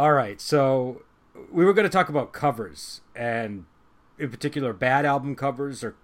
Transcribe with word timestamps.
All 0.00 0.12
right, 0.14 0.40
so 0.40 1.02
we 1.52 1.62
were 1.62 1.74
going 1.74 1.84
to 1.84 1.92
talk 1.92 2.08
about 2.08 2.32
covers, 2.32 3.02
and 3.14 3.66
in 4.18 4.30
particular, 4.30 4.72
bad 4.72 5.04
album 5.04 5.36
covers 5.36 5.84
or 5.84 5.94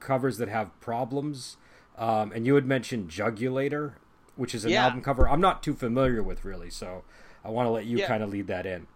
covers 0.00 0.36
that 0.36 0.50
have 0.50 0.78
problems. 0.80 1.56
Um, 1.96 2.30
and 2.32 2.44
you 2.46 2.56
had 2.56 2.66
mentioned 2.66 3.08
Jugulator, 3.08 3.94
which 4.36 4.54
is 4.54 4.66
an 4.66 4.72
Yeah. 4.72 4.84
album 4.84 5.00
cover 5.00 5.26
I'm 5.26 5.40
not 5.40 5.62
too 5.62 5.72
familiar 5.72 6.22
with, 6.22 6.44
really. 6.44 6.68
So 6.68 7.04
I 7.42 7.48
want 7.48 7.64
to 7.64 7.70
let 7.70 7.86
you 7.86 7.96
Yeah. 7.96 8.06
kind 8.06 8.22
of 8.22 8.28
lead 8.28 8.48
that 8.48 8.66
in. 8.66 8.86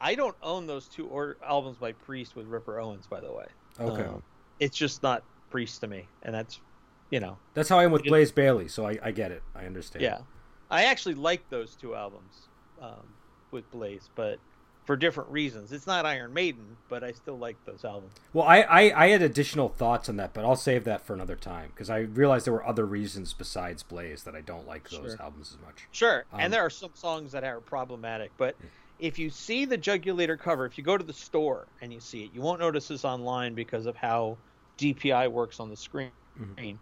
I 0.00 0.14
don't 0.14 0.36
own 0.42 0.66
those 0.66 0.88
two 0.88 1.06
or- 1.08 1.36
albums 1.44 1.76
by 1.76 1.92
Priest 1.92 2.34
with 2.34 2.46
Ripper 2.46 2.80
Owens, 2.80 3.06
by 3.06 3.20
the 3.20 3.30
way. 3.30 3.48
Okay, 3.78 4.04
Um, 4.06 4.22
it's 4.58 4.78
just 4.78 5.02
not 5.02 5.22
Priest 5.50 5.82
to 5.82 5.86
me, 5.86 6.08
and 6.22 6.34
that's, 6.34 6.62
you 7.10 7.20
know, 7.20 7.36
that's 7.52 7.68
how 7.68 7.78
I 7.78 7.84
am 7.84 7.92
with 7.92 8.04
Blaze 8.04 8.32
Bayley. 8.32 8.68
So 8.68 8.86
I, 8.86 8.98
I 9.02 9.10
get 9.10 9.32
it. 9.32 9.42
I 9.54 9.66
understand. 9.66 10.02
yeah. 10.02 10.22
I 10.70 10.84
actually 10.84 11.16
like 11.16 11.50
those 11.50 11.76
two 11.76 11.94
albums 11.94 12.48
um, 12.80 13.12
with 13.52 13.70
Blaze, 13.70 14.08
but 14.14 14.38
for 14.84 14.96
different 14.96 15.30
reasons. 15.30 15.70
It's 15.72 15.86
not 15.86 16.04
Iron 16.04 16.34
Maiden, 16.34 16.76
but 16.88 17.04
I 17.04 17.12
still 17.12 17.38
like 17.38 17.56
those 17.64 17.84
albums. 17.84 18.10
Well, 18.32 18.44
I, 18.46 18.62
I, 18.62 19.04
I 19.04 19.08
had 19.10 19.22
additional 19.22 19.68
thoughts 19.68 20.08
on 20.08 20.16
that, 20.16 20.32
but 20.34 20.44
I'll 20.44 20.56
save 20.56 20.82
that 20.84 21.06
for 21.06 21.14
another 21.14 21.36
time 21.36 21.70
because 21.72 21.88
I 21.88 21.98
realized 21.98 22.46
there 22.46 22.52
were 22.52 22.66
other 22.66 22.84
reasons 22.84 23.32
besides 23.32 23.84
Blaze 23.84 24.24
that 24.24 24.34
I 24.34 24.40
don't 24.40 24.66
like 24.66 24.90
those 24.90 25.12
Sure. 25.12 25.22
albums 25.22 25.56
as 25.56 25.64
much. 25.64 25.86
Sure, 25.92 26.24
Um, 26.32 26.40
and 26.40 26.52
there 26.52 26.62
are 26.62 26.70
some 26.70 26.90
songs 26.94 27.30
that 27.30 27.44
are 27.44 27.60
problematic, 27.60 28.32
but 28.36 28.56
if 28.98 29.20
you 29.20 29.30
see 29.30 29.64
the 29.66 29.78
Jugulator 29.78 30.36
cover, 30.38 30.66
if 30.66 30.76
you 30.76 30.82
go 30.82 30.98
to 30.98 31.04
the 31.04 31.12
store 31.12 31.68
and 31.80 31.92
you 31.92 32.00
see 32.00 32.24
it, 32.24 32.30
you 32.34 32.40
won't 32.40 32.58
notice 32.58 32.88
this 32.88 33.04
online 33.04 33.54
because 33.54 33.86
of 33.86 33.94
how 33.94 34.36
DPI 34.78 35.28
works 35.30 35.60
on 35.60 35.70
the 35.70 35.76
screen. 35.76 36.10
Mhm. 36.40 36.76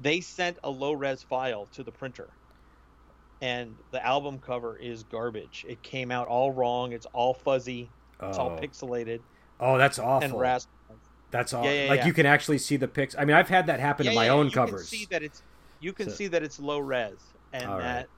They 0.00 0.20
sent 0.20 0.58
a 0.64 0.70
low 0.70 0.92
res 0.92 1.22
file 1.22 1.66
to 1.72 1.82
the 1.82 1.92
printer, 1.92 2.28
and 3.40 3.74
the 3.92 4.04
album 4.04 4.38
cover 4.38 4.76
is 4.76 5.04
garbage. 5.04 5.64
It 5.68 5.82
came 5.82 6.10
out 6.10 6.26
all 6.28 6.52
wrong. 6.52 6.92
It's 6.92 7.06
all 7.12 7.34
fuzzy. 7.34 7.88
It's 8.22 8.38
all 8.38 8.50
Oh. 8.50 8.60
pixelated 8.60 9.20
Oh, 9.60 9.78
that's 9.78 9.98
awful. 9.98 10.24
and 10.24 10.32
awful. 10.32 10.40
raspy. 10.40 10.70
That's 11.30 11.52
all. 11.52 11.64
Yeah, 11.64 11.84
yeah, 11.84 11.88
like 11.90 11.98
yeah. 12.00 12.06
you 12.06 12.12
can 12.14 12.26
actually 12.26 12.58
see 12.58 12.76
the 12.76 12.88
pics. 12.88 13.14
I 13.18 13.24
mean, 13.24 13.36
I've 13.36 13.48
had 13.50 13.66
that 13.66 13.80
happen 13.80 14.06
to 14.06 14.14
my 14.14 14.26
yeah, 14.26 14.32
own 14.32 14.46
you 14.46 14.52
covers. 14.52 14.88
Can 14.88 14.98
see 14.98 15.04
that 15.10 15.22
it's 15.22 15.42
you 15.80 15.92
can 15.92 16.08
So- 16.08 16.14
see 16.16 16.26
that 16.28 16.42
it's 16.42 16.58
low 16.58 16.78
res, 16.78 17.12
and 17.52 17.64
All 17.70 17.76
right. 17.78 17.82
that 17.82 18.08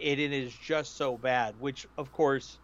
it, 0.00 0.20
it 0.20 0.32
is 0.32 0.52
just 0.52 0.96
so 0.96 1.16
bad. 1.16 1.58
Which, 1.58 1.86
of 1.96 2.12
course, 2.12 2.58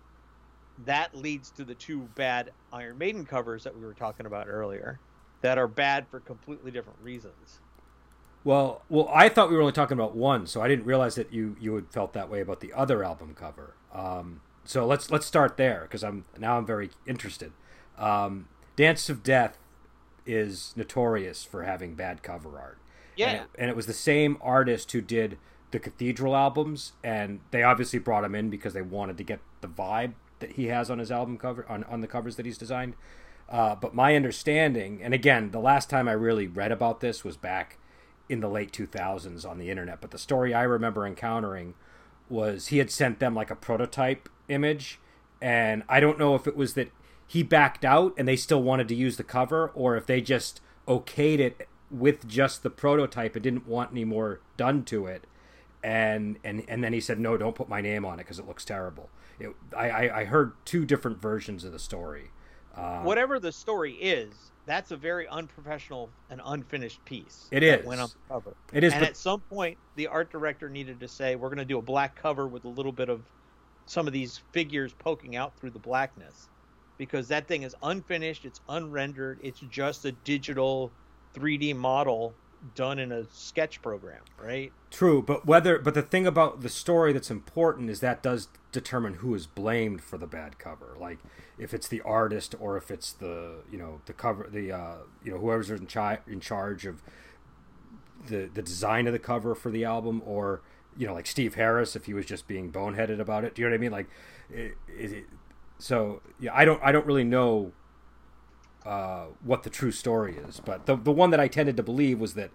that 0.85 1.15
leads 1.15 1.51
to 1.53 1.65
the 1.65 1.75
two 1.75 2.01
bad 2.17 2.53
Iron 2.73 2.99
Maiden 2.99 3.25
covers 3.25 3.65
that 3.65 3.75
we 3.77 3.85
were 3.85 3.95
talking 3.95 4.27
about 4.27 4.47
earlier, 4.49 4.99
that 5.41 5.57
are 5.59 5.69
bad 5.69 6.07
for 6.09 6.21
completely 6.21 6.71
different 6.71 6.99
reasons. 7.03 7.61
Well, 8.45 8.83
well, 8.91 9.11
I 9.13 9.31
thought 9.31 9.49
we 9.49 9.57
were 9.57 9.63
only 9.63 9.73
talking 9.73 9.99
about 9.99 10.15
one, 10.15 10.47
so 10.47 10.61
I 10.61 10.69
didn't 10.69 10.85
realize 10.85 11.15
that 11.15 11.33
you 11.33 11.57
you 11.59 11.75
had 11.75 11.91
felt 11.91 12.13
that 12.13 12.29
way 12.29 12.41
about 12.41 12.61
the 12.61 12.73
other 12.75 13.03
album 13.03 13.35
cover. 13.35 13.75
Um, 13.93 14.43
so 14.65 14.87
let's 14.87 15.11
let's 15.11 15.25
start 15.25 15.57
there 15.57 15.83
because 15.83 16.05
I'm 16.05 16.27
now 16.39 16.59
I'm 16.59 16.67
very 16.67 16.91
interested. 17.07 17.53
Um, 17.97 18.49
Dance 18.77 19.09
of 19.09 19.23
Death 19.23 19.57
is 20.27 20.75
notorious 20.77 21.45
for 21.45 21.63
having 21.63 21.95
bad 21.95 22.23
cover 22.23 22.59
art. 22.59 22.79
Yeah, 23.17 23.29
and 23.29 23.37
it, 23.39 23.47
and 23.59 23.71
it 23.71 23.77
was 23.77 23.87
the 23.87 23.95
same 23.95 24.37
artist 24.43 24.93
who 24.93 25.01
did 25.01 25.39
the 25.71 25.79
Cathedral 25.79 26.37
albums, 26.37 26.93
and 27.03 27.41
they 27.51 27.63
obviously 27.63 27.99
brought 27.99 28.25
him 28.25 28.35
in 28.35 28.51
because 28.51 28.75
they 28.75 28.83
wanted 28.83 29.17
to 29.17 29.25
get 29.25 29.41
the 29.63 29.69
vibe 29.69 30.13
that 30.41 30.53
he 30.53 30.67
has 30.67 30.91
on 30.91 30.99
his 30.99 31.11
album 31.11 31.39
cover 31.39 31.65
on 31.67 31.85
on 31.85 32.03
the 32.03 32.07
covers 32.07 32.37
that 32.37 32.45
he's 32.45 32.59
designed. 32.59 32.95
Uh, 33.49 33.75
but 33.75 33.95
my 33.95 34.17
understanding, 34.17 35.03
and 35.03 35.15
again, 35.15 35.51
the 35.51 35.61
last 35.61 35.89
time 35.89 36.09
I 36.09 36.13
really 36.13 36.47
read 36.47 36.73
about 36.73 37.01
this 37.01 37.25
was 37.25 37.37
back 37.37 37.79
in 38.29 38.41
the 38.41 38.49
late 38.49 38.73
2000s 38.73 39.49
on 39.49 39.59
the 39.59 39.71
internet. 39.71 40.01
But 40.01 40.11
the 40.11 40.19
story 40.19 40.55
I 40.55 40.63
remember 40.63 41.07
encountering 41.07 41.75
was 42.29 42.69
he 42.69 42.79
had 42.79 42.91
sent 42.91 43.19
them 43.19 43.35
like 43.35 43.51
a 43.51 43.57
prototype 43.57 44.29
image, 44.49 44.99
and 45.41 45.83
I 45.89 46.01
don't 46.01 46.19
know 46.19 46.35
if 46.35 46.47
it 46.47 46.57
was 46.57 46.75
that 46.75 46.91
he 47.27 47.43
backed 47.43 47.85
out 47.85 48.15
and 48.17 48.27
they 48.27 48.37
still 48.37 48.63
wanted 48.63 48.89
to 48.89 48.95
use 48.95 49.17
the 49.17 49.25
cover, 49.25 49.69
or 49.75 49.97
if 49.97 50.07
they 50.07 50.21
just 50.21 50.61
okayed 50.87 51.39
it 51.39 51.69
with 51.91 52.27
just 52.27 52.63
the 52.63 52.71
prototype 52.71 53.35
and 53.37 53.43
didn't 53.43 53.67
want 53.67 53.93
any 53.93 54.05
more 54.05 54.41
done 54.57 54.85
to 54.85 55.07
it. 55.07 55.27
And 55.83 56.39
and 56.43 56.65
and 56.67 56.83
then 56.83 56.95
he 56.95 57.01
said, 57.01 57.21
"No, 57.21 57.37
don't 57.37 57.55
put 57.55 57.69
my 57.69 57.83
name 57.83 58.07
on 58.07 58.15
it 58.15 58.25
because 58.25 58.39
it 58.39 58.47
looks 58.47 58.65
terrible." 58.65 59.11
It, 59.39 59.55
I, 59.77 60.09
I 60.09 60.25
heard 60.25 60.53
two 60.65 60.87
different 60.87 61.21
versions 61.21 61.63
of 61.65 61.73
the 61.73 61.79
story. 61.79 62.31
Um, 62.75 63.05
whatever 63.05 63.39
the 63.39 63.53
story 63.53 63.93
is, 63.93 64.53
that's 64.67 64.91
a 64.91 64.97
very 64.97 65.29
unprofessional 65.29 66.09
and 66.31 66.41
unfinished 66.45 67.05
piece. 67.05 67.49
It 67.51 67.61
that 67.61 67.81
is. 67.81 67.87
went 67.87 68.01
on 68.01 68.09
the 68.09 68.35
cover. 68.35 68.55
it 68.73 68.85
is, 68.85 68.93
and 68.93 69.05
at 69.05 69.17
some 69.17 69.41
point 69.41 69.79
the 69.97 70.07
art 70.07 70.31
director 70.31 70.69
needed 70.69 71.01
to 71.01 71.09
say 71.09 71.37
we're 71.37 71.49
going 71.49 71.59
to 71.59 71.65
do 71.65 71.79
a 71.79 71.83
black 71.83 72.17
cover 72.17 72.47
with 72.47 72.65
a 72.65 72.69
little 72.69 72.93
bit 72.93 73.09
of 73.09 73.23
some 73.87 74.07
of 74.07 74.13
these 74.13 74.41
figures 74.53 74.95
poking 74.99 75.37
out 75.37 75.57
through 75.59 75.71
the 75.71 75.79
blackness 75.79 76.49
because 76.97 77.29
that 77.29 77.47
thing 77.47 77.63
is 77.65 77.75
unfinished 77.83 78.45
it's 78.45 78.61
unrendered 78.69 79.39
it's 79.43 79.61
just 79.71 80.05
a 80.05 80.13
digital 80.13 80.91
3d 81.35 81.77
model 81.77 82.33
done 82.75 82.99
in 82.99 83.13
a 83.13 83.25
sketch 83.31 83.83
program 83.83 84.23
right 84.43 84.73
True, 84.95 85.23
but 85.23 85.45
whether 85.45 85.81
but 85.81 85.95
the 85.95 86.03
thing 86.03 86.25
about 86.25 86.61
the 86.61 86.69
story 86.69 87.13
that's 87.13 87.29
important 87.29 87.91
is 87.91 87.99
that 87.99 88.23
does 88.23 88.47
determine 88.71 89.15
who 89.15 89.35
is 89.35 89.49
blamed 89.49 90.01
for 90.05 90.19
the 90.19 90.27
bad 90.29 90.57
cover. 90.57 90.97
Like 91.01 91.19
if 91.59 91.75
it's 91.75 91.89
the 91.89 92.01
artist 92.03 92.55
or 92.61 92.77
if 92.77 92.93
it's 92.93 93.13
the 93.13 93.65
you 93.69 93.77
know 93.77 94.03
the 94.07 94.13
cover 94.13 94.49
the 94.49 94.71
uh, 94.71 94.95
you 95.25 95.33
know 95.33 95.39
whoever's 95.39 95.69
in, 95.69 95.87
chi- 95.87 96.21
in 96.29 96.39
charge 96.39 96.87
of 96.87 97.03
the 98.29 98.49
the 98.55 98.63
design 98.63 99.09
of 99.09 99.13
the 99.13 99.19
cover 99.19 99.57
for 99.57 99.73
the 99.73 99.85
album 99.85 100.23
or 100.25 100.63
you 100.97 101.09
know 101.09 101.15
like 101.15 101.27
Steve 101.27 101.57
Harris 101.57 101.97
if 101.97 102.05
he 102.05 102.15
was 102.15 102.25
just 102.25 102.47
being 102.47 102.71
boneheaded 102.71 103.19
about 103.19 103.43
it. 103.43 103.57
Do 103.57 103.63
you 103.63 103.69
know 103.69 103.73
what 103.73 103.79
I 103.79 103.81
mean? 103.81 103.91
Like 103.91 104.07
it, 104.49 104.75
it, 104.87 105.25
so 105.81 106.23
yeah, 106.39 106.53
I 106.55 106.65
don't 106.65 106.81
I 106.85 106.93
don't 106.93 107.05
really 107.05 107.25
know 107.25 107.73
uh, 108.85 109.27
what 109.43 109.63
the 109.63 109.71
true 109.71 109.93
story 109.93 110.37
is, 110.37 110.61
but 110.65 110.87
the 110.87 110.97
the 110.97 111.13
one 111.13 111.31
that 111.31 111.41
I 111.41 111.49
tended 111.49 111.77
to 111.79 111.83
believe 111.83 112.19
was 112.21 112.35
that 112.35 112.51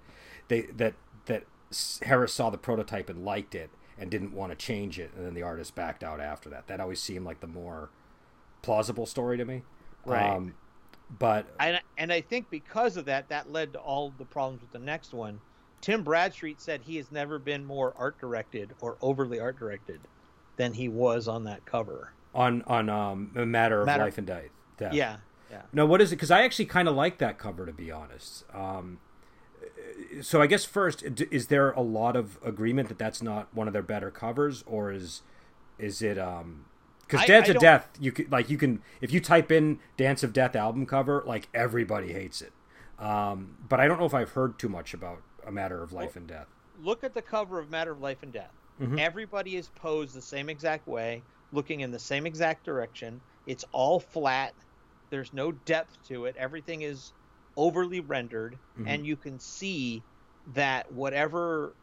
they 0.47 0.62
that 0.62 0.94
that 1.25 1.44
Harris 2.03 2.34
saw 2.34 2.50
the 2.50 2.57
prototype 2.57 3.09
and 3.09 3.25
liked 3.25 3.56
it 3.56 3.69
and 3.97 4.09
didn't 4.09 4.34
want 4.34 4.51
to 4.51 4.56
change 4.56 5.00
it, 5.00 5.12
and 5.16 5.25
then 5.25 5.34
the 5.34 5.44
artist 5.44 5.75
backed 5.75 6.03
out 6.03 6.19
after 6.19 6.50
that. 6.50 6.67
That 6.67 6.79
always 6.79 7.01
seemed 7.01 7.25
like 7.25 7.40
the 7.41 7.47
more 7.47 7.90
plausible 8.62 9.06
story 9.06 9.38
to 9.38 9.45
me. 9.45 9.63
Right. 10.06 10.29
Um, 10.29 10.53
but 11.17 11.47
and 11.59 11.79
and 11.97 12.13
i 12.13 12.22
think 12.22 12.51
because 12.51 12.96
of 12.96 13.06
that 13.06 13.29
that 13.29 13.51
led 13.51 13.73
to 13.73 13.79
all 13.79 14.13
the 14.19 14.25
problems 14.25 14.61
with 14.61 14.72
the 14.72 14.78
next 14.78 15.11
one 15.11 15.41
tim 15.81 16.03
bradstreet 16.03 16.61
said 16.61 16.81
he 16.84 16.97
has 16.97 17.11
never 17.11 17.40
been 17.40 17.66
more 17.66 17.96
art 17.97 18.19
directed 18.19 18.69
or 18.79 18.96
overly 19.01 19.40
art 19.40 19.57
directed 19.57 20.00
than 20.57 20.73
he 20.73 20.88
was 20.88 21.28
on 21.28 21.46
that 21.46 21.66
cover 21.66 22.13
on 22.35 22.61
on 22.67 22.90
um, 22.90 23.31
a 23.35 23.44
matter 23.44 23.79
of 23.81 23.88
Matter- 23.88 24.03
life 24.03 24.19
and 24.19 24.28
death. 24.28 24.44
death. 24.78 24.94
yeah 24.94 25.17
yeah 25.50 25.62
No, 25.74 25.86
what 25.86 26.02
is 26.02 26.12
it? 26.12 26.16
Because 26.16 26.32
I 26.32 26.44
actually 26.44 26.66
kind 26.66 26.88
of 26.88 26.96
like 26.96 27.18
that 27.20 27.38
cover, 27.38 27.66
to 27.66 27.74
be 27.74 27.92
honest. 27.92 28.44
Um, 28.54 29.00
so 30.22 30.42
I 30.42 30.48
guess 30.48 30.66
first, 30.66 31.04
is 31.32 31.48
there 31.48 31.72
a 31.72 31.82
lot 31.82 32.16
of 32.16 32.38
agreement 32.44 32.88
that 32.90 32.98
that's 32.98 33.22
not 33.22 33.54
one 33.54 33.68
of 33.68 33.74
their 33.74 33.84
better 33.84 34.12
covers, 34.12 34.64
or 34.66 34.92
is 34.92 35.22
is 35.78 36.02
it? 36.02 36.18
Um, 36.18 36.66
because 37.02 37.26
Dance 37.26 37.50
I 37.50 37.54
of 37.54 37.59
Death, 37.59 37.90
you 38.00 38.12
could 38.12 38.32
like 38.32 38.50
you 38.50 38.58
can 38.58 38.82
if 39.02 39.12
you 39.12 39.20
type 39.20 39.52
in 39.52 39.80
Dance 39.98 40.24
of 40.24 40.32
Death 40.34 40.56
album 40.56 40.86
cover, 40.86 41.24
like 41.26 41.48
everybody 41.54 42.14
hates 42.14 42.42
it. 42.42 42.54
Um, 43.00 43.58
but 43.68 43.80
I 43.80 43.88
don't 43.88 44.00
know 44.00 44.06
if 44.06 44.14
I've 44.14 44.32
heard 44.32 44.59
too 44.59 44.70
much 44.70 44.94
about 44.94 45.22
a 45.46 45.52
matter 45.52 45.82
of 45.82 45.92
life 45.94 46.16
and 46.16 46.28
death. 46.28 46.48
look 46.82 47.04
at 47.04 47.14
the 47.14 47.22
cover 47.22 47.59
of 47.59 47.70
Matter 47.70 47.92
of 47.92 48.00
Life 48.02 48.24
and 48.24 48.32
Death. 48.32 48.52
Mhm. 48.80 49.00
Everybody 49.00 49.56
is 49.58 49.68
posed 49.70 50.14
the 50.16 50.22
same 50.22 50.50
exact 50.50 50.88
way, 50.88 51.24
looking 51.52 51.80
in 51.82 51.92
the 51.92 52.00
same 52.00 52.26
exact 52.26 52.64
direction. 52.64 53.20
It's 53.48 53.66
all 53.72 54.00
flat. 54.00 54.54
There's 55.09 55.34
no 55.34 55.52
depth 55.52 55.97
to 56.08 56.25
it. 56.25 56.36
Everything 56.38 56.81
is 56.84 57.14
overly 57.58 58.00
rendered, 58.00 58.58
Mhm. 58.78 58.88
and 58.88 59.06
you 59.06 59.16
can 59.16 59.40
see 59.40 60.02
that 60.53 60.92
whatever 60.92 61.74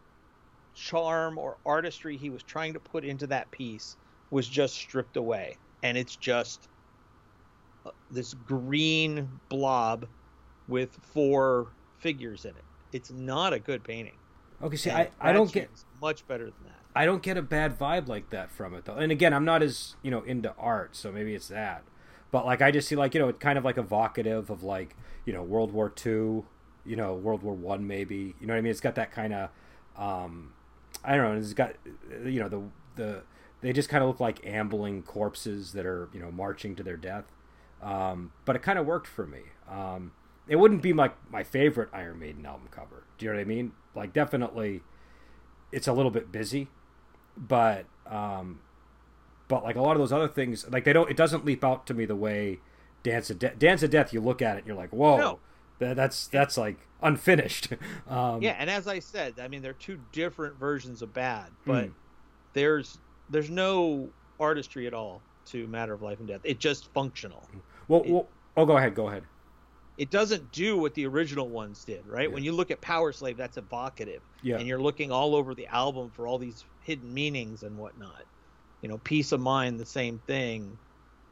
charm 0.75 1.39
or 1.39 1.57
artistry 1.65 2.17
he 2.17 2.31
was 2.31 2.43
trying 2.43 2.73
to 2.75 2.81
put 2.81 3.05
into 3.05 3.27
that 3.27 3.51
piece 3.51 3.97
was 4.31 4.49
just 4.49 4.75
stripped 4.75 5.17
away. 5.17 5.57
And 5.83 5.97
it's 5.97 6.17
just 6.17 6.69
uh, 7.85 7.91
this 8.11 8.35
green 8.35 9.29
blob 9.49 10.07
with 10.69 10.93
four 11.13 11.69
figures 11.99 12.45
in 12.45 12.51
it. 12.51 12.65
It's 12.93 13.11
not 13.11 13.53
a 13.53 13.59
good 13.61 13.85
painting. 13.85 14.17
Okay, 14.63 14.77
see, 14.77 14.91
And 14.91 14.99
I, 14.99 15.11
I 15.21 15.33
don't 15.33 15.53
get 15.53 15.71
much 16.01 16.27
better 16.27 16.45
than 16.47 16.65
that. 16.65 16.73
I 16.95 17.05
don't 17.05 17.23
get 17.23 17.37
a 17.37 17.43
bad 17.43 17.79
vibe 17.79 18.09
like 18.09 18.31
that 18.31 18.51
from 18.51 18.75
it 18.75 18.87
though. 18.87 18.95
And 18.95 19.13
again, 19.13 19.33
I'm 19.35 19.45
not 19.45 19.63
as 19.63 19.97
you 20.03 20.11
know 20.11 20.23
into 20.23 20.53
art, 20.59 20.97
so 20.97 21.13
maybe 21.13 21.35
it's 21.35 21.49
that. 21.49 21.85
But 22.31 22.45
like, 22.45 22.63
I 22.63 22.71
just 22.71 22.89
see 22.89 22.97
like 22.97 23.15
you 23.15 23.21
know, 23.21 23.29
it's 23.29 23.39
kind 23.39 23.59
of 23.59 23.65
like 23.65 23.79
evocative 23.79 24.51
of 24.51 24.63
like 24.63 24.97
you 25.25 25.33
know 25.33 25.43
World 25.43 25.73
War 25.73 25.89
Two, 25.89 26.45
you 26.85 26.97
know 26.97 27.15
World 27.15 27.43
War 27.43 27.55
One 27.55 27.87
maybe. 27.87 28.35
You 28.41 28.47
know 28.47 28.55
what 28.55 28.59
I 28.59 28.63
mean? 28.63 28.71
It's 28.71 28.81
got 28.81 28.95
that 28.97 29.13
kind 29.13 29.33
of, 29.33 29.51
um, 29.97 30.53
I 31.05 31.17
don't 31.17 31.33
know. 31.33 31.39
It's 31.39 31.53
got 31.53 31.75
you 32.25 32.41
know 32.41 32.49
the 32.49 32.63
the 32.97 33.23
they 33.61 33.73
just 33.73 33.89
kind 33.89 34.03
of 34.03 34.09
look 34.09 34.21
like 34.21 34.45
ambling 34.47 35.03
corpses 35.03 35.73
that 35.73 35.87
are 35.87 36.09
you 36.13 36.21
know 36.21 36.31
marching 36.31 36.75
to 36.77 36.83
their 36.83 36.97
death. 36.97 37.25
Um, 37.83 38.33
but 38.45 38.57
it 38.57 38.63
kind 38.63 38.79
of 38.79 38.87
worked 38.87 39.07
for 39.07 39.27
me. 39.27 39.41
Um, 39.71 40.13
it 40.49 40.57
wouldn't 40.57 40.83
be 40.83 40.93
my 40.93 41.11
my 41.31 41.43
favorite 41.43 41.89
Iron 41.93 42.19
Maiden 42.19 42.47
album 42.47 42.69
cover. 42.71 43.05
Do 43.19 43.27
you 43.27 43.33
know 43.33 43.39
what 43.39 43.43
I 43.43 43.45
mean? 43.45 43.73
Like 43.95 44.13
definitely, 44.13 44.83
it's 45.73 45.89
a 45.89 45.93
little 45.93 46.11
bit 46.11 46.31
busy, 46.31 46.69
but 47.37 47.87
um, 48.07 48.61
but 49.49 49.63
like 49.65 49.77
a 49.77 49.81
lot 49.83 49.93
of 49.93 49.99
those 49.99 50.13
other 50.13 50.29
things, 50.29 50.69
like 50.71 50.85
they 50.85 50.93
don't. 50.93 51.11
It 51.11 51.17
doesn't 51.17 51.45
leap 51.45 51.63
out 51.65 51.87
to 51.87 51.95
me 51.95 52.05
the 52.05 52.17
way 52.17 52.59
Dance 53.03 53.31
of 53.31 53.39
Death. 53.39 53.59
Dance 53.59 53.83
of 53.83 53.91
Death. 53.91 54.13
You 54.13 54.21
look 54.21 54.43
at 54.43 54.57
it, 54.57 54.59
and 54.61 54.67
you're 54.67 54.77
like, 54.77 54.91
whoa. 54.93 55.17
No. 55.17 55.39
That, 55.79 55.95
that's 55.97 56.27
that's 56.29 56.57
like 56.57 56.79
unfinished. 57.03 57.69
Um, 58.09 58.41
yeah, 58.41 58.57
and 58.59 58.71
as 58.71 58.87
I 58.89 59.01
said, 59.01 59.35
I 59.41 59.49
mean 59.49 59.63
they're 59.63 59.73
two 59.75 59.99
different 60.13 60.59
versions 60.59 61.03
of 61.03 61.13
bad, 61.13 61.47
but 61.67 61.87
Hmm. 61.87 61.91
there's 62.53 62.99
there's 63.29 63.51
no 63.51 64.09
artistry 64.39 64.87
at 64.87 64.95
all 64.95 65.21
to 65.47 65.67
Matter 65.67 65.93
of 65.93 66.03
Life 66.03 66.19
and 66.21 66.29
Death. 66.29 66.41
It's 66.45 66.61
just 66.61 66.93
functional. 66.93 67.43
Well, 67.89 68.03
well, 68.07 68.29
oh, 68.57 68.65
go 68.65 68.77
ahead. 68.77 68.95
Go 68.95 69.09
ahead. 69.09 69.25
It 69.99 70.11
doesn't 70.11 70.53
do 70.53 70.77
what 70.77 70.95
the 70.95 71.07
original 71.07 71.49
ones 71.49 71.85
did, 71.85 72.07
right? 72.07 72.29
Yeah. 72.29 72.35
When 72.35 72.45
you 72.45 72.53
look 72.53 72.71
at 72.71 72.81
Powerslave, 72.81 73.37
that's 73.37 73.57
evocative, 73.57 74.23
Yeah. 74.43 74.59
and 74.59 74.67
you're 74.69 74.81
looking 74.81 75.11
all 75.11 75.35
over 75.35 75.55
the 75.55 75.67
album 75.69 76.11
for 76.11 76.27
all 76.27 76.39
these 76.39 76.65
hidden 76.83 77.13
meanings 77.13 77.63
and 77.63 77.77
whatnot. 77.79 78.25
You 78.87 78.93
know, 78.93 78.99
Piece 78.99 79.33
of 79.33 79.41
Mind, 79.41 79.81
the 79.81 79.85
same 79.85 80.21
thing. 80.29 80.79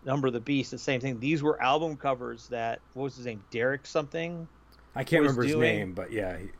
Number 0.02 0.26
of 0.26 0.32
the 0.32 0.40
Beast, 0.40 0.72
the 0.72 0.78
same 0.78 1.00
thing. 1.00 1.20
These 1.20 1.40
were 1.40 1.62
album 1.62 1.96
covers 1.96 2.48
that 2.48 2.80
what 2.94 3.04
was 3.04 3.14
his 3.14 3.26
name, 3.26 3.44
Derek 3.52 3.86
something. 3.86 4.48
I 4.96 5.04
can't 5.04 5.22
remember 5.22 5.44
his 5.44 5.52
doing- 5.52 5.76
name, 5.78 5.94
but 5.94 6.10
yeah, 6.10 6.36
he- 6.36 6.50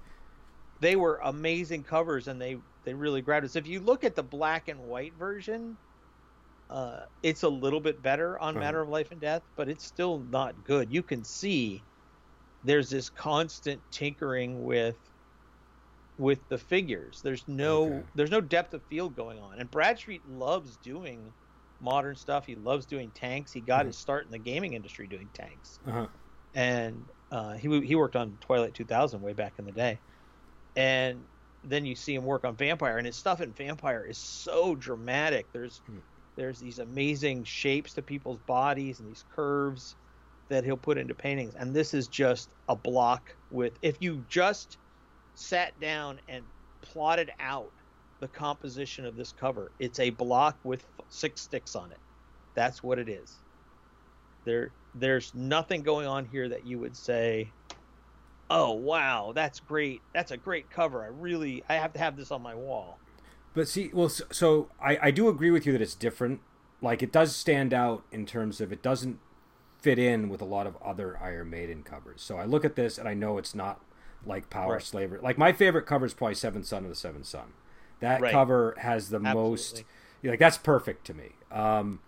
they 0.78 0.94
were 0.94 1.18
amazing 1.24 1.82
covers 1.82 2.28
and 2.28 2.40
they 2.40 2.58
they 2.84 2.94
really 2.94 3.22
grabbed 3.22 3.44
us. 3.44 3.56
If 3.56 3.66
you 3.66 3.80
look 3.80 4.04
at 4.04 4.14
the 4.14 4.22
black 4.22 4.68
and 4.68 4.78
white 4.78 5.16
version, 5.16 5.76
uh, 6.70 7.06
it's 7.24 7.42
a 7.42 7.48
little 7.48 7.80
bit 7.80 8.00
better 8.00 8.38
on 8.38 8.50
Uh-huh. 8.54 8.60
Matter 8.60 8.80
of 8.80 8.88
Life 8.88 9.10
and 9.10 9.20
Death, 9.20 9.42
but 9.56 9.68
it's 9.68 9.84
still 9.84 10.20
not 10.20 10.62
good. 10.62 10.92
You 10.92 11.02
can 11.02 11.24
see 11.24 11.82
there's 12.62 12.88
this 12.88 13.10
constant 13.10 13.82
tinkering 13.90 14.62
with 14.62 14.96
with 16.16 16.48
the 16.48 16.58
figures. 16.58 17.20
There's 17.22 17.46
no 17.48 17.92
Okay. 17.92 18.10
there's 18.14 18.30
no 18.30 18.40
depth 18.40 18.74
of 18.74 18.86
field 18.86 19.14
going 19.16 19.38
on. 19.38 19.58
And 19.60 19.70
Bradstreet 19.70 20.26
loves 20.26 20.78
doing 20.78 21.34
modern 21.80 22.16
stuff. 22.16 22.46
He 22.46 22.54
loves 22.56 22.86
doing 22.86 23.12
tanks. 23.12 23.52
He 23.52 23.60
got 23.60 23.86
Mhm. 23.86 23.86
his 23.86 23.98
start 23.98 24.26
in 24.26 24.30
the 24.32 24.38
gaming 24.38 24.74
industry 24.74 25.08
doing 25.08 25.30
tanks 25.32 25.80
uh-huh. 25.84 26.08
and 26.54 27.10
uh, 27.30 27.54
he 27.54 27.80
he 27.86 27.94
worked 27.94 28.16
on 28.16 28.38
Twilight 28.38 28.74
2000 28.74 29.20
way 29.20 29.32
back 29.32 29.54
in 29.58 29.64
the 29.64 29.72
day, 29.72 30.00
and 30.76 31.28
then 31.62 31.84
you 31.86 31.96
see 31.96 32.14
him 32.14 32.24
work 32.24 32.44
on 32.44 32.56
Vampire, 32.56 32.98
and 32.98 33.06
his 33.06 33.18
stuff 33.18 33.40
in 33.40 33.54
Vampire 33.54 34.04
is 34.04 34.20
so 34.22 34.74
dramatic. 34.76 35.50
There's 35.52 35.82
Hmm. 35.86 35.98
there's 36.36 36.60
these 36.60 36.78
amazing 36.80 37.44
shapes 37.44 37.94
to 37.94 38.02
people's 38.02 38.40
bodies 38.40 39.00
and 39.00 39.08
these 39.08 39.24
curves 39.24 39.96
that 40.50 40.64
he'll 40.64 40.76
put 40.78 40.98
into 40.98 41.14
paintings, 41.14 41.54
and 41.54 41.74
this 41.74 41.94
is 41.94 42.08
just 42.08 42.54
a 42.68 42.76
block 42.76 43.36
with. 43.50 43.78
If 43.82 44.00
you 44.02 44.24
just 44.28 44.78
sat 45.34 45.78
down 45.80 46.20
and 46.28 46.44
plotted 46.80 47.32
out 47.40 47.70
the 48.20 48.28
composition 48.28 49.04
of 49.04 49.16
this 49.16 49.32
cover, 49.32 49.70
it's 49.78 50.00
a 50.00 50.10
block 50.10 50.56
with 50.64 50.84
six 51.08 51.42
sticks 51.42 51.74
on 51.74 51.90
it. 51.90 51.98
That's 52.54 52.82
what 52.82 52.98
it 52.98 53.08
is. 53.08 53.36
There, 54.44 54.70
there's 54.94 55.34
nothing 55.34 55.82
going 55.82 56.06
on 56.06 56.26
here 56.26 56.48
that 56.48 56.66
you 56.66 56.78
would 56.78 56.96
say, 56.96 57.50
"Oh 58.50 58.72
wow, 58.72 59.32
that's 59.34 59.58
great. 59.60 60.00
That's 60.12 60.30
a 60.30 60.36
great 60.36 60.70
cover. 60.70 61.02
I 61.02 61.08
really, 61.08 61.64
I 61.68 61.74
have 61.74 61.92
to 61.94 61.98
have 61.98 62.16
this 62.16 62.30
on 62.30 62.42
my 62.42 62.54
wall." 62.54 62.98
But 63.54 63.68
see, 63.68 63.90
well, 63.92 64.08
so, 64.08 64.24
so 64.30 64.68
I, 64.80 64.98
I 65.02 65.10
do 65.10 65.28
agree 65.28 65.50
with 65.50 65.64
you 65.64 65.72
that 65.72 65.80
it's 65.80 65.94
different. 65.94 66.40
Like 66.82 67.02
it 67.02 67.12
does 67.12 67.34
stand 67.34 67.72
out 67.72 68.04
in 68.12 68.26
terms 68.26 68.60
of 68.60 68.72
it 68.72 68.82
doesn't 68.82 69.18
fit 69.80 69.98
in 69.98 70.28
with 70.28 70.40
a 70.40 70.46
lot 70.46 70.66
of 70.66 70.76
other 70.82 71.18
Iron 71.22 71.50
Maiden 71.50 71.82
covers. 71.82 72.20
So 72.22 72.36
I 72.36 72.44
look 72.44 72.64
at 72.64 72.74
this 72.74 72.98
and 72.98 73.08
I 73.08 73.14
know 73.14 73.38
it's 73.38 73.54
not 73.54 73.80
like 74.26 74.50
Power 74.50 74.74
Right. 74.74 74.82
Slaver. 74.82 75.20
Like 75.20 75.38
my 75.38 75.52
favorite 75.52 75.86
cover 75.86 76.06
is 76.06 76.14
probably 76.14 76.34
Seventh 76.34 76.66
Son 76.66 76.84
of 76.84 76.88
the 76.90 76.94
Seventh 76.96 77.26
Son. 77.26 77.52
That 78.00 78.20
Right. 78.20 78.32
cover 78.32 78.74
has 78.78 79.10
the 79.10 79.18
most. 79.20 79.84
Like 80.22 80.38
that's 80.38 80.58
perfect 80.58 81.06
to 81.06 81.14
me. 81.14 81.32
Um, 81.52 82.00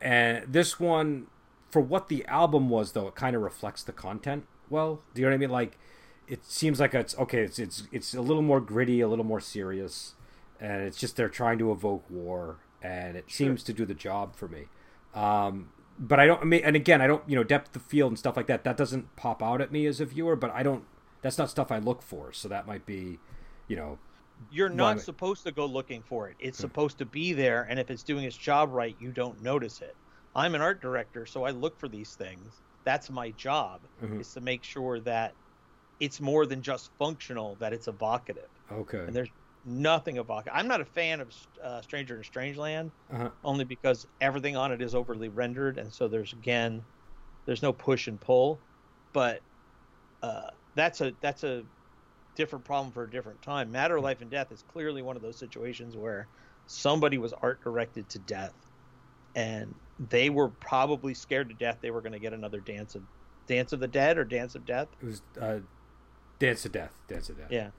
and 0.00 0.44
this 0.52 0.78
one, 0.80 1.26
for 1.70 1.80
what 1.80 2.08
the 2.08 2.24
album 2.26 2.68
was, 2.68 2.92
though, 2.92 3.08
it 3.08 3.14
kind 3.14 3.34
of 3.36 3.42
reflects 3.42 3.82
the 3.82 3.92
content 3.92 4.46
well. 4.70 5.02
Do 5.14 5.20
you 5.20 5.26
know 5.26 5.30
what 5.32 5.34
I 5.36 5.38
mean? 5.38 5.50
Like, 5.50 5.78
it 6.28 6.44
seems 6.44 6.80
like 6.80 6.94
it's 6.94 7.16
okay. 7.18 7.40
It's 7.42 7.58
it's 7.58 7.84
it's 7.92 8.14
a 8.14 8.20
little 8.20 8.42
more 8.42 8.60
gritty, 8.60 9.00
a 9.00 9.08
little 9.08 9.24
more 9.24 9.40
serious, 9.40 10.14
and 10.60 10.82
it's 10.82 10.98
just 10.98 11.16
they're 11.16 11.28
trying 11.28 11.58
to 11.58 11.70
evoke 11.70 12.04
war, 12.10 12.56
and 12.82 13.16
it 13.16 13.30
seems 13.30 13.62
to 13.64 13.72
do 13.72 13.84
the 13.84 13.94
job 13.94 14.34
for 14.34 14.48
me. 14.48 14.66
Um, 15.14 15.70
but 15.98 16.18
I 16.20 16.26
don't. 16.26 16.40
I 16.42 16.44
mean, 16.44 16.62
and 16.64 16.74
again, 16.76 17.00
I 17.00 17.06
don't. 17.06 17.22
You 17.28 17.36
know, 17.36 17.44
depth 17.44 17.74
of 17.76 17.82
field 17.82 18.10
and 18.12 18.18
stuff 18.18 18.36
like 18.36 18.46
that. 18.48 18.64
That 18.64 18.76
doesn't 18.76 19.14
pop 19.16 19.42
out 19.42 19.60
at 19.60 19.70
me 19.72 19.86
as 19.86 20.00
a 20.00 20.04
viewer. 20.04 20.36
But 20.36 20.50
I 20.52 20.62
don't. 20.62 20.84
That's 21.22 21.38
not 21.38 21.50
stuff 21.50 21.70
I 21.72 21.78
look 21.78 22.02
for. 22.02 22.32
So 22.32 22.48
that 22.48 22.66
might 22.66 22.86
be, 22.86 23.18
you 23.68 23.76
know, 23.76 23.98
You're 24.50 24.68
not 24.68 25.00
supposed 25.00 25.44
to 25.44 25.52
go 25.52 25.66
looking 25.66 26.02
for 26.02 26.28
it. 26.28 26.36
It's 26.38 26.58
supposed 26.58 26.98
to 26.98 27.06
be 27.06 27.32
there, 27.32 27.62
and 27.68 27.78
if 27.80 27.90
it's 27.90 28.02
doing 28.04 28.24
its 28.24 28.36
job 28.36 28.70
right, 28.70 28.94
you 28.98 29.12
don't 29.12 29.40
notice 29.40 29.80
it. 29.80 29.96
I'm 30.34 30.54
an 30.54 30.60
art 30.60 30.82
director, 30.82 31.24
so 31.26 31.44
I 31.44 31.50
look 31.50 31.78
for 31.80 31.88
these 31.88 32.14
things. 32.16 32.62
That's 32.84 33.10
my 33.10 33.30
job, 33.32 33.86
Mhm. 34.02 34.20
is 34.20 34.32
to 34.34 34.40
make 34.42 34.62
sure 34.62 35.00
that 35.00 35.34
it's 36.00 36.20
more 36.20 36.46
than 36.46 36.62
just 36.62 36.90
functional, 36.98 37.56
that 37.56 37.72
it's 37.72 37.88
evocative. 37.88 38.50
okay. 38.70 38.98
And 39.06 39.16
there's 39.16 39.30
nothing 39.64 40.18
evocative. 40.18 40.52
I'm 40.56 40.68
not 40.68 40.80
a 40.82 40.84
fan 40.84 41.20
of 41.20 41.32
uh, 41.62 41.80
Stranger 41.82 42.16
in 42.18 42.22
Strangeland, 42.22 42.92
Uh-huh. 43.10 43.30
only 43.44 43.64
because 43.64 44.06
everything 44.20 44.56
on 44.56 44.72
it 44.72 44.82
is 44.82 44.94
overly 44.94 45.28
rendered, 45.30 45.78
and 45.78 45.92
so 45.92 46.08
there's 46.08 46.32
again, 46.34 46.86
there's 47.46 47.62
no 47.62 47.72
push 47.72 48.08
and 48.08 48.20
pull. 48.20 48.64
But 49.12 49.42
uh, 50.22 50.50
that's 50.76 51.00
a 51.00 51.12
that's 51.20 51.42
a 51.42 51.64
different 52.36 52.64
problem 52.64 52.92
for 52.92 53.02
a 53.02 53.10
different 53.10 53.42
time. 53.42 53.72
Matter 53.72 53.96
of 53.96 54.04
Life 54.04 54.20
and 54.20 54.30
Death 54.30 54.52
is 54.52 54.62
clearly 54.70 55.02
one 55.02 55.16
of 55.16 55.22
those 55.22 55.36
situations 55.36 55.96
where 55.96 56.28
somebody 56.66 57.18
was 57.18 57.32
art 57.42 57.60
directed 57.64 58.08
to 58.10 58.18
death, 58.20 58.54
and 59.34 59.74
they 60.10 60.30
were 60.30 60.48
probably 60.48 61.14
scared 61.14 61.48
to 61.48 61.54
death 61.54 61.78
they 61.80 61.90
were 61.90 62.02
going 62.02 62.12
to 62.12 62.20
get 62.20 62.32
another 62.32 62.60
Dance 62.60 62.94
of 62.94 63.02
Dance 63.48 63.72
of 63.72 63.80
the 63.80 63.88
Dead 63.88 64.18
or 64.18 64.24
Dance 64.24 64.54
of 64.54 64.64
Death. 64.64 64.88
It 65.02 65.06
was 65.06 65.22
uh, 65.40 65.58
Dance 66.38 66.64
of 66.64 66.72
Death. 66.72 66.92
Dance 67.08 67.28
of 67.30 67.38
Death. 67.38 67.50
Yeah. 67.50 67.70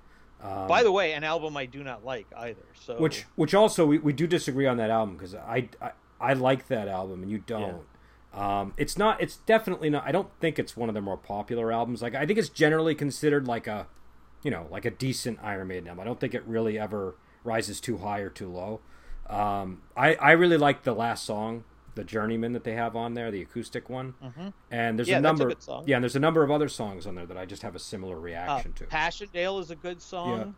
Um, 0.42 0.68
By 0.68 0.84
the 0.84 0.92
way, 0.92 1.14
an 1.14 1.24
album 1.24 1.58
I 1.58 1.66
do 1.66 1.84
not 1.84 2.06
like 2.06 2.28
either. 2.36 2.66
So 2.74 2.98
which 2.98 3.26
which 3.36 3.54
also 3.54 3.86
we, 3.86 4.00
we 4.00 4.14
do 4.14 4.28
disagree 4.28 4.68
on 4.68 4.78
that 4.78 4.90
album 4.90 5.16
because 5.16 5.34
I, 5.34 5.70
I 5.82 5.92
I 6.20 6.34
like 6.34 6.68
that 6.68 6.88
album 6.88 7.22
and 7.24 7.32
you 7.32 7.40
don't. 7.40 7.84
Um, 8.38 8.74
it's 8.78 8.98
not. 8.98 9.22
It's 9.22 9.38
definitely 9.38 9.90
not. 9.90 10.06
I 10.06 10.12
don't 10.12 10.30
think 10.40 10.60
it's 10.60 10.78
one 10.78 10.90
of 10.90 10.94
their 10.94 11.02
more 11.02 11.18
popular 11.18 11.72
albums. 11.72 12.02
Like 12.02 12.14
I 12.16 12.26
think 12.26 12.38
it's 12.38 12.50
generally 12.50 12.94
considered 12.96 13.48
like 13.48 13.66
a, 13.68 13.88
you 14.44 14.52
know, 14.52 14.68
like 14.70 14.86
a 14.86 14.92
decent 14.92 15.40
Iron 15.42 15.68
Maiden 15.70 15.88
album. 15.88 16.02
I 16.02 16.06
don't 16.06 16.20
think 16.20 16.34
it 16.36 16.44
really 16.46 16.78
ever 16.78 17.16
rises 17.44 17.82
too 17.82 17.98
high 17.98 18.20
or 18.20 18.30
too 18.30 18.50
low. 18.52 18.80
Um, 19.28 19.82
I 19.96 20.16
I 20.16 20.32
really 20.34 20.58
like 20.58 20.84
the 20.84 20.94
last 20.94 21.26
song, 21.26 21.64
the 21.96 22.04
Journeyman 22.04 22.54
that 22.54 22.64
they 22.64 22.74
have 22.76 22.96
on 22.96 23.16
there, 23.16 23.32
the 23.32 23.42
acoustic 23.42 23.90
one. 23.90 24.14
Mhm. 24.24 24.54
And 24.70 25.00
there's 25.00 25.10
Yeah, 25.10 25.16
a 25.16 25.20
a 25.20 25.22
number. 25.22 25.48
good 25.48 25.64
song. 25.64 25.84
Yeah, 25.88 25.96
and 25.98 26.04
there's 26.04 26.16
a 26.16 26.20
number 26.20 26.44
of 26.44 26.52
other 26.52 26.70
songs 26.70 27.08
on 27.08 27.16
there 27.16 27.26
that 27.26 27.38
I 27.38 27.46
just 27.46 27.64
have 27.64 27.76
a 27.76 27.80
similar 27.80 28.18
Uh, 28.18 28.22
reaction 28.22 28.74
to. 28.74 28.84
Passchendaele 28.86 29.60
is 29.60 29.72
a 29.72 29.76
good 29.76 30.02
song. 30.02 30.56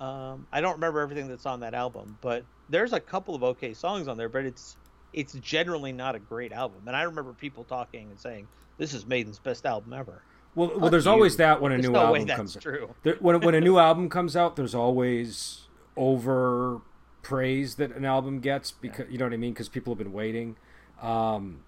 Yeah. 0.00 0.32
Um, 0.32 0.46
I 0.52 0.60
don't 0.60 0.74
remember 0.74 1.00
everything 1.00 1.26
that's 1.26 1.46
on 1.46 1.60
that 1.60 1.74
album, 1.74 2.18
but 2.20 2.44
there's 2.68 2.92
a 2.92 3.00
couple 3.00 3.34
of 3.34 3.42
okay 3.42 3.72
songs 3.74 4.08
on 4.08 4.16
there. 4.18 4.28
But 4.28 4.44
it's 4.44 4.76
it's 5.12 5.32
generally 5.34 5.92
not 5.92 6.14
a 6.14 6.18
great 6.18 6.52
album. 6.52 6.82
And 6.86 6.96
I 6.96 7.02
remember 7.02 7.32
people 7.32 7.64
talking 7.64 8.08
and 8.10 8.18
saying 8.20 8.48
this 8.78 8.92
is 8.94 9.06
Maiden's 9.06 9.38
best 9.38 9.64
album 9.66 9.92
ever. 9.92 10.22
Well, 10.54 10.72
well, 10.78 10.90
there's 10.90 11.04
you. 11.04 11.10
always 11.10 11.36
that 11.36 11.60
when 11.60 11.72
a 11.72 11.76
There's 11.76 11.86
new 11.86 11.92
no 11.92 11.98
album 12.00 12.12
way 12.12 12.24
that's 12.24 12.36
comes 12.36 12.56
out. 12.56 12.62
true. 12.62 12.94
There, 13.02 13.16
when 13.20 13.40
when 13.40 13.54
a 13.54 13.60
new 13.68 13.78
album 13.78 14.08
comes 14.08 14.36
out, 14.36 14.56
there's 14.56 14.74
always 14.74 15.62
over 15.96 16.80
praise 17.22 17.74
that 17.76 17.90
an 17.96 18.04
album 18.04 18.40
gets 18.40 18.70
because 18.70 19.10
you 19.10 19.18
know 19.18 19.26
what 19.26 19.32
I 19.34 19.36
mean 19.38 19.52
because 19.52 19.68
people 19.68 19.92
have 19.92 19.98
been 19.98 20.12
waiting. 20.12 20.56
Um, 21.02 21.64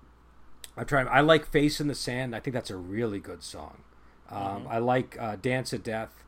I'm 0.76 0.86
trying. 0.86 1.06
I 1.08 1.20
like 1.20 1.46
"Face 1.46 1.80
in 1.80 1.88
the 1.88 1.94
Sand." 1.94 2.34
I 2.34 2.40
think 2.40 2.54
that's 2.54 2.70
a 2.70 2.76
really 2.76 3.18
good 3.20 3.42
song. 3.42 3.82
Um, 4.30 4.38
Mm-hmm. 4.38 4.68
I 4.68 4.78
like 4.78 5.16
uh, 5.20 5.36
"Dance 5.36 5.72
of 5.72 5.82
Death." 5.82 6.24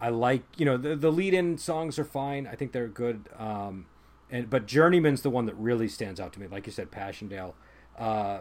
I 0.00 0.08
like 0.10 0.42
you 0.58 0.64
know 0.66 0.76
the 0.76 0.96
the 0.96 1.10
lead-in 1.12 1.56
songs 1.56 1.98
are 1.98 2.04
fine. 2.04 2.46
I 2.46 2.54
think 2.54 2.72
they're 2.72 2.88
good. 2.88 3.28
Um, 3.38 3.86
and 4.34 4.50
but 4.50 4.66
Journeyman's 4.66 5.22
the 5.22 5.30
one 5.30 5.46
that 5.46 5.54
really 5.54 5.86
stands 5.86 6.18
out 6.18 6.32
to 6.32 6.40
me. 6.40 6.48
Like 6.48 6.66
you 6.66 6.72
said, 6.72 6.90
Passchendaele. 6.90 7.54
Uh, 7.96 8.40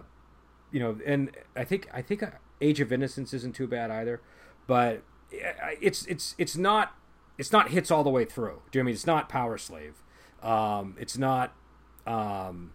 you 0.71 0.79
know, 0.79 0.97
and 1.05 1.29
I 1.55 1.63
think 1.63 1.87
I 1.93 2.01
think 2.01 2.23
Age 2.61 2.81
of 2.81 2.91
Innocence 2.91 3.31
isn't 3.31 3.53
too 3.53 3.67
bad 3.67 3.91
either, 3.91 4.19
but 4.65 5.03
it's 5.79 6.07
it's 6.07 6.33
it's 6.39 6.57
not 6.57 6.95
it's 7.37 7.51
not 7.51 7.69
hits 7.69 7.91
all 7.91 8.03
the 8.03 8.09
way 8.09 8.25
through. 8.25 8.63
Do 8.71 8.79
you 8.79 8.83
know 8.83 8.85
what 8.85 8.85
I 8.85 8.85
mean? 8.85 8.93
It's 8.95 9.05
not 9.05 9.29
Powerslave. 9.29 9.93
Um, 10.41 10.95
it's 10.99 11.15
not 11.15 11.53
um, 12.07 12.73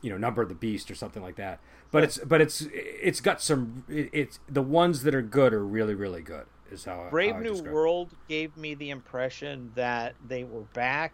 you 0.00 0.08
know 0.08 0.16
Number 0.16 0.40
of 0.40 0.48
the 0.48 0.54
Beast 0.54 0.88
or 0.88 0.94
something 0.94 1.24
like 1.24 1.34
that. 1.36 1.58
But 1.90 2.04
it's 2.04 2.18
but 2.18 2.40
it's 2.40 2.68
it's 2.72 3.20
got 3.20 3.42
some. 3.42 3.82
It's 3.88 4.38
the 4.48 4.62
ones 4.62 5.02
that 5.02 5.16
are 5.16 5.22
good 5.22 5.52
are 5.52 5.66
really 5.66 5.94
really 5.94 6.22
good. 6.22 6.46
Is 6.70 6.84
how 6.84 7.00
I- 7.00 7.10
Brave 7.10 7.34
how 7.34 7.40
New 7.40 7.50
describe 7.50 7.72
it. 7.72 7.74
World 7.74 8.14
gave 8.28 8.56
me 8.56 8.74
the 8.74 8.90
impression 8.90 9.72
that 9.74 10.14
they 10.24 10.44
were 10.44 10.62
back 10.74 11.12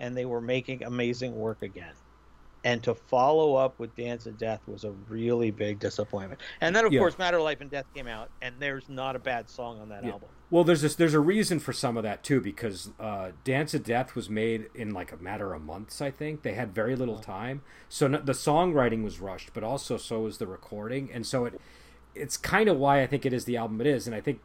and 0.00 0.16
they 0.16 0.24
were 0.24 0.40
making 0.40 0.82
amazing 0.82 1.34
work 1.36 1.62
again. 1.62 1.94
and 2.62 2.82
to 2.82 2.94
follow 2.94 3.54
up 3.54 3.78
with 3.78 3.94
Dance 3.96 4.26
of 4.26 4.36
Death 4.36 4.60
was 4.66 4.84
a 4.84 4.90
really 5.08 5.50
big 5.50 5.78
disappointment. 5.78 6.42
And 6.60 6.76
then, 6.76 6.84
of 6.84 6.92
Yeah. 6.92 6.98
course, 7.00 7.16
Matter 7.16 7.38
of 7.38 7.42
Life 7.44 7.62
and 7.62 7.70
Death 7.70 7.86
came 7.94 8.06
out, 8.06 8.28
and 8.42 8.60
there's 8.60 8.86
not 8.86 9.16
a 9.16 9.18
bad 9.18 9.48
song 9.48 9.80
on 9.80 9.88
that 9.88 10.04
Yeah. 10.04 10.10
album. 10.10 10.28
Well, 10.50 10.62
there's 10.62 10.82
this, 10.82 10.94
there's 10.94 11.14
a 11.14 11.20
reason 11.20 11.58
for 11.58 11.72
some 11.72 11.96
of 11.96 12.02
that 12.02 12.22
too 12.22 12.38
because 12.38 12.90
uh, 13.00 13.30
Dance 13.44 13.72
of 13.72 13.82
Death 13.82 14.14
was 14.14 14.28
made 14.28 14.68
in 14.74 14.90
like 14.90 15.10
a 15.10 15.16
matter 15.16 15.54
of 15.54 15.62
months. 15.62 16.02
I 16.02 16.10
think 16.10 16.42
they 16.42 16.52
had 16.52 16.74
very 16.74 16.96
little 16.96 17.18
time, 17.20 17.62
so 17.88 18.06
no, 18.08 18.18
the 18.18 18.32
songwriting 18.32 19.04
was 19.04 19.20
rushed, 19.20 19.54
but 19.54 19.64
also 19.64 19.96
so 19.96 20.20
was 20.20 20.36
the 20.36 20.46
recording, 20.46 21.10
and 21.10 21.26
so 21.26 21.46
it 21.46 21.58
it's 22.14 22.36
kind 22.36 22.68
of 22.68 22.76
why 22.76 23.00
I 23.00 23.06
think 23.06 23.24
it 23.24 23.32
is 23.32 23.46
the 23.46 23.56
album 23.56 23.80
it 23.80 23.86
is, 23.86 24.06
and 24.06 24.14
I 24.14 24.20
think 24.20 24.42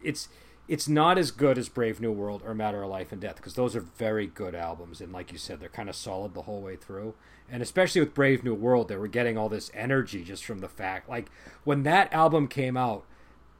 it's 0.00 0.28
it's 0.68 0.88
not 0.88 1.16
as 1.16 1.30
good 1.30 1.56
as 1.56 1.70
Brave 1.70 1.98
New 1.98 2.12
World 2.12 2.42
or 2.44 2.54
Matter 2.54 2.82
of 2.82 2.90
Life 2.90 3.10
and 3.10 3.20
Death 3.20 3.36
because 3.36 3.54
those 3.54 3.74
are 3.74 3.80
very 3.80 4.26
good 4.26 4.54
albums, 4.54 5.00
and 5.00 5.12
like 5.12 5.32
you 5.32 5.38
said, 5.38 5.60
they're 5.60 5.68
kind 5.70 5.88
of 5.88 5.96
solid 5.96 6.34
the 6.34 6.42
whole 6.42 6.60
way 6.60 6.76
through. 6.76 7.14
And 7.50 7.62
especially 7.62 8.02
with 8.02 8.12
Brave 8.14 8.44
New 8.44 8.54
World, 8.54 8.88
they 8.88 8.96
were 8.96 9.08
getting 9.08 9.38
all 9.38 9.48
this 9.48 9.70
energy 9.72 10.22
just 10.22 10.44
from 10.44 10.58
the 10.58 10.68
fact, 10.68 11.08
like 11.08 11.30
when 11.64 11.84
that 11.84 12.12
album 12.12 12.48
came 12.48 12.76
out, 12.76 13.06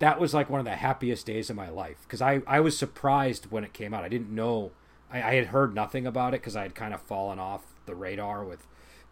that 0.01 0.21
was 0.21 0.35
like 0.35 0.51
one 0.51 0.61
of 0.61 0.67
the 0.67 0.77
happiest 0.77 1.27
days 1.27 1.49
of 1.49 1.57
my 1.57 1.71
life 1.71 1.97
because 2.03 2.21
I, 2.21 2.43
I 2.47 2.61
was 2.61 2.79
surprised 2.79 3.51
when 3.51 3.65
it 3.65 3.73
came 3.73 3.95
out. 3.95 4.05
I 4.05 4.09
didn't 4.09 4.31
know, 4.31 4.73
I, 5.11 5.23
I 5.23 5.35
had 5.35 5.47
heard 5.47 5.75
nothing 5.75 6.07
about 6.07 6.35
it 6.35 6.43
because 6.43 6.57
I 6.57 6.63
had 6.63 6.75
kind 6.75 6.93
of 6.93 7.01
fallen 7.01 7.39
off 7.39 7.75
the 7.87 7.95
radar 7.95 8.45
with 8.45 8.67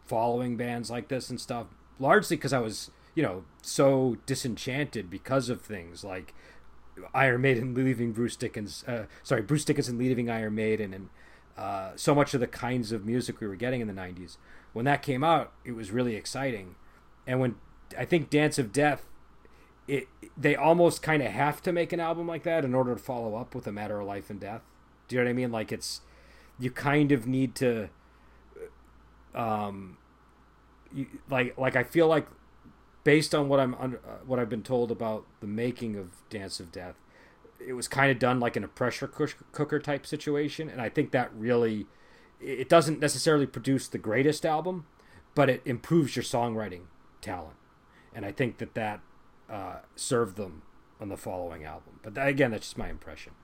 following 0.04 0.56
bands 0.56 0.90
like 0.90 1.08
this 1.08 1.30
and 1.30 1.40
stuff, 1.40 1.66
largely 1.98 2.36
because 2.36 2.52
I 2.52 2.60
was, 2.60 2.90
you 3.14 3.22
know, 3.22 3.44
so 3.62 4.18
disenchanted 4.26 5.08
because 5.10 5.48
of 5.48 5.62
things 5.62 6.04
like 6.04 6.34
Iron 7.14 7.40
Maiden 7.40 7.74
leaving 7.74 8.12
Bruce 8.12 8.36
Dickens, 8.36 8.84
uh, 8.86 9.04
sorry, 9.22 9.42
Bruce 9.42 9.64
Dickinson 9.64 9.98
leaving 9.98 10.30
Iron 10.30 10.54
Maiden, 10.54 10.94
and 10.94 11.08
uh, 11.56 11.92
so 11.96 12.14
much 12.14 12.34
of 12.34 12.40
the 12.40 12.46
kinds 12.46 12.92
of 12.92 13.04
music 13.04 13.40
we 13.40 13.46
were 13.46 13.56
getting 13.56 13.80
in 13.80 13.86
the 13.86 13.94
'90s. 13.94 14.36
When 14.72 14.84
that 14.84 15.02
came 15.02 15.24
out, 15.24 15.52
it 15.64 15.72
was 15.72 15.90
really 15.90 16.16
exciting, 16.16 16.74
and 17.26 17.40
when 17.40 17.56
I 17.98 18.04
think 18.04 18.30
Dance 18.30 18.58
of 18.58 18.72
Death, 18.72 19.06
it 19.88 20.08
they 20.36 20.56
almost 20.56 21.02
kind 21.02 21.22
of 21.22 21.32
have 21.32 21.62
to 21.62 21.72
make 21.72 21.92
an 21.92 22.00
album 22.00 22.26
like 22.26 22.42
that 22.44 22.64
in 22.64 22.74
order 22.74 22.94
to 22.94 23.00
follow 23.00 23.36
up 23.36 23.54
with 23.54 23.66
a 23.66 23.72
Matter 23.72 24.00
of 24.00 24.06
Life 24.06 24.30
and 24.30 24.40
Death. 24.40 24.62
Do 25.08 25.16
you 25.16 25.22
know 25.22 25.26
what 25.26 25.30
I 25.30 25.34
mean? 25.34 25.52
Like 25.52 25.72
it's 25.72 26.00
you 26.58 26.70
kind 26.70 27.12
of 27.12 27.26
need 27.26 27.54
to, 27.56 27.90
um, 29.34 29.98
you, 30.92 31.06
like 31.30 31.56
like 31.58 31.76
I 31.76 31.84
feel 31.84 32.08
like 32.08 32.26
based 33.06 33.36
on 33.36 33.48
what 33.48 33.60
I'm 33.60 33.76
under, 33.76 33.98
uh, 33.98 34.18
what 34.26 34.40
I've 34.40 34.48
been 34.48 34.64
told 34.64 34.90
about 34.90 35.24
the 35.38 35.46
making 35.46 35.94
of 35.94 36.08
Dance 36.28 36.58
of 36.58 36.72
Death, 36.72 36.96
it 37.64 37.74
was 37.74 37.86
kind 37.86 38.10
of 38.10 38.18
done 38.18 38.40
like 38.40 38.56
in 38.56 38.64
a 38.64 38.68
pressure 38.68 39.06
cooker 39.06 39.78
type 39.78 40.04
situation, 40.04 40.68
and 40.68 40.80
I 40.80 40.88
think 40.88 41.12
that 41.12 41.30
really 41.32 41.86
it 42.40 42.68
doesn't 42.68 42.98
necessarily 42.98 43.46
produce 43.46 43.86
the 43.86 43.98
greatest 43.98 44.44
album, 44.44 44.86
but 45.36 45.48
it 45.48 45.62
improves 45.64 46.16
your 46.16 46.24
songwriting 46.24 46.86
talent, 47.20 47.54
and 48.12 48.24
I 48.24 48.32
think 48.32 48.58
that 48.58 48.74
that 48.74 49.00
uh, 49.48 49.76
served 49.94 50.36
them 50.36 50.62
on 51.00 51.08
the 51.08 51.16
following 51.16 51.64
album. 51.64 52.00
But 52.02 52.14
that, 52.14 52.26
again, 52.26 52.50
that's 52.50 52.66
just 52.66 52.76
my 52.76 52.90
impression. 52.90 53.34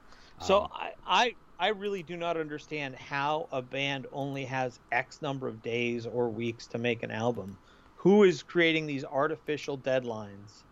So 0.41 0.63
Um, 0.63 0.69
I, 0.75 0.93
I 1.07 1.35
I 1.61 1.69
really 1.69 2.03
do 2.03 2.17
not 2.17 2.37
understand 2.37 2.97
how 2.97 3.47
a 3.53 3.63
band 3.63 4.09
only 4.11 4.45
has 4.47 4.81
X 4.91 5.23
number 5.23 5.47
of 5.47 5.63
days 5.63 6.05
or 6.05 6.29
weeks 6.29 6.67
to 6.67 6.79
make 6.79 7.05
an 7.05 7.13
album. 7.13 7.59
Who 8.03 8.25
is 8.25 8.43
creating 8.43 8.87
these 8.87 9.05
artificial 9.05 9.79
deadlines 9.79 10.63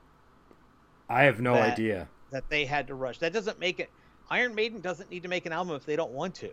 I 1.09 1.23
have 1.23 1.41
no 1.41 1.55
that- 1.55 1.73
idea. 1.73 2.09
that 2.31 2.49
they 2.49 2.65
had 2.65 2.87
to 2.89 2.95
rush? 2.95 3.19
That 3.19 3.33
doesn't 3.33 3.59
make 3.59 3.81
it. 3.81 3.91
Iron 4.31 4.55
Maiden 4.55 4.81
doesn't 4.81 5.11
need 5.11 5.23
to 5.25 5.29
make 5.29 5.47
an 5.47 5.53
album 5.53 5.75
if 5.75 5.85
they 5.85 5.97
don't 5.97 6.13
want 6.13 6.35
to. 6.37 6.51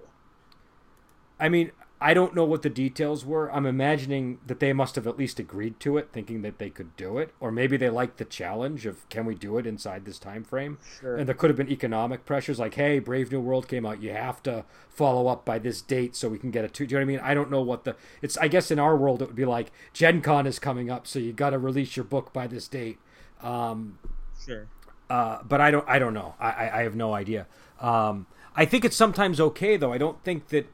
I 1.39 1.50
mean, 1.50 1.72
I 1.99 2.13
don't 2.13 2.35
know 2.35 2.45
what 2.45 2.61
the 2.61 2.69
details 2.69 3.25
were. 3.25 3.51
I'm 3.51 3.65
imagining 3.65 4.37
that 4.45 4.59
they 4.59 4.71
must 4.71 4.95
have 4.95 5.07
at 5.07 5.17
least 5.17 5.39
agreed 5.39 5.79
to 5.79 5.97
it, 5.97 6.09
thinking 6.13 6.43
that 6.43 6.59
they 6.59 6.69
could 6.69 6.95
do 6.95 7.17
it, 7.17 7.33
or 7.39 7.51
maybe 7.51 7.75
they 7.75 7.89
liked 7.89 8.17
the 8.17 8.25
challenge 8.25 8.85
of 8.85 9.07
can 9.09 9.25
we 9.25 9.33
do 9.33 9.57
it 9.57 9.65
inside 9.65 10.05
this 10.05 10.19
time 10.19 10.43
frame. 10.43 10.77
Sure. 10.99 11.15
And 11.17 11.27
there 11.27 11.33
could 11.33 11.49
have 11.49 11.57
been 11.57 11.71
economic 11.71 12.23
pressures, 12.23 12.59
like, 12.59 12.75
hey, 12.75 12.99
Brave 12.99 13.31
New 13.31 13.41
World 13.41 13.67
came 13.67 13.83
out, 13.83 13.99
you 14.01 14.11
have 14.11 14.43
to 14.43 14.63
follow 14.89 15.27
up 15.27 15.43
by 15.43 15.57
this 15.57 15.81
date 15.81 16.15
so 16.15 16.29
we 16.29 16.37
can 16.37 16.51
get 16.51 16.63
a 16.63 16.67
two. 16.67 16.85
Do 16.85 16.93
you 16.93 16.99
know 16.99 17.05
what 17.05 17.11
I 17.11 17.15
mean? 17.17 17.19
I 17.31 17.33
don't 17.33 17.49
know 17.49 17.61
what 17.61 17.83
the. 17.83 17.95
It's. 18.21 18.37
I 18.37 18.47
guess 18.47 18.69
in 18.69 18.77
our 18.77 18.95
world 18.95 19.23
it 19.23 19.27
would 19.27 19.35
be 19.35 19.45
like 19.45 19.71
Gen 19.91 20.21
Con 20.21 20.45
is 20.45 20.59
coming 20.59 20.91
up, 20.91 21.07
so 21.07 21.17
you 21.17 21.33
got 21.33 21.49
to 21.49 21.57
release 21.59 21.95
your 21.97 22.05
book 22.05 22.31
by 22.31 22.45
this 22.45 22.67
date. 22.67 22.99
Um, 23.41 23.97
Sure. 24.45 24.67
uh, 25.09 25.39
but 25.43 25.61
I 25.61 25.71
don't 25.71 25.87
I 25.89 25.97
don't 25.99 26.13
know. 26.13 26.35
I, 26.39 26.49
I, 26.51 26.79
I 26.79 26.83
have 26.83 26.95
no 26.95 27.13
idea. 27.15 27.47
Um, 27.81 28.27
I 28.55 28.65
think 28.65 28.85
it's 28.85 28.95
sometimes 28.95 29.39
okay 29.39 29.77
though. 29.77 29.91
I 29.93 29.97
don't 29.97 30.23
think 30.23 30.49
that 30.49 30.67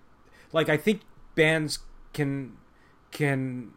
like 0.51 0.69
I 0.69 0.77
think 0.77 1.01
bands 1.35 1.79
can 2.13 2.57
can 3.11 3.73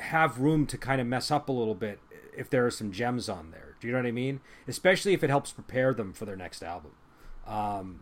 have 0.00 0.38
room 0.38 0.66
to 0.66 0.78
kind 0.78 1.00
of 1.00 1.06
mess 1.06 1.30
up 1.30 1.48
a 1.48 1.52
little 1.52 1.74
bit 1.74 2.00
if 2.36 2.48
there 2.50 2.66
are 2.66 2.70
some 2.70 2.92
gems 2.92 3.28
on 3.28 3.50
there. 3.50 3.76
Do 3.80 3.86
you 3.86 3.92
know 3.92 4.00
what 4.00 4.06
I 4.06 4.12
mean? 4.12 4.40
Especially 4.66 5.12
if 5.12 5.22
it 5.22 5.30
helps 5.30 5.52
prepare 5.52 5.92
them 5.94 6.12
for 6.12 6.24
their 6.24 6.36
next 6.36 6.62
album. 6.62 6.92
Um, 7.46 8.00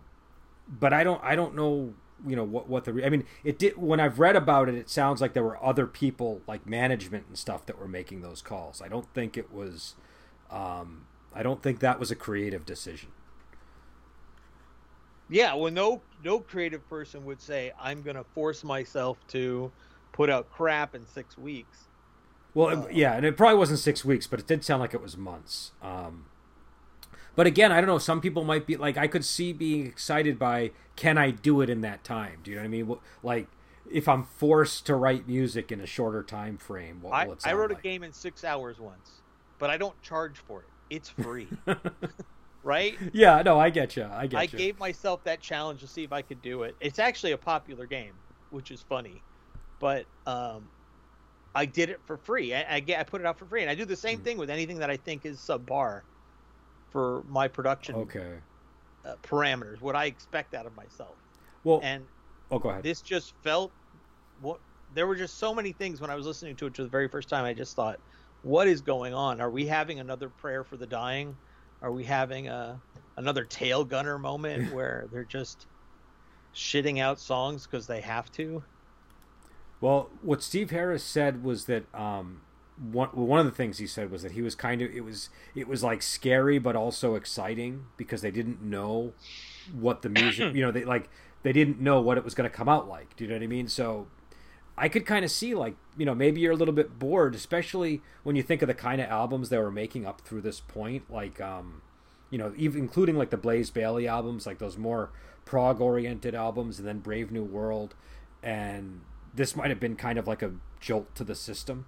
but 0.68 0.92
I 0.92 1.04
don't 1.04 1.23
I 1.23 1.37
don't 1.37 1.54
know 1.54 1.94
you 2.26 2.37
know 2.37 2.44
what 2.44 2.68
what 2.68 2.85
the 2.85 2.92
re- 2.92 3.04
I 3.04 3.11
mean 3.11 3.25
it 3.42 3.59
did 3.59 3.76
when 3.76 4.00
I've 4.00 4.18
read 4.18 4.37
about 4.37 4.68
it 4.68 4.76
it 4.76 4.88
sounds 4.88 5.21
like 5.21 5.35
there 5.35 5.42
were 5.42 5.62
other 5.62 5.87
people 5.87 6.40
like 6.47 6.66
management 6.66 7.26
and 7.28 7.37
stuff 7.37 7.66
that 7.66 7.78
were 7.78 7.88
making 7.88 8.23
those 8.23 8.40
calls. 8.40 8.80
I 8.80 8.88
don't 8.88 9.12
think 9.12 9.37
it 9.37 9.52
was 9.52 9.94
um, 10.50 11.06
I 11.35 11.42
don't 11.42 11.62
think 11.62 11.80
that 11.80 11.99
was 11.99 12.11
a 12.11 12.16
creative 12.16 12.64
decision. 12.64 13.11
Yeah, 15.28 15.54
well, 15.54 15.73
no, 15.73 16.02
no 16.23 16.38
creative 16.40 16.88
person 16.88 17.25
would 17.25 17.40
say 17.40 17.73
I'm 17.81 18.02
going 18.02 18.16
to 18.16 18.25
force 18.35 18.62
myself 18.62 19.19
to 19.28 19.73
put 20.12 20.31
out 20.31 20.50
crap 20.50 20.95
in 20.95 21.07
six 21.07 21.38
weeks. 21.38 21.85
Well, 22.52 22.85
Uh, 22.85 22.88
yeah, 22.90 23.14
and 23.14 23.26
it 23.26 23.37
probably 23.37 23.59
wasn't 23.59 23.81
six 23.81 24.04
weeks, 24.04 24.26
but 24.26 24.38
it 24.38 24.47
did 24.47 24.64
sound 24.64 24.81
like 24.81 24.95
it 24.95 25.02
was 25.02 25.16
months. 25.16 25.73
Um, 25.83 26.26
but 27.35 27.47
again, 27.47 27.73
I 27.73 27.81
don't 27.81 27.88
know. 27.88 27.99
Some 27.99 28.21
people 28.21 28.45
might 28.45 28.66
be 28.66 28.76
like, 28.76 28.97
I 28.97 29.09
could 29.09 29.25
see 29.25 29.52
being 29.52 29.87
excited 29.87 30.38
by, 30.38 30.71
can 30.95 31.19
I 31.19 31.31
do 31.31 31.61
it 31.62 31.71
in 31.71 31.81
that 31.81 32.04
time? 32.04 32.40
Do 32.45 32.50
you 32.50 32.57
know 32.57 32.62
what 32.62 32.66
I 32.66 32.69
mean? 32.69 32.97
Like, 33.23 33.49
if 33.90 34.09
I'm 34.09 34.25
forced 34.25 34.87
to 34.87 34.95
write 34.95 35.26
music 35.26 35.73
in 35.73 35.81
a 35.81 35.87
shorter 35.87 36.23
time 36.23 36.59
frame, 36.59 37.00
what 37.02 37.12
I, 37.12 37.26
will 37.26 37.33
it 37.35 37.43
sound 37.43 37.57
I 37.57 37.59
wrote 37.59 37.73
a 37.73 37.75
game 37.75 38.02
in 38.02 38.12
six 38.12 38.45
hours 38.45 38.78
once, 38.78 39.11
but 39.59 39.71
I 39.71 39.76
don't 39.76 40.00
charge 40.02 40.37
for 40.38 40.61
it. 40.61 40.66
It's 40.90 41.09
free, 41.09 41.49
right? 42.64 43.02
yeah, 43.12 43.42
no, 43.42 43.59
I 43.59 43.71
get 43.71 43.97
you. 43.97 44.04
I 44.04 44.26
get 44.26 44.37
you. 44.37 44.40
I 44.40 44.47
you. 44.61 44.64
gave 44.64 44.78
myself 44.78 45.25
that 45.25 45.40
challenge 45.40 45.80
to 45.80 45.88
see 45.88 46.02
if 46.04 46.12
I 46.12 46.23
could 46.23 46.40
do 46.40 46.62
it. 46.64 46.76
It's 46.80 46.99
actually 46.99 47.33
a 47.33 47.38
popular 47.38 47.87
game, 47.87 48.21
which 48.50 48.71
is 48.71 48.83
funny, 48.83 49.25
but 49.80 50.09
um, 50.26 50.71
I 51.54 51.66
did 51.66 51.90
it 51.90 52.02
for 52.06 52.18
free. 52.18 52.54
I, 52.54 52.76
I 52.76 52.80
get 52.80 53.00
I 53.00 53.04
put 53.04 53.21
it 53.23 53.26
out 53.26 53.38
for 53.38 53.47
free, 53.47 53.62
and 53.62 53.71
I 53.71 53.75
do 53.76 53.85
the 53.87 53.97
same 53.97 54.21
Mhm. 54.21 54.25
thing 54.25 54.38
with 54.38 54.50
anything 54.50 54.78
that 54.78 54.90
I 54.90 54.97
think 54.99 55.26
is 55.26 55.40
subpar 55.42 56.02
for 56.90 57.25
my 57.28 57.49
production 57.49 57.97
Okay. 58.00 58.42
uh, 59.04 59.16
parameters. 59.23 59.80
What 59.80 59.97
I 59.97 60.06
expect 60.06 60.54
out 60.54 60.66
of 60.66 60.75
myself, 60.75 61.21
Well, 61.64 61.80
and 61.83 62.09
oh, 62.50 62.59
go 62.59 62.71
ahead. 62.71 62.85
this 62.85 63.02
just 63.02 63.35
felt 63.42 63.75
what 64.38 64.61
there 64.90 65.06
were 65.06 65.16
just 65.16 65.38
so 65.38 65.54
many 65.54 65.73
things 65.73 66.00
when 66.00 66.11
I 66.11 66.16
was 66.16 66.26
listening 66.26 66.56
to 66.56 66.66
it 66.66 66.76
for 66.76 66.83
the 66.85 66.88
very 66.90 67.09
first 67.09 67.28
time. 67.28 67.44
I 67.44 67.54
just 67.54 67.76
thought, 67.76 68.00
what 68.42 68.68
is 68.68 68.83
going 68.83 69.14
on? 69.14 69.40
Are 69.40 69.50
we 69.50 69.66
having 69.66 70.00
another 70.00 70.30
prayer 70.30 70.64
for 70.64 70.76
the 70.76 70.87
dying? 70.87 71.38
Are 71.85 71.93
we 71.93 72.05
having 72.05 72.49
a 72.49 72.81
another 73.19 73.45
tail 73.45 73.85
gunner 73.85 74.19
moment 74.19 74.73
where 74.75 75.07
they're 75.12 75.23
just 75.23 75.67
shitting 76.55 76.99
out 76.99 77.21
songs 77.21 77.67
because 77.67 77.87
they 77.87 78.00
have 78.00 78.33
to? 78.33 78.64
Well, 79.83 80.09
what 80.23 80.43
Steve 80.43 80.71
Harris 80.71 81.05
said 81.05 81.45
was 81.45 81.67
that 81.67 81.85
um, 81.95 82.41
one 82.91 83.11
one 83.11 83.38
of 83.38 83.45
the 83.45 83.53
things 83.53 83.76
he 83.76 83.87
said 83.87 84.11
was 84.11 84.23
that 84.23 84.33
he 84.33 84.41
was 84.41 84.55
kind 84.55 84.81
of 84.81 84.91
it 84.91 85.03
was 85.03 85.29
it 85.55 85.69
was 85.69 85.83
like 85.83 86.00
scary 86.00 86.59
but 86.59 86.75
also 86.75 87.17
exciting 87.17 87.85
because 87.99 88.23
they 88.23 88.31
didn't 88.31 88.62
know 88.62 89.12
what 89.79 90.00
the 90.00 90.09
music 90.09 90.55
you 90.55 90.62
know 90.62 90.73
they 90.73 90.87
like 90.87 91.11
they 91.43 91.53
didn't 91.53 91.81
know 91.81 92.00
what 92.00 92.17
it 92.17 92.25
was 92.25 92.35
going 92.35 92.50
to 92.50 92.57
come 92.57 92.71
out 92.71 92.88
like. 92.88 93.14
Do 93.14 93.25
you 93.25 93.29
know 93.29 93.37
what 93.37 93.43
I 93.43 93.47
mean? 93.47 93.69
So 93.69 94.07
I 94.76 94.88
could 94.88 95.07
kind 95.07 95.25
of 95.25 95.31
see 95.31 95.54
like 95.54 95.76
you 95.97 96.04
know 96.04 96.14
maybe 96.14 96.40
you're 96.40 96.52
a 96.52 96.57
little 96.57 96.75
bit 96.75 96.99
bored, 96.99 97.35
especially 97.35 98.02
when 98.23 98.37
you 98.37 98.43
think 98.43 98.62
of 98.62 98.69
the 98.69 98.75
kind 98.75 99.00
of 99.00 99.09
albums 99.09 99.49
they 99.49 99.59
were 99.59 99.71
making 99.71 100.07
up 100.07 100.21
through 100.23 100.43
this 100.43 100.61
point, 100.61 101.11
like 101.11 101.40
um, 101.40 101.83
you 102.31 102.38
know 102.38 102.52
even 102.57 102.81
including 102.81 103.16
like 103.16 103.31
the 103.31 103.37
Blaze 103.37 103.71
Bayley 103.71 104.09
albums, 104.09 104.47
like 104.47 104.59
those 104.59 104.76
more 104.76 105.11
prog 105.45 105.81
oriented 105.81 106.35
albums, 106.35 106.78
and 106.78 106.88
then 106.88 106.99
Brave 106.99 107.31
New 107.31 107.45
World, 107.45 107.95
and 108.43 109.00
this 109.35 109.57
might 109.57 109.71
have 109.71 109.81
been 109.81 109.97
kind 109.97 110.19
of 110.19 110.26
like 110.26 110.43
a 110.43 110.52
jolt 110.81 111.14
to 111.14 111.25
the 111.25 111.35
system. 111.35 111.87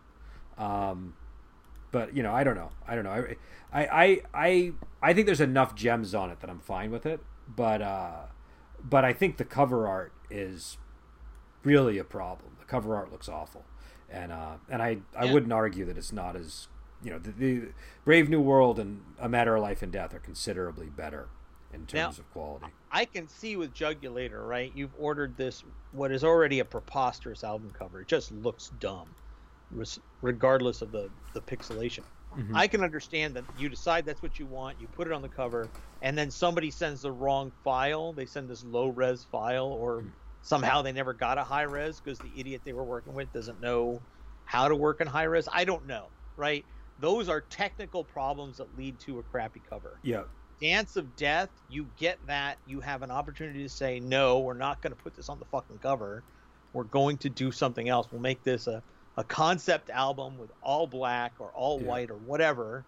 Um, 0.59 1.15
but 1.91 2.17
you 2.17 2.23
know, 2.23 2.33
I 2.33 2.45
don't 2.45 2.57
know. 2.57 2.71
I 2.87 2.95
don't 2.95 3.05
know. 3.05 3.11
I, 3.11 3.37
I, 3.73 3.87
I, 3.87 4.23
I, 4.35 4.73
I 5.03 5.13
think 5.13 5.27
there's 5.27 5.41
enough 5.41 5.75
gems 5.75 6.15
on 6.15 6.31
it 6.31 6.41
that 6.41 6.51
I'm 6.51 6.61
fine 6.61 6.91
with 6.91 7.07
it. 7.07 7.21
But, 7.49 7.81
uh, 7.81 8.23
but 8.83 9.05
I 9.05 9.13
think 9.13 9.37
the 9.37 9.45
cover 9.45 9.87
art 9.87 10.13
is 10.31 10.79
really 11.63 11.99
a 11.99 12.05
problem. 12.05 12.56
Cover 12.67 12.97
art 12.97 13.13
looks 13.13 13.29
awful, 13.29 13.65
and 14.11 14.33
uh, 14.33 14.55
and 14.69 14.83
I, 14.83 14.99
I 15.17 15.25
Yeah. 15.25 15.33
wouldn't 15.33 15.53
argue 15.53 15.85
that 15.87 15.97
it's 15.97 16.13
not 16.13 16.37
as 16.37 16.69
you 17.03 17.11
know 17.11 17.19
the, 17.19 17.31
the 17.31 17.63
Brave 18.05 18.29
New 18.29 18.41
World 18.41 18.79
and 18.79 19.03
A 19.19 19.29
Matter 19.29 19.55
of 19.57 19.63
Life 19.63 19.83
and 19.83 19.93
Death 19.93 20.15
are 20.15 20.19
considerably 20.19 20.87
better 20.87 21.29
in 21.73 21.81
terms 21.81 21.93
Now, 21.95 22.09
of 22.09 22.33
quality. 22.33 22.67
I 22.91 23.05
can 23.05 23.29
see 23.29 23.57
with 23.57 23.75
Jugulator, 23.75 24.47
right? 24.49 24.73
You've 24.75 24.95
ordered 24.99 25.37
this, 25.37 25.63
what 25.93 26.11
is 26.11 26.25
already 26.25 26.61
a 26.61 26.65
preposterous 26.65 27.45
album 27.45 27.71
cover. 27.77 28.01
It 28.01 28.09
just 28.09 28.33
looks 28.33 28.71
dumb, 28.81 29.09
regardless 30.23 30.81
of 30.83 30.93
the, 30.93 31.11
the 31.35 31.41
pixelation. 31.41 32.03
Mhm. 32.37 32.55
I 32.55 32.67
can 32.67 32.83
understand 32.83 33.35
that 33.35 33.45
you 33.59 33.69
decide 33.69 34.05
that's 34.05 34.23
what 34.23 34.39
you 34.39 34.47
want, 34.47 34.81
you 34.81 34.87
put 34.89 35.07
it 35.07 35.13
on 35.13 35.23
the 35.23 35.29
cover, 35.29 35.69
and 36.03 36.17
then 36.17 36.31
somebody 36.31 36.71
sends 36.71 37.03
the 37.03 37.11
wrong 37.13 37.51
file. 37.65 38.13
They 38.13 38.27
send 38.27 38.49
this 38.49 38.63
low 38.65 38.89
res 38.89 39.25
file, 39.25 39.67
or 39.67 40.03
Mm. 40.03 40.11
Somehow 40.47 40.81
they 40.81 40.93
never 40.93 41.13
got 41.13 41.39
a 41.39 41.45
high 41.45 41.63
res 41.63 42.01
because 42.01 42.19
the 42.21 42.39
idiot 42.39 42.63
they 42.65 42.73
were 42.73 42.85
working 42.85 43.15
with 43.15 43.33
doesn't 43.33 43.61
know 43.61 44.01
how 44.45 44.69
to 44.69 44.77
work 44.77 45.01
in 45.01 45.07
high 45.09 45.25
res. 45.25 45.49
I 45.53 45.65
don't 45.65 45.87
know, 45.87 46.13
right? 46.37 46.65
Those 46.99 47.29
are 47.29 47.41
technical 47.41 48.05
problems 48.05 48.59
that 48.59 48.77
lead 48.77 49.01
to 49.01 49.19
a 49.19 49.23
crappy 49.25 49.61
cover. 49.61 49.99
yeah, 50.03 50.23
Dance 50.61 50.95
of 50.97 51.17
Death, 51.17 51.51
you 51.69 51.87
get 51.97 52.25
that. 52.27 52.59
You 52.65 52.81
have 52.81 53.03
an 53.03 53.11
opportunity 53.11 53.63
to 53.65 53.69
say, 53.69 53.99
no, 54.01 54.39
we're 54.41 54.55
not 54.55 54.81
going 54.81 54.93
to 54.93 54.97
put 54.97 55.15
this 55.15 55.29
on 55.29 55.39
the 55.41 55.45
fucking 55.47 55.81
cover. 55.81 56.25
We're 56.73 56.85
going 56.85 57.19
to 57.19 57.29
do 57.29 57.51
something 57.51 57.89
else. 57.89 58.07
We'll 58.11 58.21
make 58.23 58.43
this 58.45 58.67
a, 58.69 58.83
a 59.17 59.25
concept 59.25 59.91
album 59.91 60.39
with 60.39 60.53
all 60.63 60.87
black 60.87 61.35
or 61.41 61.51
all 61.53 61.81
Yeah. 61.81 61.87
white 61.89 62.11
or 62.11 62.17
whatever. 62.17 62.87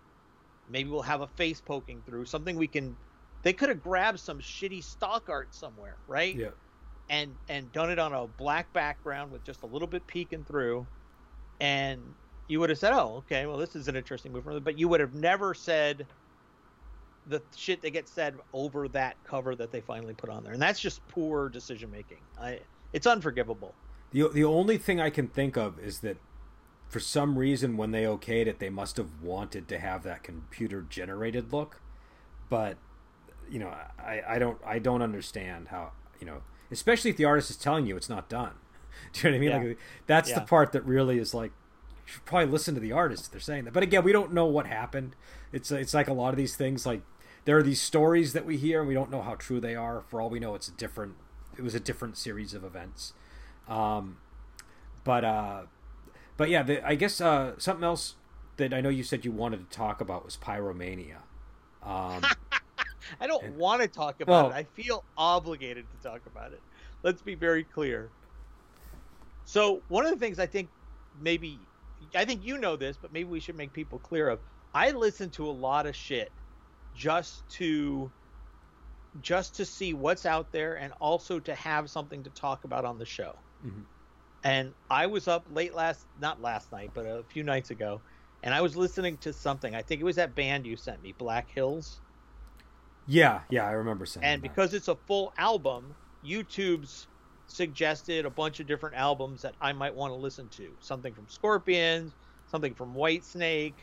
Maybe 0.68 0.88
we'll 0.90 1.02
have 1.02 1.22
a 1.22 1.26
face 1.28 1.60
poking 1.60 2.02
through 2.06 2.26
something 2.26 2.56
we 2.56 2.68
can. 2.68 2.96
They 3.42 3.52
could 3.52 3.68
have 3.68 3.82
grabbed 3.82 4.20
some 4.20 4.38
shitty 4.38 4.82
stock 4.84 5.28
art 5.28 5.54
somewhere, 5.54 5.98
right? 6.06 6.36
yeah, 6.36 6.50
and 7.10 7.34
and 7.48 7.72
done 7.72 7.90
it 7.90 7.98
on 7.98 8.12
a 8.12 8.26
black 8.26 8.72
background 8.72 9.32
with 9.32 9.44
just 9.44 9.62
a 9.62 9.66
little 9.66 9.88
bit 9.88 10.06
peeking 10.06 10.44
through, 10.44 10.86
and 11.60 12.00
you 12.48 12.60
would 12.60 12.70
have 12.70 12.78
said, 12.78 12.92
"Oh, 12.92 13.16
okay, 13.18 13.46
well, 13.46 13.56
this 13.56 13.74
is 13.76 13.88
an 13.88 13.96
interesting 13.96 14.32
move." 14.32 14.64
But 14.64 14.78
you 14.78 14.88
would 14.88 15.00
have 15.00 15.14
never 15.14 15.54
said 15.54 16.06
the 17.26 17.42
shit 17.56 17.82
that 17.82 17.90
gets 17.90 18.10
said 18.10 18.36
over 18.52 18.88
that 18.88 19.16
cover 19.24 19.54
that 19.54 19.70
they 19.70 19.80
finally 19.80 20.14
put 20.14 20.30
on 20.30 20.44
there, 20.44 20.52
and 20.52 20.62
that's 20.62 20.80
just 20.80 21.06
poor 21.08 21.48
decision 21.48 21.90
making. 21.90 22.18
I 22.40 22.60
it's 22.92 23.06
unforgivable. 23.06 23.74
The 24.12 24.28
the 24.28 24.44
only 24.44 24.78
thing 24.78 25.00
I 25.00 25.10
can 25.10 25.28
think 25.28 25.56
of 25.56 25.78
is 25.78 26.00
that 26.00 26.16
for 26.88 27.00
some 27.00 27.38
reason 27.38 27.76
when 27.76 27.90
they 27.90 28.04
okayed 28.04 28.46
it, 28.46 28.58
they 28.58 28.70
must 28.70 28.96
have 28.96 29.22
wanted 29.22 29.68
to 29.68 29.78
have 29.78 30.02
that 30.04 30.22
computer 30.22 30.86
generated 30.88 31.52
look, 31.52 31.80
but 32.48 32.78
you 33.50 33.58
know, 33.58 33.68
I, 33.98 34.22
I 34.26 34.38
don't 34.38 34.58
I 34.64 34.78
don't 34.78 35.02
understand 35.02 35.68
how 35.68 35.92
you 36.20 36.26
know, 36.26 36.42
especially 36.70 37.10
if 37.10 37.16
the 37.16 37.24
artist 37.24 37.50
is 37.50 37.56
telling 37.56 37.86
you 37.86 37.96
it's 37.96 38.08
not 38.08 38.28
done. 38.28 38.52
Do 39.12 39.20
you 39.20 39.24
know 39.24 39.30
what 39.30 39.36
I 39.36 39.40
mean? 39.58 39.62
Yeah. 39.62 39.68
Like 39.70 39.78
that's 40.06 40.30
Yeah. 40.30 40.38
the 40.40 40.44
part 40.46 40.72
that 40.72 40.84
really 40.84 41.18
is 41.18 41.34
like 41.34 41.52
you 42.06 42.12
should 42.14 42.24
probably 42.24 42.50
listen 42.50 42.74
to 42.74 42.80
the 42.80 42.92
artist 42.92 43.26
if 43.26 43.30
they're 43.32 43.40
saying 43.40 43.64
that. 43.64 43.72
But 43.74 43.82
again, 43.82 44.02
we 44.04 44.12
don't 44.12 44.32
know 44.32 44.46
what 44.46 44.66
happened. 44.66 45.14
It's 45.52 45.70
it's 45.70 45.94
like 45.94 46.08
a 46.08 46.12
lot 46.12 46.30
of 46.30 46.36
these 46.36 46.56
things 46.56 46.84
like 46.86 47.02
there 47.44 47.56
are 47.56 47.62
these 47.62 47.80
stories 47.80 48.32
that 48.34 48.44
we 48.44 48.56
hear 48.56 48.80
and 48.80 48.88
we 48.88 48.94
don't 48.94 49.10
know 49.10 49.22
how 49.22 49.34
true 49.34 49.60
they 49.60 49.74
are. 49.74 50.02
For 50.08 50.20
all 50.20 50.28
we 50.30 50.38
know, 50.40 50.54
it's 50.54 50.68
a 50.68 50.72
different. 50.72 51.14
It 51.56 51.62
was 51.62 51.74
a 51.74 51.80
different 51.80 52.16
series 52.16 52.54
of 52.54 52.62
events. 52.64 53.14
Um, 53.68 54.18
but 55.04 55.24
uh, 55.24 55.62
but 56.36 56.50
yeah, 56.50 56.62
the, 56.62 56.86
I 56.86 56.94
guess 56.94 57.20
uh, 57.20 57.54
something 57.58 57.84
else 57.84 58.14
that 58.58 58.72
I 58.74 58.80
know 58.80 58.88
you 58.88 59.02
said 59.02 59.24
you 59.24 59.32
wanted 59.32 59.70
to 59.70 59.76
talk 59.76 60.00
about 60.00 60.24
was 60.24 60.36
pyromania. 60.36 61.18
Um, 61.82 62.22
I 63.20 63.26
don't 63.26 63.54
want 63.54 63.82
to 63.82 63.88
talk 63.88 64.20
about 64.20 64.46
Well- 64.46 64.50
it. 64.52 64.54
I 64.54 64.64
feel 64.64 65.04
obligated 65.16 65.90
to 65.90 65.98
talk 66.08 66.26
about 66.26 66.52
it. 66.52 66.62
Let's 67.02 67.22
be 67.22 67.34
very 67.34 67.64
clear. 67.64 68.10
So, 69.44 69.82
one 69.88 70.04
of 70.04 70.10
the 70.12 70.18
things 70.18 70.38
I 70.38 70.46
think 70.46 70.70
maybe 71.18 71.58
I 72.14 72.24
think 72.24 72.44
you 72.44 72.58
know 72.58 72.76
this, 72.76 72.96
but 72.96 73.12
maybe 73.12 73.28
we 73.28 73.40
should 73.40 73.56
make 73.56 73.72
people 73.72 73.98
clear 73.98 74.28
of. 74.28 74.40
I 74.74 74.90
listen 74.92 75.30
to 75.30 75.48
a 75.48 75.50
lot 75.50 75.86
of 75.86 75.96
shit 75.96 76.30
just 76.94 77.48
to 77.50 78.12
just 79.20 79.56
to 79.56 79.64
see 79.64 79.94
what's 79.94 80.26
out 80.26 80.52
there 80.52 80.76
and 80.78 80.92
also 81.00 81.40
to 81.40 81.54
have 81.54 81.90
something 81.90 82.22
to 82.24 82.30
talk 82.30 82.64
about 82.64 82.84
on 82.84 82.98
the 82.98 83.06
show. 83.06 83.42
Mhm. 83.64 83.86
And 84.44 84.74
I 84.90 85.06
was 85.06 85.26
up 85.26 85.46
late 85.48 85.74
last 85.74 86.06
not 86.16 86.40
last 86.40 86.70
night, 86.70 86.92
but 86.94 87.06
a 87.06 87.24
few 87.24 87.42
nights 87.42 87.70
ago, 87.70 88.02
and 88.42 88.54
I 88.54 88.60
was 88.60 88.76
listening 88.76 89.18
to 89.18 89.32
something. 89.32 89.74
I 89.74 89.82
think 89.82 90.00
it 90.00 90.04
was 90.04 90.16
that 90.16 90.34
band 90.36 90.66
you 90.66 90.76
sent 90.76 91.02
me, 91.02 91.12
Black 91.12 91.50
Hills. 91.50 92.00
Yeah, 93.08 93.40
yeah, 93.50 93.66
I 93.66 93.72
remember 93.72 94.06
saying. 94.06 94.24
And 94.24 94.42
that. 94.42 94.48
because 94.48 94.74
it's 94.74 94.88
a 94.88 94.94
full 94.94 95.32
album, 95.36 95.94
YouTube's 96.24 97.08
suggested 97.46 98.26
a 98.26 98.30
bunch 98.30 98.60
of 98.60 98.66
different 98.66 98.96
albums 98.96 99.42
that 99.42 99.54
I 99.60 99.72
might 99.72 99.94
want 99.94 100.12
to 100.12 100.16
listen 100.16 100.48
to. 100.50 100.68
Something 100.80 101.14
from 101.14 101.26
Scorpions, 101.28 102.12
something 102.50 102.74
from 102.74 102.94
Whitesnake. 102.94 103.74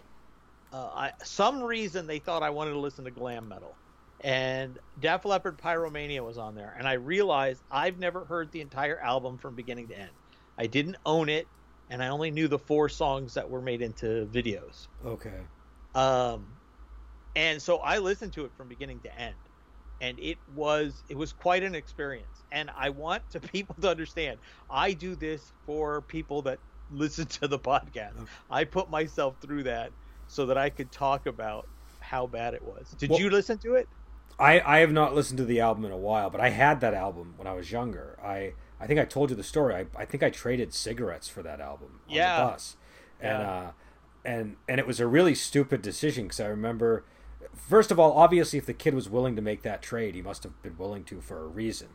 Uh, 0.72 0.90
I, 0.94 1.12
some 1.24 1.64
reason 1.64 2.06
they 2.08 2.20
thought 2.20 2.44
I 2.44 2.52
wanted 2.52 2.72
to 2.72 2.80
listen 2.80 3.06
to 3.06 3.12
glam 3.12 3.48
metal. 3.50 3.76
And 4.22 4.78
Def 5.02 5.26
Leppard 5.26 5.58
Pyromania 5.58 6.24
was 6.26 6.38
on 6.38 6.56
there. 6.56 6.76
And 6.78 6.88
I 6.88 6.94
realized 6.94 7.62
I've 7.70 7.98
never 8.00 8.26
heard 8.26 8.52
the 8.52 8.62
entire 8.62 9.00
album 9.00 9.38
from 9.38 9.56
beginning 9.56 9.88
to 9.90 10.00
end. 10.00 10.12
I 10.58 10.68
didn't 10.68 10.98
own 11.06 11.30
it, 11.30 11.48
and 11.90 12.02
I 12.02 12.08
only 12.10 12.32
knew 12.32 12.48
the 12.48 12.60
four 12.60 12.90
songs 12.90 13.34
that 13.34 13.50
were 13.50 13.62
made 13.62 13.82
into 13.82 14.28
videos. 14.32 14.88
okay, 15.06 15.42
Um, 15.94 16.48
and 17.36 17.62
so 17.62 17.78
I 17.78 17.98
listened 18.00 18.34
to 18.34 18.46
it 18.46 18.52
from 18.58 18.68
beginning 18.68 19.00
to 19.02 19.20
end, 19.20 19.36
and 20.02 20.20
it 20.20 20.38
was 20.56 21.04
it 21.10 21.18
was 21.18 21.34
quite 21.34 21.64
an 21.64 21.76
experience. 21.76 22.44
And 22.52 22.70
I 22.78 22.90
want 22.90 23.30
to 23.32 23.40
people 23.54 23.76
to 23.82 23.90
understand, 23.90 24.40
I 24.70 24.94
do 24.94 25.16
this 25.16 25.52
for 25.66 26.02
people 26.02 26.42
that 26.44 26.60
listen 26.92 27.26
to 27.26 27.48
the 27.48 27.60
podcast. 27.60 28.16
Okay. 28.18 28.32
I 28.50 28.64
put 28.64 28.90
myself 28.90 29.36
through 29.42 29.64
that 29.64 29.92
so 30.28 30.46
that 30.48 30.58
I 30.58 30.70
could 30.70 30.92
talk 30.92 31.26
about 31.26 31.68
how 32.00 32.28
bad 32.28 32.54
it 32.54 32.64
was. 32.64 32.94
Did 32.98 33.10
Well- 33.10 33.20
you 33.20 33.30
listen 33.30 33.58
to 33.60 33.76
it? 33.76 33.88
I 34.38 34.60
I 34.60 34.80
have 34.80 34.92
not 34.92 35.16
listened 35.16 35.38
to 35.38 35.46
the 35.46 35.62
album 35.62 35.86
in 35.86 35.92
a 35.92 35.98
while, 35.98 36.30
but 36.30 36.42
I 36.42 36.50
had 36.50 36.82
that 36.82 36.94
album 36.94 37.34
when 37.38 37.48
I 37.48 37.54
was 37.54 37.72
younger. 37.72 38.18
I 38.24 38.54
I 38.82 38.86
think 38.88 39.00
I 39.00 39.06
told 39.06 39.30
you 39.30 39.36
the 39.36 39.44
story. 39.44 39.74
I 39.76 39.86
I 39.96 40.06
think 40.06 40.24
I 40.24 40.30
traded 40.30 40.74
cigarettes 40.74 41.30
for 41.30 41.42
that 41.44 41.62
album 41.62 42.02
on 42.10 42.16
Yeah. 42.16 42.38
the 42.42 42.52
bus, 42.52 42.78
and 43.22 43.40
Yeah. 43.40 43.50
uh, 43.52 43.72
and 44.26 44.58
and 44.68 44.80
it 44.80 44.86
was 44.88 45.00
a 45.00 45.08
really 45.08 45.36
stupid 45.36 45.82
decision 45.82 46.26
because 46.26 46.40
I 46.42 46.48
remember. 46.48 47.06
First 47.56 47.92
of 47.92 48.00
all, 48.00 48.14
obviously, 48.14 48.58
if 48.60 48.66
the 48.66 48.74
kid 48.74 48.94
was 48.94 49.10
willing 49.10 49.36
to 49.36 49.42
make 49.42 49.62
that 49.64 49.82
trade, 49.82 50.16
he 50.16 50.22
must 50.22 50.44
have 50.44 50.62
been 50.62 50.78
willing 50.78 51.04
to 51.06 51.22
for 51.22 51.44
a 51.44 51.48
reason. 51.48 51.90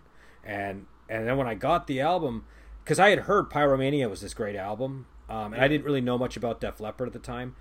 And 0.45 0.87
and 1.09 1.27
then 1.27 1.37
when 1.37 1.47
I 1.47 1.55
got 1.55 1.87
the 1.87 2.01
album, 2.01 2.45
because 2.85 2.99
I 2.99 3.11
had 3.11 3.21
heard 3.21 3.51
Pyromania 3.51 4.09
was 4.09 4.21
this 4.21 4.35
great 4.35 4.57
album, 4.57 5.07
um, 5.29 5.53
and 5.53 5.63
I 5.63 5.69
didn't 5.69 5.85
really 5.85 6.01
know 6.01 6.17
much 6.19 6.37
about 6.37 6.61
Def 6.61 6.81
Leppard 6.81 7.09
at 7.09 7.13
the 7.13 7.19
time. 7.19 7.57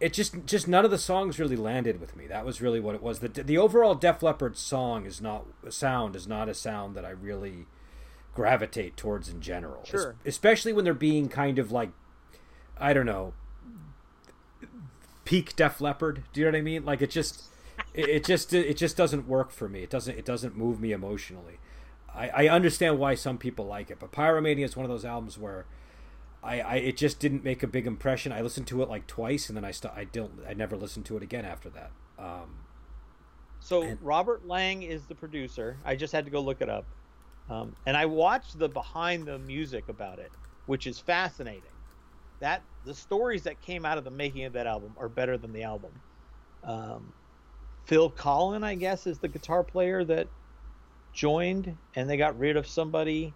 It 0.00 0.12
just 0.12 0.44
just 0.44 0.68
none 0.68 0.84
of 0.84 0.90
the 0.90 0.98
songs 0.98 1.38
really 1.38 1.56
landed 1.56 2.00
with 2.00 2.16
me. 2.16 2.26
That 2.26 2.44
was 2.44 2.60
really 2.60 2.80
what 2.80 2.94
it 2.94 3.02
was. 3.02 3.20
The 3.20 3.28
the 3.28 3.56
overall 3.58 3.94
Def 3.94 4.22
Leppard 4.22 4.56
song 4.58 5.06
is 5.06 5.20
not 5.22 5.46
sound 5.70 6.14
is 6.16 6.26
not 6.26 6.48
a 6.48 6.54
sound 6.54 6.94
that 6.96 7.04
I 7.04 7.10
really 7.10 7.66
gravitate 8.34 8.96
towards 8.96 9.28
in 9.30 9.40
general. 9.40 9.80
Es- 9.84 9.88
Sure. 9.90 10.16
especially 10.26 10.72
when 10.74 10.84
they're 10.84 10.92
being 10.94 11.28
kind 11.30 11.58
of 11.58 11.72
like 11.72 11.90
I 12.78 12.92
don't 12.92 13.06
know 13.06 13.32
peak 15.26 15.54
Def 15.56 15.80
Leppard. 15.82 16.22
Do 16.32 16.40
you 16.40 16.46
know 16.46 16.52
what 16.52 16.58
I 16.58 16.62
mean? 16.62 16.84
Like 16.86 17.02
it 17.02 17.10
just 17.10 17.44
it, 17.92 18.08
it 18.08 18.24
just 18.24 18.54
it 18.54 18.76
just 18.78 18.96
doesn't 18.96 19.28
work 19.28 19.50
for 19.50 19.68
me. 19.68 19.82
It 19.82 19.90
doesn't 19.90 20.16
it 20.18 20.24
doesn't 20.24 20.56
move 20.56 20.80
me 20.80 20.92
emotionally. 20.92 21.58
I, 22.14 22.28
I 22.30 22.48
understand 22.48 22.98
why 22.98 23.14
some 23.14 23.36
people 23.36 23.66
like 23.66 23.90
it, 23.90 23.98
but 24.00 24.10
Pyromania 24.10 24.64
is 24.64 24.74
one 24.74 24.84
of 24.86 24.90
those 24.90 25.04
albums 25.04 25.36
where 25.36 25.66
I, 26.42 26.60
I 26.60 26.74
it 26.76 26.96
just 26.96 27.20
didn't 27.20 27.44
make 27.44 27.62
a 27.62 27.66
big 27.66 27.86
impression. 27.86 28.32
I 28.32 28.40
listened 28.40 28.66
to 28.68 28.80
it 28.82 28.88
like 28.88 29.06
twice, 29.06 29.48
and 29.50 29.56
then 29.56 29.66
I 29.66 29.70
st- 29.72 29.92
I 29.94 30.04
don't 30.04 30.32
I 30.48 30.54
never 30.54 30.76
listened 30.76 31.04
to 31.06 31.16
it 31.18 31.22
again 31.22 31.44
after 31.44 31.68
that. 31.70 31.90
Um, 32.18 32.60
So 33.60 33.82
And- 33.82 33.98
Robert 34.02 34.46
Lange 34.46 34.82
is 34.82 35.04
the 35.06 35.14
producer. 35.14 35.76
I 35.84 35.96
just 35.96 36.12
had 36.12 36.24
to 36.24 36.30
go 36.30 36.40
look 36.40 36.62
it 36.62 36.70
up, 36.70 36.86
um, 37.50 37.74
and 37.84 37.96
I 37.96 38.06
watched 38.06 38.58
the 38.58 38.68
behind 38.68 39.26
the 39.26 39.38
music 39.38 39.88
about 39.88 40.18
it, 40.18 40.30
which 40.66 40.86
is 40.86 40.98
fascinating. 40.98 41.62
That 42.40 42.62
the 42.84 42.94
stories 42.94 43.42
that 43.44 43.60
came 43.60 43.84
out 43.84 43.98
of 43.98 44.04
the 44.04 44.10
making 44.10 44.44
of 44.44 44.52
that 44.54 44.66
album 44.66 44.92
are 44.98 45.08
better 45.08 45.36
than 45.38 45.52
the 45.52 45.62
album. 45.62 45.92
Um, 46.62 47.12
Phil 47.86 48.10
Collen, 48.10 48.64
I 48.64 48.74
guess, 48.74 49.06
is 49.06 49.18
the 49.18 49.28
guitar 49.28 49.62
player 49.62 50.04
that 50.04 50.28
joined, 51.12 51.76
and 51.94 52.10
they 52.10 52.16
got 52.16 52.38
rid 52.38 52.56
of 52.56 52.66
somebody. 52.66 53.32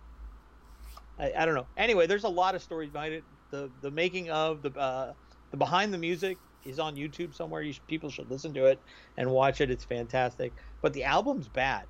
I, 1.18 1.32
I 1.38 1.46
don't 1.46 1.54
know. 1.54 1.66
Anyway, 1.76 2.06
there's 2.06 2.24
a 2.24 2.28
lot 2.28 2.54
of 2.54 2.62
stories 2.62 2.90
behind 2.90 3.14
it. 3.14 3.24
The 3.50 3.70
the 3.80 3.90
making 3.90 4.30
of 4.30 4.62
the 4.62 4.70
uh, 4.78 5.12
the 5.50 5.56
behind 5.56 5.92
the 5.92 5.98
music 5.98 6.38
is 6.64 6.78
on 6.78 6.96
YouTube 6.96 7.34
somewhere. 7.34 7.62
You 7.62 7.74
people 7.86 8.10
should 8.10 8.30
listen 8.30 8.54
to 8.54 8.66
it 8.66 8.80
and 9.16 9.30
watch 9.30 9.60
it. 9.60 9.70
It's 9.70 9.84
fantastic. 9.84 10.52
But 10.82 10.92
the 10.92 11.04
album's 11.04 11.48
bad. 11.48 11.86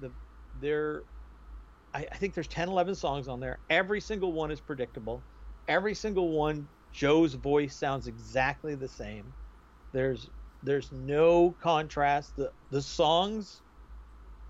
The 0.00 0.12
there, 0.60 1.02
I, 1.94 2.06
I 2.10 2.16
think 2.16 2.34
there's 2.34 2.48
10, 2.48 2.68
11 2.68 2.94
songs 2.94 3.28
on 3.28 3.40
there. 3.40 3.58
Every 3.70 4.00
single 4.00 4.32
one 4.32 4.50
is 4.50 4.60
predictable. 4.60 5.22
Every 5.68 5.94
single 5.94 6.30
one, 6.30 6.68
Joe's 6.92 7.34
voice 7.34 7.74
sounds 7.74 8.06
exactly 8.06 8.74
the 8.74 8.88
same. 8.88 9.32
There's 9.92 10.28
there's 10.62 10.90
no 10.92 11.54
contrast. 11.60 12.36
The 12.36 12.50
the 12.70 12.82
songs, 12.82 13.60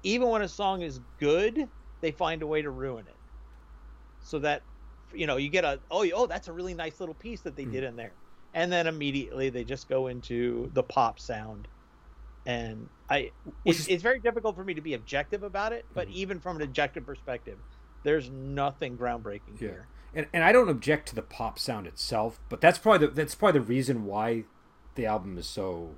even 0.03 0.29
when 0.29 0.42
a 0.42 0.48
song 0.48 0.83
is 0.83 1.01
good, 1.18 1.68
they 2.01 2.11
find 2.11 2.42
a 2.42 2.46
way 2.46 2.62
to 2.62 2.70
ruin 2.70 3.07
it. 3.07 3.16
So 4.20 4.38
that 4.40 4.62
you 5.14 5.27
know 5.27 5.37
you 5.37 5.48
get 5.48 5.64
a 5.64 5.81
oh 5.90 6.09
oh 6.14 6.27
that's 6.27 6.48
a 6.48 6.53
really 6.53 6.75
nice 6.75 7.01
little 7.01 7.14
piece 7.14 7.40
that 7.42 7.57
they 7.57 7.64
Mm. 7.64 7.72
did 7.72 7.85
in 7.85 7.96
there, 7.96 8.12
and 8.55 8.72
then 8.72 8.87
immediately 8.87 9.51
they 9.51 9.64
just 9.64 9.88
go 9.88 10.07
into 10.07 10.70
the 10.75 10.83
pop 10.83 11.18
sound 11.18 11.68
and 12.46 12.88
I 13.09 13.31
it's, 13.64 13.87
it's, 13.88 14.03
very 14.03 14.18
difficult 14.18 14.57
for 14.57 14.64
me 14.64 14.75
to 14.75 14.81
be 14.81 14.94
objective 14.94 15.42
about 15.42 15.72
it. 15.72 15.85
But 15.94 16.09
mm-hmm. 16.09 16.16
even 16.18 16.40
from 16.40 16.57
an 16.57 16.62
objective 16.62 17.07
perspective, 17.07 17.59
there's 18.03 18.31
nothing 18.31 18.96
groundbreaking 18.96 19.61
yeah. 19.61 19.68
here. 19.68 19.87
And 20.14 20.27
and 20.33 20.44
I 20.44 20.53
don't 20.53 20.68
object 20.68 21.09
to 21.09 21.14
the 21.14 21.22
pop 21.22 21.59
sound 21.59 21.87
itself, 21.87 22.38
but 22.48 22.61
that's 22.61 22.79
probably 22.79 23.07
the, 23.07 23.12
that's 23.14 23.35
probably 23.35 23.61
the 23.61 23.66
reason 23.66 24.05
why 24.05 24.44
the 24.94 25.07
album 25.07 25.38
is 25.38 25.46
so 25.46 25.94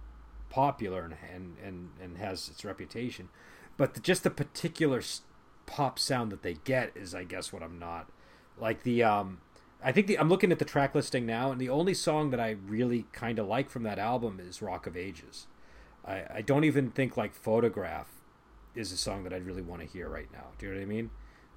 popular 0.51 1.05
and 1.05 1.15
and 1.33 1.57
and, 1.65 1.91
and 2.01 2.19
has 2.19 2.49
its 2.49 2.65
reputation. 2.65 3.29
But 3.77 3.95
the, 3.95 4.01
just 4.01 4.23
the 4.23 4.31
particular 4.31 5.03
pop 5.67 5.99
sound 5.99 6.31
that 6.31 6.43
they 6.43 6.55
get 6.65 6.93
is, 6.95 7.15
I 7.15 7.25
guess, 7.25 7.53
what 7.53 7.63
I'm 7.63 7.79
not 7.79 8.09
like 8.59 8.83
the 8.83 9.03
um. 9.03 9.39
I 9.87 9.93
think 9.93 10.07
the, 10.07 10.19
I'm 10.19 10.31
looking 10.31 10.51
at 10.51 10.59
the 10.59 10.65
track 10.65 10.95
listing 10.95 11.27
now, 11.27 11.53
and 11.53 11.61
the 11.61 11.69
only 11.69 11.93
song 11.93 12.31
that 12.31 12.41
I 12.41 12.57
really 12.67 13.05
kind 13.13 13.39
of 13.39 13.47
like 13.47 13.69
from 13.69 13.83
that 13.83 13.99
album 13.99 14.41
is 14.41 14.63
"Rock 14.63 14.87
of 14.87 14.97
Ages." 14.97 15.47
I, 16.07 16.25
I 16.37 16.41
don't 16.41 16.65
even 16.65 16.91
think 16.91 17.19
like 17.19 17.35
"Photograph" 17.35 18.09
is 18.75 18.93
a 18.93 18.97
song 18.97 19.25
that 19.25 19.33
I'd 19.35 19.45
really 19.45 19.61
want 19.61 19.83
to 19.83 19.87
hear 19.87 20.09
right 20.09 20.29
now. 20.33 20.47
Do 20.59 20.67
you 20.67 20.73
know 20.73 20.79
what 20.79 20.83
I 20.83 20.87
mean? 20.87 21.11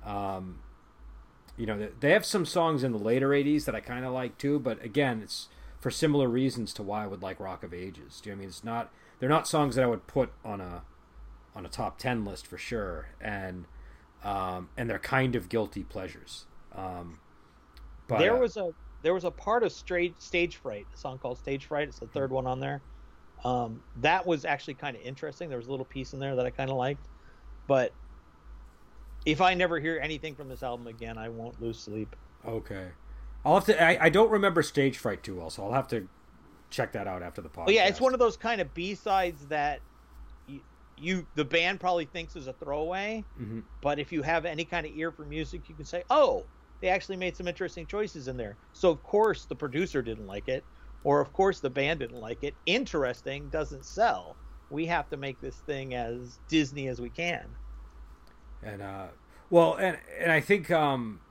Um, 0.03 0.59
you 1.57 1.65
know, 1.65 1.89
they 1.99 2.11
have 2.11 2.25
some 2.25 2.45
songs 2.45 2.83
in 2.83 2.91
the 2.91 2.97
later 2.97 3.29
'80s 3.29 3.65
that 3.65 3.75
I 3.75 3.79
kind 3.79 4.05
of 4.05 4.13
like 4.13 4.37
too, 4.37 4.59
but 4.59 4.81
again, 4.83 5.21
it's 5.23 5.49
for 5.79 5.91
similar 5.91 6.27
reasons 6.27 6.73
to 6.73 6.83
why 6.83 7.03
I 7.03 7.07
would 7.07 7.21
like 7.21 7.39
Rock 7.39 7.63
of 7.63 7.73
Ages. 7.73 8.21
Do 8.21 8.29
you 8.29 8.35
know 8.35 8.39
I 8.39 8.41
mean? 8.41 8.49
It's 8.49 8.63
not 8.63 8.91
they're 9.19 9.29
not 9.29 9.47
songs 9.47 9.75
that 9.75 9.83
I 9.83 9.87
would 9.87 10.07
put 10.07 10.31
on 10.45 10.61
a 10.61 10.83
on 11.55 11.65
a 11.65 11.69
top 11.69 11.97
ten 11.97 12.23
list 12.23 12.45
for 12.45 12.57
sure, 12.57 13.09
and 13.19 13.65
um, 14.23 14.69
and 14.77 14.89
they're 14.89 14.99
kind 14.99 15.35
of 15.35 15.49
guilty 15.49 15.83
pleasures. 15.83 16.45
Um, 16.75 17.19
but 18.07 18.19
there 18.19 18.35
uh, 18.35 18.39
was 18.39 18.57
a 18.57 18.69
there 19.01 19.13
was 19.13 19.23
a 19.23 19.31
part 19.31 19.63
of 19.63 19.71
straight 19.71 20.21
stage 20.21 20.57
fright, 20.57 20.85
a 20.93 20.97
song 20.97 21.17
called 21.17 21.37
Stage 21.37 21.65
Fright. 21.65 21.87
It's 21.87 21.99
the 21.99 22.07
third 22.07 22.31
one 22.31 22.45
on 22.45 22.59
there. 22.59 22.81
Um, 23.43 23.81
that 24.01 24.25
was 24.25 24.45
actually 24.45 24.73
kind 24.73 24.95
of 24.95 25.03
interesting. 25.03 25.49
There 25.49 25.57
was 25.57 25.67
a 25.67 25.71
little 25.71 25.85
piece 25.85 26.13
in 26.13 26.19
there 26.19 26.35
that 26.35 26.45
I 26.45 26.49
kind 26.49 26.69
of 26.69 26.77
liked, 26.77 27.07
but 27.67 27.93
if 29.27 29.41
I 29.41 29.53
never 29.53 29.77
hear 29.77 29.99
anything 30.01 30.35
from 30.35 30.47
this 30.47 30.63
album 30.63 30.87
again, 30.87 31.17
I 31.17 31.27
won't 31.27 31.61
lose 31.61 31.77
sleep. 31.77 32.15
Okay, 32.45 32.87
I'll 33.43 33.55
have 33.55 33.65
to. 33.65 33.83
I, 33.83 34.05
I 34.05 34.09
don't 34.09 34.31
remember 34.31 34.63
Stage 34.63 34.97
Fright 34.97 35.21
too 35.21 35.35
well, 35.35 35.49
so 35.49 35.65
I'll 35.65 35.73
have 35.73 35.89
to 35.89 36.07
check 36.69 36.93
that 36.93 37.07
out 37.07 37.21
after 37.21 37.41
the 37.41 37.49
podcast. 37.49 37.73
Yeah, 37.73 37.87
it's 37.87 37.99
one 37.99 38.13
of 38.13 38.19
those 38.19 38.37
kind 38.37 38.61
of 38.61 38.73
B 38.73 38.95
sides 38.95 39.45
that 39.47 39.81
you, 40.47 40.61
you, 40.97 41.27
the 41.35 41.43
band 41.43 41.81
probably 41.81 42.05
thinks 42.05 42.37
is 42.37 42.47
a 42.47 42.53
throwaway, 42.53 43.25
mm-hmm. 43.39 43.59
but 43.81 43.99
if 43.99 44.13
you 44.13 44.21
have 44.21 44.45
any 44.45 44.63
kind 44.63 44.85
of 44.85 44.95
ear 44.95 45.11
for 45.11 45.25
music, 45.25 45.67
you 45.67 45.75
can 45.75 45.85
say, 45.85 46.03
oh, 46.09 46.45
they 46.79 46.87
actually 46.87 47.17
made 47.17 47.35
some 47.35 47.49
interesting 47.49 47.85
choices 47.85 48.29
in 48.29 48.37
there. 48.37 48.55
So 48.71 48.89
of 48.89 49.03
course 49.03 49.43
the 49.43 49.55
producer 49.55 50.01
didn't 50.01 50.27
like 50.27 50.47
it, 50.47 50.63
or 51.03 51.19
of 51.19 51.33
course 51.33 51.59
the 51.59 51.69
band 51.69 51.99
didn't 51.99 52.21
like 52.21 52.43
it. 52.43 52.53
Interesting 52.65 53.49
doesn't 53.49 53.83
sell. 53.83 54.37
We 54.69 54.85
have 54.85 55.09
to 55.09 55.17
make 55.17 55.41
this 55.41 55.55
thing 55.55 55.95
as 55.95 56.39
Disney 56.47 56.87
as 56.87 57.01
we 57.01 57.09
can. 57.09 57.45
And 58.63 58.81
uh, 58.81 59.07
well, 59.49 59.75
and 59.75 59.97
and 60.19 60.31
I 60.31 60.41
think 60.41 60.71
um, 60.71 61.21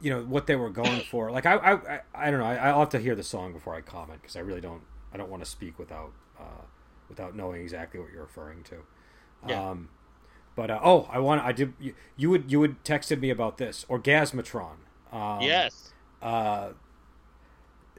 you 0.00 0.10
know 0.10 0.22
what 0.22 0.46
they 0.46 0.56
were 0.56 0.70
going 0.70 1.00
for. 1.10 1.30
Like 1.30 1.46
I 1.46 1.56
I 1.56 2.00
I 2.14 2.30
don't 2.30 2.40
know. 2.40 2.46
I, 2.46 2.72
will 2.72 2.80
have 2.80 2.88
to 2.90 2.98
hear 2.98 3.14
the 3.14 3.22
song 3.22 3.52
before 3.52 3.74
I 3.74 3.80
comment 3.80 4.20
because 4.22 4.36
I 4.36 4.40
really 4.40 4.60
don't. 4.60 4.82
I 5.12 5.16
don't 5.16 5.30
want 5.30 5.42
to 5.42 5.48
speak 5.48 5.78
without 5.78 6.12
uh, 6.38 6.64
without 7.08 7.34
knowing 7.34 7.62
exactly 7.62 8.00
what 8.00 8.10
you're 8.12 8.22
referring 8.22 8.62
to. 8.64 8.76
Yeah. 9.48 9.70
Um, 9.70 9.88
but 10.56 10.70
uh, 10.70 10.80
oh, 10.82 11.08
I 11.10 11.18
want. 11.18 11.42
I 11.42 11.52
did. 11.52 11.74
You, 11.78 11.94
you, 12.16 12.30
would 12.30 12.50
you 12.50 12.60
would 12.60 12.82
texted 12.84 13.20
me 13.20 13.30
about 13.30 13.58
this 13.58 13.84
Orgasmatron. 13.88 14.76
Um, 15.12 15.40
yes. 15.40 15.92
Uh, 16.20 16.70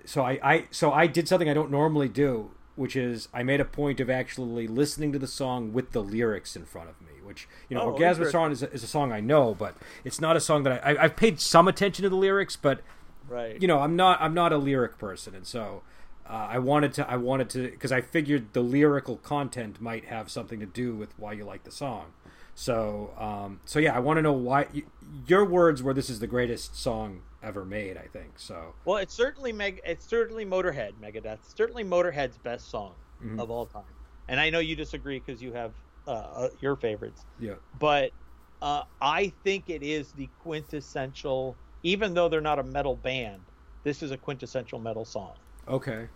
so 0.05 0.23
I, 0.23 0.39
I 0.43 0.67
so 0.71 0.91
I 0.91 1.07
did 1.07 1.27
something 1.27 1.49
I 1.49 1.53
don't 1.53 1.71
normally 1.71 2.09
do, 2.09 2.51
which 2.75 2.95
is 2.95 3.29
I 3.33 3.43
made 3.43 3.61
a 3.61 3.65
point 3.65 3.99
of 3.99 4.09
actually 4.09 4.67
listening 4.67 5.13
to 5.13 5.19
the 5.19 5.27
song 5.27 5.71
with 5.71 5.91
the 5.91 6.01
lyrics 6.01 6.55
in 6.55 6.65
front 6.65 6.89
of 6.89 6.99
me. 7.01 7.18
Which 7.29 7.47
you 7.69 7.77
know, 7.77 7.83
oh, 7.83 7.93
Orgasmatron 7.93 8.51
is 8.51 8.63
a, 8.63 8.71
is 8.71 8.83
a 8.83 8.87
song 8.87 9.11
I 9.13 9.21
know, 9.21 9.53
but 9.53 9.75
it's 10.03 10.19
not 10.19 10.35
a 10.35 10.41
song 10.41 10.63
that 10.63 10.83
I, 10.85 10.97
I 10.97 11.01
have 11.03 11.15
paid 11.15 11.39
some 11.39 11.67
attention 11.67 12.03
to 12.03 12.09
the 12.09 12.15
lyrics, 12.15 12.55
but 12.55 12.81
right. 13.29 13.61
you 13.61 13.67
know, 13.67 13.79
I'm 13.79 13.95
not 13.95 14.19
I'm 14.19 14.33
not 14.33 14.51
a 14.51 14.57
lyric 14.57 14.97
person, 14.97 15.35
and 15.35 15.45
so 15.45 15.83
uh, 16.27 16.47
I 16.49 16.57
wanted 16.57 16.93
to 16.95 17.09
I 17.09 17.17
wanted 17.17 17.49
to 17.51 17.69
because 17.69 17.91
I 17.91 18.01
figured 18.01 18.53
the 18.53 18.61
lyrical 18.61 19.17
content 19.17 19.79
might 19.79 20.05
have 20.05 20.29
something 20.29 20.59
to 20.59 20.65
do 20.65 20.95
with 20.95 21.17
why 21.17 21.33
you 21.33 21.45
like 21.45 21.63
the 21.63 21.71
song. 21.71 22.07
So 22.55 23.13
um, 23.17 23.61
so 23.63 23.77
yeah, 23.77 23.95
I 23.95 23.99
want 23.99 24.17
to 24.17 24.21
know 24.21 24.33
why 24.33 24.65
you, 24.73 24.83
your 25.27 25.45
words 25.45 25.83
were 25.83 25.93
this 25.93 26.09
is 26.09 26.19
the 26.19 26.27
greatest 26.27 26.75
song 26.75 27.21
ever 27.43 27.63
made. 27.63 27.95
I 27.95 28.07
think 28.11 28.33
so. 28.37 28.73
Well, 28.85 28.97
it's 28.97 29.13
certainly 29.13 29.53
Meg. 29.53 29.81
It's 29.85 30.05
certainly 30.05 30.45
Motorhead 30.45 30.93
Megadeth. 31.01 31.39
Certainly 31.55 31.85
Motorhead's 31.85 32.37
best 32.39 32.69
song 32.69 32.93
mm-hmm. 33.23 33.39
of 33.39 33.49
all 33.49 33.65
time. 33.65 33.83
And 34.27 34.39
I 34.39 34.49
know 34.49 34.59
you 34.59 34.75
disagree 34.75 35.19
because 35.19 35.41
you 35.41 35.53
have 35.53 35.71
uh, 36.09 36.11
uh, 36.11 36.49
your 36.59 36.75
favorites. 36.75 37.23
Yeah. 37.37 37.55
But 37.77 38.13
uh, 38.61 38.83
I 38.99 39.31
think 39.43 39.69
it 39.69 39.83
is 39.83 40.11
the 40.11 40.29
quintessential. 40.39 41.59
Even 41.83 42.13
though 42.13 42.27
they're 42.27 42.41
not 42.41 42.59
a 42.59 42.63
metal 42.63 42.95
band, 42.95 43.43
this 43.83 44.01
is 44.01 44.11
a 44.11 44.17
quintessential 44.17 44.79
metal 44.79 45.05
song. 45.05 45.35
Okay. 45.67 46.09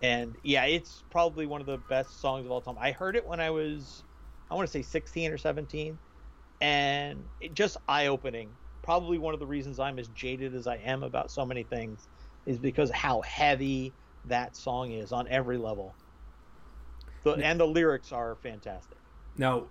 And 0.00 0.36
yeah, 0.42 0.64
it's 0.64 1.04
probably 1.10 1.46
one 1.46 1.60
of 1.60 1.66
the 1.66 1.78
best 1.78 2.20
songs 2.20 2.46
of 2.46 2.52
all 2.52 2.62
time. 2.62 2.76
I 2.80 2.92
heard 2.92 3.16
it 3.16 3.26
when 3.26 3.38
I 3.38 3.50
was, 3.50 4.02
I 4.50 4.54
want 4.54 4.66
to 4.66 4.72
say 4.72 4.82
16 4.82 5.32
or 5.32 5.38
17, 5.38 5.98
and 6.60 7.28
it 7.38 7.54
just 7.54 7.76
eye 7.86 8.06
opening 8.06 8.56
probably 8.82 9.18
one 9.18 9.34
of 9.34 9.40
the 9.40 9.46
reasons 9.46 9.78
I'm 9.78 9.98
as 9.98 10.08
jaded 10.08 10.54
as 10.54 10.66
I 10.66 10.76
am 10.76 11.02
about 11.02 11.30
so 11.30 11.44
many 11.44 11.62
things 11.62 12.08
is 12.46 12.58
because 12.58 12.90
how 12.90 13.20
heavy 13.20 13.92
that 14.24 14.56
song 14.56 14.92
is 14.92 15.12
on 15.12 15.28
every 15.28 15.58
level. 15.58 15.94
The, 17.24 17.32
and 17.32 17.60
the 17.60 17.66
lyrics 17.66 18.12
are 18.12 18.36
fantastic. 18.36 18.98
Now, 19.38 19.64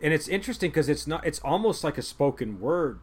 and 0.00 0.12
it's 0.12 0.28
interesting 0.28 0.70
because 0.70 0.88
it's 0.88 1.06
not. 1.06 1.26
It's 1.26 1.38
almost 1.40 1.84
like 1.84 1.96
a 1.96 2.02
spoken 2.02 2.60
word 2.60 2.98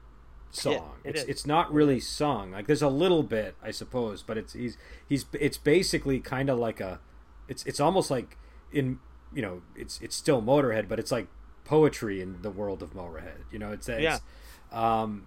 song. 0.52 0.92
It, 1.04 1.10
it 1.10 1.10
it's 1.10 1.24
is. 1.24 1.30
it's 1.30 1.46
not 1.46 1.74
really 1.74 2.00
sung. 2.00 2.52
Like 2.52 2.68
there's 2.68 2.82
a 2.82 2.89
little 2.89 3.24
bit, 3.24 3.56
I 3.63 3.72
suppose, 3.72 4.22
but 4.22 4.38
it's 4.38 4.54
he's 4.54 4.78
he's 5.08 5.26
it's 5.34 5.58
basically 5.58 6.20
kind 6.20 6.50
of 6.50 6.60
like 6.60 6.80
a. 6.80 7.00
It's 7.48 7.63
it's 7.66 7.80
almost 7.80 8.12
like 8.12 8.38
in 8.72 9.00
you 9.34 9.42
know 9.42 9.62
it's 9.76 10.00
it's 10.02 10.16
still 10.16 10.42
Motorhead, 10.42 10.88
but 10.88 11.00
it's 11.00 11.12
like 11.12 11.28
poetry 11.66 12.22
in 12.22 12.42
the 12.42 12.52
world 12.52 12.84
of 12.84 12.94
Motorhead. 12.94 13.46
You 13.52 13.60
know, 13.60 13.72
it's, 13.72 13.88
it's 13.89 14.02
yeah. 14.02 14.20
Um, 14.72 15.26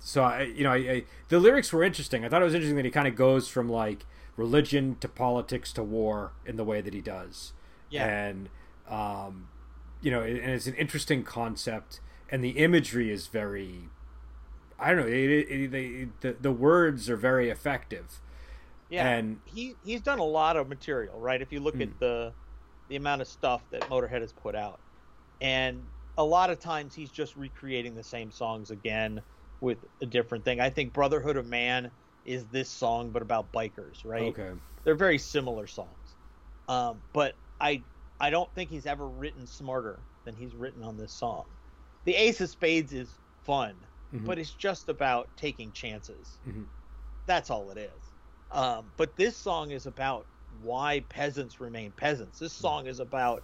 so 0.00 0.22
I, 0.22 0.42
you 0.42 0.64
know, 0.64 0.72
I, 0.72 0.76
I, 0.76 1.04
the 1.28 1.40
lyrics 1.40 1.72
were 1.72 1.82
interesting. 1.82 2.24
I 2.24 2.28
thought 2.28 2.42
it 2.42 2.44
was 2.44 2.54
interesting 2.54 2.76
that 2.76 2.84
he 2.84 2.90
kind 2.90 3.08
of 3.08 3.16
goes 3.16 3.48
from 3.48 3.68
like 3.68 4.04
religion 4.36 4.96
to 5.00 5.08
politics 5.08 5.72
to 5.72 5.82
war 5.82 6.32
in 6.44 6.56
the 6.56 6.64
way 6.64 6.80
that 6.82 6.92
he 6.92 7.00
does. 7.00 7.54
Yeah. 7.88 8.06
And, 8.06 8.50
um, 8.88 9.48
you 10.04 10.10
know, 10.10 10.20
and 10.20 10.38
it's 10.38 10.66
an 10.66 10.74
interesting 10.74 11.22
concept, 11.22 12.00
and 12.28 12.44
the 12.44 12.50
imagery 12.50 13.10
is 13.10 13.26
very, 13.26 13.88
I 14.78 14.88
don't 14.88 14.98
know, 14.98 15.06
it, 15.06 15.30
it, 15.30 15.70
they, 15.70 16.08
the 16.20 16.36
the 16.38 16.52
words 16.52 17.08
are 17.08 17.16
very 17.16 17.48
effective. 17.48 18.20
Yeah, 18.90 19.08
and 19.08 19.40
he 19.46 19.74
he's 19.82 20.02
done 20.02 20.18
a 20.18 20.24
lot 20.24 20.58
of 20.58 20.68
material, 20.68 21.18
right? 21.18 21.40
If 21.40 21.52
you 21.52 21.60
look 21.60 21.76
mm. 21.76 21.82
at 21.84 21.98
the 21.98 22.32
the 22.90 22.96
amount 22.96 23.22
of 23.22 23.28
stuff 23.28 23.62
that 23.70 23.80
Motorhead 23.88 24.20
has 24.20 24.32
put 24.32 24.54
out, 24.54 24.78
and 25.40 25.82
a 26.18 26.24
lot 26.24 26.50
of 26.50 26.60
times 26.60 26.94
he's 26.94 27.10
just 27.10 27.34
recreating 27.34 27.94
the 27.94 28.04
same 28.04 28.30
songs 28.30 28.70
again 28.70 29.22
with 29.62 29.78
a 30.02 30.06
different 30.06 30.44
thing. 30.44 30.60
I 30.60 30.68
think 30.68 30.92
Brotherhood 30.92 31.38
of 31.38 31.46
Man 31.46 31.90
is 32.26 32.44
this 32.52 32.68
song, 32.68 33.08
but 33.08 33.22
about 33.22 33.52
bikers, 33.52 34.04
right? 34.04 34.24
Okay. 34.24 34.50
They're 34.84 34.94
very 34.94 35.18
similar 35.18 35.66
songs. 35.66 35.88
Um, 36.68 37.00
but 37.14 37.34
I 37.58 37.82
I 38.20 38.30
don't 38.30 38.52
think 38.54 38.70
he's 38.70 38.86
ever 38.86 39.06
written 39.06 39.46
smarter 39.46 39.98
than 40.24 40.34
he's 40.34 40.54
written 40.54 40.82
on 40.82 40.96
this 40.96 41.12
song. 41.12 41.44
The 42.04 42.14
Ace 42.14 42.40
of 42.40 42.48
Spades 42.48 42.92
is 42.92 43.08
fun, 43.42 43.74
mm-hmm. 44.14 44.26
but 44.26 44.38
it's 44.38 44.50
just 44.50 44.88
about 44.88 45.28
taking 45.36 45.72
chances. 45.72 46.38
Mm-hmm. 46.48 46.62
That's 47.26 47.50
all 47.50 47.70
it 47.70 47.78
is. 47.78 48.12
Um, 48.50 48.86
but 48.96 49.16
this 49.16 49.36
song 49.36 49.70
is 49.70 49.86
about 49.86 50.26
why 50.62 51.00
peasants 51.08 51.60
remain 51.60 51.90
peasants. 51.92 52.38
This 52.38 52.52
mm-hmm. 52.54 52.62
song 52.62 52.86
is 52.86 53.00
about 53.00 53.42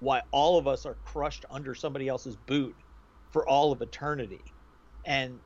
why 0.00 0.22
all 0.30 0.58
of 0.58 0.66
us 0.66 0.86
are 0.86 0.96
crushed 1.04 1.44
under 1.50 1.74
somebody 1.74 2.08
else's 2.08 2.36
boot 2.36 2.74
for 3.30 3.46
all 3.48 3.72
of 3.72 3.82
eternity. 3.82 4.42
And 5.04 5.38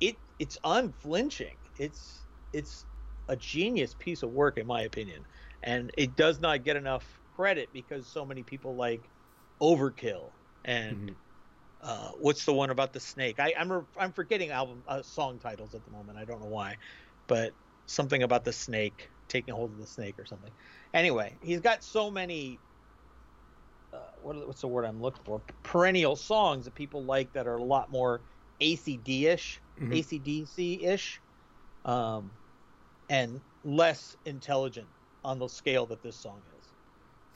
it 0.00 0.16
it's 0.38 0.58
unflinching. 0.64 1.56
It's 1.78 2.20
it's 2.52 2.86
a 3.28 3.36
genius 3.36 3.94
piece 3.98 4.22
of 4.22 4.32
work 4.32 4.58
in 4.58 4.66
my 4.66 4.82
opinion, 4.82 5.24
and 5.62 5.90
it 5.96 6.16
does 6.16 6.40
not 6.40 6.64
get 6.64 6.76
enough 6.76 7.17
credit 7.38 7.68
because 7.72 8.04
so 8.06 8.24
many 8.24 8.42
people 8.42 8.74
like 8.74 9.00
Overkill 9.60 10.24
and 10.64 10.96
mm-hmm. 10.96 11.12
uh, 11.82 12.10
what's 12.20 12.44
the 12.44 12.52
one 12.52 12.70
about 12.70 12.92
the 12.92 13.00
snake? 13.00 13.38
I, 13.38 13.54
I'm 13.56 13.86
I'm 13.96 14.12
forgetting 14.12 14.50
album 14.50 14.82
uh, 14.88 15.02
song 15.02 15.38
titles 15.38 15.74
at 15.74 15.84
the 15.84 15.90
moment. 15.92 16.18
I 16.18 16.24
don't 16.24 16.40
know 16.40 16.48
why, 16.48 16.76
but 17.28 17.52
something 17.86 18.22
about 18.22 18.44
the 18.44 18.52
snake 18.52 19.08
taking 19.28 19.54
hold 19.54 19.70
of 19.70 19.78
the 19.78 19.86
snake 19.86 20.18
or 20.18 20.24
something. 20.24 20.50
Anyway, 20.92 21.36
he's 21.42 21.60
got 21.60 21.84
so 21.84 22.10
many. 22.10 22.58
Uh, 23.92 23.98
what, 24.22 24.46
what's 24.46 24.60
the 24.60 24.68
word 24.68 24.84
I'm 24.84 25.00
looking 25.00 25.22
for? 25.24 25.40
Perennial 25.62 26.16
songs 26.16 26.64
that 26.64 26.74
people 26.74 27.04
like 27.04 27.32
that 27.34 27.46
are 27.46 27.56
a 27.56 27.62
lot 27.62 27.90
more 27.90 28.20
ACD 28.60 29.22
ish 29.22 29.60
mm-hmm. 29.80 29.92
ACDC 29.92 30.84
ish, 30.84 31.20
um, 31.84 32.30
and 33.08 33.40
less 33.64 34.16
intelligent 34.24 34.88
on 35.24 35.38
the 35.38 35.48
scale 35.48 35.86
that 35.86 36.02
this 36.02 36.16
song 36.16 36.40
is. 36.57 36.57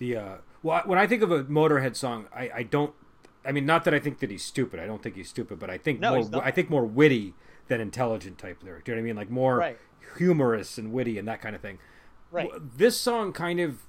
The 0.03 0.17
uh, 0.17 0.35
well, 0.65 0.83
when 0.85 0.99
I 0.99 1.07
think 1.07 1.23
of 1.23 1.31
a 1.31 1.45
Motorhead 1.45 1.95
song, 1.97 2.27
I, 2.35 2.51
I 2.55 2.62
don't. 2.65 2.93
I 3.45 3.53
mean, 3.53 3.67
not 3.67 3.85
that 3.85 3.95
I 3.95 3.99
think 3.99 4.19
that 4.21 4.31
he's 4.31 4.45
stupid. 4.45 4.79
I 4.81 4.87
don't 4.87 5.03
think 5.03 5.15
he's 5.17 5.29
stupid, 5.29 5.59
but 5.59 5.71
I 5.71 5.79
think 5.79 6.01
No, 6.01 6.21
more. 6.23 6.45
I 6.45 6.51
think 6.51 6.69
more 6.71 6.85
witty 6.85 7.35
than 7.69 7.81
intelligent 7.81 8.38
type 8.38 8.62
lyric. 8.62 8.85
Do 8.85 8.93
you 8.93 8.97
know 8.97 9.01
what 9.03 9.05
I 9.05 9.07
mean? 9.07 9.17
Like 9.17 9.31
more 9.31 9.57
Right. 9.57 9.79
humorous 10.19 10.77
and 10.79 10.93
witty 10.93 11.19
and 11.19 11.27
that 11.29 11.41
kind 11.41 11.55
of 11.57 11.62
thing. 11.62 11.79
Right. 12.31 12.51
This 12.77 13.01
song 13.01 13.33
kind 13.33 13.61
of 13.61 13.83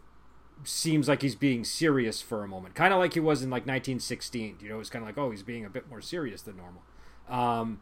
seems 0.63 1.07
like 1.07 1.21
he's 1.21 1.35
being 1.35 1.63
serious 1.63 2.21
for 2.21 2.43
a 2.43 2.47
moment, 2.47 2.75
kind 2.75 2.93
of 2.93 2.99
like 2.99 3.13
he 3.13 3.19
was 3.19 3.41
in 3.41 3.49
like 3.49 3.63
1916. 3.63 4.57
You 4.61 4.69
know, 4.69 4.79
it's 4.79 4.89
kind 4.89 5.03
of 5.03 5.07
like 5.07 5.17
oh, 5.17 5.31
he's 5.31 5.43
being 5.43 5.65
a 5.65 5.69
bit 5.69 5.89
more 5.89 6.01
serious 6.01 6.41
than 6.43 6.57
normal. 6.57 6.83
Um, 7.27 7.81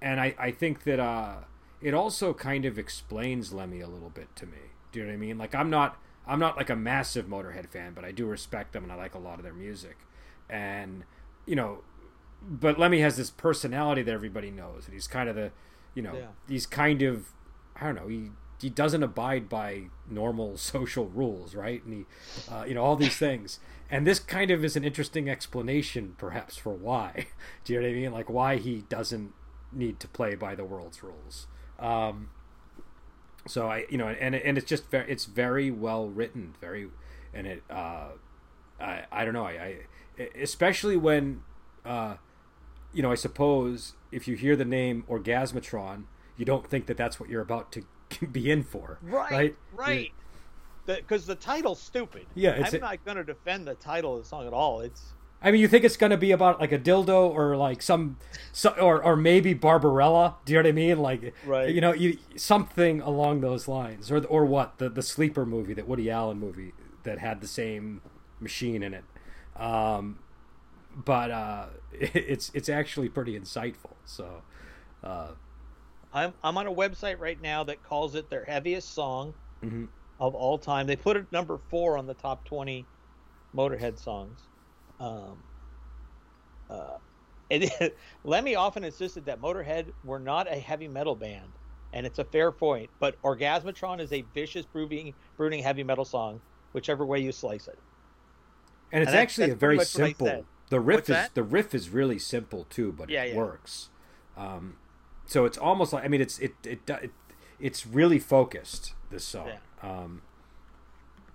and 0.00 0.20
I, 0.20 0.34
I 0.38 0.50
think 0.50 0.84
that 0.84 1.00
uh, 1.00 1.36
it 1.80 1.94
also 1.94 2.32
kind 2.34 2.64
of 2.64 2.78
explains 2.78 3.52
Lemmy 3.52 3.80
a 3.80 3.88
little 3.88 4.10
bit 4.10 4.34
to 4.36 4.46
me. 4.46 4.58
Do 4.92 4.98
you 5.00 5.04
know 5.04 5.10
what 5.10 5.14
I 5.14 5.18
mean? 5.18 5.38
Like 5.38 5.54
I'm 5.54 5.70
not 5.70 5.98
I'm 6.26 6.38
not 6.40 6.56
like 6.56 6.70
a 6.70 6.76
massive 6.76 7.26
Motorhead 7.26 7.68
fan, 7.68 7.92
but 7.94 8.04
I 8.04 8.12
do 8.12 8.26
respect 8.26 8.72
them 8.72 8.82
and 8.82 8.92
I 8.92 8.96
like 8.96 9.14
a 9.14 9.18
lot 9.18 9.38
of 9.38 9.44
their 9.44 9.52
music. 9.54 9.96
And 10.50 11.04
you 11.46 11.56
know, 11.56 11.78
but 12.42 12.78
Lemmy 12.78 13.00
has 13.00 13.16
this 13.16 13.30
personality 13.30 14.02
that 14.02 14.12
everybody 14.12 14.50
knows, 14.50 14.84
and 14.86 14.94
he's 14.94 15.06
kind 15.06 15.28
of 15.28 15.36
the, 15.36 15.52
you 15.94 16.02
know, 16.02 16.14
Yeah. 16.14 16.26
he's 16.48 16.66
kind 16.66 17.02
of 17.02 17.28
I 17.76 17.84
don't 17.86 17.94
know 17.94 18.08
he 18.08 18.30
he 18.60 18.70
doesn't 18.70 19.02
abide 19.02 19.48
by 19.48 19.84
normal 20.08 20.56
social 20.74 21.06
rules, 21.06 21.54
right? 21.54 21.84
And 21.84 21.92
he, 21.94 22.06
uh, 22.52 22.64
you 22.66 22.74
know, 22.74 22.82
all 22.82 22.96
these 22.96 23.16
things. 23.16 23.60
And 23.90 24.06
this 24.06 24.18
kind 24.18 24.50
of 24.50 24.64
is 24.64 24.74
an 24.76 24.82
interesting 24.84 25.28
explanation, 25.30 26.14
perhaps, 26.18 26.56
for 26.56 26.72
why. 26.72 27.26
Do 27.64 27.72
you 27.74 27.80
know 27.80 27.86
what 27.86 27.92
I 27.92 28.00
mean? 28.00 28.12
Like 28.12 28.30
why 28.30 28.56
he 28.56 28.82
doesn't 28.88 29.32
need 29.72 30.00
to 30.00 30.08
play 30.08 30.34
by 30.34 30.54
the 30.54 30.64
world's 30.64 31.02
rules. 31.02 31.46
Um, 31.78 32.30
so 33.46 33.68
I, 33.68 33.86
you 33.88 33.98
know, 33.98 34.08
and 34.08 34.34
and 34.34 34.58
it's 34.58 34.68
just 34.68 34.90
very, 34.90 35.10
it's 35.10 35.24
very 35.24 35.70
well 35.70 36.08
written, 36.08 36.54
very, 36.60 36.88
and 37.34 37.46
it, 37.46 37.62
uh, 37.70 38.08
I, 38.80 39.04
I 39.10 39.24
don't 39.24 39.34
know, 39.34 39.44
I, 39.44 39.76
I 40.18 40.28
especially 40.40 40.96
when, 40.96 41.42
uh, 41.84 42.16
you 42.92 43.02
know, 43.02 43.10
I 43.12 43.16
suppose 43.16 43.94
if 44.12 44.26
you 44.26 44.36
hear 44.36 44.56
the 44.56 44.64
name 44.64 45.04
Orgasmatron, 45.08 46.04
you 46.36 46.44
don't 46.44 46.66
think 46.68 46.86
that 46.86 46.96
that's 46.96 47.18
what 47.20 47.28
you're 47.28 47.42
about 47.42 47.72
to 47.72 47.84
be 48.32 48.50
in 48.50 48.62
for, 48.62 48.98
Right. 49.02 49.30
right? 49.32 49.56
Right. 49.74 50.12
Because 50.86 51.26
the, 51.26 51.34
title's 51.34 51.80
stupid. 51.82 52.26
Yeah, 52.36 52.50
it's 52.52 52.72
I'm 52.74 52.80
not 52.80 53.04
going 53.04 53.16
to 53.16 53.24
defend 53.24 53.66
the 53.66 53.74
title 53.74 54.16
of 54.16 54.22
the 54.22 54.28
song 54.28 54.46
at 54.46 54.52
all. 54.52 54.80
It's 54.82 55.14
I 55.46 55.52
mean, 55.52 55.60
you 55.60 55.68
think 55.68 55.84
it's 55.84 55.96
going 55.96 56.10
to 56.10 56.16
be 56.16 56.32
about 56.32 56.58
like 56.58 56.72
a 56.72 56.78
dildo 56.78 57.30
or 57.30 57.56
like 57.56 57.80
some, 57.80 58.16
so, 58.52 58.70
or 58.70 59.00
or 59.00 59.14
maybe 59.16 59.54
Barbarella? 59.54 60.34
Do 60.44 60.52
you 60.52 60.58
know 60.58 60.64
what 60.64 60.68
I 60.68 60.72
mean? 60.72 60.98
Like, 60.98 61.34
Right. 61.46 61.72
You 61.72 61.80
know, 61.80 61.92
you 61.94 62.18
something 62.34 63.00
along 63.00 63.42
those 63.42 63.68
lines, 63.68 64.10
or 64.10 64.24
or 64.26 64.44
what 64.44 64.78
the 64.78 64.88
the 64.88 65.02
sleeper 65.02 65.46
movie, 65.46 65.72
that 65.74 65.86
Woody 65.86 66.10
Allen 66.10 66.40
movie 66.40 66.72
that 67.04 67.20
had 67.20 67.40
the 67.40 67.46
same 67.46 68.00
machine 68.40 68.82
in 68.82 68.92
it. 68.92 69.04
Um, 69.54 70.18
but 70.96 71.30
uh, 71.30 71.66
it's 71.92 72.50
it's 72.52 72.68
actually 72.68 73.08
pretty 73.08 73.38
insightful. 73.38 73.92
So, 74.04 74.42
uh, 75.04 75.28
I'm 76.12 76.34
I'm 76.42 76.58
on 76.58 76.66
a 76.66 76.74
website 76.74 77.20
right 77.20 77.40
now 77.40 77.62
that 77.64 77.84
calls 77.84 78.16
it 78.16 78.30
their 78.30 78.44
heaviest 78.46 78.92
song 78.92 79.32
Mhm. 79.62 79.86
of 80.18 80.34
all 80.34 80.58
time. 80.58 80.88
They 80.88 80.96
put 80.96 81.16
it 81.16 81.30
number 81.30 81.56
four 81.70 81.96
on 81.96 82.08
the 82.08 82.14
top 82.14 82.44
twenty 82.44 82.84
Motorhead 83.54 83.96
songs. 83.96 84.40
Um, 85.00 85.44
uh, 86.68 86.98
it, 87.50 87.96
Lemmy 88.24 88.54
often 88.56 88.84
insisted 88.84 89.26
that 89.26 89.40
Motorhead 89.40 89.92
were 90.02 90.18
not 90.18 90.50
a 90.52 90.56
heavy 90.58 90.88
metal 90.88 91.14
band, 91.16 91.58
and 91.92 92.06
it's 92.06 92.18
a 92.18 92.24
fair 92.24 92.52
point. 92.52 92.90
But 92.98 93.20
Orgasmatron 93.22 94.00
is 94.00 94.12
a 94.12 94.22
vicious, 94.22 94.66
brooding, 94.66 95.14
brooding 95.36 95.62
heavy 95.62 95.84
metal 95.84 96.04
song, 96.04 96.42
whichever 96.72 97.06
way 97.06 97.20
you 97.20 97.32
slice 97.32 97.68
it. 97.68 97.78
and 98.92 99.02
it's 99.02 99.12
And 99.12 99.14
actually 99.14 99.50
a 99.50 99.54
very 99.54 99.76
pretty 99.76 99.76
much 99.76 99.94
what 99.94 100.02
I 100.02 100.14
simple. 100.14 100.46
The 100.70 100.80
riff 100.80 100.94
What's 100.96 101.08
is 101.08 101.16
that? 101.16 101.34
the 101.34 101.42
riff 101.42 101.74
is 101.74 101.90
really 101.90 102.18
simple 102.18 102.64
too, 102.64 102.92
but 102.92 103.08
Yeah, 103.08 103.24
it 103.24 103.24
yeah. 103.24 103.34
works. 103.34 103.90
Um, 104.36 104.76
so 105.26 105.44
it's 105.44 105.58
almost 105.58 105.92
like 105.92 106.04
I 106.04 106.08
mean, 106.08 106.20
it's 106.20 106.38
it 106.38 106.54
it, 106.64 106.88
it 106.88 107.10
it's 107.58 107.86
really 107.86 108.18
focused. 108.18 108.94
This 109.10 109.24
song. 109.24 109.60
Um, 109.82 110.22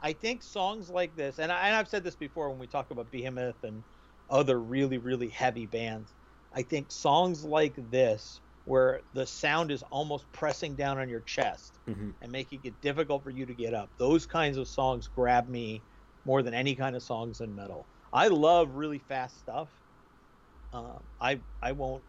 I 0.02 0.14
think 0.14 0.44
songs 0.44 0.90
like 0.90 1.16
this, 1.16 1.40
and, 1.40 1.52
I, 1.52 1.68
and 1.68 1.76
I've 1.76 1.88
said 1.88 2.04
this 2.04 2.16
before 2.16 2.50
when 2.50 2.60
we 2.60 2.68
talk 2.68 2.92
about 2.92 3.12
Behemoth 3.12 3.64
and 3.64 3.84
other 4.30 4.60
really, 4.60 4.98
really 4.98 5.30
heavy 5.30 5.68
bands. 5.68 6.16
I 6.54 6.64
think 6.64 6.92
songs 6.92 7.44
like 7.46 7.76
this, 7.78 8.42
where 8.66 9.02
the 9.14 9.26
sound 9.26 9.72
is 9.72 9.84
almost 9.84 10.32
pressing 10.32 10.76
down 10.76 11.00
on 11.00 11.10
your 11.10 11.22
chest 11.22 11.80
mhm. 11.88 12.14
and 12.22 12.32
making 12.32 12.62
it 12.64 12.82
difficult 12.82 13.24
for 13.24 13.30
you 13.30 13.46
to 13.46 13.54
get 13.56 13.74
up, 13.74 13.92
those 13.98 14.26
kinds 14.26 14.58
of 14.58 14.68
songs 14.68 15.08
grab 15.08 15.48
me 15.48 15.86
more 16.26 16.44
than 16.44 16.54
any 16.54 16.76
kind 16.76 16.96
of 16.96 17.04
songs 17.04 17.42
in 17.42 17.56
metal. 17.56 17.90
I 18.14 18.28
love 18.28 18.72
really 18.72 19.00
fast 19.00 19.40
stuff. 19.40 19.70
Uh, 20.74 21.00
I 21.20 21.42
I 21.62 21.74
won't 21.74 22.04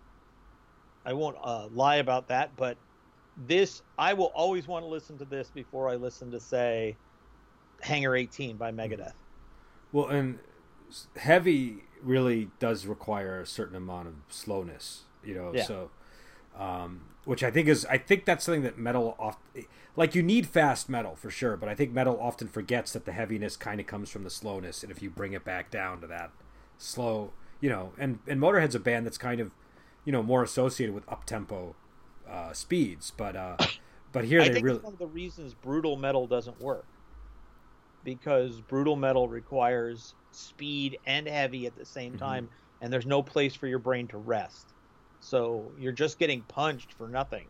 I 1.04 1.14
won't 1.14 1.36
uh, 1.42 1.68
lie 1.68 1.96
about 1.96 2.28
that, 2.28 2.56
but 2.56 2.78
this 3.36 3.82
I 3.98 4.14
will 4.14 4.32
always 4.34 4.68
want 4.68 4.82
to 4.84 4.88
listen 4.88 5.18
to 5.18 5.24
this 5.24 5.50
before 5.50 5.88
I 5.88 5.96
listen 5.96 6.30
to 6.32 6.40
say 6.40 6.98
Hangar 7.82 8.16
18 8.16 8.56
by 8.56 8.70
Megadeth. 8.70 9.14
Well, 9.92 10.06
and 10.06 10.38
heavy 11.16 11.84
really 12.02 12.50
does 12.58 12.86
require 12.86 13.40
a 13.40 13.46
certain 13.46 13.76
amount 13.76 14.08
of 14.08 14.14
slowness, 14.28 15.02
you 15.24 15.34
know. 15.34 15.52
Yeah. 15.54 15.64
So, 15.64 15.90
um, 16.58 17.02
which 17.24 17.42
I 17.42 17.50
think 17.50 17.68
is, 17.68 17.84
I 17.86 17.98
think 17.98 18.24
that's 18.24 18.44
something 18.44 18.62
that 18.62 18.78
metal 18.78 19.14
oft, 19.18 19.38
like 19.96 20.14
you 20.14 20.22
need 20.22 20.46
fast 20.46 20.88
metal 20.88 21.14
for 21.14 21.30
sure, 21.30 21.56
but 21.56 21.68
I 21.68 21.74
think 21.74 21.92
metal 21.92 22.18
often 22.20 22.48
forgets 22.48 22.92
that 22.92 23.04
the 23.04 23.12
heaviness 23.12 23.56
kind 23.56 23.80
of 23.80 23.86
comes 23.86 24.10
from 24.10 24.24
the 24.24 24.30
slowness, 24.30 24.82
and 24.82 24.90
if 24.90 25.02
you 25.02 25.10
bring 25.10 25.32
it 25.32 25.44
back 25.44 25.70
down 25.70 26.00
to 26.00 26.06
that 26.08 26.30
slow, 26.78 27.32
you 27.60 27.70
know, 27.70 27.92
and 27.98 28.18
and 28.26 28.40
Motorhead's 28.40 28.74
a 28.74 28.80
band 28.80 29.06
that's 29.06 29.18
kind 29.18 29.40
of, 29.40 29.52
you 30.04 30.12
know, 30.12 30.22
more 30.22 30.42
associated 30.42 30.94
with 30.94 31.08
up 31.08 31.24
tempo 31.24 31.74
uh, 32.28 32.52
speeds, 32.52 33.12
but 33.16 33.36
uh, 33.36 33.56
but 34.12 34.24
here 34.24 34.40
I 34.40 34.48
they 34.48 34.54
think 34.54 34.66
really, 34.66 34.78
one 34.80 34.94
of 34.94 34.98
the 34.98 35.06
reasons 35.06 35.54
brutal 35.54 35.96
metal 35.96 36.26
doesn't 36.26 36.60
work 36.60 36.86
because 38.04 38.60
brutal 38.60 38.96
metal 38.96 39.28
requires 39.28 40.14
speed 40.30 40.98
and 41.06 41.26
heavy 41.26 41.66
at 41.66 41.76
the 41.76 41.84
same 41.84 42.14
Mhm. 42.14 42.18
time, 42.18 42.50
and 42.80 42.92
there's 42.92 43.06
no 43.06 43.22
place 43.22 43.54
for 43.54 43.66
your 43.66 43.78
brain 43.78 44.08
to 44.08 44.18
rest. 44.18 44.74
So 45.20 45.72
you're 45.78 45.92
just 45.92 46.18
getting 46.18 46.42
punched 46.42 46.92
for 46.94 47.08
nothing. 47.08 47.46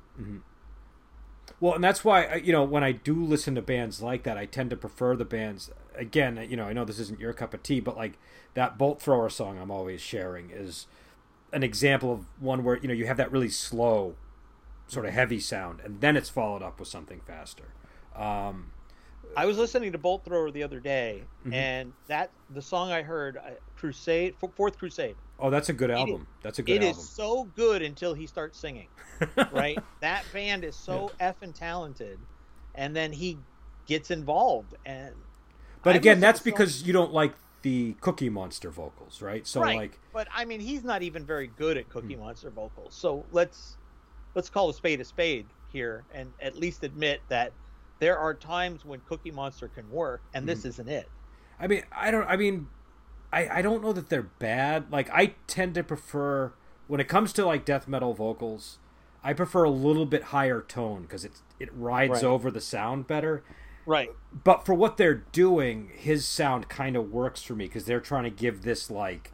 Well, 1.60 1.74
and 1.74 1.82
that's 1.84 2.04
why 2.04 2.36
you 2.36 2.52
know 2.52 2.64
when 2.64 2.84
I 2.84 2.92
do 2.92 3.22
listen 3.24 3.54
to 3.54 3.62
bands 3.62 4.02
like 4.02 4.22
that, 4.24 4.36
I 4.36 4.46
tend 4.46 4.70
to 4.70 4.76
prefer 4.76 5.16
the 5.16 5.24
bands. 5.24 5.70
Again, 5.94 6.44
you 6.48 6.56
know, 6.56 6.64
I 6.64 6.72
know 6.72 6.84
this 6.84 6.98
isn't 6.98 7.20
your 7.20 7.32
cup 7.32 7.54
of 7.54 7.62
tea, 7.62 7.80
but 7.80 7.96
like 7.96 8.18
that 8.54 8.78
Bolt 8.78 9.00
Thrower 9.00 9.30
song 9.30 9.58
I'm 9.58 9.70
always 9.70 10.00
sharing 10.00 10.50
is 10.50 10.86
an 11.52 11.62
example 11.62 12.12
of 12.12 12.26
one 12.40 12.64
where 12.64 12.78
you 12.78 12.88
know 12.88 12.94
you 12.94 13.06
have 13.06 13.16
that 13.18 13.30
really 13.30 13.48
slow, 13.48 14.16
sort 14.86 15.06
of 15.06 15.12
heavy 15.12 15.40
sound, 15.40 15.80
and 15.80 16.00
then 16.00 16.16
it's 16.16 16.28
followed 16.28 16.62
up 16.62 16.78
with 16.78 16.88
something 16.88 17.20
faster. 17.20 17.74
Um, 18.16 18.71
I 19.36 19.46
was 19.46 19.56
listening 19.58 19.92
to 19.92 19.98
Bolt 19.98 20.24
Thrower 20.24 20.50
the 20.50 20.62
other 20.62 20.80
day, 20.80 21.24
Mhm. 21.46 21.54
and 21.54 21.92
that 22.06 22.30
the 22.50 22.62
song 22.62 22.90
I 22.90 23.02
heard, 23.02 23.36
uh, 23.36 23.50
Crusade, 23.76 24.34
Fourth 24.56 24.78
Crusade. 24.78 25.16
oh, 25.38 25.50
that's 25.50 25.68
a 25.68 25.72
good 25.72 25.90
is- 25.90 25.96
album. 25.96 26.26
That's 26.42 26.58
a 26.58 26.62
good 26.62 26.76
It 26.76 26.82
is 26.82 26.96
album. 26.96 27.02
so 27.04 27.44
good 27.56 27.82
until 27.82 28.14
he 28.14 28.26
starts 28.26 28.58
singing. 28.58 28.88
right? 29.52 29.78
that 30.00 30.24
band 30.32 30.64
is 30.64 30.74
so 30.76 31.10
effing 31.20 31.54
talented, 31.54 32.18
and 32.74 32.94
then 32.94 33.12
he 33.12 33.38
gets 33.86 34.10
involved, 34.10 34.74
and 34.84 35.14
but 35.82 35.90
I've 35.90 35.96
again, 35.96 36.20
that's 36.20 36.40
so 36.40 36.44
because 36.44 36.82
you 36.82 36.92
don't 36.92 37.12
like 37.12 37.34
the 37.62 37.94
Cookie 38.00 38.28
Monster 38.30 38.70
vocals, 38.70 39.22
right? 39.22 39.46
So 39.46 39.60
right. 39.60 39.76
like, 39.76 40.00
but 40.12 40.26
I 40.34 40.44
mean, 40.44 40.60
he's 40.60 40.82
not 40.84 41.02
even 41.02 41.24
very 41.24 41.46
good 41.46 41.76
at 41.76 41.84
Hmm. 41.86 41.90
Cookie 41.92 42.16
Monster 42.16 42.50
vocals. 42.50 42.94
So 42.94 43.24
let's 43.32 43.76
let's 44.34 44.48
call 44.50 44.68
a 44.70 44.74
spade 44.74 45.00
a 45.00 45.04
spade 45.04 45.46
here, 45.72 46.04
and 46.12 46.32
at 46.40 46.56
least 46.56 46.82
admit 46.84 47.20
that 47.28 47.52
there 48.02 48.18
are 48.18 48.34
times 48.34 48.84
when 48.84 48.98
Cookie 49.08 49.30
Monster 49.30 49.68
can 49.68 49.88
work, 49.88 50.22
and 50.34 50.48
this 50.48 50.60
mm-hmm. 50.60 50.68
isn't 50.70 50.88
it. 50.88 51.08
I 51.60 51.68
mean, 51.68 51.84
I 51.92 52.10
don't. 52.10 52.26
I 52.26 52.36
mean, 52.36 52.66
I 53.32 53.58
I 53.58 53.62
don't 53.62 53.80
know 53.80 53.92
that 53.92 54.08
they're 54.08 54.22
bad. 54.24 54.90
Like 54.90 55.08
I 55.10 55.34
tend 55.46 55.74
to 55.76 55.84
prefer 55.84 56.52
when 56.88 57.00
it 57.00 57.06
comes 57.06 57.32
to 57.34 57.46
like 57.46 57.64
death 57.64 57.86
metal 57.86 58.12
vocals, 58.12 58.78
I 59.22 59.34
prefer 59.34 59.62
a 59.62 59.70
little 59.70 60.04
bit 60.04 60.24
higher 60.24 60.60
tone 60.60 61.02
because 61.02 61.24
it 61.24 61.42
it 61.60 61.68
rides 61.72 62.14
Right. 62.14 62.24
over 62.24 62.50
the 62.50 62.60
sound 62.60 63.06
better. 63.06 63.44
Right. 63.86 64.10
But 64.32 64.66
for 64.66 64.74
what 64.74 64.96
they're 64.96 65.14
doing, 65.14 65.92
his 65.94 66.26
sound 66.26 66.68
kind 66.68 66.96
of 66.96 67.12
works 67.12 67.40
for 67.42 67.54
me 67.54 67.66
because 67.66 67.84
they're 67.84 68.00
trying 68.00 68.24
to 68.24 68.30
give 68.30 68.62
this 68.62 68.90
like 68.90 69.30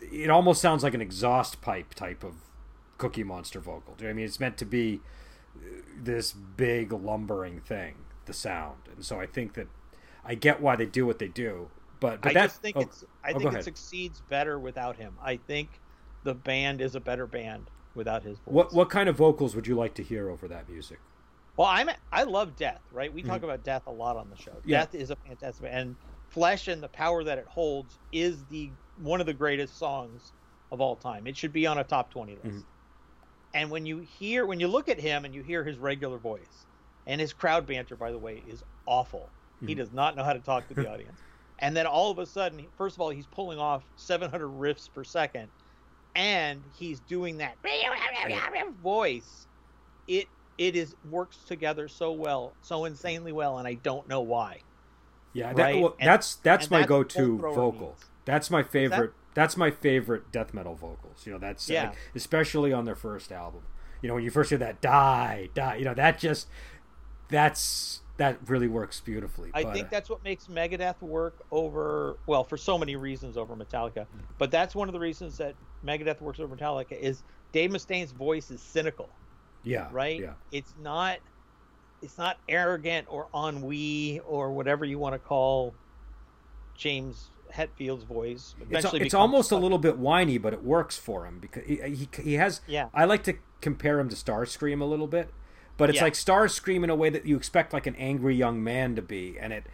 it 0.00 0.30
almost 0.30 0.62
sounds 0.62 0.84
like 0.84 0.94
an 0.94 1.00
exhaust 1.00 1.60
pipe 1.60 1.94
type 1.94 2.22
of 2.22 2.34
Cookie 2.96 3.24
Monster 3.24 3.58
vocal. 3.58 3.94
Do 3.96 4.04
you 4.04 4.08
know 4.08 4.12
what 4.12 4.14
I 4.14 4.16
mean? 4.18 4.26
It's 4.26 4.38
meant 4.38 4.56
to 4.58 4.64
be 4.64 5.00
this 6.02 6.32
big 6.32 6.92
lumbering 6.92 7.60
thing, 7.60 7.94
the 8.26 8.32
sound, 8.32 8.78
and 8.94 9.04
so 9.04 9.20
I 9.20 9.26
think 9.26 9.54
that 9.54 9.68
I 10.24 10.34
get 10.34 10.60
why 10.60 10.76
they 10.76 10.86
do 10.86 11.06
what 11.06 11.18
they 11.18 11.28
do. 11.28 11.68
But 12.00 12.20
but 12.20 12.36
I 12.36 12.46
just 12.46 12.62
think 12.62 12.76
oh, 12.76 12.80
it's 12.80 13.04
I 13.24 13.32
oh, 13.32 13.38
think 13.38 13.54
it 13.54 13.64
succeeds 13.64 14.22
better 14.28 14.58
without 14.58 14.96
him. 14.96 15.14
I 15.22 15.36
think 15.36 15.80
the 16.24 16.34
band 16.34 16.80
is 16.80 16.94
a 16.94 17.00
better 17.00 17.26
band 17.26 17.70
without 17.94 18.22
his 18.22 18.38
voice. 18.38 18.54
What 18.54 18.72
what 18.72 18.90
kind 18.90 19.08
of 19.08 19.16
vocals 19.16 19.56
would 19.56 19.66
you 19.66 19.74
like 19.74 19.94
to 19.94 20.02
hear 20.02 20.30
over 20.30 20.46
that 20.48 20.68
music? 20.68 21.00
Well, 21.56 21.66
I'm 21.66 21.90
I 22.12 22.22
love 22.22 22.54
Death, 22.56 22.80
right? 22.92 23.12
We 23.12 23.22
talk 23.22 23.42
about 23.42 23.64
Death 23.64 23.88
a 23.88 23.90
lot 23.90 24.16
on 24.16 24.30
the 24.30 24.36
show. 24.36 24.52
Mm-hmm. 24.52 24.70
Yeah. 24.70 24.78
Death 24.78 24.94
is 24.94 25.10
a 25.10 25.16
fantastic, 25.16 25.68
and 25.72 25.96
Flesh 26.28 26.68
and 26.68 26.80
the 26.82 26.88
power 26.88 27.24
that 27.24 27.38
it 27.38 27.46
holds 27.46 27.98
is 28.12 28.44
the 28.44 28.70
one 28.98 29.20
of 29.20 29.26
the 29.26 29.34
greatest 29.34 29.76
songs 29.76 30.32
of 30.70 30.80
all 30.80 30.94
time. 30.94 31.26
It 31.26 31.36
should 31.36 31.52
be 31.52 31.66
on 31.66 31.78
a 31.78 31.84
top 31.84 32.10
20 32.10 32.32
list. 32.32 32.46
Mm-hmm. 32.46 32.58
And 33.54 33.70
when 33.70 33.86
you 33.86 33.98
hear 33.98 34.46
when 34.46 34.60
you 34.60 34.68
look 34.68 34.88
at 34.88 34.98
him 34.98 35.24
and 35.24 35.34
you 35.34 35.42
hear 35.42 35.64
his 35.64 35.78
regular 35.78 36.18
voice 36.18 36.66
and 37.06 37.20
his 37.20 37.32
crowd 37.32 37.66
banter 37.66 37.96
by 37.96 38.10
the 38.10 38.18
way 38.18 38.42
is 38.48 38.62
awful. 38.86 39.28
Mm-hmm. 39.56 39.68
He 39.68 39.74
does 39.74 39.92
not 39.92 40.16
know 40.16 40.24
how 40.24 40.32
to 40.32 40.40
talk 40.40 40.68
to 40.68 40.74
the 40.74 40.90
audience. 40.92 41.18
And 41.60 41.76
then 41.76 41.86
all 41.86 42.10
of 42.10 42.18
a 42.18 42.26
sudden, 42.26 42.64
first 42.76 42.96
of 42.96 43.00
all, 43.00 43.10
he's 43.10 43.26
pulling 43.26 43.58
off 43.58 43.82
700 43.96 44.46
riffs 44.48 44.88
per 44.92 45.02
second 45.02 45.48
and 46.14 46.62
he's 46.76 47.00
doing 47.00 47.38
that 47.38 47.56
voice. 48.82 49.46
It 50.06 50.26
it 50.58 50.74
is 50.74 50.94
works 51.08 51.38
together 51.46 51.88
so 51.88 52.12
well, 52.12 52.52
so 52.62 52.84
insanely 52.84 53.32
well, 53.32 53.58
and 53.58 53.68
I 53.68 53.74
don't 53.74 54.08
know 54.08 54.20
why. 54.20 54.60
Yeah, 55.32 55.52
that, 55.52 55.62
right? 55.62 55.80
well, 55.80 55.96
that's 56.02 56.36
that's 56.36 56.70
my 56.70 56.78
that's 56.78 56.88
go-to 56.88 57.38
vocal. 57.38 57.72
Means. 57.72 58.04
That's 58.24 58.50
my 58.50 58.62
favorite. 58.62 59.12
That? 59.38 59.44
That's 59.44 59.56
my 59.56 59.70
favorite 59.70 60.32
death 60.32 60.52
metal 60.52 60.74
vocals. 60.74 61.24
You 61.24 61.32
know, 61.32 61.38
that's 61.38 61.68
yeah. 61.70 61.90
Like, 61.90 61.98
especially 62.16 62.72
on 62.72 62.84
their 62.84 62.96
first 62.96 63.30
album. 63.30 63.62
You 64.02 64.08
know, 64.08 64.14
when 64.14 64.24
you 64.24 64.30
first 64.30 64.50
hear 64.50 64.58
that 64.58 64.80
die, 64.80 65.48
die, 65.54 65.76
you 65.76 65.84
know, 65.84 65.94
that 65.94 66.18
just 66.18 66.48
that's 67.28 68.00
that 68.16 68.38
really 68.48 68.66
works 68.66 69.00
beautifully. 69.00 69.50
I 69.54 69.62
but, 69.62 69.74
think 69.74 69.86
uh, 69.86 69.90
that's 69.92 70.10
what 70.10 70.24
makes 70.24 70.46
Megadeth 70.46 71.00
work 71.00 71.44
over 71.52 72.18
well, 72.26 72.42
for 72.42 72.56
so 72.56 72.76
many 72.76 72.96
reasons 72.96 73.36
over 73.36 73.54
Metallica. 73.54 74.00
Mm-hmm. 74.00 74.18
But 74.38 74.50
that's 74.50 74.74
one 74.74 74.88
of 74.88 74.92
the 74.92 74.98
reasons 74.98 75.38
that 75.38 75.54
Megadeth 75.86 76.20
works 76.20 76.40
over 76.40 76.56
Metallica 76.56 76.98
is 76.98 77.22
Dave 77.52 77.70
Mustaine's 77.70 78.10
voice 78.10 78.50
is 78.50 78.60
cynical. 78.60 79.08
Yeah. 79.62 79.88
Right? 79.92 80.20
Yeah. 80.20 80.32
It's 80.50 80.74
not 80.82 81.18
it's 82.02 82.18
not 82.18 82.38
arrogant 82.48 83.06
or 83.08 83.28
ennui 83.34 84.20
or 84.26 84.52
whatever 84.52 84.84
you 84.84 84.98
want 84.98 85.14
to 85.14 85.18
call 85.18 85.74
James 86.76 87.30
Hetfield's 87.50 88.04
voice. 88.04 88.54
Eventually 88.60 89.00
it's, 89.00 89.06
it's 89.06 89.14
almost 89.14 89.50
a 89.50 89.56
little 89.56 89.78
bit 89.78 89.98
whiny, 89.98 90.38
but 90.38 90.52
it 90.52 90.62
works 90.62 90.96
for 90.96 91.26
him 91.26 91.38
because 91.38 91.64
he, 91.64 91.76
he, 91.76 92.08
he 92.22 92.34
has. 92.34 92.60
Yeah. 92.66 92.88
I 92.94 93.04
like 93.04 93.22
to 93.24 93.34
compare 93.60 93.98
him 93.98 94.08
to 94.08 94.16
Starscream 94.16 94.80
a 94.80 94.84
little 94.84 95.06
bit, 95.06 95.32
but 95.76 95.88
it's 95.88 95.96
yeah. 95.96 96.04
like 96.04 96.14
Starscream 96.14 96.84
in 96.84 96.90
a 96.90 96.94
way 96.94 97.10
that 97.10 97.26
you 97.26 97.36
expect 97.36 97.72
like 97.72 97.86
an 97.86 97.96
angry 97.96 98.34
young 98.34 98.62
man 98.62 98.96
to 98.96 99.02
be, 99.02 99.38
and 99.38 99.52
it 99.52 99.64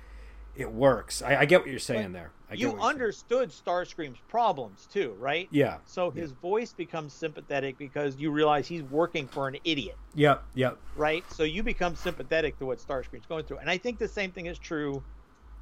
it 0.56 0.72
works. 0.72 1.22
I, 1.22 1.40
I 1.40 1.44
get 1.46 1.60
what 1.60 1.70
you're 1.70 1.78
saying 1.78 2.12
but 2.12 2.18
there. 2.18 2.30
I 2.50 2.54
you 2.54 2.78
understood 2.80 3.50
Starscream's 3.50 4.18
problems 4.28 4.86
too, 4.92 5.16
right? 5.18 5.48
Yeah. 5.50 5.78
So 5.86 6.10
his 6.10 6.30
yeah. 6.30 6.36
voice 6.40 6.72
becomes 6.72 7.12
sympathetic 7.12 7.76
because 7.78 8.16
you 8.16 8.30
realize 8.30 8.68
he's 8.68 8.82
working 8.84 9.26
for 9.26 9.48
an 9.48 9.56
idiot. 9.64 9.96
Yep. 10.14 10.44
Yep. 10.54 10.78
Right. 10.96 11.24
So 11.32 11.42
you 11.42 11.62
become 11.62 11.96
sympathetic 11.96 12.58
to 12.58 12.66
what 12.66 12.78
Starscream's 12.78 13.26
going 13.26 13.44
through, 13.44 13.58
and 13.58 13.70
I 13.70 13.78
think 13.78 13.98
the 13.98 14.08
same 14.08 14.30
thing 14.30 14.46
is 14.46 14.58
true 14.58 15.02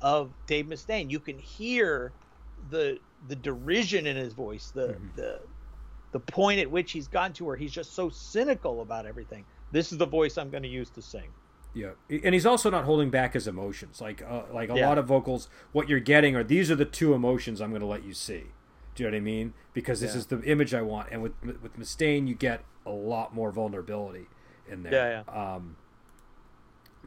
of 0.02 0.32
Dave 0.46 0.66
Mustaine. 0.66 1.10
You 1.10 1.20
can 1.20 1.38
hear 1.38 2.12
the 2.70 2.98
the 3.28 3.36
derision 3.36 4.06
in 4.06 4.16
his 4.16 4.34
voice, 4.34 4.70
the 4.74 4.88
mm-hmm. 4.88 5.06
the 5.16 5.40
the 6.12 6.20
point 6.20 6.60
at 6.60 6.70
which 6.70 6.92
he's 6.92 7.08
gotten 7.08 7.32
to 7.32 7.44
where 7.44 7.56
he's 7.56 7.72
just 7.72 7.94
so 7.94 8.10
cynical 8.10 8.82
about 8.82 9.06
everything. 9.06 9.44
This 9.70 9.92
is 9.92 9.98
the 9.98 10.06
voice 10.06 10.36
I'm 10.36 10.50
going 10.50 10.62
to 10.62 10.68
use 10.68 10.90
to 10.90 11.02
sing. 11.02 11.30
Yeah, 11.74 11.92
and 12.10 12.34
he's 12.34 12.44
also 12.44 12.68
not 12.68 12.84
holding 12.84 13.08
back 13.08 13.32
his 13.32 13.48
emotions. 13.48 14.00
Like 14.00 14.22
uh, 14.22 14.42
like 14.52 14.68
a 14.68 14.76
yeah. 14.76 14.88
lot 14.88 14.98
of 14.98 15.06
vocals, 15.06 15.48
what 15.72 15.88
you're 15.88 16.00
getting 16.00 16.36
are 16.36 16.44
these 16.44 16.70
are 16.70 16.76
the 16.76 16.84
two 16.84 17.14
emotions 17.14 17.60
I'm 17.62 17.70
going 17.70 17.80
to 17.80 17.86
let 17.86 18.04
you 18.04 18.12
see. 18.12 18.44
Do 18.94 19.02
you 19.02 19.08
know 19.08 19.14
what 19.14 19.18
I 19.18 19.20
mean? 19.20 19.54
Because 19.72 20.00
this 20.00 20.12
yeah. 20.12 20.18
is 20.18 20.26
the 20.26 20.42
image 20.42 20.74
I 20.74 20.82
want. 20.82 21.08
And 21.10 21.22
with 21.22 21.32
with 21.42 21.78
Mustaine, 21.78 22.28
you 22.28 22.34
get 22.34 22.62
a 22.84 22.90
lot 22.90 23.34
more 23.34 23.50
vulnerability 23.50 24.26
in 24.68 24.82
there. 24.82 24.92
Yeah, 24.92 25.22
yeah. 25.26 25.54
Um, 25.54 25.76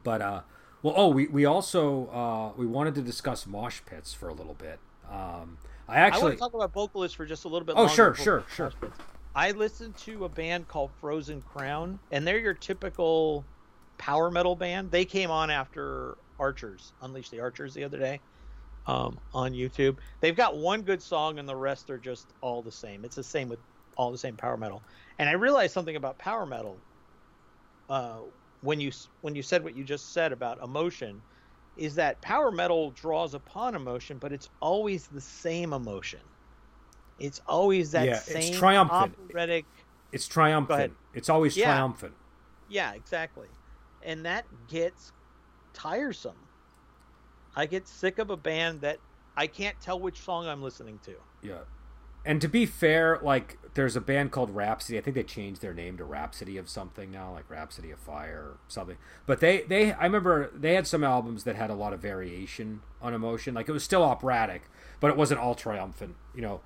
but 0.03 0.21
uh, 0.21 0.41
well, 0.85 0.93
oh, 0.95 1.07
we 1.07 1.25
we 1.25 1.45
also 1.45 2.05
uh, 2.09 2.51
we 2.55 2.67
wanted 2.67 2.93
to 2.93 3.01
discuss 3.01 3.47
mosh 3.47 3.81
pits 3.87 4.13
for 4.13 4.29
a 4.29 4.33
little 4.35 4.53
bit. 4.53 4.77
Um, 5.09 5.57
I 5.89 5.95
actually 5.95 6.21
I 6.21 6.23
want 6.25 6.33
to 6.35 6.39
talk 6.39 6.53
about 6.53 6.73
vocalists 6.73 7.17
for 7.17 7.25
just 7.25 7.45
a 7.45 7.47
little 7.47 7.65
bit. 7.65 7.73
Oh, 7.75 7.87
sure, 7.87 8.13
sure, 8.13 8.43
sure. 8.53 8.71
I 9.33 9.49
listened 9.49 9.97
to 9.97 10.25
a 10.25 10.29
band 10.29 10.67
called 10.67 10.91
Frozen 11.01 11.41
Crown, 11.41 11.97
and 12.11 12.27
they're 12.27 12.37
your 12.37 12.53
typical 12.53 13.43
power 13.97 14.29
metal 14.29 14.55
band. 14.55 14.91
They 14.91 15.05
came 15.05 15.31
on 15.31 15.49
after 15.49 16.19
Archers, 16.39 16.93
Unleash 17.01 17.31
the 17.31 17.39
Archers, 17.39 17.73
the 17.73 17.83
other 17.83 17.97
day 17.97 18.19
um, 18.85 19.17
on 19.33 19.53
YouTube. 19.53 19.97
They've 20.19 20.37
got 20.37 20.55
one 20.55 20.83
good 20.83 21.01
song, 21.01 21.39
and 21.39 21.49
the 21.49 21.55
rest 21.55 21.89
are 21.89 21.97
just 21.97 22.27
all 22.41 22.61
the 22.61 22.71
same. 22.71 23.03
It's 23.03 23.15
the 23.15 23.23
same 23.23 23.49
with 23.49 23.59
all 23.97 24.11
the 24.11 24.19
same 24.19 24.35
power 24.35 24.55
metal. 24.55 24.83
And 25.17 25.27
I 25.27 25.31
realized 25.31 25.73
something 25.73 25.95
about 25.95 26.19
power 26.19 26.45
metal 26.45 26.77
uh, 27.89 28.19
when 28.61 28.79
you 28.79 28.91
when 29.21 29.35
you 29.35 29.41
said 29.41 29.63
what 29.63 29.75
you 29.75 29.83
just 29.83 30.13
said 30.13 30.31
about 30.31 30.61
emotion, 30.63 31.21
is 31.77 31.95
that 31.95 32.21
power 32.21 32.51
metal 32.51 32.91
draws 32.91 33.33
upon 33.33 33.75
emotion, 33.75 34.17
but 34.17 34.31
it's 34.31 34.49
always 34.61 35.07
the 35.07 35.21
same 35.21 35.73
emotion. 35.73 36.21
It's 37.19 37.41
always 37.47 37.91
that 37.91 38.05
yeah, 38.05 38.19
same 38.19 38.37
it's 38.37 38.57
triumphant. 38.57 39.15
operatic. 39.29 39.65
It's 40.11 40.27
triumphant. 40.27 40.93
It's 41.13 41.29
always 41.29 41.55
yeah. 41.55 41.65
triumphant. 41.65 42.13
Yeah, 42.67 42.93
exactly 42.93 43.47
and 44.05 44.25
that 44.25 44.45
gets 44.69 45.11
tiresome. 45.73 46.37
I 47.55 47.65
get 47.65 47.87
sick 47.87 48.19
of 48.19 48.29
a 48.29 48.37
band 48.37 48.81
that 48.81 48.99
I 49.35 49.47
can't 49.47 49.79
tell 49.81 49.99
which 49.99 50.21
song 50.21 50.47
I'm 50.47 50.61
listening 50.61 50.99
to. 51.05 51.15
Yeah. 51.41 51.59
And 52.25 52.41
to 52.41 52.47
be 52.47 52.65
fair, 52.65 53.19
like 53.21 53.57
there's 53.75 53.95
a 53.95 54.01
band 54.01 54.31
called 54.31 54.49
Rhapsody. 54.49 54.97
I 54.97 55.01
think 55.01 55.15
they 55.15 55.23
changed 55.23 55.61
their 55.61 55.73
name 55.73 55.97
to 55.97 56.03
Rhapsody 56.03 56.57
of 56.57 56.67
something 56.67 57.11
now, 57.11 57.31
like 57.31 57.49
Rhapsody 57.49 57.91
of 57.91 57.99
Fire 57.99 58.39
or 58.39 58.57
something. 58.67 58.97
But 59.25 59.41
they 59.41 59.61
they 59.61 59.93
I 59.93 60.03
remember 60.03 60.49
they 60.55 60.73
had 60.73 60.87
some 60.87 61.03
albums 61.03 61.43
that 61.43 61.55
had 61.55 61.69
a 61.69 61.75
lot 61.75 61.93
of 61.93 61.99
variation 61.99 62.81
on 63.01 63.13
emotion. 63.13 63.53
Like 63.53 63.69
it 63.69 63.73
was 63.73 63.83
still 63.83 64.03
operatic, 64.03 64.63
but 64.99 65.11
it 65.11 65.17
wasn't 65.17 65.39
all 65.39 65.53
triumphant, 65.53 66.15
you 66.33 66.41
know. 66.41 66.61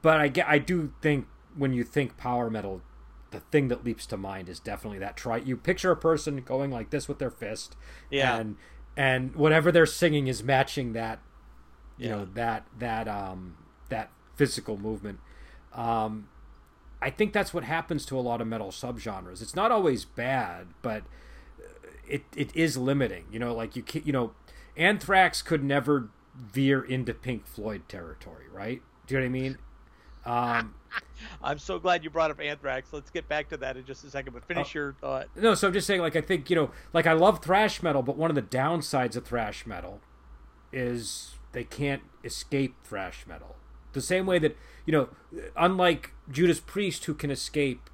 But 0.00 0.20
I 0.20 0.28
get 0.28 0.48
I 0.48 0.58
do 0.58 0.92
think 1.02 1.26
when 1.56 1.72
you 1.72 1.82
think 1.82 2.16
power 2.16 2.48
metal, 2.48 2.82
the 3.34 3.40
thing 3.40 3.68
that 3.68 3.84
leaps 3.84 4.06
to 4.06 4.16
mind 4.16 4.48
is 4.48 4.60
definitely 4.60 5.00
that 5.00 5.16
try 5.16 5.38
you 5.38 5.56
picture 5.56 5.90
a 5.90 5.96
person 5.96 6.40
going 6.42 6.70
like 6.70 6.90
this 6.90 7.08
with 7.08 7.18
their 7.18 7.32
fist 7.32 7.74
yeah 8.08 8.36
and 8.36 8.56
and 8.96 9.34
whatever 9.34 9.72
they're 9.72 9.86
singing 9.86 10.28
is 10.28 10.44
matching 10.44 10.92
that 10.92 11.20
you 11.98 12.08
yeah. 12.08 12.14
know 12.14 12.24
that 12.24 12.64
that 12.78 13.08
um 13.08 13.56
physical 14.36 14.76
movement 14.76 15.18
um 15.72 16.28
i 17.00 17.10
think 17.10 17.32
that's 17.32 17.52
what 17.52 17.64
happens 17.64 18.04
to 18.06 18.18
a 18.18 18.20
lot 18.20 18.40
of 18.40 18.46
metal 18.46 18.68
subgenres 18.68 19.42
it's 19.42 19.54
not 19.54 19.70
always 19.70 20.04
bad 20.04 20.68
but 20.82 21.02
it 22.08 22.24
it 22.36 22.54
is 22.54 22.76
limiting 22.76 23.24
you 23.30 23.38
know 23.38 23.54
like 23.54 23.76
you 23.76 23.82
can, 23.82 24.02
you 24.04 24.12
know 24.12 24.32
anthrax 24.76 25.42
could 25.42 25.62
never 25.62 26.08
veer 26.34 26.82
into 26.82 27.14
pink 27.14 27.46
floyd 27.46 27.88
territory 27.88 28.46
right 28.52 28.82
do 29.06 29.14
you 29.14 29.20
know 29.20 29.24
what 29.24 29.26
i 29.26 29.40
mean 29.40 29.58
um 30.26 30.74
I'm 31.42 31.58
so 31.58 31.78
glad 31.78 32.04
you 32.04 32.10
brought 32.10 32.30
up 32.30 32.40
Anthrax. 32.40 32.92
Let's 32.92 33.10
get 33.10 33.28
back 33.28 33.48
to 33.50 33.56
that 33.58 33.76
in 33.76 33.84
just 33.84 34.04
a 34.04 34.10
second, 34.10 34.32
but 34.32 34.44
finish 34.44 34.74
uh, 34.74 34.78
your 34.78 34.92
thought. 35.00 35.28
No, 35.36 35.54
so 35.54 35.68
I'm 35.68 35.72
just 35.72 35.86
saying, 35.86 36.00
like, 36.00 36.16
I 36.16 36.20
think, 36.20 36.50
you 36.50 36.56
know, 36.56 36.70
like, 36.92 37.06
I 37.06 37.12
love 37.12 37.42
thrash 37.42 37.82
metal, 37.82 38.02
but 38.02 38.16
one 38.16 38.30
of 38.30 38.34
the 38.34 38.42
downsides 38.42 39.16
of 39.16 39.24
thrash 39.24 39.66
metal 39.66 40.00
is 40.72 41.34
they 41.52 41.64
can't 41.64 42.02
escape 42.22 42.76
thrash 42.84 43.26
metal. 43.26 43.56
The 43.94 44.02
same 44.02 44.26
way 44.26 44.38
that, 44.40 44.56
you 44.84 44.92
know, 44.92 45.08
unlike 45.56 46.12
Judas 46.30 46.60
Priest, 46.60 47.06
who 47.06 47.14
can 47.14 47.30
escape, 47.30 47.88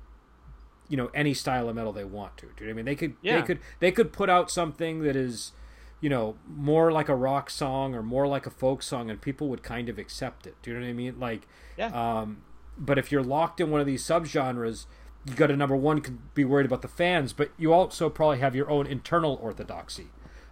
you 0.89 0.97
know, 0.97 1.11
any 1.15 1.35
style 1.35 1.69
of 1.69 1.77
metal 1.77 1.93
they 1.93 2.05
want 2.05 2.37
to. 2.39 2.47
Do 2.57 2.65
you 2.65 2.67
know 2.67 2.67
what 2.67 2.73
I 2.73 2.77
mean? 2.77 2.85
They 2.87 2.97
could, 2.97 3.15
yeah. 3.23 3.41
they 3.41 3.47
could, 3.47 3.59
they 3.79 3.93
could 3.93 4.13
put 4.13 4.29
out 4.29 4.51
something 4.51 5.03
that 5.03 5.15
is, 5.15 5.53
you 6.01 6.11
know, 6.11 6.37
more 6.49 6.91
like 6.91 7.09
a 7.09 7.15
rock 7.15 7.51
song 7.51 7.95
or 7.95 8.03
more 8.03 8.27
like 8.27 8.47
a 8.47 8.51
folk 8.51 8.83
song, 8.83 9.09
and 9.09 9.21
people 9.21 9.49
would 9.49 9.63
kind 9.63 9.89
of 9.89 9.99
accept 9.99 10.47
it. 10.47 10.57
Do 10.63 10.71
you 10.71 10.77
know 10.77 10.83
what 10.83 10.91
I 10.91 10.95
mean? 10.95 11.21
Like, 11.21 11.47
yeah. 11.77 11.89
Um, 11.89 12.43
but 12.77 12.99
if 12.99 13.13
you're 13.13 13.23
locked 13.23 13.61
in 13.61 13.71
one 13.71 13.81
of 13.81 13.87
these 13.87 14.03
subgenres, 14.03 14.87
you 15.27 15.35
got 15.35 15.49
to 15.49 15.57
number 15.57 15.77
one 15.77 16.03
be 16.35 16.45
worried 16.45 16.67
about 16.67 16.81
the 16.81 16.89
fans, 16.89 17.35
but 17.35 17.51
you 17.59 17.73
also 17.73 18.09
probably 18.09 18.39
have 18.39 18.57
your 18.57 18.71
own 18.71 18.87
internal 18.87 19.39
orthodoxy. 19.43 20.07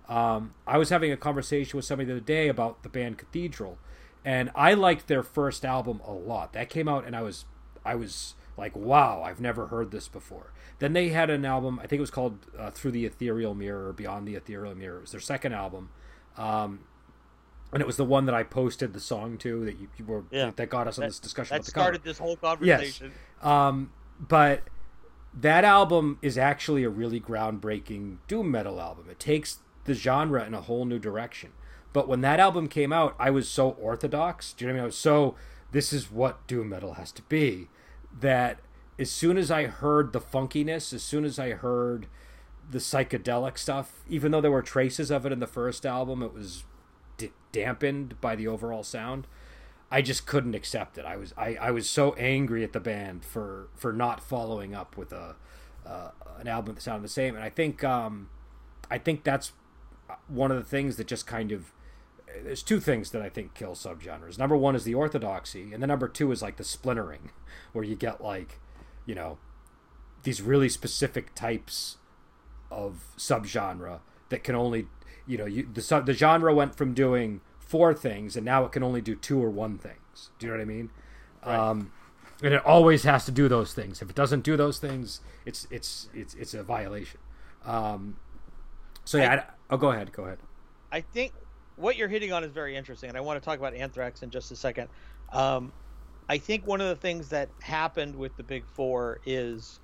Um, 0.08 0.54
I 0.66 0.78
was 0.78 0.90
having 0.90 1.11
a 1.11 1.16
conversation 1.16 1.76
with 1.76 1.84
somebody 1.84 2.06
the 2.06 2.12
other 2.14 2.20
day 2.20 2.48
about 2.48 2.82
the 2.82 2.88
band 2.88 3.18
Cathedral, 3.18 3.78
and 4.24 4.50
I 4.54 4.74
liked 4.74 5.09
their 5.09 5.22
first 5.22 5.64
album 5.64 6.00
a 6.07 6.12
lot. 6.12 6.52
That 6.52 6.68
came 6.70 6.88
out, 6.88 7.07
and 7.07 7.14
I 7.14 7.22
was 7.22 7.44
I 7.85 7.94
was 7.94 8.35
like, 8.57 8.76
wow, 8.76 9.22
I've 9.22 9.40
never 9.40 9.68
heard 9.68 9.90
this 9.90 10.09
before. 10.09 10.52
Then 10.81 10.92
they 10.92 11.09
had 11.09 11.31
an 11.31 11.44
album, 11.44 11.78
I 11.78 11.87
think 11.87 11.98
it 11.98 12.00
was 12.00 12.11
called 12.11 12.46
uh, 12.59 12.70
Through 12.70 12.90
the 12.92 13.07
Ethereal 13.07 13.54
Mirror 13.54 13.88
or 13.88 13.92
Beyond 13.92 14.26
the 14.26 14.35
Ethereal 14.35 14.74
Mirror. 14.74 14.98
It 14.98 15.00
was 15.02 15.11
their 15.12 15.20
second 15.20 15.52
album. 15.52 15.90
Um, 16.37 16.81
and 17.72 17.81
it 17.81 17.87
was 17.87 17.96
the 17.96 18.04
one 18.04 18.26
that 18.26 18.35
I 18.35 18.42
posted 18.42 18.92
the 18.92 19.00
song 19.00 19.38
to 19.38 19.64
that 19.64 19.78
you, 19.78 19.88
you 19.96 20.04
were 20.04 20.24
yeah. 20.31 20.52
that 20.57 20.70
got 20.70 20.88
us 20.88 20.98
on 20.98 21.07
this 21.07 21.18
discussion. 21.18 21.57
That 21.57 21.64
started 21.64 22.03
this 22.03 22.18
whole 22.18 22.36
conversation. 22.36 23.12
Yes. 23.12 23.47
Um, 23.47 23.92
but 24.18 24.62
that 25.34 25.64
album 25.64 26.18
is 26.22 26.38
actually 26.38 26.84
a 26.84 26.90
really 26.90 27.20
groundbreaking 27.20 28.18
doom 28.26 28.51
metal 28.51 28.80
album. 28.80 29.07
It 29.11 29.18
takes 29.18 29.59
the 29.84 29.95
genre 29.95 30.45
in 30.45 30.55
a 30.55 30.62
whole 30.62 30.84
new 30.84 30.99
direction. 30.99 31.53
But 31.99 32.07
when 32.07 32.20
that 32.20 32.38
album 32.38 32.68
came 32.68 32.92
out, 32.92 33.16
I 33.18 33.30
was 33.30 33.49
so 33.49 33.70
orthodox. 33.70 34.53
Do 34.53 34.64
you 34.64 34.68
know 34.68 34.74
what 34.74 34.76
I 34.76 34.78
mean? 34.78 34.82
I 34.84 34.86
was 34.86 34.96
so 34.96 35.34
this 35.72 35.92
is 35.92 36.12
what 36.12 36.46
doom 36.46 36.68
metal 36.68 36.92
has 36.92 37.11
to 37.11 37.22
be. 37.22 37.66
That 38.20 38.61
as 39.01 39.11
soon 39.11 39.36
as 39.36 39.51
I 39.51 39.64
heard 39.64 40.12
the 40.12 40.20
funkiness, 40.20 40.92
as 40.92 41.03
soon 41.03 41.24
as 41.24 41.40
I 41.40 41.55
heard 41.55 42.07
the 42.70 42.78
psychedelic 42.78 43.59
stuff, 43.59 44.05
even 44.09 44.30
though 44.30 44.40
there 44.40 44.53
were 44.53 44.62
traces 44.62 45.11
of 45.11 45.26
it 45.26 45.32
in 45.32 45.40
the 45.40 45.49
first 45.49 45.84
album, 45.84 46.22
it 46.22 46.32
was 46.32 46.62
d- 47.16 47.32
dampened 47.51 48.20
by 48.20 48.36
the 48.36 48.46
overall 48.46 48.84
sound. 48.84 49.26
I 49.90 50.01
just 50.01 50.24
couldn't 50.24 50.55
accept 50.55 50.99
it. 50.99 51.05
I 51.05 51.16
was 51.16 51.34
I, 51.36 51.57
I 51.61 51.72
was 51.72 51.90
so 51.90 52.12
angry 52.12 52.62
at 52.62 52.72
the 52.72 52.78
band 52.78 53.24
for 53.24 53.70
for 53.74 53.92
not 53.92 54.22
following 54.22 54.72
up 54.72 54.96
with 54.96 55.11
a 55.11 55.34
uh, 55.84 56.11
an 56.38 56.46
album 56.46 56.76
that 56.76 56.80
sounded 56.80 57.03
the 57.03 57.09
same. 57.09 57.34
And 57.34 57.42
I 57.42 57.51
think 57.51 57.82
um, 57.82 58.28
I 58.88 58.99
think 58.99 59.24
that's 59.24 59.51
one 60.28 60.53
of 60.53 60.57
the 60.57 60.62
things 60.62 60.96
that 60.99 61.09
just 61.09 61.26
kind 61.26 61.51
of 61.51 61.72
there's 62.43 62.62
two 62.62 62.81
things 62.81 63.11
that 63.11 63.22
I 63.22 63.29
think 63.29 63.55
kill 63.55 63.72
subgenres. 63.72 64.39
Number 64.39 64.57
one 64.57 64.74
is 64.76 64.85
the 64.85 64.95
orthodoxy, 64.95 65.72
and 65.72 65.83
the 65.83 65.87
number 65.87 66.09
two 66.09 66.31
is 66.33 66.43
like 66.43 66.57
the 66.57 66.64
splintering, 66.64 67.31
where 67.72 67.85
you 67.85 67.97
get 67.97 68.20
like, 68.20 68.59
you 69.07 69.14
know, 69.14 69.39
these 70.22 70.43
really 70.43 70.68
specific 70.68 71.35
types 71.35 71.97
of 72.70 73.05
subgenre 73.16 74.01
that 74.29 74.45
can 74.45 74.55
only, 74.55 74.87
you 75.26 75.39
know, 75.39 75.47
you, 75.47 75.68
the 75.72 76.03
the 76.05 76.12
genre 76.12 76.55
went 76.55 76.74
from 76.74 76.93
doing 76.95 77.41
four 77.59 77.93
things 77.93 78.35
and 78.35 78.45
now 78.47 78.64
it 78.64 78.72
can 78.72 78.83
only 78.83 79.01
do 79.01 79.14
two 79.14 79.43
or 79.43 79.51
one 79.51 79.79
things. 79.79 80.31
Do 80.39 80.47
you 80.47 80.53
know 80.53 80.59
what 80.59 80.62
I 80.62 80.66
mean? 80.66 80.91
Right. 81.45 81.59
Um, 81.59 81.93
and 82.43 82.55
it 82.55 82.64
always 82.64 83.03
has 83.03 83.24
to 83.26 83.31
do 83.31 83.49
those 83.49 83.74
things. 83.74 84.01
If 84.01 84.11
it 84.11 84.16
doesn't 84.16 84.43
do 84.43 84.57
those 84.57 84.79
things, 84.79 85.20
it's 85.45 85.66
it's 85.70 86.09
it's 86.14 86.35
it's 86.35 86.55
a 86.55 86.62
violation. 86.62 87.20
Um, 87.64 88.16
so 89.05 89.18
yeah, 89.18 89.33
I, 89.33 89.37
I, 89.37 89.45
oh, 89.70 89.76
go 89.76 89.91
ahead, 89.91 90.12
go 90.12 90.24
ahead. 90.24 90.39
I 90.91 91.01
think 91.01 91.33
what 91.79 91.97
you're 91.97 92.09
hitting 92.09 92.33
on 92.33 92.45
is 92.45 92.53
very 92.53 92.76
interesting, 92.76 93.09
and 93.09 93.16
I 93.16 93.20
want 93.20 93.41
to 93.41 93.45
talk 93.45 93.59
about 93.59 93.74
Anthrax 93.74 94.22
in 94.22 94.31
just 94.31 94.51
a 94.51 94.57
second. 94.57 94.89
Um, 95.33 95.72
I 96.29 96.39
think 96.39 96.66
one 96.66 96.81
of 96.81 96.89
the 96.89 96.97
things 96.97 97.31
that 97.31 97.51
happened 97.62 98.16
with 98.16 98.37
the 98.37 98.43
Big 98.43 98.68
Four 98.68 99.20
is 99.24 99.81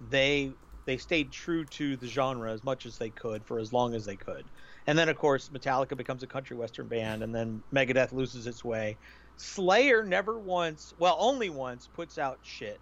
they 0.00 0.52
they 0.86 0.96
stayed 0.96 1.32
true 1.32 1.64
to 1.64 1.96
the 1.96 2.06
genre 2.06 2.52
as 2.52 2.64
much 2.64 2.86
as 2.86 2.98
they 2.98 3.10
could 3.10 3.46
for 3.46 3.58
as 3.58 3.72
long 3.72 3.94
as 3.94 4.04
they 4.04 4.16
could. 4.16 4.50
And 4.86 4.98
then 4.98 5.08
of 5.08 5.16
course 5.16 5.48
Metallica 5.50 5.96
becomes 5.96 6.22
a 6.22 6.26
country 6.26 6.56
western 6.56 6.88
band 6.88 7.22
and 7.22 7.34
then 7.34 7.62
Megadeth 7.72 8.12
loses 8.12 8.46
its 8.46 8.64
way. 8.64 8.98
Slayer 9.36 10.04
never 10.04 10.38
once, 10.40 10.92
well 10.98 11.16
only 11.18 11.50
once 11.50 11.86
puts 11.86 12.18
out 12.18 12.38
shit. 12.42 12.80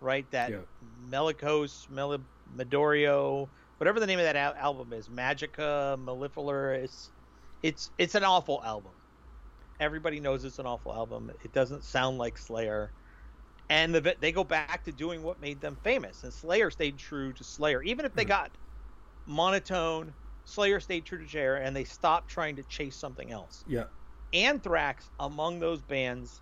Right? 0.00 0.30
That 0.30 0.50
yeah. 0.50 0.60
Melicos, 1.08 1.88
Mel- 1.90 2.24
Medorio, 2.54 3.50
whatever 3.78 4.00
the 4.00 4.06
name 4.06 4.18
of 4.18 4.24
that 4.24 4.36
al- 4.36 4.54
album 4.54 4.92
is, 4.92 5.08
Magica, 5.08 5.98
Mellifluous, 6.02 7.10
it's 7.62 7.90
it's 7.98 8.14
an 8.14 8.24
awful 8.24 8.62
album. 8.64 8.92
Everybody 9.80 10.20
knows 10.20 10.44
it's 10.44 10.58
an 10.58 10.66
awful 10.66 10.92
album. 10.92 11.30
It 11.44 11.52
doesn't 11.52 11.84
sound 11.84 12.18
like 12.18 12.36
Slayer 12.36 12.90
and 13.70 13.94
the, 13.94 14.16
they 14.20 14.32
go 14.32 14.44
back 14.44 14.84
to 14.84 14.92
doing 14.92 15.22
what 15.22 15.40
made 15.40 15.60
them 15.60 15.76
famous. 15.82 16.24
And 16.24 16.32
Slayer 16.32 16.70
stayed 16.70 16.96
true 16.96 17.32
to 17.34 17.44
Slayer, 17.44 17.82
even 17.82 18.04
if 18.04 18.14
they 18.14 18.22
mm-hmm. 18.22 18.28
got 18.28 18.50
monotone. 19.26 20.12
Slayer 20.44 20.80
stayed 20.80 21.04
true 21.04 21.22
to 21.22 21.28
Slayer, 21.28 21.56
and 21.56 21.76
they 21.76 21.84
stopped 21.84 22.30
trying 22.30 22.56
to 22.56 22.62
chase 22.64 22.96
something 22.96 23.30
else. 23.30 23.64
Yeah. 23.68 23.84
Anthrax, 24.32 25.10
among 25.20 25.60
those 25.60 25.82
bands, 25.82 26.40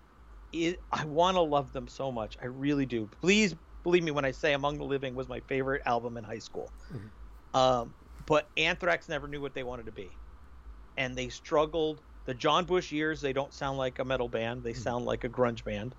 is, 0.53 0.77
I 0.93 1.05
want 1.05 1.37
to 1.37 1.41
love 1.41 1.73
them 1.73 1.89
so 1.89 2.13
much. 2.13 2.39
I 2.41 2.47
really 2.47 2.87
do. 2.87 3.09
Please 3.21 3.57
believe 3.83 4.05
me 4.05 4.13
when 4.13 4.25
I 4.25 4.31
say 4.31 4.53
Among 4.53 4.79
the 4.79 4.85
Living 4.85 5.17
was 5.17 5.29
my 5.29 5.41
favorite 5.41 5.83
album 5.87 6.17
in 6.17 6.23
high 6.23 6.39
school. 6.39 6.71
Mm-hmm. 6.93 7.57
Um, 7.57 7.95
but 8.27 8.49
Anthrax 8.57 9.09
never 9.09 9.27
knew 9.27 9.41
what 9.41 9.55
they 9.55 9.65
wanted 9.65 9.87
to 9.87 9.93
be, 9.93 10.11
and 10.97 11.17
they 11.17 11.29
struggled. 11.29 12.01
The 12.25 12.35
John 12.35 12.65
Bush 12.65 12.91
years, 12.91 13.21
they 13.21 13.33
don't 13.33 13.55
sound 13.55 13.79
like 13.79 13.99
a 13.99 14.05
metal 14.05 14.29
band. 14.29 14.63
They 14.63 14.73
mm-hmm. 14.73 14.83
sound 14.83 15.05
like 15.05 15.25
a 15.25 15.29
grunge 15.29 15.65
band 15.65 15.95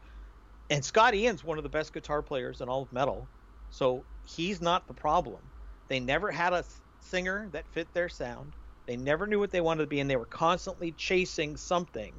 and 0.69 0.83
Scott 0.83 1.15
Ian's 1.15 1.43
one 1.43 1.57
of 1.57 1.63
the 1.63 1.69
best 1.69 1.93
guitar 1.93 2.21
players 2.21 2.61
in 2.61 2.69
all 2.69 2.83
of 2.83 2.91
metal, 2.91 3.27
so 3.69 4.03
he's 4.25 4.61
not 4.61 4.87
the 4.87 4.93
problem. 4.93 5.39
They 5.87 5.99
never 5.99 6.31
had 6.31 6.53
a 6.53 6.65
singer 6.99 7.47
that 7.51 7.65
fit 7.71 7.87
their 7.93 8.09
sound. 8.09 8.53
They 8.85 8.97
never 8.97 9.27
knew 9.27 9.39
what 9.39 9.51
they 9.51 9.61
wanted 9.61 9.83
to 9.83 9.87
be, 9.87 9.99
and 9.99 10.09
they 10.09 10.15
were 10.15 10.25
constantly 10.25 10.91
chasing 10.93 11.57
something. 11.57 12.13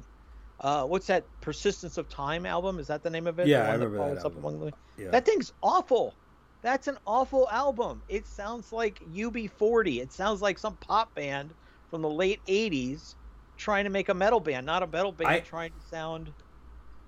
Uh, 0.59 0.83
what's 0.83 1.07
that 1.07 1.23
Persistence 1.41 1.97
of 1.97 2.09
Time 2.09 2.45
album? 2.45 2.79
Is 2.79 2.87
that 2.87 3.03
the 3.03 3.09
name 3.09 3.27
of 3.27 3.39
it? 3.39 3.47
Yeah, 3.47 3.69
I 3.69 3.73
remember 3.73 4.15
that. 4.15 4.23
Album. 4.23 4.59
The... 4.59 4.73
Yeah. 4.97 5.11
That 5.11 5.25
thing's 5.25 5.53
awful. 5.63 6.13
That's 6.61 6.87
an 6.87 6.97
awful 7.07 7.47
album. 7.49 8.01
It 8.09 8.27
sounds 8.27 8.73
like 8.73 8.99
UB40. 9.13 10.01
It 10.01 10.11
sounds 10.11 10.41
like 10.41 10.59
some 10.59 10.75
pop 10.75 11.15
band 11.15 11.53
from 11.89 12.01
the 12.01 12.09
late 12.09 12.39
80s 12.47 13.15
trying 13.57 13.83
to 13.83 13.89
make 13.89 14.09
a 14.09 14.13
metal 14.13 14.39
band, 14.39 14.65
not 14.65 14.83
a 14.83 14.87
metal 14.87 15.11
band 15.11 15.29
I... 15.29 15.39
trying 15.39 15.71
to 15.71 15.87
sound 15.89 16.33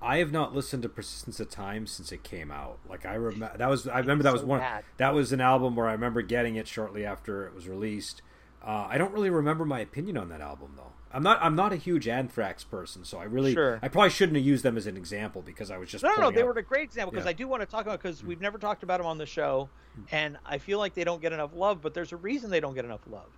I 0.01 0.17
have 0.17 0.31
not 0.31 0.55
listened 0.55 0.83
to 0.83 0.89
Persistence 0.89 1.39
of 1.39 1.49
Time 1.49 1.85
since 1.85 2.11
it 2.11 2.23
came 2.23 2.49
out. 2.51 2.79
Like 2.89 3.05
I 3.05 3.13
remember 3.13 3.55
that 3.57 3.69
was 3.69 3.87
I 3.87 3.99
remember 3.99 4.23
that 4.23 4.33
was 4.33 4.43
one 4.43 4.59
bad. 4.59 4.83
that 4.97 5.13
was 5.13 5.31
an 5.31 5.41
album 5.41 5.75
where 5.75 5.87
I 5.87 5.91
remember 5.91 6.21
getting 6.23 6.55
it 6.55 6.67
shortly 6.67 7.05
after 7.05 7.45
it 7.45 7.53
was 7.53 7.67
released. 7.67 8.21
Uh, 8.65 8.87
I 8.89 8.97
don't 8.97 9.11
really 9.13 9.29
remember 9.29 9.65
my 9.65 9.79
opinion 9.79 10.17
on 10.17 10.29
that 10.29 10.41
album 10.41 10.73
though. 10.75 10.93
I'm 11.13 11.21
not 11.21 11.39
I'm 11.41 11.55
not 11.55 11.71
a 11.71 11.75
huge 11.75 12.07
Anthrax 12.07 12.63
person, 12.63 13.03
so 13.03 13.19
I 13.19 13.25
really 13.25 13.53
sure. 13.53 13.79
I 13.83 13.89
probably 13.89 14.09
shouldn't 14.09 14.37
have 14.37 14.45
used 14.45 14.63
them 14.63 14.75
as 14.75 14.87
an 14.87 14.97
example 14.97 15.43
because 15.43 15.69
I 15.69 15.77
was 15.77 15.89
just 15.89 16.03
no 16.03 16.15
no 16.15 16.31
they 16.31 16.43
were 16.43 16.53
a 16.53 16.63
great 16.63 16.83
example 16.83 17.11
because 17.11 17.25
yeah. 17.25 17.31
I 17.31 17.33
do 17.33 17.47
want 17.47 17.61
to 17.61 17.67
talk 17.67 17.85
about 17.85 18.01
because 18.01 18.21
mm. 18.23 18.27
we've 18.27 18.41
never 18.41 18.57
talked 18.57 18.81
about 18.81 18.97
them 18.97 19.07
on 19.07 19.19
the 19.19 19.25
show, 19.27 19.69
mm. 19.99 20.05
and 20.11 20.37
I 20.45 20.57
feel 20.57 20.79
like 20.79 20.95
they 20.95 21.03
don't 21.03 21.21
get 21.21 21.31
enough 21.31 21.51
love, 21.53 21.81
but 21.81 21.93
there's 21.93 22.11
a 22.11 22.17
reason 22.17 22.49
they 22.49 22.59
don't 22.59 22.75
get 22.75 22.85
enough 22.85 23.01
love. 23.07 23.29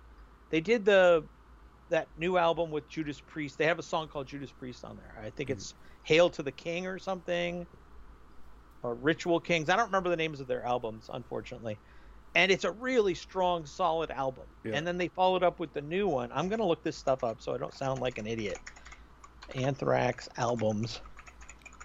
They 0.50 0.60
did 0.60 0.84
the 0.84 1.24
that 1.90 2.08
new 2.16 2.36
album 2.36 2.70
with 2.70 2.88
Judas 2.88 3.20
Priest. 3.20 3.58
They 3.58 3.66
have 3.66 3.78
a 3.78 3.82
song 3.82 4.08
called 4.08 4.26
Judas 4.26 4.52
Priest 4.52 4.84
on 4.84 4.96
there. 4.96 5.22
I 5.22 5.30
think 5.30 5.48
mm. 5.48 5.52
it's 5.52 5.74
Hail 6.02 6.30
to 6.30 6.42
the 6.42 6.52
King 6.52 6.86
or 6.86 6.98
something, 6.98 7.66
or 8.82 8.94
Ritual 8.94 9.40
Kings. 9.40 9.68
I 9.68 9.76
don't 9.76 9.86
remember 9.86 10.10
the 10.10 10.16
names 10.16 10.40
of 10.40 10.46
their 10.46 10.64
albums, 10.64 11.08
unfortunately. 11.12 11.78
And 12.34 12.50
it's 12.50 12.64
a 12.64 12.72
really 12.72 13.14
strong, 13.14 13.64
solid 13.64 14.10
album. 14.10 14.44
Yeah. 14.64 14.72
And 14.74 14.86
then 14.86 14.98
they 14.98 15.08
followed 15.08 15.42
up 15.42 15.60
with 15.60 15.72
the 15.72 15.82
new 15.82 16.08
one. 16.08 16.30
I'm 16.32 16.48
gonna 16.48 16.66
look 16.66 16.82
this 16.82 16.96
stuff 16.96 17.22
up 17.22 17.40
so 17.40 17.54
I 17.54 17.58
don't 17.58 17.74
sound 17.74 18.00
like 18.00 18.18
an 18.18 18.26
idiot. 18.26 18.58
Anthrax 19.54 20.28
albums, 20.36 21.00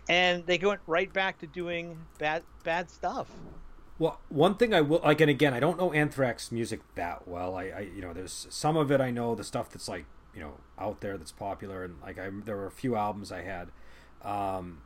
and 0.08 0.46
they 0.46 0.58
went 0.58 0.82
right 0.88 1.12
back 1.14 1.38
to 1.40 1.48
doing 1.48 2.00
bad, 2.18 2.44
bad 2.64 2.90
stuff. 2.90 3.30
Well, 4.00 4.20
one 4.30 4.56
thing 4.56 4.74
I 4.74 4.82
will 4.82 5.02
like, 5.04 5.22
and 5.22 5.30
again, 5.30 5.54
I 5.54 5.60
don't 5.60 5.78
know 5.78 5.94
Anthrax 5.94 6.52
music 6.52 6.80
that 6.96 7.28
well. 7.28 7.56
I, 7.56 7.64
I, 7.66 7.80
you 7.94 8.02
know, 8.02 8.14
there's 8.14 8.48
some 8.50 8.78
of 8.78 8.92
it 8.92 9.02
I 9.02 9.12
know, 9.12 9.36
the 9.36 9.44
stuff 9.44 9.70
that's 9.70 9.88
like, 9.88 10.06
you 10.34 10.40
know, 10.40 10.54
out 10.80 11.02
there 11.02 11.18
that's 11.18 11.34
popular, 11.34 11.84
and 11.84 12.02
like 12.02 12.18
I, 12.18 12.30
there 12.46 12.56
were 12.56 12.68
a 12.68 12.72
few 12.72 12.96
albums 12.96 13.32
I 13.32 13.42
had 13.42 13.70
um, 14.24 14.82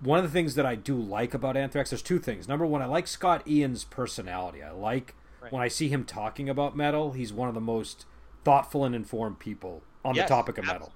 one 0.00 0.18
of 0.18 0.24
the 0.24 0.30
things 0.30 0.54
that 0.54 0.66
I 0.66 0.74
do 0.74 0.96
like 0.96 1.34
about 1.34 1.56
Anthrax, 1.56 1.90
there's 1.90 2.02
two 2.02 2.18
things. 2.18 2.48
Number 2.48 2.66
one, 2.66 2.82
I 2.82 2.86
like 2.86 3.06
Scott 3.06 3.46
Ian's 3.46 3.84
personality. 3.84 4.62
I 4.62 4.70
like 4.70 5.14
right. 5.40 5.52
when 5.52 5.62
I 5.62 5.68
see 5.68 5.88
him 5.88 6.04
talking 6.04 6.48
about 6.48 6.76
metal. 6.76 7.12
He's 7.12 7.32
one 7.32 7.48
of 7.48 7.54
the 7.54 7.60
most 7.60 8.04
thoughtful 8.44 8.84
and 8.84 8.94
informed 8.94 9.38
people 9.38 9.82
on 10.04 10.14
yes, 10.14 10.28
the 10.28 10.34
topic 10.34 10.58
of 10.58 10.64
absolutely. 10.64 10.88
metal. 10.88 10.92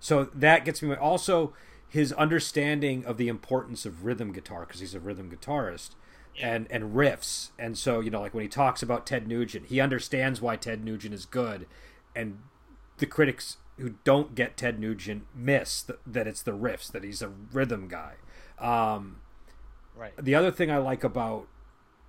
So 0.00 0.24
that 0.34 0.64
gets 0.64 0.82
me. 0.82 0.94
Also, 0.94 1.52
his 1.88 2.12
understanding 2.12 3.04
of 3.04 3.16
the 3.16 3.28
importance 3.28 3.84
of 3.86 4.04
rhythm 4.04 4.32
guitar 4.32 4.60
because 4.66 4.80
he's 4.80 4.94
a 4.94 5.00
rhythm 5.00 5.30
guitarist. 5.30 5.90
Yeah. 6.36 6.54
And 6.54 6.66
and 6.70 6.94
riffs, 6.94 7.50
and 7.58 7.78
so 7.78 8.00
you 8.00 8.10
know, 8.10 8.20
like 8.20 8.34
when 8.34 8.42
he 8.42 8.48
talks 8.48 8.82
about 8.82 9.06
Ted 9.06 9.28
Nugent, 9.28 9.66
he 9.66 9.80
understands 9.80 10.40
why 10.40 10.56
Ted 10.56 10.84
Nugent 10.84 11.14
is 11.14 11.26
good, 11.26 11.66
and 12.16 12.40
the 12.98 13.06
critics 13.06 13.58
who 13.78 13.94
don't 14.04 14.34
get 14.34 14.56
Ted 14.56 14.78
Nugent 14.78 15.26
miss 15.34 15.82
th- 15.82 15.98
that 16.06 16.26
it's 16.26 16.42
the 16.42 16.52
riffs, 16.52 16.90
that 16.92 17.04
he's 17.04 17.22
a 17.22 17.28
rhythm 17.52 17.88
guy. 17.88 18.14
Um, 18.58 19.20
right. 19.96 20.12
The 20.20 20.34
other 20.34 20.50
thing 20.50 20.70
I 20.70 20.78
like 20.78 21.04
about 21.04 21.46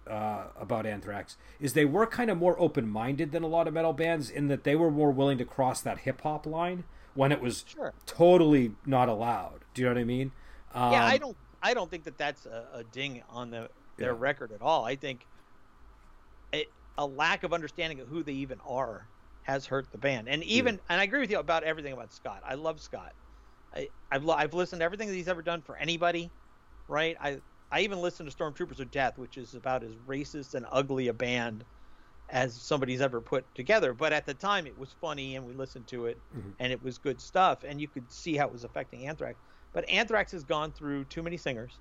uh, 0.07 0.45
about 0.59 0.85
Anthrax 0.85 1.37
is 1.59 1.73
they 1.73 1.85
were 1.85 2.05
kind 2.05 2.29
of 2.29 2.37
more 2.37 2.59
open 2.59 2.87
minded 2.87 3.31
than 3.31 3.43
a 3.43 3.47
lot 3.47 3.67
of 3.67 3.73
metal 3.73 3.93
bands 3.93 4.29
in 4.29 4.47
that 4.47 4.63
they 4.63 4.75
were 4.75 4.91
more 4.91 5.11
willing 5.11 5.37
to 5.37 5.45
cross 5.45 5.81
that 5.81 5.99
hip 5.99 6.21
hop 6.21 6.45
line 6.45 6.83
when 7.15 7.31
it 7.31 7.41
was 7.41 7.65
sure. 7.67 7.93
totally 8.05 8.73
not 8.85 9.09
allowed. 9.09 9.65
Do 9.73 9.81
you 9.81 9.87
know 9.87 9.95
what 9.95 10.01
I 10.01 10.05
mean? 10.05 10.31
Um, 10.73 10.91
yeah, 10.91 11.05
I 11.05 11.17
don't. 11.17 11.37
I 11.63 11.73
don't 11.73 11.89
think 11.89 12.03
that 12.03 12.17
that's 12.17 12.45
a, 12.45 12.67
a 12.73 12.83
ding 12.83 13.23
on 13.27 13.49
the, 13.49 13.69
their 13.97 14.11
yeah. 14.11 14.17
record 14.19 14.51
at 14.51 14.61
all. 14.61 14.85
I 14.85 14.95
think 14.95 15.25
it, 16.51 16.67
a 16.97 17.05
lack 17.05 17.43
of 17.43 17.53
understanding 17.53 17.99
of 17.99 18.07
who 18.07 18.23
they 18.23 18.33
even 18.33 18.59
are 18.67 19.07
has 19.43 19.65
hurt 19.65 19.91
the 19.91 19.97
band. 19.97 20.27
And 20.27 20.43
even, 20.43 20.75
yeah. 20.75 20.81
and 20.89 21.01
I 21.01 21.03
agree 21.03 21.19
with 21.19 21.31
you 21.31 21.39
about 21.39 21.63
everything 21.63 21.93
about 21.93 22.13
Scott. 22.13 22.41
I 22.47 22.55
love 22.55 22.81
Scott. 22.81 23.13
I, 23.75 23.89
I've 24.11 24.27
I've 24.29 24.53
listened 24.53 24.79
to 24.79 24.85
everything 24.85 25.07
that 25.07 25.13
he's 25.13 25.27
ever 25.27 25.41
done 25.41 25.61
for 25.61 25.75
anybody, 25.75 26.31
right? 26.87 27.17
I 27.19 27.39
I 27.71 27.81
even 27.81 27.99
listened 28.01 28.29
to 28.29 28.35
Stormtroopers 28.35 28.79
of 28.79 28.89
Death, 28.91 29.17
which 29.17 29.37
is 29.37 29.53
about 29.53 29.83
as 29.83 29.91
racist 30.07 30.55
and 30.55 30.65
ugly 30.71 31.09
a 31.09 31.13
band 31.13 31.63
as 32.29 32.53
somebody's 32.53 33.01
ever 33.01 33.21
put 33.21 33.43
together. 33.53 33.93
But 33.93 34.13
at 34.13 34.25
the 34.25 34.33
time, 34.33 34.65
it 34.65 34.77
was 34.77 34.95
funny, 34.99 35.35
and 35.35 35.45
we 35.45 35.53
listened 35.53 35.87
to 35.87 36.05
it, 36.07 36.17
mm-hmm. 36.35 36.51
and 36.59 36.71
it 36.71 36.81
was 36.81 36.97
good 36.97 37.19
stuff, 37.21 37.63
and 37.63 37.79
you 37.79 37.87
could 37.87 38.09
see 38.11 38.35
how 38.35 38.47
it 38.47 38.53
was 38.53 38.63
affecting 38.63 39.07
Anthrax. 39.07 39.37
But 39.73 39.87
Anthrax 39.89 40.31
has 40.31 40.43
gone 40.43 40.71
through 40.71 41.03
too 41.05 41.21
many 41.21 41.37
singers, 41.37 41.79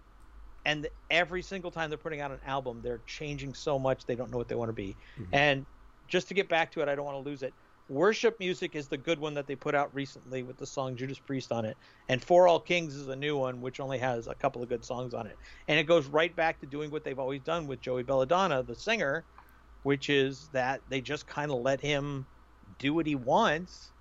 and 0.64 0.88
every 1.10 1.42
single 1.42 1.70
time 1.70 1.90
they're 1.90 1.98
putting 1.98 2.20
out 2.20 2.30
an 2.30 2.40
album, 2.46 2.80
they're 2.82 3.00
changing 3.06 3.54
so 3.54 3.78
much 3.78 4.06
they 4.06 4.14
don't 4.14 4.30
know 4.30 4.38
what 4.38 4.48
they 4.48 4.54
want 4.54 4.68
to 4.68 4.74
be. 4.74 4.96
Mm-hmm. 5.18 5.34
And 5.34 5.66
just 6.08 6.28
to 6.28 6.34
get 6.34 6.48
back 6.48 6.72
to 6.72 6.80
it, 6.80 6.88
I 6.88 6.94
don't 6.94 7.04
want 7.04 7.22
to 7.22 7.28
lose 7.28 7.42
it. 7.42 7.52
Worship 7.90 8.40
music 8.40 8.74
is 8.76 8.88
the 8.88 8.96
good 8.96 9.18
one 9.18 9.34
that 9.34 9.46
they 9.46 9.54
put 9.54 9.74
out 9.74 9.94
recently 9.94 10.42
with 10.42 10.56
the 10.56 10.66
song 10.66 10.96
Judas 10.96 11.18
Priest 11.18 11.52
on 11.52 11.66
it, 11.66 11.76
and 12.08 12.22
For 12.22 12.48
All 12.48 12.58
Kings 12.58 12.94
is 12.94 13.08
a 13.08 13.16
new 13.16 13.36
one 13.36 13.60
which 13.60 13.78
only 13.78 13.98
has 13.98 14.26
a 14.26 14.34
couple 14.34 14.62
of 14.62 14.70
good 14.70 14.82
songs 14.82 15.12
on 15.12 15.26
it, 15.26 15.36
and 15.68 15.78
it 15.78 15.84
goes 15.84 16.06
right 16.06 16.34
back 16.34 16.58
to 16.60 16.66
doing 16.66 16.90
what 16.90 17.04
they've 17.04 17.18
always 17.18 17.42
done 17.42 17.66
with 17.66 17.82
Joey 17.82 18.02
Belladonna, 18.02 18.62
the 18.62 18.74
singer, 18.74 19.22
which 19.82 20.08
is 20.08 20.48
that 20.52 20.80
they 20.88 21.02
just 21.02 21.26
kind 21.26 21.50
of 21.50 21.58
let 21.58 21.78
him 21.78 22.24
do 22.78 22.94
what 22.94 23.06
he 23.06 23.16
wants, 23.16 23.92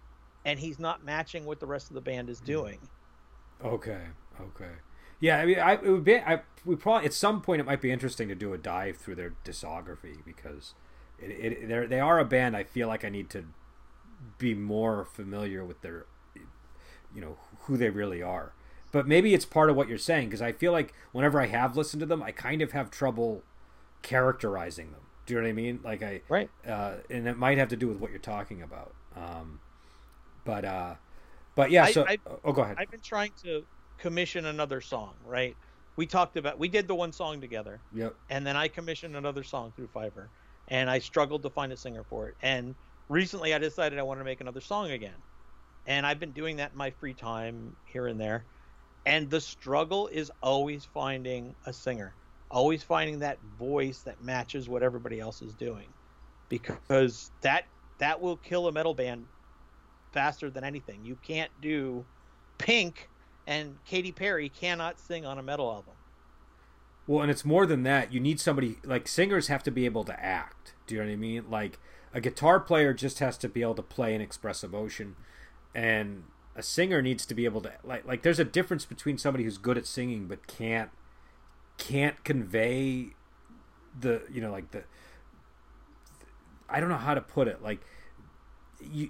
and 0.45 0.57
he's 0.57 0.80
not 0.80 1.03
matching 1.03 1.43
what 1.43 1.59
the 1.59 1.68
rest 1.68 1.89
of 1.89 1.95
the 1.95 2.01
band 2.01 2.30
is 2.30 2.39
doing. 2.39 2.80
Okay, 3.66 4.01
okay. 4.39 4.72
Yeah, 5.24 5.38
I 5.38 5.45
mean, 5.45 5.57
I 5.57 5.76
it 5.76 5.86
would 5.86 6.03
be. 6.03 6.17
I 6.17 6.41
we 6.65 6.76
probably 6.76 7.05
at 7.05 7.13
some 7.13 7.39
point 7.39 7.61
it 7.61 7.63
might 7.63 7.80
be 7.80 7.93
interesting 7.93 8.28
to 8.28 8.36
do 8.36 8.51
a 8.51 8.57
dive 8.57 8.97
through 8.97 9.15
their 9.15 9.36
discography 9.45 10.17
because 10.26 10.74
it, 11.17 11.30
it 11.32 11.69
they're, 11.69 11.88
they 11.88 12.01
are 12.01 12.19
a 12.19 12.26
band. 12.26 12.57
I 12.57 12.65
feel 12.65 12.89
like 12.89 13.05
I 13.05 13.09
need 13.09 13.30
to 13.30 13.45
be 14.38 14.53
more 14.53 15.05
familiar 15.05 15.63
with 15.63 15.80
their, 15.80 16.07
you 17.15 17.21
know, 17.21 17.38
who 17.61 17.78
they 17.78 17.89
really 17.89 18.21
are. 18.21 18.51
But 18.91 19.07
maybe 19.07 19.34
it's 19.34 19.45
part 19.45 19.69
of 19.69 19.78
what 19.78 19.88
you're 19.88 19.97
saying 19.97 20.28
because 20.28 20.41
I 20.41 20.51
feel 20.51 20.74
like 20.74 20.93
whenever 21.13 21.39
I 21.39 21.47
have 21.47 21.78
listened 21.78 22.01
to 22.01 22.05
them, 22.05 22.21
I 22.21 22.34
kind 22.34 22.61
of 22.61 22.74
have 22.74 22.91
trouble 22.91 23.43
characterizing 24.01 24.91
them. 24.91 25.03
Do 25.26 25.36
you 25.36 25.39
know 25.39 25.45
what 25.45 25.51
I 25.51 25.53
mean? 25.53 25.80
Like 25.86 26.03
I 26.03 26.19
right, 26.28 26.49
uh, 26.67 26.95
and 27.09 27.30
it 27.30 27.38
might 27.38 27.57
have 27.57 27.69
to 27.69 27.78
do 27.78 27.88
with 27.88 27.97
what 27.97 28.11
you're 28.11 28.19
talking 28.19 28.61
about. 28.61 28.93
Um, 29.15 29.61
but 30.43 30.65
uh, 30.65 30.95
but 31.55 31.71
yeah. 31.71 31.86
So 31.86 32.05
I, 32.05 32.17
oh, 32.43 32.51
go 32.51 32.63
ahead. 32.63 32.76
I've 32.78 32.91
been 32.91 32.99
trying 32.99 33.32
to 33.43 33.63
commission 34.04 34.47
another 34.47 34.82
song, 34.82 35.14
right? 35.26 35.56
We 35.95 36.06
talked 36.06 36.36
about 36.36 36.60
we 36.60 36.68
did 36.68 36.88
the 36.89 36.93
one 36.93 37.14
song 37.14 37.39
together. 37.39 37.80
Yep. 37.95 38.14
And 38.30 38.45
then 38.45 38.58
I 38.58 38.68
commissioned 38.68 39.16
another 39.16 39.43
song 39.43 39.72
through 39.76 39.88
Fiverr, 39.95 40.28
and 40.68 40.89
I 40.89 40.99
struggled 40.99 41.41
to 41.43 41.49
find 41.49 41.72
a 41.72 41.78
singer 41.78 42.04
for 42.10 42.28
it. 42.28 42.36
And 42.41 42.76
recently, 43.08 43.54
I 43.54 43.60
decided 43.60 43.97
I 43.97 44.04
wanted 44.04 44.20
to 44.20 44.26
make 44.26 44.41
another 44.41 44.60
song 44.60 44.91
again, 44.91 45.16
and 45.88 46.06
I've 46.06 46.20
been 46.20 46.34
doing 46.34 46.58
that 46.58 46.74
in 46.74 46.78
my 46.78 46.91
free 46.91 47.14
time 47.14 47.76
here 47.86 48.08
and 48.08 48.20
there. 48.20 48.43
And 49.06 49.30
the 49.30 49.39
struggle 49.39 50.08
is 50.08 50.30
always 50.41 50.84
finding 50.84 51.56
a 51.66 51.72
singer, 51.72 52.14
always 52.51 52.84
finding 52.84 53.20
that 53.20 53.38
voice 53.58 53.99
that 53.99 54.22
matches 54.22 54.68
what 54.68 54.84
everybody 54.84 55.22
else 55.22 55.41
is 55.41 55.54
doing, 55.54 55.88
because 56.49 57.32
that 57.39 57.64
that 57.99 58.20
will 58.20 58.36
kill 58.36 58.68
a 58.68 58.72
metal 58.74 58.93
band 58.93 59.26
faster 60.12 60.49
than 60.49 60.66
anything. 60.66 61.06
You 61.06 61.16
can't 61.26 61.51
do 61.62 62.04
Pink 62.58 63.10
and 63.46 63.78
Katy 63.86 64.12
Perry 64.12 64.50
cannot 64.50 65.00
sing 65.00 65.26
on 65.26 65.38
a 65.38 65.44
metal 65.44 65.72
album. 65.72 65.94
Well, 67.06 67.22
and 67.22 67.30
it's 67.30 67.44
more 67.44 67.66
than 67.66 67.84
that. 67.84 68.14
You 68.14 68.20
need 68.20 68.39
somebody 68.39 68.78
like 68.84 69.08
singers 69.08 69.48
have 69.48 69.64
to 69.64 69.72
be 69.72 69.86
able 69.86 70.06
to 70.06 70.24
act. 70.24 70.74
Do 70.88 70.96
you 70.96 71.02
know 71.02 71.08
what 71.08 71.14
I 71.14 71.18
mean? 71.18 71.50
Like 71.50 71.80
a 72.14 72.22
guitar 72.22 72.60
player 72.60 72.94
just 72.94 73.20
has 73.20 73.38
to 73.39 73.50
be 73.50 73.62
able 73.62 73.76
to 73.76 73.82
play 73.82 74.14
and 74.14 74.24
express 74.24 74.64
emotion, 74.64 75.16
and 75.76 76.24
a 76.56 76.64
singer 76.64 77.02
needs 77.02 77.26
to 77.26 77.34
be 77.34 77.46
able 77.46 77.62
to 77.62 77.74
like 77.84 78.06
like. 78.06 78.22
There's 78.24 78.39
a 78.39 78.46
difference 78.46 78.86
between 78.86 79.18
somebody 79.18 79.44
who's 79.44 79.58
good 79.58 79.78
at 79.78 79.86
singing 79.86 80.28
but 80.28 80.48
can't 80.48 80.91
can't 81.78 82.24
convey 82.24 83.10
the 84.00 84.22
you 84.32 84.39
know 84.39 84.52
like 84.52 84.72
the 84.72 84.84
I 86.70 86.80
don't 86.80 86.89
know 86.89 86.98
how 86.98 87.14
to 87.14 87.22
put 87.22 87.48
it 87.48 87.62
like 87.62 87.82
you 88.82 89.10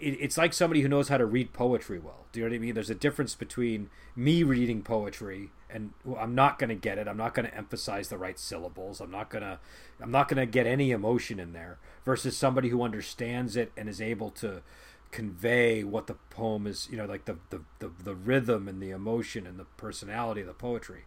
it, 0.00 0.16
it's 0.20 0.38
like 0.38 0.52
somebody 0.52 0.82
who 0.82 0.88
knows 0.88 1.08
how 1.08 1.18
to 1.18 1.26
read 1.26 1.52
poetry 1.52 1.98
well. 1.98 2.26
Do 2.32 2.40
you 2.40 2.46
know 2.46 2.50
what 2.50 2.56
I 2.56 2.58
mean? 2.58 2.74
There's 2.74 2.90
a 2.90 2.94
difference 2.94 3.34
between 3.34 3.90
me 4.14 4.42
reading 4.42 4.82
poetry 4.82 5.50
and 5.70 5.92
well, 6.04 6.18
I'm 6.20 6.34
not 6.34 6.58
going 6.58 6.70
to 6.70 6.74
get 6.74 6.98
it. 6.98 7.06
I'm 7.08 7.16
not 7.16 7.34
going 7.34 7.46
to 7.46 7.54
emphasize 7.54 8.08
the 8.08 8.18
right 8.18 8.38
syllables. 8.38 9.00
I'm 9.00 9.10
not 9.10 9.30
going 9.30 9.42
to 9.42 9.58
I'm 10.00 10.10
not 10.10 10.28
going 10.28 10.38
to 10.38 10.46
get 10.46 10.66
any 10.66 10.90
emotion 10.90 11.38
in 11.38 11.52
there 11.52 11.78
versus 12.04 12.36
somebody 12.36 12.68
who 12.68 12.82
understands 12.82 13.56
it 13.56 13.72
and 13.76 13.88
is 13.88 14.00
able 14.00 14.30
to 14.30 14.62
convey 15.10 15.84
what 15.84 16.06
the 16.06 16.14
poem 16.30 16.66
is, 16.66 16.88
you 16.90 16.96
know, 16.96 17.06
like 17.06 17.24
the 17.24 17.36
the, 17.50 17.60
the, 17.78 17.90
the 18.02 18.14
rhythm 18.14 18.68
and 18.68 18.82
the 18.82 18.90
emotion 18.90 19.46
and 19.46 19.58
the 19.58 19.64
personality 19.76 20.40
of 20.42 20.46
the 20.46 20.54
poetry. 20.54 21.04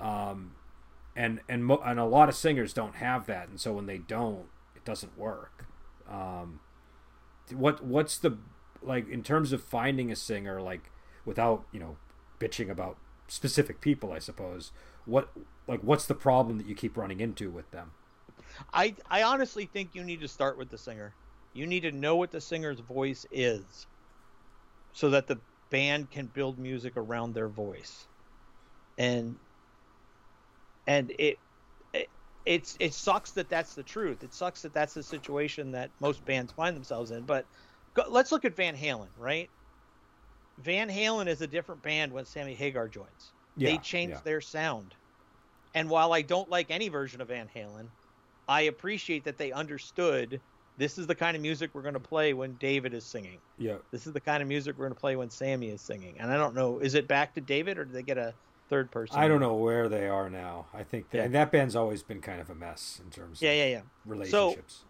Um, 0.00 0.52
and 1.14 1.40
and 1.48 1.64
mo- 1.64 1.82
and 1.84 2.00
a 2.00 2.04
lot 2.04 2.28
of 2.28 2.34
singers 2.34 2.72
don't 2.72 2.96
have 2.96 3.26
that, 3.26 3.48
and 3.48 3.60
so 3.60 3.74
when 3.74 3.86
they 3.86 3.98
don't, 3.98 4.46
it 4.74 4.84
doesn't 4.84 5.18
work. 5.18 5.66
Um, 6.10 6.60
what 7.54 7.84
what's 7.84 8.18
the 8.18 8.38
like 8.82 9.08
in 9.08 9.22
terms 9.22 9.52
of 9.52 9.62
finding 9.62 10.10
a 10.10 10.16
singer 10.16 10.60
like 10.60 10.90
without 11.24 11.64
you 11.72 11.80
know 11.80 11.96
bitching 12.40 12.68
about 12.68 12.96
specific 13.28 13.80
people 13.80 14.12
i 14.12 14.18
suppose 14.18 14.72
what 15.04 15.30
like 15.66 15.80
what's 15.80 16.06
the 16.06 16.14
problem 16.14 16.58
that 16.58 16.66
you 16.66 16.74
keep 16.74 16.96
running 16.96 17.20
into 17.20 17.50
with 17.50 17.70
them? 17.70 17.92
I 18.72 18.94
i 19.10 19.22
honestly 19.22 19.66
think 19.66 19.94
you 19.94 20.04
need 20.04 20.20
to 20.20 20.28
start 20.28 20.58
with 20.58 20.70
the 20.70 20.78
singer. 20.78 21.14
You 21.54 21.66
need 21.66 21.80
to 21.80 21.92
know 21.92 22.16
what 22.16 22.30
the 22.30 22.40
singer's 22.40 22.80
voice 22.80 23.26
is 23.30 23.86
so 24.92 25.10
that 25.10 25.26
the 25.26 25.38
band 25.70 26.10
can 26.10 26.26
build 26.26 26.58
music 26.58 26.94
around 26.96 27.34
their 27.34 27.48
voice. 27.48 28.06
And 28.98 29.36
and 30.86 31.12
it, 31.18 31.38
it's 32.44 32.76
it 32.80 32.94
sucks 32.94 33.32
that 33.32 33.48
that's 33.48 33.74
the 33.74 33.82
truth. 33.82 34.22
It 34.22 34.34
sucks 34.34 34.62
that 34.62 34.74
that's 34.74 34.94
the 34.94 35.02
situation 35.02 35.72
that 35.72 35.90
most 36.00 36.24
bands 36.24 36.52
find 36.52 36.76
themselves 36.76 37.10
in. 37.10 37.22
But 37.22 37.46
go, 37.94 38.04
let's 38.08 38.32
look 38.32 38.44
at 38.44 38.56
Van 38.56 38.76
Halen, 38.76 39.08
right? 39.18 39.48
Van 40.58 40.88
Halen 40.88 41.28
is 41.28 41.40
a 41.40 41.46
different 41.46 41.82
band 41.82 42.12
when 42.12 42.24
Sammy 42.24 42.54
Hagar 42.54 42.88
joins. 42.88 43.32
Yeah, 43.56 43.70
they 43.70 43.78
changed 43.78 44.16
yeah. 44.16 44.20
their 44.24 44.40
sound. 44.40 44.94
And 45.74 45.88
while 45.88 46.12
I 46.12 46.22
don't 46.22 46.50
like 46.50 46.70
any 46.70 46.88
version 46.88 47.20
of 47.20 47.28
Van 47.28 47.48
Halen, 47.54 47.86
I 48.48 48.62
appreciate 48.62 49.24
that 49.24 49.38
they 49.38 49.52
understood 49.52 50.40
this 50.76 50.98
is 50.98 51.06
the 51.06 51.14
kind 51.14 51.36
of 51.36 51.42
music 51.42 51.70
we're 51.72 51.82
going 51.82 51.94
to 51.94 52.00
play 52.00 52.34
when 52.34 52.54
David 52.54 52.94
is 52.94 53.04
singing. 53.04 53.38
yeah 53.58 53.76
This 53.90 54.06
is 54.06 54.12
the 54.12 54.20
kind 54.20 54.42
of 54.42 54.48
music 54.48 54.76
we're 54.76 54.86
going 54.86 54.94
to 54.94 55.00
play 55.00 55.16
when 55.16 55.30
Sammy 55.30 55.68
is 55.68 55.80
singing. 55.80 56.16
And 56.18 56.30
I 56.30 56.36
don't 56.36 56.54
know, 56.54 56.78
is 56.78 56.94
it 56.94 57.08
back 57.08 57.34
to 57.34 57.40
David 57.40 57.78
or 57.78 57.84
did 57.84 57.94
they 57.94 58.02
get 58.02 58.18
a 58.18 58.34
third 58.72 58.90
person? 58.90 59.18
i 59.18 59.28
don't 59.28 59.40
know 59.40 59.54
where 59.54 59.88
they 59.88 60.08
are 60.08 60.30
now 60.30 60.66
i 60.72 60.82
think 60.82 61.10
that, 61.10 61.18
Yeah. 61.18 61.24
and 61.24 61.34
that 61.34 61.52
band's 61.52 61.76
always 61.76 62.02
been 62.02 62.20
kind 62.22 62.40
of 62.40 62.48
a 62.48 62.54
mess 62.54 63.00
in 63.04 63.10
terms 63.10 63.42
Yeah, 63.42 63.50
of 63.50 63.56
yeah, 63.58 63.66
yeah. 63.76 63.82
relationships 64.06 64.84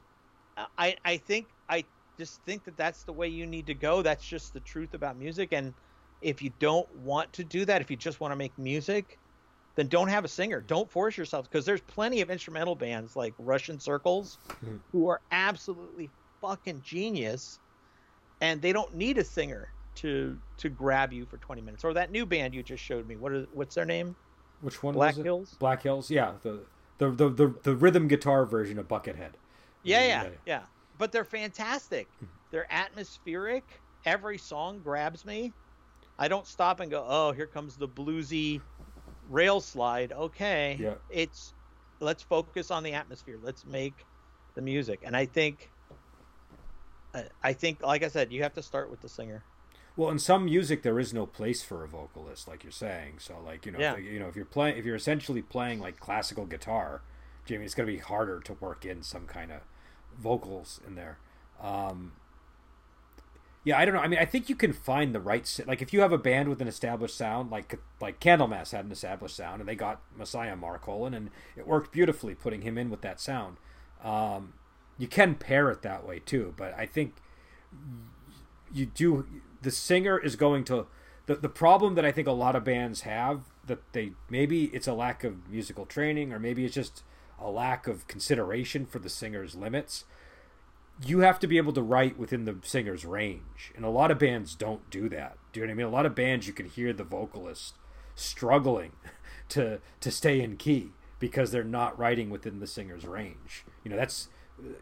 So, 0.57 0.65
I 0.79 0.97
I 1.05 1.17
think 1.17 1.49
I 1.69 1.85
just 2.19 2.43
think 2.45 2.65
that 2.65 2.77
that's 2.77 3.05
the 3.05 3.13
way 3.13 3.27
you 3.29 3.47
need 3.47 3.67
to 3.69 3.75
go. 3.75 4.03
That's 4.03 4.23
just 4.25 4.53
the 4.53 4.61
truth 4.61 4.93
about 4.93 5.17
music. 5.17 5.49
And 5.53 5.73
if 6.21 6.43
you 6.43 6.51
don't 6.59 6.89
want 6.95 7.33
to 7.33 7.43
do 7.43 7.65
that, 7.65 7.81
if 7.81 7.91
you 7.91 7.97
just 7.97 8.21
want 8.21 8.33
to 8.33 8.37
make 8.37 8.57
music, 8.59 9.19
then 9.77 9.89
don't 9.89 10.09
have 10.09 10.25
a 10.27 10.29
singer. 10.29 10.61
Don't 10.61 10.91
force 10.91 11.17
yourself 11.17 11.49
because 11.49 11.65
there's 11.65 11.81
plenty 11.81 12.21
of 12.21 12.31
instrumental 12.31 12.75
bands 12.77 13.17
like 13.17 13.33
Russian 13.39 13.81
Circles 13.81 14.39
Mhm. 14.63 14.81
who 14.93 15.09
are 15.09 15.23
absolutely 15.31 16.11
fucking 16.43 16.83
genius, 16.83 17.59
and 18.43 18.61
they 18.61 18.73
don't 18.75 18.95
need 18.95 19.17
a 19.17 19.25
singer 19.25 19.73
to 19.97 20.39
to 20.59 20.69
grab 20.69 21.13
you 21.13 21.27
for 21.27 21.39
20 21.39 21.61
minutes. 21.63 21.85
Or 21.85 21.93
that 21.95 22.11
new 22.11 22.25
band 22.27 22.55
you 22.55 22.63
just 22.63 22.83
showed 22.83 23.07
me. 23.07 23.17
What 23.17 23.33
is 23.33 23.47
what's 23.53 23.75
their 23.75 23.85
name? 23.85 24.17
which 24.61 24.81
one 24.83 24.95
Black 24.95 25.13
was 25.15 25.19
it? 25.19 25.25
Hills. 25.25 25.57
black 25.59 25.83
hills 25.83 26.09
yeah 26.09 26.35
the 26.43 26.65
the, 26.99 27.11
the 27.11 27.29
the 27.31 27.55
the 27.65 27.75
rhythm 27.75 28.07
guitar 28.07 28.47
version 28.47 28.79
of 28.79 28.87
buckethead 28.87 29.33
Yeah, 29.83 30.07
yeah, 30.07 30.29
yeah. 30.47 30.63
But 30.99 31.11
they're 31.11 31.25
fantastic. 31.25 32.07
Hmm. 32.21 32.27
They're 32.53 32.73
atmospheric. 32.73 33.65
Every 34.05 34.39
song 34.39 34.81
grabs 34.81 35.25
me. 35.25 35.53
I 36.19 36.29
don't 36.29 36.47
stop 36.47 36.79
and 36.81 36.91
go, 36.91 37.05
"Oh, 37.09 37.33
here 37.33 37.47
comes 37.47 37.77
the 37.77 37.89
bluesy 37.89 38.61
rail 39.29 39.61
slide." 39.61 40.13
Okay. 40.13 40.77
Yeah. 40.79 40.95
It's 41.11 41.55
let's 42.01 42.23
focus 42.23 42.71
on 42.71 42.83
the 42.85 42.93
atmosphere. 42.93 43.39
Let's 43.43 43.65
make 43.67 44.05
the 44.55 44.63
music. 44.63 45.01
And 45.05 45.17
I 45.17 45.27
think 45.27 45.71
I- 47.15 47.29
I 47.43 47.53
think 47.53 47.83
like 47.83 48.03
I 48.05 48.09
said, 48.09 48.33
you 48.33 48.43
have 48.43 48.55
to 48.55 48.63
start 48.63 48.91
with 48.91 49.01
the 49.01 49.09
singer. 49.09 49.43
Well, 49.97 50.11
in 50.11 50.19
some 50.19 50.47
music, 50.47 50.83
there 50.83 50.99
is 50.99 51.13
no 51.13 51.27
place 51.27 51.63
for 51.63 51.85
a 51.85 51.89
vocalist, 51.89 52.49
like 52.49 52.65
you're 52.65 52.71
saying. 52.73 53.17
So, 53.19 53.39
like 53.45 53.67
you 53.67 53.73
know, 53.73 53.79
Yeah. 53.79 53.95
if, 53.95 54.05
you 54.05 54.19
know, 54.19 54.29
if 54.29 54.37
you're 54.37 54.45
playing, 54.45 54.79
if 54.79 54.85
you're 54.87 54.97
essentially 54.97 55.43
playing 55.43 55.81
like 55.81 56.01
classical 56.01 56.47
guitar, 56.47 57.03
Jamie, 57.45 57.65
it's 57.65 57.75
going 57.75 57.87
to 57.87 57.93
be 57.93 57.99
harder 57.99 58.41
to 58.41 58.55
work 58.55 58.85
in 58.87 59.03
some 59.03 59.27
kind 59.27 59.53
of 59.53 59.61
vocals 60.19 60.81
in 60.87 60.95
there. 60.95 61.19
Um, 61.61 62.13
yeah, 63.65 63.79
I 63.79 63.85
don't 63.85 63.95
know. 63.95 64.01
I 64.01 64.09
mean, 64.09 64.19
I 64.19 64.25
think 64.25 64.49
you 64.49 64.57
can 64.57 64.73
find 64.73 65.15
the 65.15 65.21
right 65.21 65.61
like 65.67 65.83
if 65.83 65.93
you 65.93 66.01
have 66.01 66.13
a 66.13 66.19
band 66.19 66.49
with 66.49 66.61
an 66.63 66.69
established 66.69 67.17
sound, 67.17 67.51
like 67.51 67.79
like 68.01 68.19
Candlemass 68.19 68.73
had 68.73 68.87
an 68.87 68.93
established 68.93 69.37
sound, 69.37 69.61
and 69.61 69.69
they 69.69 69.77
got 69.77 70.01
Messiah 70.17 70.57
Marcolin, 70.57 71.15
and 71.15 71.31
it 71.55 71.67
worked 71.67 71.93
beautifully 71.93 72.35
putting 72.35 72.63
him 72.63 72.79
in 72.79 72.89
with 72.91 73.03
that 73.03 73.21
sound. 73.21 73.59
Um, 74.03 74.55
you 74.99 75.07
can 75.07 75.35
pair 75.37 75.71
it 75.71 75.83
that 75.83 76.07
way 76.07 76.19
too, 76.19 76.55
but 76.57 76.75
I 76.77 76.87
think 76.87 77.17
you 78.73 78.87
do 78.87 79.27
the 79.63 79.71
singer 79.71 80.19
is 80.19 80.37
going 80.37 80.65
to 80.65 80.87
the, 81.27 81.37
the 81.37 81.49
problem 81.49 81.95
that 81.95 82.05
I 82.05 82.13
think 82.13 82.27
a 82.27 82.33
lot 82.33 82.57
of 82.57 82.65
bands 82.65 83.03
have 83.03 83.43
that 83.67 83.93
they 83.93 84.13
maybe 84.29 84.65
it's 84.67 84.89
a 84.89 84.93
lack 84.93 85.25
of 85.25 85.49
musical 85.49 85.87
training 85.87 86.33
or 86.33 86.39
maybe 86.39 86.65
it's 86.65 86.75
just 86.75 87.03
a 87.41 87.51
lack 87.51 87.87
of 87.87 88.07
consideration 88.09 88.87
for 88.87 88.99
the 88.99 89.09
singer's 89.09 89.55
limits. 89.55 90.05
You 91.05 91.21
have 91.21 91.39
to 91.41 91.47
be 91.47 91.57
able 91.57 91.73
to 91.73 91.83
write 91.83 92.19
within 92.19 92.45
the 92.45 92.57
singer's 92.63 93.05
range, 93.05 93.73
and 93.75 93.85
a 93.85 93.89
lot 93.89 94.11
of 94.11 94.19
bands 94.19 94.55
don't 94.55 94.89
do 94.91 95.09
that. 95.09 95.39
Do 95.53 95.61
you 95.61 95.67
know 95.67 95.71
what 95.71 95.75
I 95.75 95.77
mean? 95.77 95.87
A 95.87 95.91
lot 95.91 96.07
of 96.07 96.15
bands 96.15 96.47
you 96.47 96.53
can 96.53 96.67
hear 96.67 96.93
the 96.93 97.03
vocalist 97.03 97.75
struggling 98.15 98.93
to 99.51 99.81
to 100.01 100.11
stay 100.11 100.41
in 100.41 100.57
key 100.57 100.91
because 101.19 101.51
they're 101.51 101.65
not 101.65 101.99
writing 101.99 102.31
within 102.31 102.61
the 102.61 102.67
singer's 102.67 103.07
range. 103.07 103.65
You 103.85 103.91
know, 103.91 103.97
that's 103.97 104.29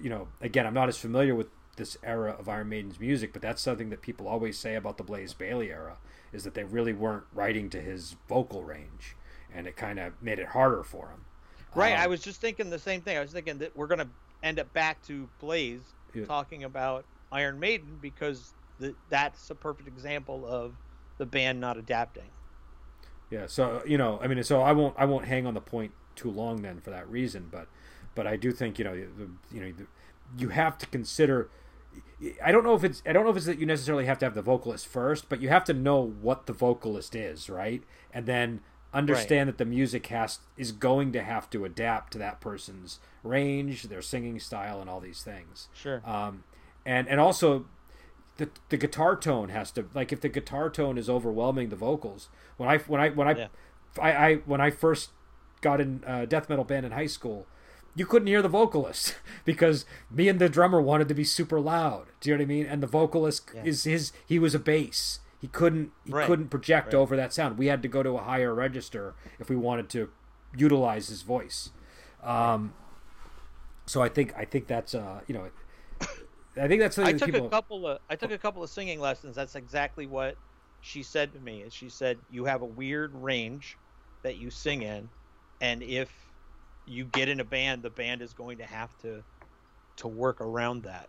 you 0.01 0.11
know, 0.11 0.29
again, 0.41 0.67
I'm 0.67 0.75
not 0.75 0.89
as 0.89 0.99
familiar 0.99 1.35
with 1.35 1.49
this 1.81 1.97
era 2.05 2.37
of 2.39 2.47
Iron 2.47 2.69
Maiden's 2.69 3.01
music, 3.01 3.33
but 3.33 3.41
that's 3.41 3.63
something 3.63 3.89
that 3.89 4.03
people 4.03 4.29
always 4.29 4.59
say 4.59 4.75
about 4.75 4.99
the 4.99 5.03
Blaze 5.03 5.33
Bayley 5.33 5.71
era 5.71 5.97
is 6.31 6.45
that 6.45 6.53
they 6.53 6.63
really 6.63 6.93
weren't 6.93 7.25
writing 7.33 7.71
to 7.71 7.81
his 7.81 8.17
vocal 8.29 8.63
range, 8.63 9.17
and 9.53 9.67
it 9.67 9.77
kind 9.77 9.99
of 9.99 10.13
made 10.21 10.39
it 10.39 10.49
harder 10.49 10.83
for 10.83 11.09
him. 11.09 11.25
Right. 11.75 11.95
Um, 11.95 12.01
I 12.01 12.07
was 12.07 12.21
just 12.21 12.39
thinking 12.39 12.69
the 12.69 12.79
same 12.79 13.01
thing. 13.01 13.17
I 13.17 13.21
was 13.21 13.33
thinking 13.33 13.57
that 13.59 13.75
we're 13.75 13.87
going 13.87 14.01
to 14.01 14.09
end 14.43 14.59
up 14.61 14.71
back 14.75 15.03
to 15.07 15.27
Blaze 15.41 15.81
Yeah. 16.15 16.27
talking 16.27 16.65
about 16.65 17.07
Iron 17.33 17.59
Maiden 17.59 17.99
because 18.03 18.53
the, 18.79 18.95
that's 19.09 19.49
a 19.49 19.55
perfect 19.55 19.89
example 19.89 20.45
of 20.47 20.75
the 21.17 21.25
band 21.25 21.61
not 21.61 21.79
adapting. 21.79 22.29
Yeah, 23.31 23.47
so 23.47 23.83
you 23.87 23.97
know, 23.97 24.19
I 24.23 24.27
mean, 24.27 24.43
so 24.43 24.61
I 24.61 24.73
won't 24.73 24.95
I 24.99 25.07
won't 25.07 25.25
hang 25.25 25.47
on 25.47 25.55
the 25.55 25.61
point 25.61 25.93
too 26.15 26.31
long 26.31 26.61
then 26.61 26.81
for 26.81 26.91
that 26.91 27.09
reason, 27.09 27.49
but 27.51 27.69
but 28.15 28.27
I 28.27 28.37
do 28.37 28.53
think 28.53 28.79
you 28.79 28.85
know 28.85 28.95
the, 28.95 29.31
you 29.51 29.61
know 29.61 29.73
the, 29.73 29.87
you 30.37 30.51
have 30.51 30.77
to 30.79 30.87
consider. 30.87 31.49
I 32.45 32.53
don't 32.53 32.65
know 32.65 32.75
if 32.75 32.85
it's 32.85 33.03
I 33.07 33.13
don't 33.13 33.25
know 33.25 33.31
if 33.31 33.37
it's 33.37 33.47
that 33.47 33.59
you 33.59 33.67
necessarily 33.67 34.07
have 34.07 34.19
to 34.19 34.27
have 34.27 34.35
the 34.35 34.43
vocalist 34.43 34.87
first, 34.87 35.29
but 35.29 35.41
you 35.41 35.49
have 35.49 35.65
to 35.65 35.73
know 35.73 36.01
what 36.01 36.47
the 36.47 36.53
vocalist 36.53 37.15
is, 37.15 37.49
right? 37.49 37.83
And 38.13 38.27
then 38.27 38.61
understand 38.93 39.49
right. 39.49 39.57
that 39.57 39.65
the 39.65 39.69
music 39.69 40.09
has 40.09 40.41
is 40.57 40.73
going 40.73 41.13
to 41.13 41.23
have 41.23 41.49
to 41.51 41.65
adapt 41.65 42.13
to 42.13 42.19
that 42.19 42.41
person's 42.41 42.99
range, 43.23 43.85
their 43.85 44.03
singing 44.03 44.39
style, 44.39 44.81
and 44.81 44.91
all 44.91 45.01
these 45.01 45.23
things. 45.23 45.69
Sure. 45.73 46.03
Um, 46.05 46.45
and 46.85 47.09
and 47.09 47.21
also 47.21 47.67
the 48.37 48.51
the 48.69 48.77
guitar 48.77 49.17
tone 49.17 49.49
has 49.51 49.71
to 49.73 49.87
like 49.95 50.13
if 50.13 50.21
the 50.21 50.29
guitar 50.29 50.69
tone 50.71 50.99
is 50.99 51.09
overwhelming 51.09 51.69
the 51.69 51.77
vocals. 51.77 52.29
When 52.57 52.69
I 52.69 52.79
when 52.79 53.01
I 53.01 53.11
when 53.11 53.29
I 53.29 53.35
yeah. 53.35 53.49
I, 53.99 54.13
I 54.13 54.35
when 54.37 54.61
I 54.61 54.71
first 54.71 55.11
got 55.61 55.81
in 55.81 56.03
uh, 56.07 56.25
death 56.25 56.49
metal 56.49 56.65
band 56.65 56.87
in 56.87 56.93
high 56.93 57.07
school, 57.07 57.47
you 57.95 58.07
couldn't 58.07 58.29
hear 58.29 58.43
the 58.43 58.49
vocalist 58.49 59.17
because 59.45 59.85
me 60.11 60.29
and 60.29 60.39
the 60.39 60.49
drummer 60.49 60.81
wanted 60.81 61.09
to 61.09 61.15
be 61.15 61.25
super 61.25 61.61
loud. 61.61 62.07
Do 62.21 62.31
you 62.31 62.37
know 62.37 62.41
what 62.41 62.45
I 62.45 62.47
mean? 62.47 62.67
And 62.67 62.83
the 62.83 62.87
vocalist 62.87 63.51
yeah. 63.55 63.63
is 63.65 63.85
his 63.85 64.13
he 64.27 64.39
was 64.39 64.55
a 64.55 64.59
bass. 64.59 65.21
He 65.41 65.49
couldn't 65.49 65.93
he 66.05 66.13
right. 66.13 66.27
couldn't 66.27 66.49
project 66.49 66.93
right. 66.93 67.01
over 67.01 67.17
that 67.17 67.33
sound. 67.33 67.59
We 67.59 67.67
had 67.67 67.83
to 67.83 67.89
go 67.89 68.03
to 68.03 68.11
a 68.11 68.23
higher 68.23 68.55
register 68.55 69.15
if 69.39 69.49
we 69.49 69.57
wanted 69.57 69.89
to 69.91 70.11
utilize 70.57 71.09
his 71.09 71.23
voice. 71.23 71.71
Um, 72.23 72.75
so 73.87 74.03
I 74.03 74.09
think 74.09 74.35
I 74.37 74.45
think 74.45 74.67
that's 74.67 74.95
uh 74.95 75.21
you 75.27 75.35
know 75.35 75.49
I 76.57 76.69
think 76.69 76.81
that's 76.81 76.99
I 76.99 77.13
took 77.13 77.33
people... 77.33 77.47
a 77.47 77.51
couple 77.51 77.87
of 77.87 77.99
I 78.09 78.17
took 78.17 78.31
a 78.33 78.39
couple 78.39 78.63
of 78.63 78.71
singing 78.71 79.01
lessons. 79.01 79.37
That's 79.37 79.55
exactly 79.55 80.07
what 80.07 80.37
she 80.81 81.03
said 81.03 81.33
to 81.35 81.41
me. 81.41 81.63
And 81.63 81.73
She 81.73 81.89
said 81.89 82.19
you 82.31 82.45
have 82.45 82.63
a 82.63 82.67
weird 82.67 83.15
range 83.15 83.77
that 84.23 84.37
you 84.37 84.51
sing 84.51 84.83
in, 84.83 85.09
and 85.61 85.83
if 85.83 86.11
you 86.87 87.05
get 87.05 87.29
in 87.29 87.41
a 87.41 87.45
band, 87.45 87.83
the 87.83 87.91
band 87.91 88.23
is 88.23 88.33
going 88.33 88.59
to 88.59 88.65
have 88.65 88.97
to 89.03 89.23
to 89.97 90.09
work 90.09 90.41
around 90.41 90.85
that. 90.85 91.09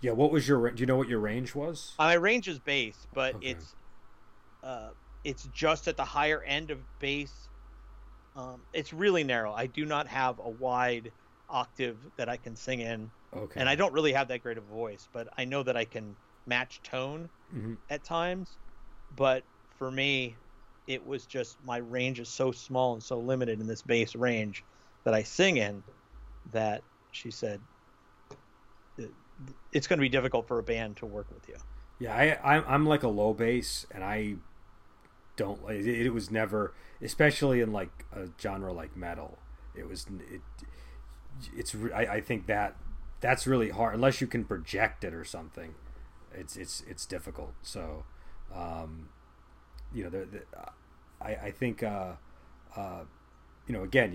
Yeah, 0.00 0.12
what 0.12 0.30
was 0.30 0.46
your? 0.46 0.70
Do 0.70 0.80
you 0.80 0.86
know 0.86 0.96
what 0.96 1.08
your 1.08 1.20
range 1.20 1.54
was? 1.54 1.94
Uh, 1.98 2.04
my 2.04 2.14
range 2.14 2.48
is 2.48 2.58
bass, 2.58 3.06
but 3.14 3.36
okay. 3.36 3.50
it's 3.50 3.74
uh, 4.62 4.90
it's 5.24 5.48
just 5.54 5.88
at 5.88 5.96
the 5.96 6.04
higher 6.04 6.42
end 6.42 6.70
of 6.70 6.78
bass. 6.98 7.32
Um, 8.36 8.62
it's 8.72 8.92
really 8.92 9.24
narrow. 9.24 9.52
I 9.52 9.66
do 9.66 9.84
not 9.84 10.08
have 10.08 10.38
a 10.40 10.48
wide 10.48 11.12
octave 11.48 11.96
that 12.16 12.28
I 12.28 12.36
can 12.36 12.56
sing 12.56 12.80
in 12.80 13.10
Okay. 13.36 13.60
And 13.60 13.68
I 13.68 13.74
don't 13.74 13.92
really 13.92 14.12
have 14.12 14.28
that 14.28 14.42
great 14.42 14.58
of 14.58 14.64
a 14.64 14.74
voice, 14.74 15.08
but 15.12 15.28
I 15.36 15.44
know 15.44 15.62
that 15.62 15.76
I 15.76 15.84
can 15.84 16.14
match 16.46 16.80
tone 16.82 17.28
mm-hmm. 17.54 17.74
at 17.90 18.04
times. 18.04 18.50
But 19.16 19.42
for 19.78 19.90
me, 19.90 20.36
it 20.86 21.04
was 21.04 21.26
just 21.26 21.56
my 21.64 21.78
range 21.78 22.20
is 22.20 22.28
so 22.28 22.52
small 22.52 22.94
and 22.94 23.02
so 23.02 23.18
limited 23.18 23.60
in 23.60 23.66
this 23.66 23.82
bass 23.82 24.14
range 24.14 24.64
that 25.04 25.14
I 25.14 25.22
sing 25.22 25.56
in 25.56 25.82
that 26.52 26.82
she 27.12 27.30
said 27.30 27.60
it's 29.72 29.86
going 29.86 29.98
to 29.98 30.02
be 30.02 30.08
difficult 30.08 30.46
for 30.46 30.58
a 30.58 30.62
band 30.62 30.96
to 30.98 31.06
work 31.06 31.26
with 31.32 31.48
you. 31.48 31.56
Yeah, 31.98 32.38
I, 32.42 32.74
I'm 32.74 32.86
like 32.86 33.02
a 33.02 33.08
low 33.08 33.34
bass, 33.34 33.86
and 33.90 34.02
I 34.02 34.36
don't 35.36 35.64
like 35.64 35.76
it, 35.76 36.06
it 36.06 36.10
was 36.10 36.30
never, 36.30 36.74
especially 37.02 37.60
in 37.60 37.72
like 37.72 38.04
a 38.12 38.28
genre 38.40 38.72
like 38.72 38.96
metal. 38.96 39.38
It 39.74 39.88
was 39.88 40.06
it, 40.30 40.40
it's 41.56 41.74
I, 41.94 42.06
I 42.06 42.20
think 42.20 42.46
that 42.46 42.76
that's 43.20 43.46
really 43.46 43.70
hard 43.70 43.94
unless 43.94 44.20
you 44.20 44.26
can 44.26 44.44
project 44.44 45.04
it 45.04 45.14
or 45.14 45.24
something. 45.24 45.74
It's 46.32 46.56
it's 46.56 46.82
it's 46.88 47.06
difficult. 47.06 47.54
So, 47.62 48.04
um, 48.54 49.08
you 49.92 50.04
know, 50.04 50.10
the, 50.10 50.26
the, 50.26 50.42
I 51.20 51.46
I 51.46 51.50
think 51.52 51.82
uh, 51.82 52.12
uh, 52.76 53.02
you 53.66 53.72
know 53.72 53.82
again 53.82 54.12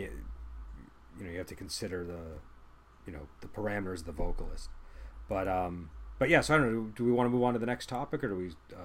you 1.19 1.25
know 1.25 1.31
you 1.31 1.37
have 1.37 1.47
to 1.47 1.55
consider 1.55 2.03
the 2.03 2.19
you 3.05 3.13
know 3.13 3.27
the 3.41 3.47
parameters 3.47 3.99
of 3.99 4.05
the 4.05 4.11
vocalist, 4.11 4.69
but 5.27 5.47
um, 5.47 5.89
but 6.17 6.29
yeah. 6.29 6.41
So 6.41 6.55
I 6.55 6.57
don't 6.57 6.73
know. 6.73 6.91
Do 6.95 7.03
we 7.05 7.11
want 7.11 7.27
to 7.27 7.31
move 7.31 7.43
on 7.43 7.53
to 7.53 7.59
the 7.59 7.65
next 7.65 7.89
topic 7.89 8.23
or 8.23 8.29
do 8.29 8.35
we? 8.35 8.47
Uh, 8.73 8.79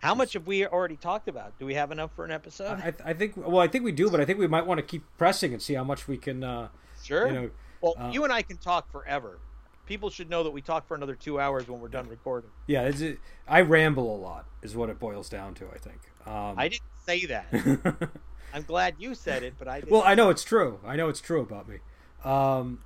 how 0.00 0.14
much 0.14 0.34
have 0.34 0.46
we 0.46 0.66
already 0.66 0.96
talked 0.96 1.28
about? 1.28 1.58
Do 1.58 1.64
we 1.64 1.74
have 1.74 1.90
enough 1.90 2.10
for 2.14 2.24
an 2.24 2.30
episode? 2.30 2.78
I, 2.78 2.92
I 3.04 3.12
think. 3.14 3.36
Well, 3.36 3.60
I 3.60 3.68
think 3.68 3.84
we 3.84 3.92
do, 3.92 4.10
but 4.10 4.20
I 4.20 4.24
think 4.24 4.38
we 4.38 4.46
might 4.46 4.66
want 4.66 4.78
to 4.78 4.84
keep 4.84 5.04
pressing 5.16 5.52
and 5.52 5.62
see 5.62 5.74
how 5.74 5.84
much 5.84 6.08
we 6.08 6.16
can. 6.16 6.42
Uh, 6.42 6.68
sure. 7.02 7.26
You 7.26 7.32
know, 7.32 7.50
well, 7.80 7.94
uh, 7.98 8.10
you 8.12 8.24
and 8.24 8.32
I 8.32 8.42
can 8.42 8.56
talk 8.56 8.90
forever 8.90 9.38
people 9.86 10.10
should 10.10 10.30
know 10.30 10.42
that 10.42 10.50
we 10.50 10.60
talk 10.62 10.86
for 10.86 10.94
another 10.94 11.14
two 11.14 11.38
hours 11.38 11.68
when 11.68 11.80
we're 11.80 11.88
done 11.88 12.08
recording. 12.08 12.50
Yeah, 12.66 12.82
it's, 12.82 13.02
I 13.46 13.60
ramble 13.60 14.14
a 14.14 14.18
lot, 14.18 14.46
is 14.62 14.74
what 14.74 14.88
it 14.88 14.98
boils 14.98 15.28
down 15.28 15.54
to. 15.54 15.66
I 15.72 15.78
think. 15.78 16.00
Um, 16.26 16.54
I 16.56 16.68
didn't 16.68 16.82
say 17.04 17.26
that. 17.26 18.10
I'm 18.54 18.62
glad 18.62 18.94
you 18.98 19.14
said 19.14 19.42
it, 19.42 19.54
but 19.58 19.66
I. 19.66 19.80
Didn't. 19.80 19.92
Well, 19.92 20.02
I 20.06 20.14
know 20.14 20.30
it's 20.30 20.44
true. 20.44 20.78
I 20.86 20.94
know 20.94 21.08
it's 21.08 21.20
true 21.20 21.40
about 21.40 21.68
me. 21.68 21.78
Um, 22.24 22.82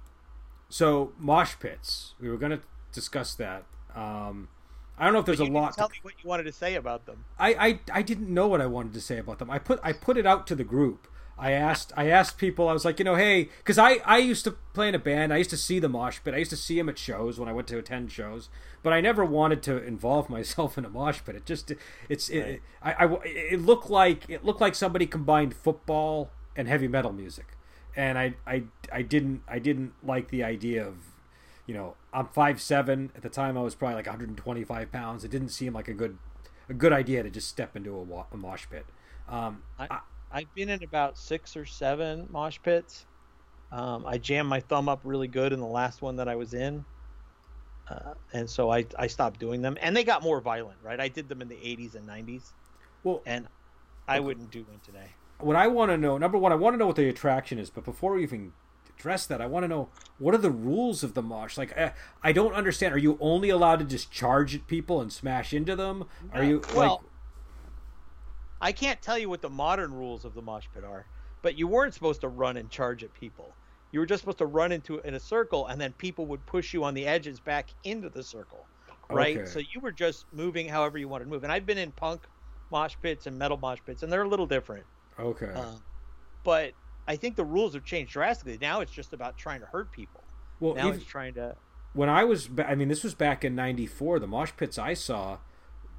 so 0.71 1.13
mosh 1.19 1.55
pits. 1.61 2.15
We 2.19 2.31
were 2.31 2.39
going 2.39 2.53
to 2.53 2.61
discuss 2.93 3.35
that. 3.35 3.65
Um, 3.95 4.49
I 4.99 5.05
don't 5.05 5.13
know 5.13 5.21
if 5.21 5.27
there's 5.27 5.41
a 5.41 5.45
lot. 5.45 5.77
Tell 5.77 5.89
to... 5.89 5.93
me 5.93 5.99
what 6.03 6.15
you 6.23 6.29
wanted 6.29 6.45
to 6.45 6.53
say 6.53 6.75
about 6.75 7.05
them. 7.05 7.27
I, 7.39 7.55
I 7.55 7.81
I 7.93 8.03
didn't 8.03 8.33
know 8.33 8.49
what 8.49 8.63
I 8.63 8.67
wanted 8.67 8.95
to 8.95 9.01
say 9.01 9.19
about 9.19 9.39
them. 9.39 9.51
I 9.51 9.59
put 9.59 9.79
I 9.83 9.93
put 9.93 10.17
it 10.17 10.27
out 10.27 10.47
to 10.49 10.55
the 10.55 10.65
group 10.65 11.07
I 11.39 11.53
asked 11.53 11.93
I 11.97 12.09
asked 12.09 12.37
people 12.37 12.69
I 12.69 12.73
was 12.73 12.85
like 12.85 12.99
you 12.99 13.05
know 13.05 13.15
hey 13.15 13.49
because 13.59 13.79
I 13.79 14.01
I 14.05 14.19
used 14.19 14.45
to 14.45 14.53
play 14.75 14.89
in 14.89 14.95
a 14.95 14.99
band 14.99 15.33
I 15.33 15.37
used 15.37 15.51
to 15.51 15.57
see 15.57 15.79
the 15.79 15.89
mosh 15.89 16.19
pit 16.25 16.35
I 16.35 16.39
used 16.39 16.51
to 16.51 16.57
see 16.57 16.77
them 16.77 16.89
at 16.89 16.99
shows 16.99 17.39
when 17.39 17.49
I 17.49 17.53
went 17.53 17.69
to 17.69 17.79
attend 17.79 18.11
shows 18.11 18.49
but 18.83 18.93
I 18.93 19.01
never 19.01 19.25
wanted 19.25 19.63
to 19.65 19.83
involve 19.83 20.31
myself 20.39 20.79
in 20.79 20.85
a 20.85 20.89
mosh 20.89 21.21
pit. 21.25 21.37
It 21.37 21.47
just 21.47 21.73
it's 22.09 22.31
right. 22.31 22.39
it, 22.39 22.63
I, 22.83 22.93
I 22.93 23.19
it 23.25 23.61
looked 23.61 23.91
like 23.91 24.25
it 24.29 24.45
looked 24.45 24.61
like 24.61 24.75
somebody 24.75 25.07
combined 25.07 25.55
football 25.55 26.31
and 26.57 26.69
heavy 26.69 26.89
metal 26.89 27.13
music. 27.13 27.47
And 27.97 28.19
I 28.19 28.35
I 28.47 28.65
I 28.93 29.03
didn't 29.03 29.43
I 29.49 29.59
didn't 29.59 29.93
like 30.03 30.29
the 30.29 30.45
idea 30.45 30.87
of 30.87 30.97
you 31.67 31.75
know 31.75 31.97
I'm 32.13 32.29
five 32.29 32.61
seven 32.61 33.11
at 33.15 33.23
the 33.23 33.29
time 33.29 33.59
I 33.59 33.63
was 33.63 33.75
probably 33.75 33.97
like 33.97 34.07
125 34.07 34.93
pounds 34.93 35.25
it 35.25 35.31
didn't 35.31 35.51
seem 35.51 35.75
like 35.75 35.89
a 35.89 35.93
good 35.93 36.19
a 36.69 36.75
good 36.75 36.93
idea 36.93 37.23
to 37.23 37.31
just 37.31 37.49
step 37.49 37.77
into 37.77 37.97
a, 37.97 38.25
a 38.33 38.37
mosh 38.37 38.67
pit. 38.71 38.87
Um, 39.29 39.63
I, 39.79 39.87
I 39.91 39.99
I've 40.31 40.53
been 40.55 40.69
in 40.69 40.83
about 40.83 41.17
six 41.17 41.57
or 41.57 41.65
seven 41.65 42.29
mosh 42.31 42.59
pits. 42.63 43.07
Um, 43.73 44.05
I 44.07 44.19
jammed 44.19 44.49
my 44.49 44.61
thumb 44.61 44.89
up 44.89 45.01
really 45.05 45.29
good 45.29 45.53
in 45.53 45.61
the 45.61 45.67
last 45.67 46.03
one 46.03 46.17
that 46.17 46.29
I 46.29 46.37
was 46.37 46.55
in. 46.55 46.85
Uh, 47.89 48.15
and 48.33 48.49
so 48.49 48.71
I, 48.71 48.85
I 48.99 49.07
stopped 49.07 49.41
doing 49.41 49.63
them. 49.63 49.79
And 49.81 49.97
they 49.97 50.05
got 50.05 50.23
more 50.23 50.41
violent, 50.41 50.79
right? 50.83 51.01
I 51.01 51.09
did 51.09 51.29
them 51.29 51.41
in 51.41 51.49
the 51.49 51.57
80s 51.57 51.95
and 51.95 52.07
90s. 52.07 52.53
Well, 53.03 53.23
and 53.25 53.47
I 54.07 54.17
okay. 54.17 54.27
wouldn't 54.27 54.51
do 54.51 54.65
one 54.65 54.81
today. 54.85 55.11
What 55.41 55.57
I 55.57 55.69
want 55.69 55.91
to 55.91 55.97
know, 55.97 56.19
number 56.19 56.37
one, 56.37 56.53
I 56.53 56.57
want 56.57 56.75
to 56.75 56.79
know 56.79 56.87
what 56.87 56.97
the 56.97 57.09
attraction 57.09 57.59
is. 57.59 57.71
But 57.71 57.85
before 57.85 58.15
we 58.15 58.23
even 58.23 58.53
address 58.99 59.27
that, 59.27 59.41
I 59.41 59.47
want 59.47 59.65
to 59.65 59.69
know 59.69 59.89
what 60.19 60.35
are 60.35 60.39
the 60.39 60.51
rules 60.51 61.03
of 61.05 61.15
the 61.15 61.23
mosh? 61.23 61.57
Like, 61.57 61.77
I, 61.79 61.93
I 62.23 62.33
don't 62.33 62.55
understand. 62.55 62.93
Are 62.95 62.99
you 62.99 63.17
only 63.21 63.49
allowed 63.49 63.79
to 63.79 63.85
just 63.85 64.11
charge 64.11 64.55
at 64.55 64.67
people 64.67 65.01
and 65.01 65.13
smash 65.13 65.53
into 65.53 65.77
them? 65.77 66.07
Are 66.33 66.43
you 66.43 66.63
well? 66.75 67.03
Like, 67.03 67.08
I 68.61 68.73
can't 68.73 69.01
tell 69.01 69.19
you 69.19 69.29
what 69.29 69.43
the 69.43 69.51
modern 69.51 69.93
rules 69.93 70.25
of 70.25 70.35
the 70.35 70.43
mosh 70.43 70.67
pit 70.75 70.85
are, 70.85 71.07
but 71.43 71.59
you 71.59 71.67
weren't 71.67 71.95
supposed 71.95 72.21
to 72.23 72.29
run 72.29 72.57
and 72.57 72.69
charge 72.71 73.05
at 73.05 73.15
people. 73.15 73.55
You 73.93 74.01
were 74.01 74.07
just 74.07 74.21
supposed 74.21 74.39
to 74.39 74.47
run 74.47 74.73
into 74.73 74.99
in 75.01 75.15
a 75.15 75.21
circle, 75.21 75.67
and 75.67 75.81
then 75.81 75.93
people 75.93 76.27
would 76.27 76.45
push 76.47 76.75
you 76.75 76.85
on 76.85 76.95
the 76.95 77.07
edges 77.07 77.41
back 77.41 77.71
into 77.85 78.11
the 78.11 78.23
circle, 78.23 78.67
right? 79.09 79.39
Okay. 79.39 79.47
So 79.47 79.61
you 79.61 79.81
were 79.81 79.93
just 79.93 80.27
moving 80.33 80.69
however 80.69 80.99
you 80.99 81.09
wanted 81.09 81.25
to 81.25 81.31
move. 81.31 81.45
And 81.45 81.53
I've 81.53 81.65
been 81.65 81.79
in 81.79 81.93
punk 81.93 82.27
mosh 82.71 82.95
pits 83.01 83.27
and 83.27 83.39
metal 83.39 83.57
mosh 83.57 83.79
pits, 83.87 84.03
and 84.03 84.13
they're 84.13 84.23
a 84.23 84.29
little 84.29 84.47
different. 84.47 84.85
Okay. 85.19 85.51
Uh, 85.55 85.73
but 86.45 86.73
I 87.07 87.17
think 87.17 87.37
the 87.37 87.45
rules 87.45 87.75
have 87.75 87.85
changed 87.85 88.13
drastically. 88.13 88.59
Now 88.61 88.81
it's 88.81 88.93
just 88.93 89.13
about 89.13 89.39
trying 89.39 89.61
to 89.61 89.67
hurt 89.67 89.91
people. 89.93 90.23
Well, 90.61 90.75
now 90.75 90.89
even, 90.89 91.01
it's 91.01 91.09
trying 91.09 91.35
to. 91.35 91.57
When 91.95 92.11
I 92.11 92.25
was, 92.25 92.51
I 92.67 92.75
mean, 92.75 92.89
this 92.89 93.03
was 93.03 93.15
back 93.15 93.45
in 93.45 93.55
'94. 93.55 94.19
The 94.19 94.27
mosh 94.27 94.53
pits 94.57 94.79
I 94.79 94.93
saw, 94.93 95.39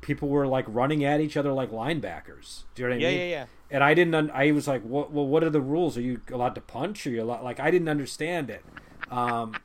people 0.01 0.29
were 0.29 0.47
like 0.47 0.65
running 0.67 1.03
at 1.03 1.21
each 1.21 1.37
other 1.37 1.51
like 1.51 1.71
linebackers. 1.71 2.63
Do 2.75 2.83
you 2.83 2.89
know 2.89 2.95
what 2.95 3.01
I 3.01 3.03
yeah, 3.03 3.09
mean? 3.09 3.17
Yeah, 3.17 3.23
yeah, 3.23 3.29
yeah. 3.29 3.45
And 3.71 3.83
I 3.83 3.93
didn't. 3.93 4.15
Un- 4.15 4.31
I 4.33 4.51
was 4.51 4.67
like, 4.67 4.81
"What? 4.83 5.11
Well, 5.11 5.27
what 5.27 5.43
are 5.43 5.49
the 5.49 5.61
rules? 5.61 5.97
Are 5.97 6.01
you 6.01 6.21
allowed 6.31 6.55
to 6.55 6.61
punch? 6.61 7.05
Or 7.05 7.11
you 7.11 7.23
allowed, 7.23 7.43
like? 7.43 7.59
I 7.59 7.69
didn't 7.69 7.89
understand 7.89 8.49
it. 8.49 8.63
Um, 9.11 9.55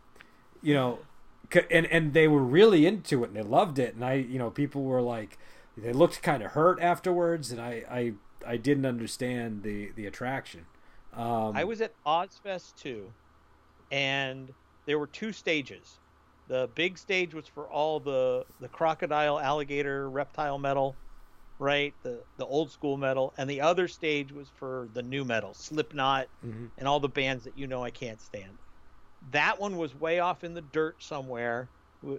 you 0.63 0.75
know, 0.75 0.99
and 1.71 1.87
and 1.87 2.13
they 2.13 2.29
were 2.29 2.43
really 2.43 2.87
into 2.87 3.23
it 3.25 3.29
and 3.29 3.37
they 3.37 3.43
loved 3.43 3.79
it. 3.79 3.95
And 3.95 4.05
I, 4.05 4.15
you 4.15 4.39
know, 4.39 4.51
people 4.51 4.83
were 4.83 5.03
like, 5.03 5.39
they 5.77 5.93
looked 5.93 6.23
kind 6.23 6.43
of 6.43 6.53
hurt 6.53 6.81
afterwards, 6.81 7.51
and 7.51 7.61
I, 7.61 7.85
I, 7.91 8.13
I 8.47 8.57
didn't 8.57 8.87
understand 8.87 9.63
the 9.63 9.91
the 9.95 10.07
attraction. 10.07 10.67
Um, 11.13 11.57
I 11.57 11.65
was 11.65 11.81
at 11.81 11.93
Ozzfest 12.05 12.77
too, 12.77 13.13
and 13.91 14.53
there 14.87 14.99
were 14.99 15.07
two 15.07 15.33
stages. 15.33 15.99
The 16.49 16.69
big 16.75 16.99
stage 16.99 17.35
was 17.35 17.49
for 17.49 17.69
all 17.69 18.01
the 18.01 18.45
the 18.61 18.69
crocodile, 18.69 19.39
alligator, 19.41 20.11
reptile 20.11 20.59
metal, 20.59 20.97
right? 21.59 21.95
The 22.03 22.23
the 22.37 22.47
old 22.47 22.71
school 22.71 22.97
metal, 22.97 23.33
and 23.39 23.49
the 23.49 23.63
other 23.63 23.89
stage 23.89 24.33
was 24.33 24.49
for 24.51 24.89
the 24.93 25.03
new 25.03 25.25
metal, 25.25 25.55
Slipknot, 25.55 26.29
mm-hmm. 26.45 26.67
and 26.79 26.89
all 26.89 27.01
the 27.01 27.09
bands 27.09 27.45
that 27.45 27.57
you 27.57 27.67
know 27.67 27.83
I 27.83 27.91
can't 27.91 28.21
stand. 28.21 28.59
That 29.31 29.59
one 29.59 29.77
was 29.77 29.95
way 29.95 30.21
off 30.21 30.45
in 30.45 30.55
the 30.55 30.61
dirt 30.61 31.03
somewhere, 31.03 31.69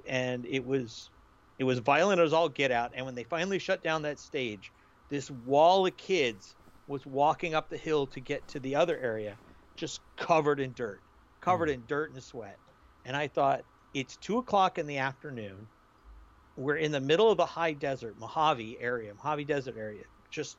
and 0.08 0.46
it 0.46 0.66
was 0.66 1.12
It 1.58 1.64
was 1.64 1.80
violent 1.80 2.20
as 2.20 2.34
all 2.34 2.50
get 2.50 2.72
out. 2.72 2.92
And 2.96 3.06
when 3.06 3.16
they 3.16 3.24
finally 3.24 3.60
shut 3.60 3.84
down 3.84 4.02
that 4.02 4.20
stage, 4.20 4.72
this 5.10 5.30
wall 5.32 5.86
of 5.88 5.96
kids 5.98 6.56
was 6.88 7.06
walking 7.06 7.56
up 7.56 7.70
the 7.70 7.78
hill 7.78 8.08
to 8.08 8.20
get 8.20 8.48
to 8.50 8.60
the 8.60 8.76
other 8.76 8.98
area, 8.98 9.38
just 9.76 10.02
covered 10.18 10.60
in 10.60 10.74
dirt, 10.74 11.02
covered 11.42 11.70
mm. 11.70 11.76
in 11.76 11.84
dirt 11.88 12.12
and 12.12 12.22
sweat. 12.22 12.60
And 13.06 13.16
I 13.16 13.28
thought, 13.28 13.64
it's 13.96 14.18
two 14.18 14.38
o'clock 14.38 14.78
in 14.78 14.88
the 14.88 14.98
afternoon. 14.98 15.68
We're 16.58 16.76
in 16.76 16.92
the 16.92 17.00
middle 17.00 17.32
of 17.32 17.38
the 17.38 17.46
high 17.46 17.72
desert, 17.72 18.20
Mojave 18.20 18.78
area, 18.82 19.14
Mojave 19.16 19.46
Desert 19.46 19.78
area, 19.78 20.04
just 20.30 20.58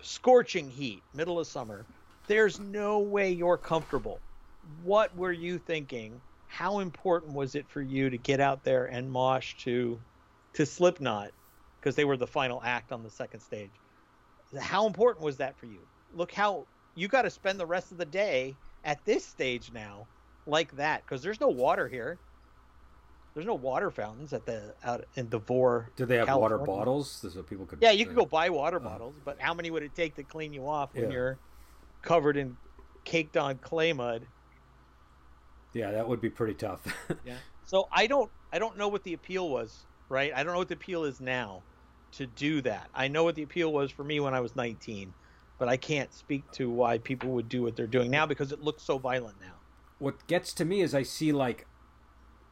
scorching 0.00 0.70
heat, 0.70 1.02
middle 1.12 1.40
of 1.40 1.48
summer. 1.48 1.84
There's 2.28 2.60
no 2.60 3.00
way 3.00 3.32
you're 3.32 3.56
comfortable. 3.56 4.20
What 4.84 5.14
were 5.16 5.32
you 5.32 5.58
thinking? 5.58 6.20
How 6.46 6.78
important 6.78 7.34
was 7.34 7.56
it 7.56 7.68
for 7.68 7.82
you 7.82 8.10
to 8.10 8.16
get 8.16 8.38
out 8.38 8.62
there 8.62 8.86
and 8.86 9.10
mosh 9.10 9.54
to 9.64 9.98
to 10.52 10.64
Slipknot 10.64 11.30
because 11.80 11.96
they 11.96 12.04
were 12.04 12.16
the 12.16 12.26
final 12.28 12.62
act 12.64 12.92
on 12.92 13.02
the 13.02 13.10
second 13.10 13.40
stage? 13.40 13.70
How 14.58 14.86
important 14.86 15.24
was 15.24 15.36
that 15.38 15.56
for 15.58 15.66
you? 15.66 15.80
Look 16.14 16.32
how 16.32 16.64
you 16.94 17.08
got 17.08 17.22
to 17.22 17.30
spend 17.30 17.58
the 17.58 17.66
rest 17.66 17.90
of 17.90 17.98
the 17.98 18.04
day 18.04 18.54
at 18.84 19.04
this 19.04 19.24
stage 19.24 19.72
now 19.72 20.06
like 20.46 20.76
that 20.76 21.02
because 21.04 21.22
there's 21.22 21.40
no 21.40 21.48
water 21.48 21.88
here. 21.88 22.18
There's 23.38 23.46
no 23.46 23.54
water 23.54 23.92
fountains 23.92 24.32
at 24.32 24.46
the 24.46 24.74
out 24.82 25.04
in 25.14 25.28
Devore. 25.28 25.90
Do 25.94 26.06
they 26.06 26.16
have 26.16 26.26
California. 26.26 26.56
water 26.56 26.66
bottles 26.66 27.24
so 27.32 27.40
people 27.44 27.66
could? 27.66 27.78
Yeah, 27.80 27.92
you 27.92 28.04
could 28.04 28.16
go 28.16 28.26
buy 28.26 28.50
water 28.50 28.78
uh-huh. 28.78 28.88
bottles, 28.88 29.14
but 29.24 29.40
how 29.40 29.54
many 29.54 29.70
would 29.70 29.84
it 29.84 29.94
take 29.94 30.16
to 30.16 30.24
clean 30.24 30.52
you 30.52 30.66
off 30.66 30.92
when 30.92 31.04
yeah. 31.04 31.10
you're 31.10 31.38
covered 32.02 32.36
in 32.36 32.56
caked 33.04 33.36
on 33.36 33.58
clay 33.58 33.92
mud? 33.92 34.26
Yeah, 35.72 35.92
that 35.92 36.08
would 36.08 36.20
be 36.20 36.30
pretty 36.30 36.54
tough. 36.54 36.80
yeah. 37.24 37.36
So 37.64 37.86
I 37.92 38.08
don't 38.08 38.28
I 38.52 38.58
don't 38.58 38.76
know 38.76 38.88
what 38.88 39.04
the 39.04 39.12
appeal 39.12 39.48
was, 39.48 39.86
right? 40.08 40.32
I 40.34 40.42
don't 40.42 40.52
know 40.52 40.58
what 40.58 40.66
the 40.66 40.74
appeal 40.74 41.04
is 41.04 41.20
now 41.20 41.62
to 42.14 42.26
do 42.26 42.60
that. 42.62 42.90
I 42.92 43.06
know 43.06 43.22
what 43.22 43.36
the 43.36 43.44
appeal 43.44 43.72
was 43.72 43.92
for 43.92 44.02
me 44.02 44.18
when 44.18 44.34
I 44.34 44.40
was 44.40 44.56
19, 44.56 45.14
but 45.60 45.68
I 45.68 45.76
can't 45.76 46.12
speak 46.12 46.50
to 46.54 46.68
why 46.68 46.98
people 46.98 47.30
would 47.30 47.48
do 47.48 47.62
what 47.62 47.76
they're 47.76 47.86
doing 47.86 48.10
now 48.10 48.26
because 48.26 48.50
it 48.50 48.64
looks 48.64 48.82
so 48.82 48.98
violent 48.98 49.40
now. 49.40 49.54
What 50.00 50.26
gets 50.26 50.52
to 50.54 50.64
me 50.64 50.80
is 50.80 50.92
I 50.92 51.04
see 51.04 51.30
like 51.30 51.67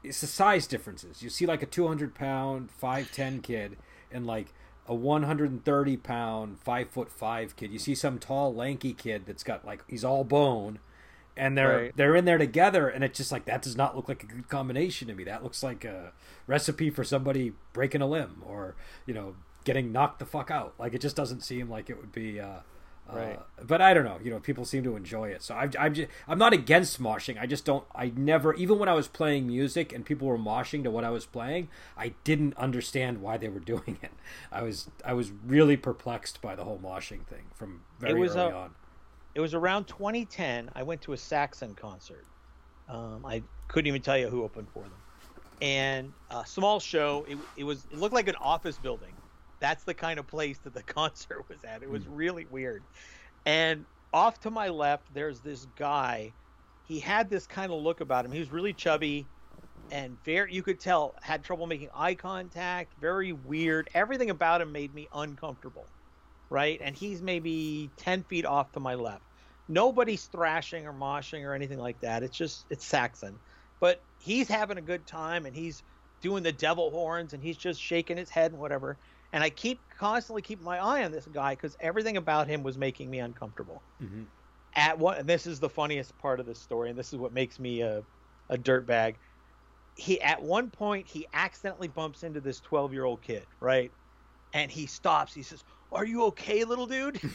it's 0.07 0.21
the 0.21 0.27
size 0.27 0.67
differences. 0.67 1.23
You 1.23 1.31
see 1.31 1.47
like 1.47 1.63
a 1.63 1.67
200 1.67 2.15
pound, 2.15 2.71
5'10 2.83 3.43
kid 3.43 3.77
and 4.11 4.27
like 4.27 4.53
a 4.87 4.95
130 4.95 5.97
pound, 5.97 6.59
5 6.61 6.91
foot 6.91 7.11
5 7.11 7.57
kid. 7.57 7.73
You 7.73 7.79
see 7.79 7.95
some 7.95 8.19
tall, 8.19 8.55
lanky 8.55 8.93
kid 8.93 9.25
that's 9.27 9.43
got 9.43 9.65
like, 9.65 9.83
he's 9.89 10.05
all 10.05 10.25
bone. 10.25 10.79
And 11.39 11.57
they're 11.57 11.77
right. 11.77 11.93
they're 11.95 12.17
in 12.17 12.25
there 12.25 12.39
together, 12.39 12.89
and 12.89 13.05
it's 13.05 13.19
just 13.19 13.31
like 13.31 13.45
that 13.45 13.61
does 13.61 13.77
not 13.77 13.95
look 13.95 14.09
like 14.09 14.23
a 14.23 14.27
good 14.27 14.49
combination 14.49 15.07
to 15.09 15.15
me. 15.15 15.23
That 15.25 15.43
looks 15.43 15.63
like 15.63 15.85
a 15.85 16.15
recipe 16.47 16.89
for 16.89 17.05
somebody 17.05 17.53
breaking 17.75 18.01
a 18.01 18.07
limb 18.07 18.43
or 18.47 18.75
you 19.05 19.13
know 19.13 19.35
getting 19.63 19.93
knocked 19.93 20.19
the 20.19 20.25
fuck 20.25 20.51
out. 20.51 20.73
Like 20.79 20.95
it 20.95 21.03
just 21.03 21.15
doesn't 21.15 21.43
seem 21.43 21.69
like 21.69 21.91
it 21.91 21.99
would 21.99 22.11
be 22.11 22.41
uh, 22.41 22.61
Right. 23.13 23.39
Uh, 23.39 23.65
but 23.65 23.81
I 23.81 23.95
don't 23.95 24.05
know. 24.05 24.19
You 24.23 24.31
know, 24.31 24.41
people 24.41 24.65
seem 24.65 24.83
to 24.85 24.97
enjoy 24.97 25.29
it. 25.29 25.43
So 25.43 25.55
I'm, 25.55 25.71
I'm, 25.79 25.95
just, 25.95 26.09
I'm 26.27 26.39
not 26.39 26.53
against 26.53 27.01
moshing. 27.01 27.41
I 27.41 27.47
just 27.47 27.65
don't. 27.65 27.85
I 27.95 28.13
never, 28.17 28.55
even 28.55 28.79
when 28.79 28.89
I 28.89 28.95
was 28.95 29.07
playing 29.07 29.47
music 29.47 29.93
and 29.93 30.05
people 30.05 30.27
were 30.27 30.39
moshing 30.39 30.83
to 30.85 30.91
what 30.91 31.05
I 31.05 31.11
was 31.11 31.25
playing, 31.25 31.69
I 31.97 32.15
didn't 32.25 32.57
understand 32.57 33.23
why 33.23 33.37
they 33.37 33.49
were 33.49 33.61
doing 33.75 33.99
it. 34.03 34.13
I 34.51 34.63
was, 34.63 34.91
I 35.05 35.13
was 35.13 35.31
really 35.47 35.77
perplexed 35.77 36.43
by 36.43 36.57
the 36.57 36.65
whole 36.65 36.81
moshing 36.83 37.25
thing 37.27 37.45
from 37.55 37.83
very 37.99 38.15
early 38.15 38.29
a, 38.29 38.55
on. 38.55 38.75
It 39.35 39.41
was 39.41 39.55
around 39.55 39.87
2010. 39.87 40.71
I 40.75 40.83
went 40.83 41.03
to 41.03 41.13
a 41.13 41.17
Saxon 41.17 41.75
concert. 41.75 42.25
Um, 42.89 43.25
I 43.25 43.43
couldn't 43.69 43.87
even 43.87 44.03
tell 44.03 44.17
you 44.17 44.29
who 44.29 44.43
opened 44.43 44.69
for 44.73 44.83
them. 44.83 44.93
And 45.63 46.13
a 46.31 46.45
small 46.45 46.81
show. 46.81 47.25
It, 47.29 47.39
it 47.57 47.65
was. 47.65 47.87
It 47.91 47.99
looked 47.99 48.15
like 48.15 48.29
an 48.29 48.37
office 48.37 48.77
building 48.77 49.13
that's 49.61 49.85
the 49.85 49.95
kind 49.95 50.19
of 50.19 50.27
place 50.27 50.59
that 50.65 50.75
the 50.75 50.83
concert 50.95 51.45
was 51.49 51.65
at. 51.65 51.83
It 51.83 51.91
was 51.91 52.03
mm. 52.05 52.11
really 52.11 52.47
weird. 52.51 52.83
And 53.45 53.85
off 54.13 54.41
to 54.41 54.51
my 54.51 54.69
left, 54.69 55.13
there's 55.15 55.41
this 55.41 55.67
guy. 55.77 56.33
He 56.87 57.01
had 57.01 57.31
this 57.31 57.47
kind 57.47 57.73
of 57.73 57.81
look 57.81 58.01
about 58.01 58.25
him. 58.25 58.33
He 58.33 58.39
was 58.39 58.53
really 58.53 58.73
chubby 58.73 59.27
and 59.91 60.17
very 60.25 60.53
you 60.53 60.63
could 60.63 60.81
tell 60.81 61.15
had 61.23 61.45
trouble 61.45 61.67
making 61.67 61.91
eye 61.95 62.15
contact, 62.15 62.93
very 63.01 63.33
weird. 63.33 63.89
Everything 63.95 64.31
about 64.31 64.61
him 64.61 64.73
made 64.73 64.95
me 64.95 65.09
uncomfortable. 65.15 65.87
Right? 66.49 66.81
And 66.81 66.95
he's 66.95 67.21
maybe 67.21 67.91
10 67.97 68.23
feet 68.25 68.47
off 68.47 68.71
to 68.73 68.81
my 68.81 68.95
left. 68.95 69.23
Nobody's 69.69 70.25
thrashing 70.27 70.87
or 70.87 70.93
moshing 70.93 71.45
or 71.45 71.55
anything 71.55 71.79
like 71.79 72.01
that. 72.01 72.23
It's 72.23 72.37
just 72.37 72.67
it's 72.71 72.85
Saxon. 72.85 73.39
But 73.81 74.01
he's 74.21 74.49
having 74.49 74.79
a 74.79 74.83
good 74.83 75.07
time 75.07 75.45
and 75.45 75.55
he's 75.55 75.83
doing 76.21 76.43
the 76.43 76.53
devil 76.53 76.91
horns 76.91 77.33
and 77.33 77.43
he's 77.43 77.57
just 77.57 77.81
shaking 77.81 78.17
his 78.17 78.31
head 78.31 78.53
and 78.53 78.61
whatever 78.61 78.97
and 79.37 79.45
I 79.45 79.51
keep 79.51 79.82
constantly 79.91 80.41
keep 80.41 80.62
my 80.62 80.78
eye 80.78 81.05
on 81.05 81.12
this 81.12 81.26
guy 81.26 81.55
because 81.55 81.76
everything 81.78 82.16
about 82.16 82.49
him 82.49 82.62
was 82.62 82.78
making 82.78 83.11
me 83.11 83.18
uncomfortable. 83.18 83.82
Mm-hmm. 84.03 84.22
At 84.74 84.99
one, 84.99 85.18
and 85.18 85.28
this 85.28 85.47
is 85.47 85.61
the 85.61 85.68
funniest 85.68 86.16
part 86.16 86.41
of 86.41 86.47
this 86.47 86.62
story, 86.62 86.89
and 86.89 86.99
this 86.99 87.12
is 87.12 87.18
what 87.18 87.34
makes 87.34 87.59
me 87.59 87.82
a, 87.82 88.03
a 88.49 88.57
dirtbag. 88.57 89.16
He 89.95 90.18
at 90.22 90.41
one 90.41 90.70
point 90.70 91.07
he 91.07 91.26
accidentally 91.34 91.89
bumps 91.89 92.22
into 92.22 92.41
this 92.41 92.61
twelve 92.61 92.95
year 92.95 93.05
old 93.05 93.22
kid, 93.22 93.47
right? 93.61 93.93
And 94.55 94.70
he 94.70 94.87
stops. 94.87 95.34
He 95.34 95.43
says, 95.43 95.62
"Are 95.93 96.07
you 96.07 96.24
okay, 96.28 96.64
little 96.64 96.87
dude?" 96.87 97.20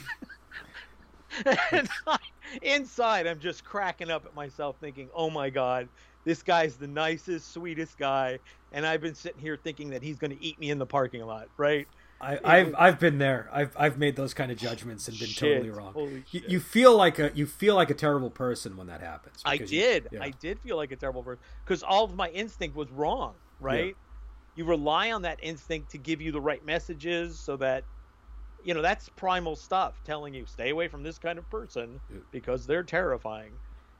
and 1.45 1.87
I, 2.07 2.17
inside, 2.63 3.27
I'm 3.27 3.39
just 3.39 3.63
cracking 3.63 4.09
up 4.09 4.25
at 4.25 4.33
myself, 4.33 4.79
thinking, 4.79 5.11
"Oh 5.13 5.29
my 5.29 5.51
god, 5.51 5.89
this 6.23 6.43
guy's 6.43 6.75
the 6.75 6.87
nicest, 6.87 7.53
sweetest 7.53 7.97
guy, 7.97 8.39
and 8.71 8.85
I've 8.85 9.01
been 9.01 9.15
sitting 9.15 9.41
here 9.41 9.57
thinking 9.57 9.89
that 9.91 10.03
he's 10.03 10.17
going 10.17 10.35
to 10.35 10.43
eat 10.43 10.59
me 10.59 10.69
in 10.69 10.77
the 10.77 10.85
parking 10.85 11.21
lot, 11.25 11.47
right? 11.57 11.87
I, 12.21 12.57
have 12.57 12.75
I've 12.77 12.99
been 12.99 13.17
there. 13.17 13.49
I've 13.51 13.75
I've 13.75 13.97
made 13.97 14.15
those 14.15 14.33
kind 14.33 14.51
of 14.51 14.57
judgments 14.57 15.07
and 15.07 15.17
been 15.17 15.27
shit, 15.27 15.57
totally 15.57 15.71
wrong. 15.71 16.23
You, 16.29 16.41
you, 16.47 16.59
feel 16.59 16.95
like 16.95 17.17
a 17.17 17.31
you 17.33 17.47
feel 17.47 17.75
like 17.75 17.89
a 17.89 17.95
terrible 17.95 18.29
person 18.29 18.77
when 18.77 18.87
that 18.87 19.01
happens. 19.01 19.41
I 19.43 19.57
did. 19.57 20.07
You, 20.11 20.19
yeah. 20.19 20.25
I 20.25 20.29
did 20.29 20.59
feel 20.59 20.77
like 20.77 20.91
a 20.91 20.95
terrible 20.95 21.23
person 21.23 21.41
because 21.65 21.81
all 21.81 22.03
of 22.03 22.15
my 22.15 22.29
instinct 22.29 22.75
was 22.75 22.91
wrong. 22.91 23.33
Right? 23.59 23.87
Yeah. 23.87 23.93
You 24.55 24.65
rely 24.65 25.11
on 25.11 25.23
that 25.23 25.39
instinct 25.41 25.91
to 25.91 25.97
give 25.97 26.21
you 26.21 26.31
the 26.31 26.41
right 26.41 26.63
messages 26.63 27.39
so 27.39 27.57
that 27.57 27.85
you 28.63 28.75
know 28.75 28.83
that's 28.83 29.09
primal 29.09 29.55
stuff 29.55 29.99
telling 30.03 30.33
you 30.33 30.45
stay 30.45 30.69
away 30.69 30.87
from 30.87 31.01
this 31.01 31.17
kind 31.17 31.39
of 31.39 31.49
person 31.49 31.99
yeah. 32.11 32.19
because 32.31 32.67
they're 32.67 32.83
terrifying 32.83 33.51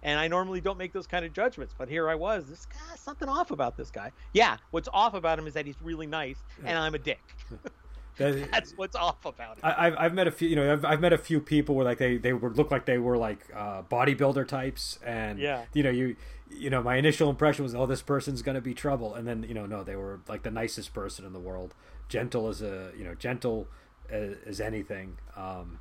and 0.04 0.20
I 0.20 0.28
normally 0.28 0.62
don't 0.62 0.78
make 0.78 0.94
those 0.94 1.08
kind 1.08 1.26
of 1.26 1.34
judgments, 1.34 1.74
but 1.78 1.90
here 1.90 2.10
I 2.10 2.16
was. 2.16 2.46
This 2.46 2.66
guy, 2.66 2.96
something 2.96 3.30
off 3.30 3.52
about 3.52 3.78
this 3.78 3.92
guy. 3.92 4.12
Yeah, 4.34 4.58
what's 4.72 4.90
off 4.94 5.14
about 5.14 5.38
him 5.38 5.48
is 5.48 5.54
that 5.54 5.66
he's 5.66 5.82
really 5.82 6.08
nice, 6.08 6.38
and 6.66 6.78
I'm 6.78 6.96
a 6.96 7.00
dick. 7.00 7.22
That's 8.18 8.74
what's 8.78 8.96
off 8.96 9.26
about 9.26 9.58
it. 9.58 9.64
I, 9.64 9.86
have 9.86 9.96
I've 9.98 10.14
met 10.14 10.28
a 10.28 10.32
few, 10.32 10.48
you 10.48 10.56
know, 10.56 10.72
I've, 10.72 10.86
I've 10.86 11.02
met 11.02 11.14
a 11.14 11.18
few 11.18 11.40
people 11.40 11.76
where 11.76 11.86
like 11.86 11.98
they 11.98 12.18
they 12.18 12.34
would 12.34 12.58
look 12.58 12.70
like 12.70 12.86
they 12.86 12.98
were 12.98 13.18
like 13.18 13.40
uh, 13.56 13.84
bodybuilder 13.84 14.48
types, 14.48 15.00
and 15.06 15.40
yeah, 15.40 15.66
you 15.74 15.84
know, 15.84 15.90
you 15.90 16.16
you 16.50 16.70
know, 16.70 16.84
my 16.84 16.98
initial 16.98 17.30
impression 17.30 17.64
was, 17.64 17.74
oh, 17.74 17.86
this 17.86 18.02
person's 18.02 18.42
gonna 18.42 18.62
be 18.62 18.74
trouble, 18.74 19.16
and 19.16 19.28
then 19.28 19.44
you 19.44 19.54
know, 19.54 19.66
no, 19.66 19.84
they 19.84 19.96
were 19.96 20.20
like 20.28 20.44
the 20.44 20.52
nicest 20.52 20.94
person 20.94 21.26
in 21.26 21.34
the 21.34 21.40
world, 21.40 21.74
gentle 22.10 22.48
as 22.48 22.62
a 22.62 22.92
you 22.98 23.04
know, 23.04 23.16
gentle 23.16 23.68
as, 24.10 24.36
as 24.46 24.62
anything. 24.62 25.18
Um, 25.36 25.80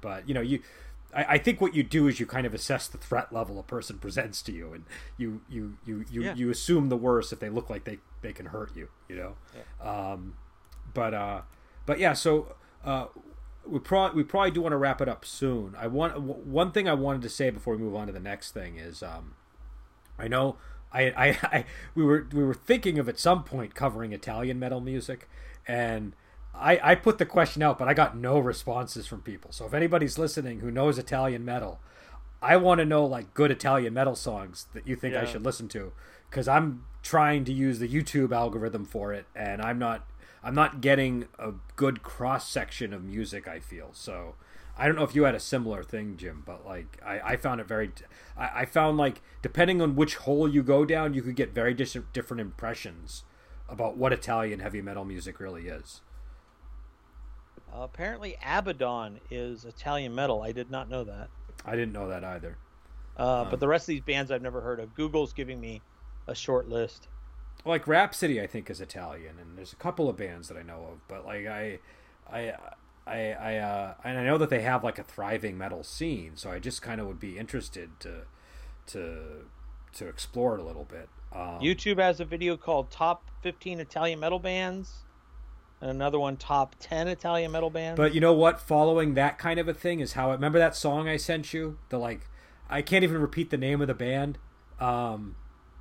but 0.00 0.28
you 0.28 0.34
know, 0.34 0.40
you 0.40 0.60
I, 1.14 1.24
I, 1.24 1.38
think 1.38 1.60
what 1.60 1.74
you 1.74 1.82
do 1.82 2.08
is 2.08 2.20
you 2.20 2.26
kind 2.26 2.46
of 2.46 2.54
assess 2.54 2.88
the 2.88 2.98
threat 2.98 3.32
level 3.32 3.58
a 3.58 3.62
person 3.62 3.98
presents 3.98 4.42
to 4.42 4.52
you, 4.52 4.72
and 4.72 4.84
you 5.16 5.40
you 5.48 5.78
you 5.84 6.04
you, 6.10 6.22
yeah. 6.22 6.34
you 6.34 6.50
assume 6.50 6.88
the 6.88 6.96
worst 6.96 7.32
if 7.32 7.40
they 7.40 7.48
look 7.48 7.70
like 7.70 7.84
they, 7.84 7.98
they 8.22 8.32
can 8.32 8.46
hurt 8.46 8.74
you. 8.76 8.88
You 9.08 9.16
know, 9.16 9.36
yeah. 9.54 10.12
um, 10.12 10.34
but 10.94 11.14
uh, 11.14 11.40
but 11.86 11.98
yeah. 11.98 12.12
So 12.12 12.54
uh, 12.84 13.06
we 13.66 13.78
probably 13.78 14.16
we 14.16 14.24
probably 14.24 14.50
do 14.50 14.62
want 14.62 14.72
to 14.72 14.76
wrap 14.76 15.00
it 15.00 15.08
up 15.08 15.24
soon. 15.24 15.74
I 15.78 15.86
want 15.86 16.20
one 16.20 16.72
thing 16.72 16.88
I 16.88 16.94
wanted 16.94 17.22
to 17.22 17.28
say 17.28 17.50
before 17.50 17.76
we 17.76 17.82
move 17.82 17.94
on 17.94 18.06
to 18.06 18.12
the 18.12 18.20
next 18.20 18.52
thing 18.52 18.76
is 18.76 19.02
um, 19.02 19.34
I 20.18 20.28
know 20.28 20.56
I, 20.92 21.02
I, 21.02 21.26
I 21.58 21.64
we 21.94 22.04
were 22.04 22.26
we 22.32 22.42
were 22.44 22.54
thinking 22.54 22.98
of 22.98 23.08
at 23.08 23.18
some 23.18 23.44
point 23.44 23.74
covering 23.74 24.12
Italian 24.12 24.58
metal 24.58 24.80
music 24.80 25.28
and 25.66 26.14
I, 26.58 26.80
I 26.82 26.94
put 26.94 27.18
the 27.18 27.26
question 27.26 27.62
out, 27.62 27.78
but 27.78 27.88
I 27.88 27.94
got 27.94 28.16
no 28.16 28.38
responses 28.38 29.06
from 29.06 29.20
people. 29.22 29.52
So 29.52 29.66
if 29.66 29.74
anybody's 29.74 30.18
listening 30.18 30.60
who 30.60 30.70
knows 30.70 30.98
Italian 30.98 31.44
metal, 31.44 31.80
I 32.42 32.56
want 32.56 32.78
to 32.78 32.84
know 32.84 33.04
like 33.04 33.34
good 33.34 33.50
Italian 33.50 33.94
metal 33.94 34.14
songs 34.14 34.66
that 34.74 34.86
you 34.86 34.96
think 34.96 35.14
yeah. 35.14 35.22
I 35.22 35.24
should 35.24 35.44
listen 35.44 35.68
to, 35.68 35.92
because 36.30 36.48
I'm 36.48 36.84
trying 37.02 37.44
to 37.44 37.52
use 37.52 37.78
the 37.78 37.88
YouTube 37.88 38.32
algorithm 38.32 38.84
for 38.84 39.12
it, 39.12 39.26
and 39.34 39.62
I'm 39.62 39.78
not 39.78 40.06
I'm 40.42 40.54
not 40.54 40.80
getting 40.80 41.28
a 41.38 41.52
good 41.76 42.02
cross 42.02 42.48
section 42.48 42.92
of 42.92 43.02
music. 43.02 43.48
I 43.48 43.58
feel 43.58 43.90
so. 43.92 44.34
I 44.78 44.86
don't 44.86 44.96
know 44.96 45.04
if 45.04 45.14
you 45.14 45.24
had 45.24 45.34
a 45.34 45.40
similar 45.40 45.82
thing, 45.82 46.16
Jim, 46.18 46.42
but 46.44 46.66
like 46.66 47.00
I, 47.04 47.20
I 47.20 47.36
found 47.36 47.60
it 47.60 47.66
very. 47.66 47.90
I, 48.36 48.62
I 48.62 48.64
found 48.66 48.98
like 48.98 49.22
depending 49.42 49.80
on 49.80 49.96
which 49.96 50.16
hole 50.16 50.48
you 50.48 50.62
go 50.62 50.84
down, 50.84 51.14
you 51.14 51.22
could 51.22 51.36
get 51.36 51.54
very 51.54 51.74
different 51.74 52.12
different 52.12 52.40
impressions 52.40 53.24
about 53.68 53.96
what 53.96 54.12
Italian 54.12 54.60
heavy 54.60 54.82
metal 54.82 55.04
music 55.04 55.40
really 55.40 55.68
is. 55.68 56.02
Uh, 57.72 57.82
apparently, 57.82 58.36
Abaddon 58.44 59.20
is 59.30 59.64
Italian 59.64 60.14
metal. 60.14 60.42
I 60.42 60.52
did 60.52 60.70
not 60.70 60.88
know 60.88 61.04
that. 61.04 61.28
I 61.64 61.72
didn't 61.72 61.92
know 61.92 62.08
that 62.08 62.24
either. 62.24 62.56
Uh, 63.18 63.42
um, 63.42 63.48
but 63.50 63.60
the 63.60 63.68
rest 63.68 63.84
of 63.84 63.88
these 63.88 64.00
bands 64.02 64.30
I've 64.30 64.42
never 64.42 64.60
heard 64.60 64.78
of. 64.80 64.94
Google's 64.94 65.32
giving 65.32 65.60
me 65.60 65.82
a 66.26 66.34
short 66.34 66.68
list. 66.68 67.08
like 67.64 67.86
Rhapsody, 67.86 68.40
I 68.40 68.46
think 68.46 68.70
is 68.70 68.80
Italian, 68.80 69.38
and 69.40 69.56
there's 69.56 69.72
a 69.72 69.76
couple 69.76 70.08
of 70.08 70.16
bands 70.16 70.48
that 70.48 70.56
I 70.56 70.62
know 70.62 70.88
of, 70.92 71.08
but 71.08 71.24
like 71.24 71.46
I, 71.46 71.78
I, 72.30 72.54
I, 73.06 73.32
I, 73.32 73.56
uh, 73.56 73.94
and 74.04 74.18
I 74.18 74.24
know 74.24 74.38
that 74.38 74.50
they 74.50 74.62
have 74.62 74.84
like 74.84 74.98
a 74.98 75.02
thriving 75.04 75.56
metal 75.58 75.82
scene, 75.82 76.32
so 76.34 76.50
I 76.50 76.58
just 76.58 76.82
kind 76.82 77.00
of 77.00 77.06
would 77.06 77.20
be 77.20 77.38
interested 77.38 77.98
to, 78.00 78.22
to, 78.88 79.18
to 79.94 80.06
explore 80.08 80.54
it 80.54 80.60
a 80.60 80.64
little 80.64 80.84
bit. 80.84 81.08
Um, 81.32 81.60
YouTube 81.60 81.98
has 81.98 82.20
a 82.20 82.24
video 82.24 82.56
called 82.56 82.90
"Top 82.90 83.30
15 83.42 83.80
Italian 83.80 84.20
Metal 84.20 84.38
Bands," 84.38 85.04
and 85.80 85.90
another 85.90 86.18
one 86.18 86.36
"Top 86.36 86.76
10 86.80 87.08
Italian 87.08 87.52
Metal 87.52 87.70
Bands." 87.70 87.96
But 87.96 88.14
you 88.14 88.20
know 88.20 88.32
what? 88.32 88.60
Following 88.60 89.14
that 89.14 89.38
kind 89.38 89.58
of 89.60 89.68
a 89.68 89.74
thing 89.74 90.00
is 90.00 90.14
how. 90.14 90.30
I 90.30 90.34
remember 90.34 90.58
that 90.58 90.76
song 90.76 91.08
I 91.08 91.16
sent 91.16 91.52
you. 91.52 91.78
The 91.88 91.98
like, 91.98 92.28
I 92.68 92.82
can't 92.82 93.04
even 93.04 93.18
repeat 93.20 93.50
the 93.50 93.58
name 93.58 93.80
of 93.80 93.88
the 93.88 93.94
band. 93.94 94.38
Um, 94.80 95.36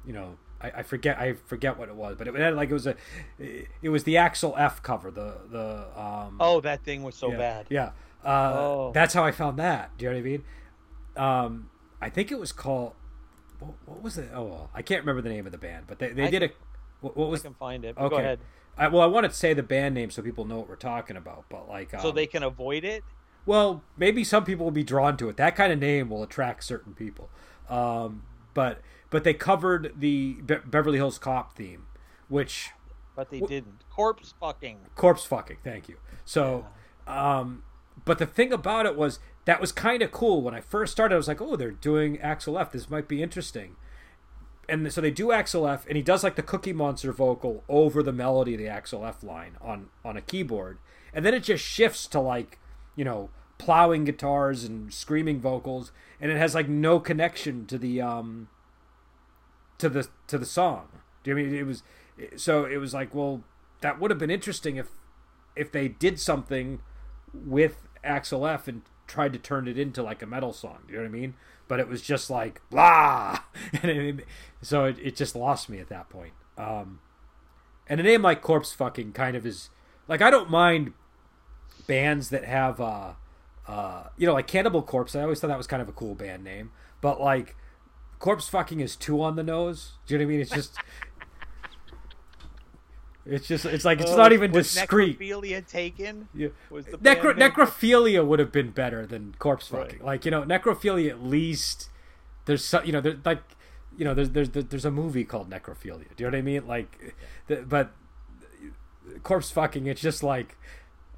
you 0.05 0.13
know, 0.13 0.37
I, 0.61 0.71
I 0.77 0.83
forget. 0.83 1.17
I 1.17 1.33
forget 1.33 1.77
what 1.77 1.89
it 1.89 1.95
was, 1.95 2.15
but 2.17 2.27
it 2.27 2.35
had 2.35 2.55
like 2.55 2.69
it 2.69 2.73
was 2.73 2.87
a. 2.87 2.95
It 3.39 3.89
was 3.89 4.03
the 4.03 4.17
Axel 4.17 4.53
F 4.57 4.81
cover. 4.83 5.11
The 5.11 5.37
the. 5.49 5.99
Um, 5.99 6.37
oh, 6.39 6.61
that 6.61 6.83
thing 6.83 7.03
was 7.03 7.15
so 7.15 7.31
yeah, 7.31 7.37
bad. 7.37 7.67
Yeah. 7.69 7.91
Uh, 8.23 8.53
Oh. 8.55 8.91
That's 8.93 9.13
how 9.13 9.23
I 9.23 9.31
found 9.31 9.59
that. 9.59 9.95
Do 9.97 10.05
you 10.05 10.11
know 10.11 10.17
what 10.17 10.19
I 10.19 10.23
mean? 10.23 10.43
Um, 11.15 11.69
I 12.01 12.09
think 12.09 12.31
it 12.31 12.39
was 12.39 12.51
called. 12.51 12.93
What, 13.59 13.73
what 13.85 14.01
was 14.01 14.17
it? 14.17 14.29
Oh, 14.33 14.43
well, 14.43 14.69
I 14.73 14.81
can't 14.81 15.01
remember 15.01 15.21
the 15.21 15.29
name 15.29 15.45
of 15.45 15.51
the 15.51 15.57
band, 15.57 15.85
but 15.87 15.99
they, 15.99 16.09
they 16.09 16.25
I 16.25 16.29
did 16.29 16.43
a. 16.43 16.49
What, 17.01 17.15
what 17.15 17.27
I 17.27 17.29
was? 17.29 17.41
can 17.41 17.53
find 17.53 17.85
it. 17.85 17.97
Okay. 17.97 18.09
Go 18.09 18.15
ahead. 18.17 18.39
I, 18.77 18.87
well, 18.89 19.01
I 19.01 19.05
want 19.05 19.25
to 19.25 19.33
say 19.33 19.53
the 19.53 19.63
band 19.63 19.95
name 19.95 20.09
so 20.11 20.21
people 20.21 20.45
know 20.45 20.57
what 20.59 20.67
we're 20.69 20.75
talking 20.75 21.15
about, 21.17 21.45
but 21.49 21.67
like, 21.69 21.93
um, 21.93 22.01
So 22.01 22.11
they 22.11 22.27
can 22.27 22.43
avoid 22.43 22.83
it. 22.83 23.03
well, 23.45 23.83
maybe 23.97 24.23
some 24.23 24.43
people 24.43 24.65
will 24.65 24.71
be 24.71 24.83
drawn 24.83 25.15
to 25.17 25.29
it. 25.29 25.37
That 25.37 25.55
kind 25.55 25.71
of 25.71 25.79
name 25.79 26.09
will 26.09 26.23
attract 26.23 26.63
certain 26.63 26.93
people. 26.93 27.29
Um, 27.69 28.23
but 28.53 28.81
but 29.09 29.23
they 29.23 29.33
covered 29.33 29.93
the 29.97 30.33
Be- 30.45 30.57
Beverly 30.65 30.97
Hills 30.97 31.17
Cop 31.17 31.55
theme, 31.55 31.85
which 32.27 32.71
But 33.15 33.29
they 33.29 33.39
didn't. 33.39 33.83
Corpse 33.89 34.33
fucking. 34.39 34.79
corpse 34.95 35.25
fucking. 35.25 35.57
Thank 35.63 35.87
you. 35.87 35.97
So, 36.25 36.65
um, 37.07 37.63
but 38.03 38.17
the 38.19 38.25
thing 38.25 38.51
about 38.51 38.85
it 38.85 38.95
was 38.97 39.19
that 39.45 39.61
was 39.61 39.71
kind 39.71 40.01
of 40.01 40.11
cool. 40.11 40.41
When 40.41 40.53
I 40.53 40.59
first 40.59 40.91
started, 40.91 41.15
I 41.15 41.17
was 41.17 41.27
like, 41.27 41.39
oh, 41.41 41.55
they're 41.55 41.71
doing 41.71 42.19
Axel 42.19 42.57
F. 42.59 42.71
This 42.71 42.89
might 42.89 43.07
be 43.07 43.23
interesting. 43.23 43.75
And 44.67 44.91
so 44.91 45.01
they 45.01 45.11
do 45.11 45.31
Axel 45.31 45.67
F, 45.67 45.85
and 45.87 45.95
he 45.95 46.01
does 46.01 46.23
like 46.23 46.35
the 46.35 46.41
Cookie 46.41 46.73
Monster 46.73 47.11
vocal 47.11 47.63
over 47.69 48.01
the 48.01 48.11
melody 48.11 48.53
of 48.55 48.59
the 48.59 48.67
Axel 48.67 49.05
F 49.05 49.23
line 49.23 49.57
on 49.61 49.89
on 50.03 50.17
a 50.17 50.21
keyboard, 50.21 50.79
and 51.13 51.25
then 51.25 51.33
it 51.33 51.43
just 51.43 51.63
shifts 51.63 52.07
to 52.07 52.19
like, 52.19 52.59
you 52.95 53.05
know, 53.05 53.29
plowing 53.57 54.05
guitars 54.05 54.63
and 54.63 54.93
screaming 54.93 55.39
vocals, 55.39 55.91
and 56.19 56.31
it 56.31 56.37
has 56.37 56.55
like 56.55 56.67
no 56.67 56.99
connection 56.99 57.65
to 57.67 57.77
the 57.77 58.01
um 58.01 58.47
to 59.77 59.89
the 59.89 60.07
to 60.27 60.37
the 60.37 60.45
song. 60.45 60.87
Do 61.23 61.31
you 61.31 61.35
know 61.35 61.41
I 61.41 61.45
mean 61.45 61.55
it 61.55 61.65
was 61.65 61.83
so 62.35 62.65
it 62.65 62.77
was 62.77 62.93
like, 62.93 63.13
well, 63.13 63.43
that 63.81 63.99
would 63.99 64.11
have 64.11 64.19
been 64.19 64.31
interesting 64.31 64.77
if 64.77 64.89
if 65.55 65.71
they 65.71 65.87
did 65.87 66.19
something 66.19 66.81
with 67.33 67.87
Axel 68.03 68.45
F 68.45 68.67
and 68.67 68.81
tried 69.07 69.33
to 69.33 69.39
turn 69.39 69.67
it 69.67 69.77
into 69.77 70.01
like 70.01 70.21
a 70.21 70.25
metal 70.25 70.53
song. 70.53 70.79
Do 70.87 70.93
you 70.93 70.99
know 70.99 71.05
what 71.05 71.09
I 71.15 71.19
mean? 71.19 71.33
But 71.67 71.79
it 71.79 71.87
was 71.87 72.01
just 72.01 72.29
like 72.29 72.61
blah, 72.69 73.39
and 73.81 73.91
it, 73.91 74.25
so 74.61 74.85
it, 74.85 74.97
it 75.01 75.15
just 75.15 75.35
lost 75.35 75.69
me 75.69 75.79
at 75.79 75.89
that 75.89 76.09
point. 76.09 76.33
Um, 76.57 76.99
and 77.87 77.99
a 77.99 78.03
name 78.03 78.21
like 78.21 78.41
Corpse 78.41 78.73
Fucking 78.73 79.13
kind 79.13 79.35
of 79.35 79.45
is 79.45 79.69
like 80.07 80.21
I 80.21 80.29
don't 80.29 80.49
mind 80.49 80.93
bands 81.87 82.29
that 82.29 82.43
have 82.45 82.81
uh 82.81 83.13
uh 83.67 84.03
you 84.17 84.25
know 84.25 84.33
like 84.33 84.47
Cannibal 84.47 84.81
Corpse. 84.81 85.15
I 85.15 85.21
always 85.21 85.39
thought 85.39 85.47
that 85.47 85.57
was 85.57 85.67
kind 85.67 85.81
of 85.81 85.89
a 85.89 85.93
cool 85.93 86.15
band 86.15 86.43
name, 86.43 86.71
but 87.01 87.19
like 87.19 87.55
Corpse 88.19 88.47
Fucking 88.47 88.79
is 88.79 88.95
too 88.95 89.21
on 89.21 89.35
the 89.35 89.43
nose. 89.43 89.93
Do 90.05 90.13
you 90.13 90.19
know 90.19 90.25
what 90.25 90.29
I 90.29 90.31
mean? 90.31 90.41
It's 90.41 90.51
just. 90.51 90.77
It's 93.25 93.47
just, 93.47 93.65
it's 93.65 93.83
like, 93.85 93.99
it's 94.01 94.11
Oh, 94.11 94.17
not 94.17 94.33
even 94.33 94.51
was 94.51 94.71
discreet. 94.73 95.17
Necrophilia 95.19 95.65
taken. 95.67 96.27
Yeah. 96.35 96.49
Was 96.69 96.85
the 96.85 96.97
Necro- 96.99 97.33
necrophilia 97.35 98.23
would 98.25 98.37
have 98.39 98.51
been 98.51 98.69
better 98.71 99.05
than 99.07 99.33
corpse 99.39 99.71
Right. 99.71 99.87
fucking. 99.91 100.05
Like 100.05 100.25
you 100.25 100.31
know, 100.31 100.43
necrophilia 100.43 101.09
at 101.09 101.23
least 101.23 101.89
there's 102.45 102.63
some, 102.63 102.85
you 102.85 102.91
know, 102.91 103.01
there's 103.01 103.17
like 103.25 103.41
you 103.97 104.05
know, 104.05 104.13
there's 104.13 104.29
there's 104.31 104.49
there's 104.49 104.85
a 104.85 104.91
movie 104.91 105.23
called 105.23 105.49
Necrophilia. 105.49 106.05
Do 106.15 106.23
you 106.23 106.25
know 106.25 106.27
what 106.27 106.35
I 106.35 106.41
mean? 106.41 106.67
Like, 106.67 107.15
the, 107.47 107.57
but 107.57 107.91
corpse 109.23 109.49
fucking, 109.51 109.87
it's 109.87 110.01
just 110.01 110.21
like 110.21 110.57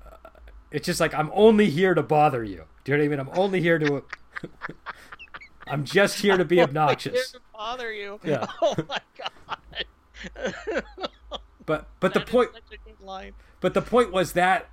uh, 0.05 0.29
it's 0.71 0.85
just 0.85 0.99
like 1.01 1.13
I'm 1.13 1.29
only 1.33 1.69
here 1.69 1.93
to 1.93 2.03
bother 2.03 2.43
you. 2.43 2.63
Do 2.85 2.91
you 2.91 2.97
know 2.97 3.03
what 3.03 3.05
I 3.05 3.17
mean? 3.17 3.19
I'm 3.19 3.37
only 3.37 3.59
here 3.61 3.79
to. 3.79 4.03
I'm 5.67 5.83
just 5.83 6.19
here 6.19 6.37
to 6.37 6.45
be 6.45 6.55
Here 6.57 6.63
obnoxious. 6.63 7.31
to 7.33 7.39
bother 7.53 7.91
you. 7.91 8.19
Yeah. 8.23 8.45
Oh 8.61 8.75
my 8.87 8.99
god. 9.17 10.83
But 11.67 11.87
but 11.99 12.15
the 12.15 12.21
point 12.21 12.49
Such 12.53 12.79
a 12.79 12.89
good 12.89 13.05
line. 13.05 13.33
But 13.59 13.75
the 13.75 13.83
point 13.83 14.11
was 14.11 14.33
that 14.33 14.69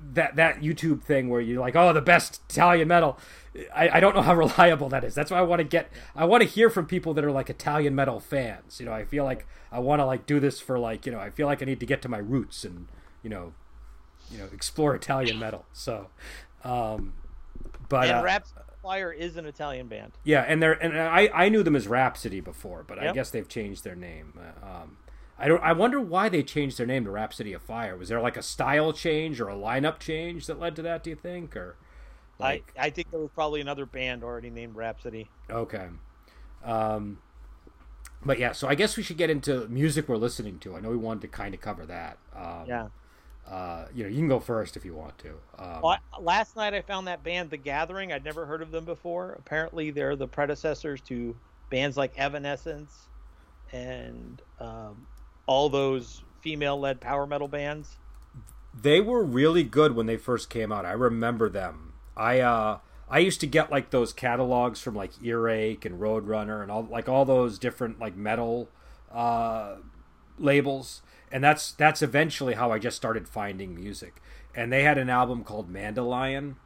that 0.00 0.36
that 0.36 0.60
YouTube 0.60 1.02
thing 1.02 1.28
where 1.28 1.40
you're 1.40 1.60
like, 1.60 1.76
oh, 1.76 1.92
the 1.92 2.00
best 2.00 2.40
Italian 2.48 2.88
metal. 2.88 3.18
I, 3.74 3.88
I 3.90 4.00
don't 4.00 4.14
know 4.16 4.22
how 4.22 4.34
reliable 4.46 4.88
that 4.88 5.04
is. 5.04 5.14
That's 5.14 5.30
why 5.30 5.38
I 5.38 5.42
want 5.42 5.60
to 5.60 5.64
get. 5.64 5.92
I 6.16 6.24
want 6.24 6.42
to 6.42 6.48
hear 6.48 6.70
from 6.70 6.86
people 6.86 7.14
that 7.14 7.24
are 7.24 7.30
like 7.30 7.50
Italian 7.50 7.94
metal 7.94 8.18
fans. 8.18 8.80
You 8.80 8.86
know, 8.86 8.92
I 8.92 9.04
feel 9.04 9.24
like 9.24 9.46
I 9.70 9.78
want 9.78 10.00
to 10.00 10.06
like 10.06 10.26
do 10.26 10.40
this 10.40 10.58
for 10.58 10.78
like 10.78 11.06
you 11.06 11.12
know. 11.12 11.20
I 11.20 11.30
feel 11.30 11.46
like 11.46 11.62
I 11.62 11.66
need 11.66 11.80
to 11.80 11.86
get 11.86 12.02
to 12.02 12.08
my 12.08 12.18
roots 12.18 12.64
and 12.64 12.88
you 13.22 13.30
know, 13.30 13.52
you 14.30 14.38
know, 14.38 14.48
explore 14.52 14.94
Italian 14.94 15.38
metal. 15.38 15.66
So, 15.72 16.08
um, 16.64 17.12
but 17.88 18.08
And 18.08 18.18
uh, 18.18 18.22
Raps 18.22 18.54
Fire 18.82 19.12
is 19.12 19.36
an 19.36 19.44
Italian 19.44 19.88
band. 19.88 20.12
yeah, 20.24 20.42
and 20.46 20.62
they're 20.62 20.72
and 20.72 20.98
I 20.98 21.28
I 21.34 21.48
knew 21.50 21.62
them 21.62 21.76
as 21.76 21.88
Rhapsody 21.88 22.40
before, 22.40 22.84
but 22.86 22.98
I 22.98 23.12
guess 23.12 23.30
they've 23.30 23.48
changed 23.48 23.84
their 23.84 23.96
name. 23.96 24.32
Uh, 24.38 24.66
Um, 24.82 24.96
I 25.38 25.46
don't. 25.48 25.62
I 25.62 25.72
wonder 25.72 26.00
why 26.00 26.28
they 26.28 26.42
changed 26.42 26.78
their 26.78 26.86
name 26.86 27.04
to 27.04 27.10
Rhapsody 27.10 27.52
of 27.52 27.62
Fire. 27.62 27.96
Was 27.96 28.08
there 28.08 28.20
like 28.20 28.36
a 28.36 28.42
style 28.42 28.92
change 28.92 29.40
or 29.40 29.48
a 29.48 29.54
lineup 29.54 29.98
change 30.00 30.46
that 30.46 30.58
led 30.58 30.74
to 30.76 30.82
that? 30.82 31.04
Do 31.04 31.10
you 31.10 31.16
think? 31.16 31.56
Or 31.56 31.76
like 32.38 32.72
I, 32.76 32.86
I 32.86 32.90
think 32.90 33.10
there 33.10 33.20
was 33.20 33.30
probably 33.34 33.60
another 33.60 33.86
band 33.86 34.24
already 34.24 34.50
named 34.50 34.74
Rhapsody. 34.76 35.28
okay, 35.48 35.86
um, 36.64 37.18
but 38.24 38.38
yeah. 38.38 38.52
So 38.52 38.66
I 38.68 38.74
guess 38.74 38.96
we 38.96 39.02
should 39.02 39.16
get 39.16 39.30
into 39.30 39.68
music 39.68 40.08
we're 40.08 40.16
listening 40.16 40.58
to. 40.60 40.76
I 40.76 40.80
know 40.80 40.90
we 40.90 40.96
wanted 40.96 41.22
to 41.22 41.28
kind 41.28 41.54
of 41.54 41.60
cover 41.60 41.86
that. 41.86 42.18
Um, 42.34 42.64
Yeah. 42.66 42.88
Uh, 43.48 43.86
you 43.94 44.02
know, 44.04 44.10
you 44.10 44.18
can 44.18 44.28
go 44.28 44.38
first 44.38 44.76
if 44.76 44.84
you 44.84 44.94
want 44.94 45.16
to. 45.16 45.30
Um, 45.58 45.80
Well, 45.82 45.96
I- 46.12 46.20
last 46.20 46.54
night 46.54 46.74
I 46.74 46.82
found 46.82 47.06
that 47.06 47.22
band, 47.22 47.48
The 47.48 47.56
Gathering. 47.56 48.12
I'd 48.12 48.22
never 48.22 48.44
heard 48.44 48.60
of 48.60 48.70
them 48.70 48.84
before. 48.84 49.32
Apparently, 49.38 49.90
they're 49.90 50.16
the 50.16 50.28
predecessors 50.28 51.00
to 51.02 51.34
bands 51.70 51.96
like 51.96 52.12
Evanescence 52.18 53.08
and 53.72 54.42
um, 54.60 55.06
all 55.48 55.68
those 55.68 56.22
female-led 56.42 57.00
power 57.00 57.26
metal 57.26 57.48
bands. 57.48 57.96
they 58.80 59.00
were 59.00 59.24
really 59.24 59.64
good 59.64 59.96
when 59.96 60.06
they 60.06 60.16
first 60.16 60.48
came 60.50 60.70
out. 60.70 60.84
I 60.86 60.92
remember 60.92 61.48
them. 61.48 61.94
I 62.16 62.38
uh 62.40 62.78
I 63.10 63.18
used 63.20 63.40
to 63.40 63.46
get 63.46 63.70
like 63.70 63.90
those 63.90 64.12
catalogs 64.12 64.80
from 64.80 64.94
like 64.94 65.12
Earache 65.22 65.84
and 65.84 65.98
Roadrunner 66.00 66.62
and 66.62 66.70
all 66.70 66.84
like 66.84 67.08
all 67.08 67.24
those 67.24 67.58
different 67.58 67.98
like 67.98 68.14
metal 68.16 68.68
uh 69.12 69.76
labels 70.38 71.02
and 71.32 71.42
that's 71.42 71.72
that's 71.72 72.02
eventually 72.02 72.54
how 72.54 72.70
I 72.70 72.78
just 72.78 72.96
started 72.96 73.28
finding 73.28 73.74
music. 73.74 74.22
And 74.54 74.72
they 74.72 74.82
had 74.82 74.98
an 74.98 75.10
album 75.10 75.44
called 75.44 75.72
Mandylion, 75.72 76.56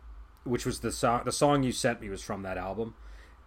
which 0.45 0.67
was 0.67 0.81
the 0.81 0.93
song 0.93 1.23
the 1.25 1.33
song 1.33 1.63
you 1.63 1.73
sent 1.73 2.01
me 2.01 2.09
was 2.11 2.23
from 2.23 2.43
that 2.43 2.59
album. 2.59 2.95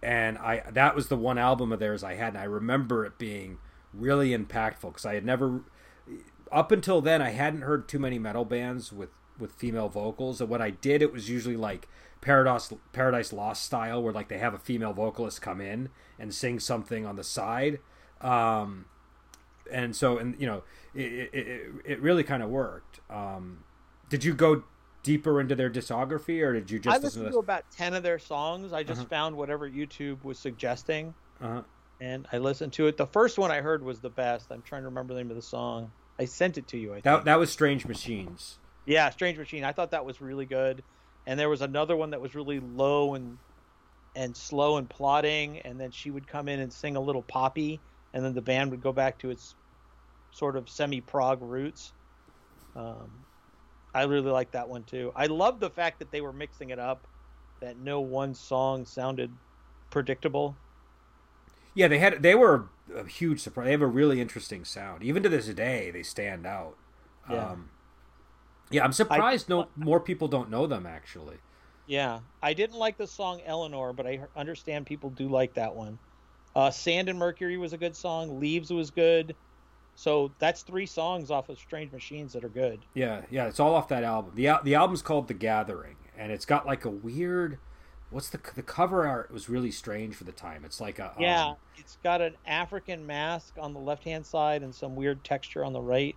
And 0.02 0.38
I 0.38 0.62
that 0.72 0.94
was 0.96 1.08
the 1.08 1.16
one 1.16 1.38
album 1.38 1.72
of 1.72 1.78
theirs 1.78 2.02
I 2.02 2.14
had 2.14 2.34
and 2.34 2.38
I 2.38 2.44
remember 2.44 3.04
it 3.04 3.18
being 3.18 3.58
really 3.96 4.30
impactful 4.36 4.82
because 4.88 5.06
I 5.06 5.14
had 5.14 5.24
never 5.24 5.62
up 6.52 6.70
until 6.70 7.00
then 7.00 7.20
I 7.22 7.30
hadn't 7.30 7.62
heard 7.62 7.88
too 7.88 7.98
many 7.98 8.18
metal 8.18 8.44
bands 8.44 8.92
with 8.92 9.10
with 9.38 9.52
female 9.52 9.88
vocals. 9.88 10.40
And 10.40 10.48
when 10.50 10.62
I 10.62 10.70
did 10.70 11.02
it 11.02 11.12
was 11.12 11.28
usually 11.28 11.56
like 11.56 11.88
Paradise 12.20 12.72
Paradise 12.92 13.32
Lost 13.32 13.64
style 13.64 14.02
where 14.02 14.12
like 14.12 14.28
they 14.28 14.38
have 14.38 14.54
a 14.54 14.58
female 14.58 14.92
vocalist 14.92 15.42
come 15.42 15.60
in 15.60 15.90
and 16.18 16.32
sing 16.34 16.58
something 16.60 17.04
on 17.06 17.16
the 17.16 17.24
side. 17.24 17.80
Um 18.20 18.86
and 19.70 19.94
so 19.96 20.18
and 20.18 20.40
you 20.40 20.46
know 20.46 20.62
it 20.94 21.30
it, 21.32 21.72
it, 21.84 22.00
really 22.00 22.22
kind 22.22 22.42
of 22.42 22.48
worked. 22.48 23.00
Um 23.10 23.64
did 24.08 24.24
you 24.24 24.32
go 24.34 24.62
deeper 25.02 25.40
into 25.40 25.54
their 25.54 25.70
discography 25.70 26.42
or 26.42 26.52
did 26.52 26.70
you 26.70 26.78
just 26.78 26.96
I 26.96 27.02
listen 27.02 27.24
to 27.24 27.30
to 27.30 27.38
about 27.38 27.64
10 27.70 27.94
of 27.94 28.02
their 28.02 28.18
songs. 28.18 28.72
I 28.72 28.82
just 28.82 29.00
Uh-huh. 29.02 29.08
found 29.08 29.36
whatever 29.36 29.68
YouTube 29.68 30.24
was 30.24 30.38
suggesting, 30.38 31.14
uh 31.40 31.62
and 32.00 32.26
I 32.32 32.38
listened 32.38 32.72
to 32.74 32.86
it. 32.86 32.96
The 32.96 33.06
first 33.06 33.38
one 33.38 33.50
I 33.50 33.60
heard 33.60 33.82
was 33.82 34.00
the 34.00 34.10
best. 34.10 34.50
I'm 34.50 34.62
trying 34.62 34.82
to 34.82 34.88
remember 34.88 35.14
the 35.14 35.20
name 35.20 35.30
of 35.30 35.36
the 35.36 35.42
song. 35.42 35.90
I 36.18 36.24
sent 36.24 36.58
it 36.58 36.68
to 36.68 36.78
you, 36.78 36.90
I 36.92 36.94
think. 36.94 37.04
that 37.04 37.24
that 37.24 37.38
was 37.38 37.50
Strange 37.50 37.86
Machines 37.86 38.58
Yeah, 38.86 39.10
Strange 39.10 39.38
Machine. 39.38 39.64
I 39.64 39.72
thought 39.72 39.90
that 39.90 40.04
was 40.04 40.20
really 40.20 40.46
good. 40.46 40.82
And 41.26 41.38
there 41.38 41.48
was 41.48 41.60
another 41.62 41.96
one 41.96 42.10
that 42.10 42.20
was 42.20 42.34
really 42.34 42.60
low 42.60 43.14
and 43.14 43.38
and 44.14 44.34
slow 44.34 44.78
and 44.78 44.88
plotting, 44.88 45.58
and 45.60 45.78
then 45.78 45.90
she 45.90 46.10
would 46.10 46.26
come 46.26 46.48
in 46.48 46.60
and 46.60 46.72
sing 46.72 46.96
a 46.96 47.00
little 47.00 47.22
poppy, 47.22 47.78
and 48.14 48.24
then 48.24 48.32
the 48.32 48.40
band 48.40 48.70
would 48.70 48.80
go 48.80 48.92
back 48.92 49.18
to 49.18 49.28
its 49.28 49.54
sort 50.30 50.56
of 50.56 50.70
semi 50.70 51.02
prog 51.02 51.42
roots. 51.42 51.92
Um, 52.74 53.10
I 53.94 54.04
really 54.04 54.30
like 54.30 54.52
that 54.52 54.68
one 54.68 54.84
too. 54.84 55.12
I 55.14 55.26
love 55.26 55.60
the 55.60 55.70
fact 55.70 55.98
that 55.98 56.10
they 56.10 56.20
were 56.20 56.32
mixing 56.32 56.70
it 56.70 56.78
up, 56.78 57.06
that 57.60 57.78
no 57.78 58.00
one 58.00 58.34
song 58.34 58.86
sounded 58.86 59.30
predictable. 59.90 60.56
Yeah, 61.76 61.86
they 61.88 61.98
had 62.00 62.22
they 62.22 62.34
were 62.34 62.68
a 62.92 63.04
huge 63.06 63.38
surprise. 63.40 63.66
They 63.66 63.72
have 63.72 63.82
a 63.82 63.86
really 63.86 64.20
interesting 64.20 64.64
sound. 64.64 65.04
Even 65.04 65.22
to 65.22 65.28
this 65.28 65.46
day, 65.48 65.90
they 65.92 66.02
stand 66.02 66.46
out. 66.46 66.76
Yeah. 67.30 67.50
Um, 67.50 67.70
yeah, 68.70 68.82
I'm 68.84 68.92
surprised 68.92 69.50
I- 69.52 69.54
no 69.54 69.68
more 69.76 70.00
people 70.00 70.26
don't 70.26 70.50
know 70.50 70.66
them 70.66 70.86
actually. 70.86 71.36
Yeah, 71.86 72.20
I 72.42 72.52
didn't 72.52 72.78
like 72.78 72.96
the 72.96 73.06
song 73.06 73.40
Eleanor, 73.46 73.92
but 73.92 74.08
I 74.08 74.20
understand 74.34 74.86
people 74.86 75.10
do 75.10 75.28
like 75.28 75.54
that 75.54 75.76
one. 75.76 76.00
Uh, 76.56 76.70
Sand 76.70 77.08
and 77.08 77.16
Mercury 77.18 77.58
was 77.58 77.72
a 77.74 77.78
good 77.78 77.94
song. 77.94 78.40
Leaves 78.40 78.72
was 78.72 78.90
good. 78.90 79.36
So 79.94 80.32
that's 80.38 80.62
three 80.62 80.86
songs 80.86 81.30
off 81.30 81.48
of 81.48 81.58
Strange 81.58 81.92
Machines 81.92 82.32
that 82.32 82.44
are 82.44 82.48
good. 82.48 82.80
Yeah, 82.94 83.22
yeah, 83.30 83.46
it's 83.46 83.60
all 83.60 83.74
off 83.74 83.88
that 83.88 84.02
album. 84.02 84.32
the 84.34 84.58
The 84.64 84.74
album's 84.74 85.00
called 85.02 85.28
The 85.28 85.34
Gathering, 85.34 85.96
and 86.18 86.32
it's 86.32 86.44
got 86.46 86.66
like 86.66 86.84
a 86.84 86.90
weird. 86.90 87.58
What's 88.10 88.30
the 88.30 88.38
the 88.54 88.62
cover 88.62 89.06
art 89.06 89.30
was 89.32 89.48
really 89.48 89.70
strange 89.70 90.14
for 90.14 90.24
the 90.24 90.32
time. 90.32 90.64
It's 90.64 90.80
like 90.80 90.98
a 90.98 91.12
Yeah, 91.18 91.48
um, 91.48 91.56
it's 91.76 91.98
got 92.04 92.20
an 92.20 92.34
African 92.46 93.04
mask 93.06 93.54
on 93.60 93.72
the 93.74 93.80
left 93.80 94.04
hand 94.04 94.24
side 94.24 94.62
and 94.62 94.74
some 94.74 94.94
weird 94.94 95.24
texture 95.24 95.64
on 95.64 95.72
the 95.72 95.80
right. 95.80 96.14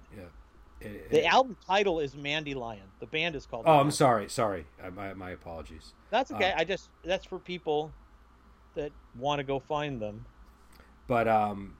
it- 0.81 1.09
The 1.09 1.23
it- 1.23 1.25
album 1.25 1.57
title 1.65 1.99
is 1.99 2.15
Mandylion. 2.15 2.83
The 2.99 3.07
band 3.07 3.35
is 3.35 3.45
called. 3.45 3.65
oh, 3.67 3.79
I'm 3.79 3.91
sorry, 3.91 4.29
sorry. 4.29 4.65
My 4.95 5.13
my 5.13 5.31
apologies. 5.31 5.93
That's 6.11 6.31
okay. 6.31 6.51
uh, 6.51 6.59
I 6.59 6.63
just 6.63 6.89
that's 7.03 7.25
for 7.25 7.39
people 7.39 7.91
that 8.75 8.91
want 9.17 9.39
to 9.39 9.43
go 9.43 9.59
find 9.59 9.99
them. 10.01 10.25
but 11.07 11.27
um 11.27 11.75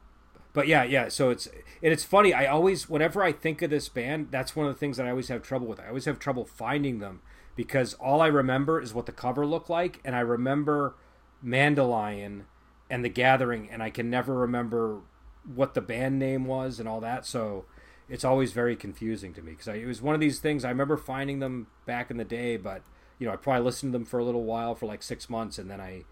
but 0.54 0.68
yeah 0.68 0.84
yeah 0.84 1.08
so 1.08 1.30
it's 1.30 1.46
and 1.46 1.94
it's 1.94 2.04
funny 2.04 2.34
i 2.34 2.48
always 2.48 2.90
whenever 2.90 3.22
i 3.24 3.32
think 3.32 3.62
of 3.62 3.70
this 3.70 3.88
band 3.88 4.30
that's 4.32 4.56
one 4.56 4.66
of 4.66 4.74
the 4.74 4.80
things 4.80 4.98
that 4.98 5.06
i 5.06 5.10
always 5.12 5.28
have 5.28 5.44
trouble 5.44 5.68
with 5.68 5.80
i 5.80 5.88
always 5.88 6.06
have 6.06 6.18
trouble 6.18 6.44
finding 6.46 6.98
them 6.98 7.22
because 7.60 7.94
all 7.96 8.22
i 8.22 8.28
remember 8.28 8.80
is 8.80 8.94
what 8.94 9.06
the 9.06 9.12
cover 9.12 9.46
looked 9.46 9.70
like 9.70 10.00
and 10.06 10.16
i 10.16 10.22
remember 10.22 10.96
Mandylion 11.44 12.44
and 12.90 13.04
the 13.04 13.10
gathering 13.10 13.68
and 13.70 13.84
i 13.84 13.90
can 13.90 14.10
never 14.10 14.34
remember 14.34 15.02
what 15.44 15.74
the 15.74 15.82
band 15.82 16.18
name 16.18 16.46
was 16.46 16.80
and 16.80 16.88
all 16.88 17.02
that 17.02 17.26
so 17.26 17.66
it's 18.08 18.24
always 18.24 18.54
very 18.54 18.78
confusing 18.78 19.34
to 19.34 19.42
me 19.42 19.52
because 19.52 19.68
it 19.68 19.86
was 19.86 20.02
one 20.02 20.16
of 20.16 20.22
these 20.22 20.40
things 20.40 20.64
i 20.64 20.70
remember 20.70 20.96
finding 20.96 21.40
them 21.40 21.68
back 21.86 22.10
in 22.10 22.16
the 22.16 22.24
day 22.24 22.56
but 22.56 22.82
you 23.18 23.28
know 23.28 23.34
i 23.34 23.36
probably 23.36 23.64
listened 23.64 23.92
to 23.92 23.98
them 24.00 24.06
for 24.06 24.20
a 24.20 24.24
little 24.24 24.46
while 24.46 24.74
for 24.74 24.86
like 24.86 25.04
six 25.04 25.30
months 25.30 25.58
and 25.58 25.70
then 25.70 25.82
i 25.82 26.06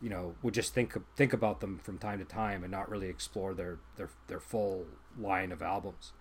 you 0.00 0.08
know 0.08 0.34
would 0.42 0.54
just 0.54 0.72
think 0.72 0.96
think 1.16 1.34
about 1.34 1.60
them 1.60 1.78
from 1.82 1.98
time 1.98 2.18
to 2.18 2.24
time 2.24 2.62
and 2.62 2.70
not 2.70 2.88
really 2.88 3.08
explore 3.08 3.52
their 3.52 3.78
their 3.96 4.08
their 4.28 4.40
full 4.40 4.86
line 5.18 5.52
of 5.52 5.62
albums. 5.62 6.12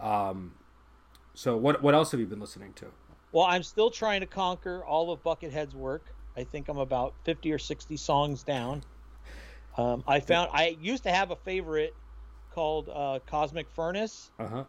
Um, 0.00 0.54
so 1.34 1.56
what 1.56 1.82
what 1.82 1.94
else 1.94 2.10
have 2.10 2.20
you 2.20 2.26
been 2.26 2.40
listening 2.40 2.72
to? 2.74 2.86
Well, 3.32 3.46
I'm 3.46 3.62
still 3.62 3.90
trying 3.90 4.20
to 4.20 4.26
conquer 4.26 4.84
all 4.84 5.10
of 5.12 5.22
Buckethead's 5.22 5.74
work. 5.74 6.14
I 6.36 6.44
think 6.44 6.68
I'm 6.68 6.78
about 6.78 7.16
50 7.24 7.52
or 7.52 7.58
60 7.58 7.96
songs 7.96 8.44
down. 8.44 8.84
Um, 9.76 10.04
I 10.06 10.20
found 10.20 10.50
I 10.52 10.68
used 10.68 11.04
to 11.04 11.10
have 11.12 11.30
a 11.30 11.36
favorite 11.36 11.94
called 12.50 12.88
uh, 12.90 13.20
Cosmic 13.26 13.70
Furnace, 13.70 14.32
Uh 14.38 14.48
huh. 14.48 14.66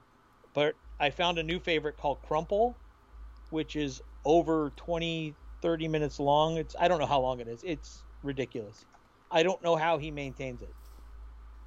but 0.54 0.76
I 1.00 1.10
found 1.10 1.40
a 1.40 1.44
new 1.44 1.60
favorite 1.60 1.98
called 1.98 2.22
Crumple, 2.24 2.82
which 3.50 3.76
is 3.76 4.02
over 4.26 4.72
20, 4.72 5.38
30 5.62 5.88
minutes 5.88 6.20
long. 6.20 6.58
It's 6.58 6.76
I 6.80 6.88
don't 6.88 7.00
know 7.00 7.06
how 7.08 7.22
long 7.22 7.40
it 7.42 7.48
is. 7.48 7.64
It's 7.64 8.06
ridiculous. 8.24 8.86
I 9.32 9.44
don't 9.44 9.62
know 9.64 9.76
how 9.76 9.98
he 9.98 10.12
maintains 10.12 10.62
it. 10.62 10.76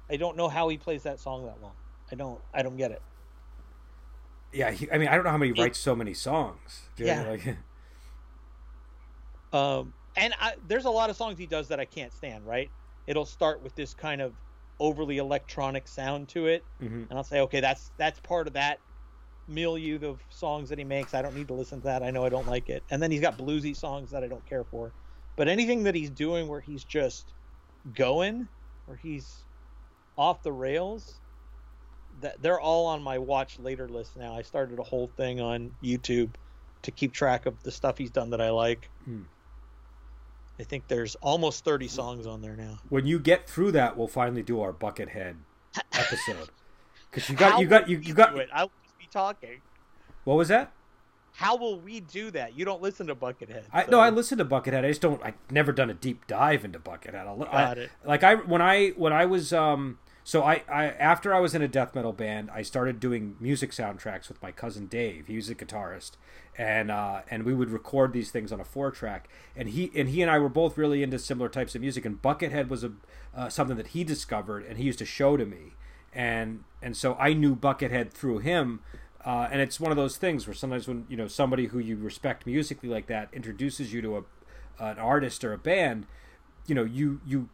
I 0.09 0.17
don't 0.17 0.37
know 0.37 0.49
how 0.49 0.69
he 0.69 0.77
plays 0.77 1.03
that 1.03 1.19
song 1.19 1.45
that 1.45 1.59
long. 1.61 1.77
I 2.11 2.15
don't. 2.15 2.43
I 2.53 2.63
don't 2.63 2.77
get 2.77 2.91
it. 2.91 3.03
Yeah, 4.57 4.71
he, 4.71 4.89
I 4.91 4.97
mean 4.97 5.07
I 5.07 5.15
don't 5.15 5.23
know 5.23 5.29
how 5.31 5.37
many 5.37 5.51
It- 5.51 5.59
writes 5.59 5.79
so 5.79 5.95
many 5.95 6.13
songs. 6.13 6.81
dude. 6.95 7.07
Yeah. 7.07 7.29
Like, 7.29 7.57
Um, 9.53 9.93
and 10.17 10.33
I, 10.39 10.55
there's 10.67 10.85
a 10.85 10.89
lot 10.89 11.09
of 11.09 11.15
songs 11.15 11.37
he 11.37 11.45
does 11.45 11.69
that 11.69 11.79
I 11.79 11.85
can't 11.85 12.11
stand. 12.13 12.45
Right? 12.45 12.69
It'll 13.07 13.25
start 13.25 13.63
with 13.63 13.75
this 13.75 13.93
kind 13.93 14.21
of 14.21 14.33
overly 14.79 15.17
electronic 15.17 15.87
sound 15.87 16.27
to 16.29 16.47
it, 16.47 16.63
mhm. 16.81 17.09
and 17.09 17.13
I'll 17.13 17.23
say, 17.23 17.39
okay, 17.41 17.61
that's 17.61 17.91
that's 17.97 18.19
part 18.19 18.47
of 18.47 18.53
that 18.53 18.79
milieu 19.47 19.97
of 20.05 20.19
songs 20.29 20.67
that 20.69 20.77
he 20.77 20.83
makes. 20.83 21.13
I 21.13 21.21
don't 21.21 21.35
need 21.35 21.47
to 21.47 21.53
listen 21.53 21.79
to 21.79 21.85
that. 21.85 22.03
I 22.03 22.11
know 22.11 22.25
I 22.25 22.29
don't 22.29 22.47
like 22.47 22.69
it. 22.69 22.83
And 22.91 23.01
then 23.01 23.09
he's 23.11 23.21
got 23.21 23.37
bluesy 23.37 23.75
songs 23.75 24.11
that 24.11 24.23
I 24.23 24.27
don't 24.27 24.45
care 24.45 24.65
for. 24.65 24.91
But 25.37 25.47
anything 25.47 25.83
that 25.83 25.95
he's 25.95 26.09
doing 26.09 26.47
where 26.49 26.59
he's 26.59 26.83
just 26.83 27.33
going, 27.95 28.49
where 28.85 28.97
he's 28.97 29.45
off 30.17 30.43
the 30.43 30.51
rails, 30.51 31.21
they're 32.41 32.59
all 32.59 32.87
on 32.87 33.01
my 33.01 33.17
watch 33.17 33.59
later 33.59 33.87
list 33.87 34.17
now. 34.17 34.35
I 34.35 34.41
started 34.41 34.79
a 34.79 34.83
whole 34.83 35.09
thing 35.17 35.39
on 35.39 35.71
YouTube 35.83 36.29
to 36.83 36.91
keep 36.91 37.13
track 37.13 37.45
of 37.45 37.61
the 37.63 37.71
stuff 37.71 37.97
he's 37.97 38.11
done 38.11 38.29
that 38.31 38.41
I 38.41 38.49
like. 38.49 38.89
Hmm. 39.05 39.23
I 40.59 40.63
think 40.63 40.87
there's 40.87 41.15
almost 41.15 41.63
30 41.63 41.87
songs 41.87 42.25
on 42.25 42.41
there 42.41 42.55
now. 42.55 42.79
When 42.89 43.05
you 43.05 43.19
get 43.19 43.47
through 43.47 43.73
that, 43.73 43.95
we'll 43.95 44.07
finally 44.07 44.41
do 44.41 44.61
our 44.61 44.73
Buckethead 44.73 45.35
episode. 45.93 46.49
Because 47.11 47.29
you 47.29 47.35
got 47.35 47.53
How 47.53 47.59
you 47.59 47.67
got 47.67 47.89
you, 47.89 47.97
you 47.99 48.13
got 48.13 48.33
do 48.33 48.39
it? 48.39 48.49
I'll 48.51 48.71
just 48.83 48.97
be 48.97 49.07
talking. 49.11 49.61
what 50.23 50.35
was 50.35 50.47
that? 50.47 50.71
How 51.33 51.55
will 51.55 51.79
we 51.79 51.99
do 51.99 52.31
that? 52.31 52.57
You 52.57 52.65
don't 52.65 52.81
listen 52.81 53.05
to 53.07 53.15
Buckethead. 53.15 53.65
I, 53.71 53.85
no, 53.85 53.99
I 53.99 54.09
listen 54.09 54.39
to 54.39 54.45
Buckethead. 54.45 54.83
I 54.83 54.87
just 54.87 55.01
don't. 55.01 55.21
I've 55.23 55.35
never 55.51 55.71
done 55.71 55.91
a 55.91 55.93
deep 55.93 56.25
dive 56.25 56.65
into 56.65 56.79
Buckethead. 56.79 57.27
I'll, 57.27 57.43
I, 57.43 57.63
Got 57.63 57.77
it. 57.77 57.91
Like 58.03 58.23
I 58.23 58.35
when 58.35 58.61
I 58.61 58.89
when 58.89 59.13
I 59.13 59.25
was 59.25 59.53
um 59.53 59.99
so 60.27 60.43
I, 60.43 60.61
I 60.67 60.87
after 60.87 61.33
I 61.33 61.39
was 61.39 61.55
in 61.55 61.61
a 61.61 61.69
death 61.69 61.95
metal 61.95 62.11
band, 62.11 62.51
I 62.51 62.61
started 62.61 62.99
doing 62.99 63.37
music 63.39 63.71
soundtracks 63.71 64.27
with 64.27 64.41
my 64.41 64.51
cousin 64.51 64.87
Dave. 64.87 65.27
He 65.27 65.37
was 65.37 65.49
a 65.49 65.55
guitarist, 65.55 66.17
and 66.57 66.91
uh, 66.91 67.21
and 67.31 67.43
we 67.43 67.53
would 67.53 67.69
record 67.69 68.11
these 68.11 68.29
things 68.29 68.51
on 68.51 68.59
a 68.59 68.65
four 68.65 68.91
track. 68.91 69.29
And 69.55 69.69
he 69.69 69.89
and 69.95 70.09
he 70.09 70.21
and 70.21 70.29
I 70.29 70.37
were 70.39 70.49
both 70.49 70.77
really 70.77 71.01
into 71.01 71.17
similar 71.17 71.47
types 71.47 71.75
of 71.75 71.81
music. 71.81 72.03
And 72.03 72.21
Buckethead 72.21 72.67
was 72.67 72.83
a 72.83 72.91
uh, 73.33 73.47
something 73.47 73.77
that 73.77 73.87
he 73.87 74.03
discovered, 74.03 74.65
and 74.65 74.77
he 74.77 74.83
used 74.83 74.99
to 74.99 75.05
show 75.05 75.37
to 75.37 75.45
me. 75.45 75.75
And 76.11 76.65
and 76.81 76.97
so 76.97 77.15
I 77.17 77.31
knew 77.31 77.55
Buckethead 77.55 78.11
through 78.11 78.39
him. 78.39 78.81
Uh, 79.23 79.47
and 79.49 79.61
it's 79.61 79.79
one 79.79 79.91
of 79.91 79.97
those 79.97 80.17
things 80.17 80.45
where 80.45 80.53
sometimes 80.53 80.89
when 80.89 81.05
you 81.07 81.15
know 81.15 81.29
somebody 81.29 81.67
who 81.67 81.79
you 81.79 81.95
respect 81.95 82.45
musically 82.45 82.89
like 82.89 83.07
that 83.07 83.29
introduces 83.31 83.93
you 83.93 84.01
to 84.01 84.17
a 84.17 84.23
an 84.77 84.99
artist 84.99 85.45
or 85.45 85.53
a 85.53 85.57
band, 85.57 86.05
you 86.65 86.75
know 86.75 86.83
you 86.83 87.21
you 87.25 87.47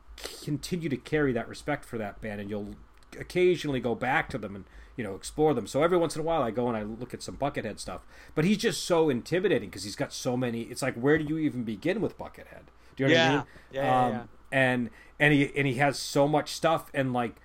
continue 0.44 0.90
to 0.90 0.98
carry 0.98 1.32
that 1.34 1.48
respect 1.48 1.86
for 1.86 1.98
that 1.98 2.22
band, 2.22 2.42
and 2.42 2.50
you'll 2.50 2.76
occasionally 3.20 3.80
go 3.80 3.94
back 3.94 4.28
to 4.30 4.38
them 4.38 4.56
and 4.56 4.66
you 4.98 5.04
know 5.04 5.16
explore 5.16 5.54
them. 5.54 5.68
So 5.68 5.84
every 5.84 5.98
once 5.98 6.16
in 6.16 6.22
a 6.22 6.24
while, 6.24 6.42
I 6.44 6.52
go 6.52 6.68
and 6.68 6.78
I 6.78 6.84
look 6.84 7.14
at 7.14 7.22
some 7.24 7.38
Buckethead 7.38 7.80
stuff. 7.80 8.02
But 8.36 8.46
he's 8.46 8.58
just 8.58 8.84
so 8.84 9.10
intimidating 9.10 9.70
because 9.70 9.84
he's 9.84 9.96
got 9.96 10.14
so 10.14 10.36
many. 10.38 10.62
It's 10.64 10.82
like 10.82 10.96
where 10.96 11.18
do 11.18 11.24
you 11.24 11.38
even 11.38 11.64
begin 11.64 12.02
with 12.02 12.18
Buckethead? 12.18 12.68
Do 12.96 13.04
you 13.04 13.10
know 13.10 13.16
what 13.16 13.22
I 13.22 13.24
Yeah. 13.24 13.32
mean? 13.32 13.40
Um, 13.40 13.46
Yeah, 13.72 13.84
yeah, 13.84 14.10
yeah. 14.10 14.24
And 14.52 14.90
and 15.20 15.34
he 15.34 15.52
and 15.56 15.68
he 15.68 15.76
has 15.76 15.98
so 15.98 16.28
much 16.28 16.52
stuff, 16.52 16.90
and 16.94 17.12
like 17.14 17.36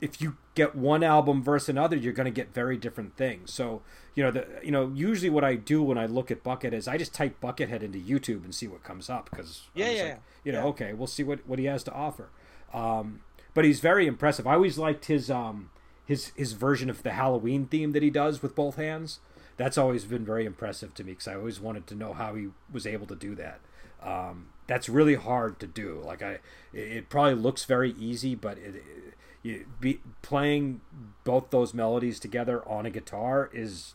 if 0.00 0.20
you 0.20 0.36
get 0.54 0.74
one 0.74 1.02
album 1.02 1.42
versus 1.42 1.68
another, 1.70 1.96
you're 1.96 2.12
going 2.12 2.26
to 2.26 2.30
get 2.30 2.52
very 2.52 2.76
different 2.76 3.16
things. 3.16 3.52
So 3.52 3.82
you 4.14 4.22
know 4.22 4.30
the 4.30 4.46
you 4.62 4.70
know 4.70 4.90
usually 4.94 5.30
what 5.30 5.44
I 5.44 5.54
do 5.54 5.82
when 5.82 5.96
I 5.96 6.06
look 6.06 6.30
at 6.30 6.42
Buckethead 6.42 6.72
is 6.72 6.88
I 6.88 6.98
just 6.98 7.14
type 7.14 7.40
Buckethead 7.40 7.82
into 7.82 7.98
YouTube 7.98 8.44
and 8.44 8.54
see 8.54 8.66
what 8.66 8.82
comes 8.82 9.08
up 9.08 9.30
because 9.30 9.62
Yeah, 9.74 9.90
yeah, 9.90 10.02
like, 10.04 10.20
you 10.46 10.52
know 10.52 10.60
yeah. 10.60 10.66
okay 10.66 10.92
we'll 10.94 11.06
see 11.06 11.24
what 11.24 11.40
what 11.46 11.58
he 11.58 11.66
has 11.66 11.82
to 11.82 11.92
offer. 11.92 12.30
Um, 12.72 13.20
but 13.52 13.64
he's 13.64 13.80
very 13.80 14.06
impressive. 14.06 14.46
I 14.46 14.54
always 14.54 14.78
liked 14.78 15.06
his 15.06 15.30
um 15.30 15.70
his 16.06 16.28
his 16.36 16.52
version 16.52 16.88
of 16.88 17.02
the 17.02 17.12
Halloween 17.12 17.66
theme 17.66 17.92
that 17.92 18.02
he 18.02 18.10
does 18.10 18.40
with 18.40 18.54
both 18.54 18.76
hands. 18.76 19.18
That's 19.56 19.76
always 19.76 20.04
been 20.04 20.24
very 20.24 20.44
impressive 20.44 20.94
to 20.94 21.04
me 21.04 21.12
because 21.12 21.28
I 21.28 21.34
always 21.34 21.60
wanted 21.60 21.86
to 21.88 21.94
know 21.94 22.12
how 22.12 22.34
he 22.34 22.48
was 22.72 22.86
able 22.86 23.06
to 23.06 23.16
do 23.16 23.34
that. 23.34 23.60
Um, 24.02 24.48
that's 24.66 24.88
really 24.88 25.14
hard 25.14 25.58
to 25.60 25.66
do. 25.66 26.02
Like 26.04 26.22
I, 26.22 26.38
it, 26.72 27.08
probably 27.08 27.34
looks 27.34 27.64
very 27.64 27.92
easy, 27.92 28.34
but 28.34 28.58
it, 28.58 28.76
it 28.76 29.14
you, 29.42 29.66
be, 29.80 30.00
playing 30.20 30.82
both 31.24 31.50
those 31.50 31.72
melodies 31.72 32.20
together 32.20 32.66
on 32.68 32.84
a 32.84 32.90
guitar 32.90 33.48
is 33.52 33.94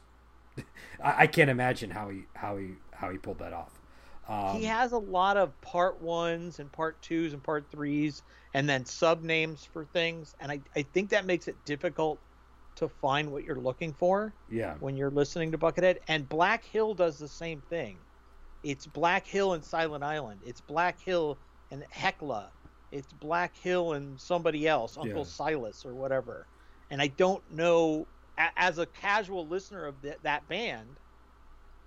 I, 1.04 1.24
I 1.24 1.28
can't 1.28 1.50
imagine 1.50 1.92
how 1.92 2.10
he 2.10 2.24
how 2.36 2.58
he 2.58 2.72
how 2.96 3.12
he 3.12 3.18
pulled 3.18 3.40
that 3.40 3.54
off. 3.54 3.81
Um, 4.32 4.58
he 4.58 4.64
has 4.66 4.92
a 4.94 4.98
lot 5.00 5.38
of 5.38 5.60
part 5.62 6.02
ones 6.02 6.60
and 6.60 6.72
part 6.72 7.02
twos 7.02 7.34
and 7.34 7.44
part 7.44 7.70
threes 7.72 8.24
and 8.54 8.70
then 8.70 8.86
sub 8.86 9.22
names 9.24 9.66
for 9.66 9.86
things 9.86 10.36
and 10.40 10.52
I, 10.52 10.64
I 10.76 10.84
think 10.84 11.10
that 11.12 11.26
makes 11.26 11.48
it 11.48 11.66
difficult 11.66 12.24
to 12.76 12.90
find 12.90 13.32
what 13.32 13.44
you're 13.44 13.60
looking 13.60 13.94
for 13.94 14.36
yeah, 14.48 14.78
when 14.80 14.98
you're 14.98 15.12
listening 15.12 15.52
to 15.52 15.58
buckethead. 15.58 15.98
And 16.08 16.30
black 16.30 16.64
hill 16.64 16.94
does 16.96 17.20
the 17.20 17.28
same 17.28 17.62
thing. 17.62 18.06
It's 18.64 18.88
black 18.88 19.28
hill 19.28 19.54
and 19.54 19.64
silent 19.64 20.04
island. 20.04 20.42
It's 20.46 20.62
black 20.62 21.00
hill 21.00 21.42
and 21.72 21.86
Heklaa. 21.94 22.52
It's 22.92 23.14
black 23.14 23.56
hill 23.56 23.94
and 23.94 24.20
somebody 24.20 24.68
else 24.68 24.98
uncle 24.98 25.26
Yeah. 25.26 25.32
silas 25.32 25.86
or 25.86 25.96
whatever. 25.96 26.50
And 26.90 27.02
i 27.02 27.08
don't 27.08 27.50
know 27.50 28.10
as 28.38 28.80
a 28.80 28.88
casual 28.88 29.48
listener 29.48 29.86
of 29.86 30.02
that 30.24 30.48
band 30.48 31.01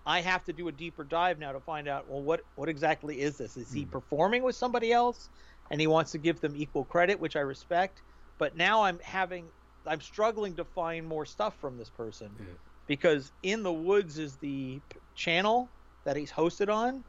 I 0.07 0.21
have 0.21 0.45
to 0.45 0.53
do 0.53 0.69
a 0.69 0.73
deeper 0.73 1.05
dive 1.05 1.39
now 1.39 1.53
to 1.53 1.61
find 1.61 1.89
out 1.89 2.09
well 2.09 2.23
what 2.23 2.41
what 2.57 2.69
exactly 2.69 3.21
is 3.21 3.39
this? 3.39 3.57
Is 3.57 3.73
he 3.73 3.85
Hmm. 3.85 3.91
performing 3.91 4.43
with 4.43 4.57
somebody 4.57 4.93
else 4.93 5.29
and 5.71 5.81
he 5.81 5.87
wants 5.87 6.13
to 6.13 6.19
give 6.19 6.41
them 6.41 6.55
equal 6.57 6.85
credit, 6.85 7.19
which 7.19 7.37
I 7.37 7.41
respect, 7.41 8.03
but 8.39 8.57
now 8.57 8.83
I'm 8.83 8.99
having 9.01 9.47
I'm 9.87 10.01
struggling 10.01 10.55
to 10.57 10.65
find 10.65 11.07
more 11.07 11.27
stuff 11.27 11.59
from 11.61 11.77
this 11.77 11.91
person 11.91 12.31
Yeah. 12.39 12.47
because 12.87 13.33
In 13.43 13.63
the 13.63 13.73
Woods 13.73 14.19
is 14.19 14.37
the 14.37 14.81
channel 15.15 15.69
that 16.05 16.17
he's 16.17 16.33
hosted 16.33 16.73
on, 16.73 17.05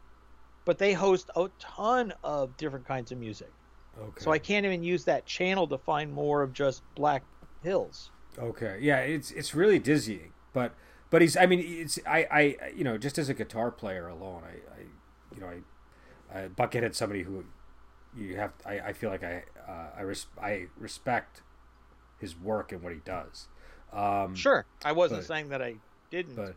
but 0.66 0.78
they 0.78 0.94
host 0.94 1.30
a 1.36 1.50
ton 1.60 2.14
of 2.24 2.56
different 2.58 2.86
kinds 2.86 3.12
of 3.12 3.18
music. 3.18 3.52
Okay. 3.98 4.24
So 4.24 4.32
I 4.32 4.40
can't 4.40 4.66
even 4.66 4.84
use 4.84 5.06
that 5.06 5.26
channel 5.26 5.68
to 5.68 5.78
find 5.78 6.12
more 6.12 6.42
of 6.42 6.52
just 6.54 6.84
Black 6.96 7.24
Hills. 7.62 8.12
Okay. 8.38 8.78
Yeah, 8.82 9.00
it's 9.00 9.32
it's 9.32 9.56
really 9.56 9.80
dizzying, 9.80 10.34
but 10.54 10.74
but 11.10 11.22
he's 11.22 11.36
I 11.38 11.46
mean 11.46 11.60
it's 11.66 12.00
I 12.08 12.28
I 12.32 12.70
you 12.76 12.84
know 12.84 12.98
just 12.98 13.18
as 13.18 13.30
a 13.30 13.34
guitar 13.34 13.72
player 13.72 14.08
alone 14.08 14.44
I, 14.46 14.50
I 14.80 14.86
you 15.34 15.42
know 15.42 15.48
I, 16.34 16.40
I 16.40 16.48
Buckethead's 16.50 16.98
somebody 16.98 17.24
who 17.24 17.46
you 18.18 18.36
have 18.38 18.52
I, 18.66 18.80
I 18.80 18.94
feel 18.94 19.10
like 19.10 19.24
I 19.24 19.44
uh, 19.68 19.90
I 19.98 20.02
res- 20.02 20.28
I 20.42 20.68
respect 20.78 21.42
his 22.20 22.38
work 22.38 22.72
and 22.72 22.82
what 22.82 22.94
he 22.94 23.00
does. 23.04 23.48
Um, 23.92 24.36
Sure, 24.36 24.66
I 24.84 24.92
wasn't 24.94 25.22
but- 25.22 25.28
saying 25.28 25.50
that 25.50 25.62
I 25.62 25.76
didn't. 26.10 26.36
But 26.36 26.56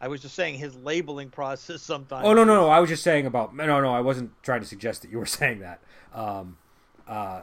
I 0.00 0.08
was 0.08 0.22
just 0.22 0.34
saying 0.34 0.54
his 0.58 0.74
labeling 0.76 1.28
process 1.30 1.82
sometimes. 1.92 2.24
oh 2.26 2.32
no 2.32 2.44
no 2.44 2.54
no 2.54 2.68
I 2.70 2.80
was 2.80 2.88
just 2.88 3.02
saying 3.02 3.26
about 3.26 3.54
no 3.54 3.66
no 3.80 3.90
I 3.90 4.00
wasn't 4.00 4.30
trying 4.42 4.60
to 4.60 4.66
suggest 4.66 5.02
that 5.02 5.10
you 5.10 5.18
were 5.18 5.26
saying 5.40 5.60
that. 5.60 5.80
Um, 6.14 6.56
uh, 7.06 7.42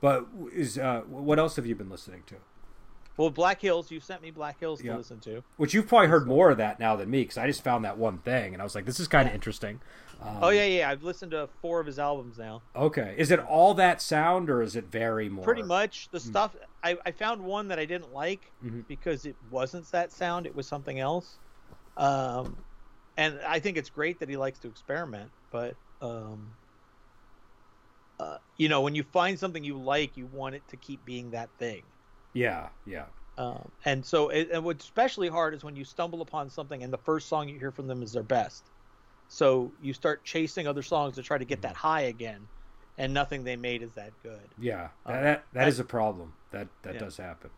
but 0.00 0.26
is 0.52 0.76
uh, 0.78 1.02
what 1.08 1.38
else 1.38 1.56
have 1.56 1.66
you 1.66 1.74
been 1.74 1.88
listening 1.90 2.22
to? 2.26 2.34
Well, 3.16 3.30
Black 3.30 3.60
Hills, 3.60 3.90
you 3.90 4.00
sent 4.00 4.22
me 4.22 4.30
Black 4.30 4.58
Hills 4.58 4.80
to 4.80 4.86
Yeah. 4.86 4.96
listen 4.96 5.20
to. 5.20 5.42
Which 5.56 5.74
you've 5.74 5.86
probably 5.86 6.08
heard 6.08 6.26
more 6.26 6.50
of 6.50 6.56
that 6.58 6.80
now 6.80 6.96
than 6.96 7.10
me 7.10 7.22
because 7.22 7.36
I 7.38 7.46
just 7.46 7.62
found 7.62 7.84
that 7.84 7.98
one 7.98 8.18
thing 8.18 8.52
and 8.54 8.62
I 8.62 8.64
was 8.64 8.74
like, 8.74 8.86
this 8.86 8.98
is 8.98 9.06
kind 9.08 9.28
of 9.28 9.34
interesting. 9.34 9.80
Um, 10.20 10.38
oh 10.42 10.48
yeah, 10.50 10.64
yeah. 10.64 10.88
I've 10.90 11.02
listened 11.02 11.32
to 11.32 11.48
four 11.60 11.80
of 11.80 11.86
his 11.86 11.98
albums 11.98 12.38
now. 12.38 12.62
Okay. 12.76 13.14
Is 13.18 13.30
it 13.30 13.38
all 13.40 13.74
that 13.74 14.00
sound 14.00 14.48
or 14.48 14.62
is 14.62 14.76
it 14.76 14.84
vary 14.86 15.28
more? 15.28 15.44
Pretty 15.44 15.62
much 15.62 16.08
the 16.10 16.20
stuff. 16.20 16.56
I, 16.82 16.96
I 17.04 17.10
found 17.10 17.42
one 17.42 17.68
that 17.68 17.78
I 17.78 17.84
didn't 17.84 18.12
like 18.14 18.50
Mhm. 18.64 18.86
because 18.88 19.26
it 19.26 19.36
wasn't 19.50 19.90
that 19.92 20.10
sound. 20.12 20.46
It 20.46 20.54
was 20.54 20.66
something 20.66 20.98
else. 20.98 21.38
Um, 21.96 22.56
and 23.16 23.38
I 23.46 23.58
think 23.60 23.76
it's 23.76 23.90
great 23.90 24.20
that 24.20 24.28
he 24.30 24.36
likes 24.38 24.58
to 24.60 24.68
experiment. 24.68 25.30
But 25.50 25.76
um, 26.00 26.54
uh, 28.18 28.38
you 28.56 28.68
know, 28.68 28.80
when 28.80 28.94
you 28.94 29.02
find 29.02 29.38
something 29.38 29.62
you 29.64 29.76
like, 29.76 30.16
you 30.16 30.26
want 30.26 30.54
it 30.54 30.62
to 30.68 30.76
keep 30.76 31.04
being 31.04 31.30
that 31.32 31.50
thing. 31.58 31.82
Yeah, 32.34 32.70
yeah. 32.84 33.08
Um, 33.36 33.72
and 33.84 34.04
so, 34.04 34.28
it, 34.28 34.50
and 34.52 34.64
what's 34.64 34.84
especially 34.84 35.28
hard 35.28 35.54
is 35.54 35.64
when 35.64 35.76
you 35.76 35.84
stumble 35.84 36.20
upon 36.20 36.50
something 36.50 36.82
and 36.82 36.92
the 36.92 36.98
first 36.98 37.28
song 37.28 37.48
you 37.48 37.58
hear 37.58 37.72
from 37.72 37.86
them 37.86 38.02
is 38.02 38.12
their 38.12 38.22
best. 38.22 38.70
So 39.28 39.74
you 39.80 39.94
start 39.94 40.24
chasing 40.24 40.66
other 40.66 40.82
songs 40.82 41.14
to 41.16 41.22
try 41.22 41.38
to 41.38 41.44
get 41.44 41.62
that 41.62 41.76
high 41.76 42.02
again, 42.02 42.48
and 42.98 43.14
nothing 43.14 43.44
they 43.44 43.56
made 43.56 43.82
is 43.82 43.94
that 43.94 44.20
good. 44.22 44.54
Yeah. 44.58 44.90
That, 45.06 45.22
that, 45.22 45.46
that 45.52 45.66
I- 45.78 45.80
a 45.80 45.84
problem. 45.84 46.34
That 46.50 46.68
that 46.82 46.94
Yeah. 46.94 47.00
does 47.00 47.16
happen. 47.16 47.50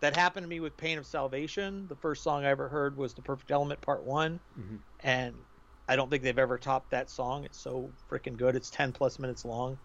That 0.00 0.14
happened 0.16 0.44
to 0.44 0.48
me 0.48 0.60
with 0.60 0.76
Pain 0.76 0.98
of 0.98 1.06
Salvation. 1.06 1.88
The 1.88 1.96
first 1.96 2.22
song 2.22 2.44
I 2.44 2.50
ever 2.50 2.68
heard 2.68 2.96
was 2.96 3.14
The 3.14 3.22
Perfect 3.22 3.50
Element 3.50 3.80
Part 3.80 4.04
One, 4.04 4.40
Mhm. 4.58 4.84
and 5.00 5.46
I 5.88 5.96
don't 5.96 6.10
think 6.10 6.22
they've 6.22 6.38
ever 6.38 6.58
topped 6.58 6.90
that 6.90 7.08
song. 7.08 7.44
It's 7.44 7.58
so 7.58 7.94
freaking 8.10 8.36
good. 8.36 8.54
It's 8.56 8.68
ten 8.70 8.92
plus 8.92 9.18
minutes 9.18 9.44
long. 9.46 9.80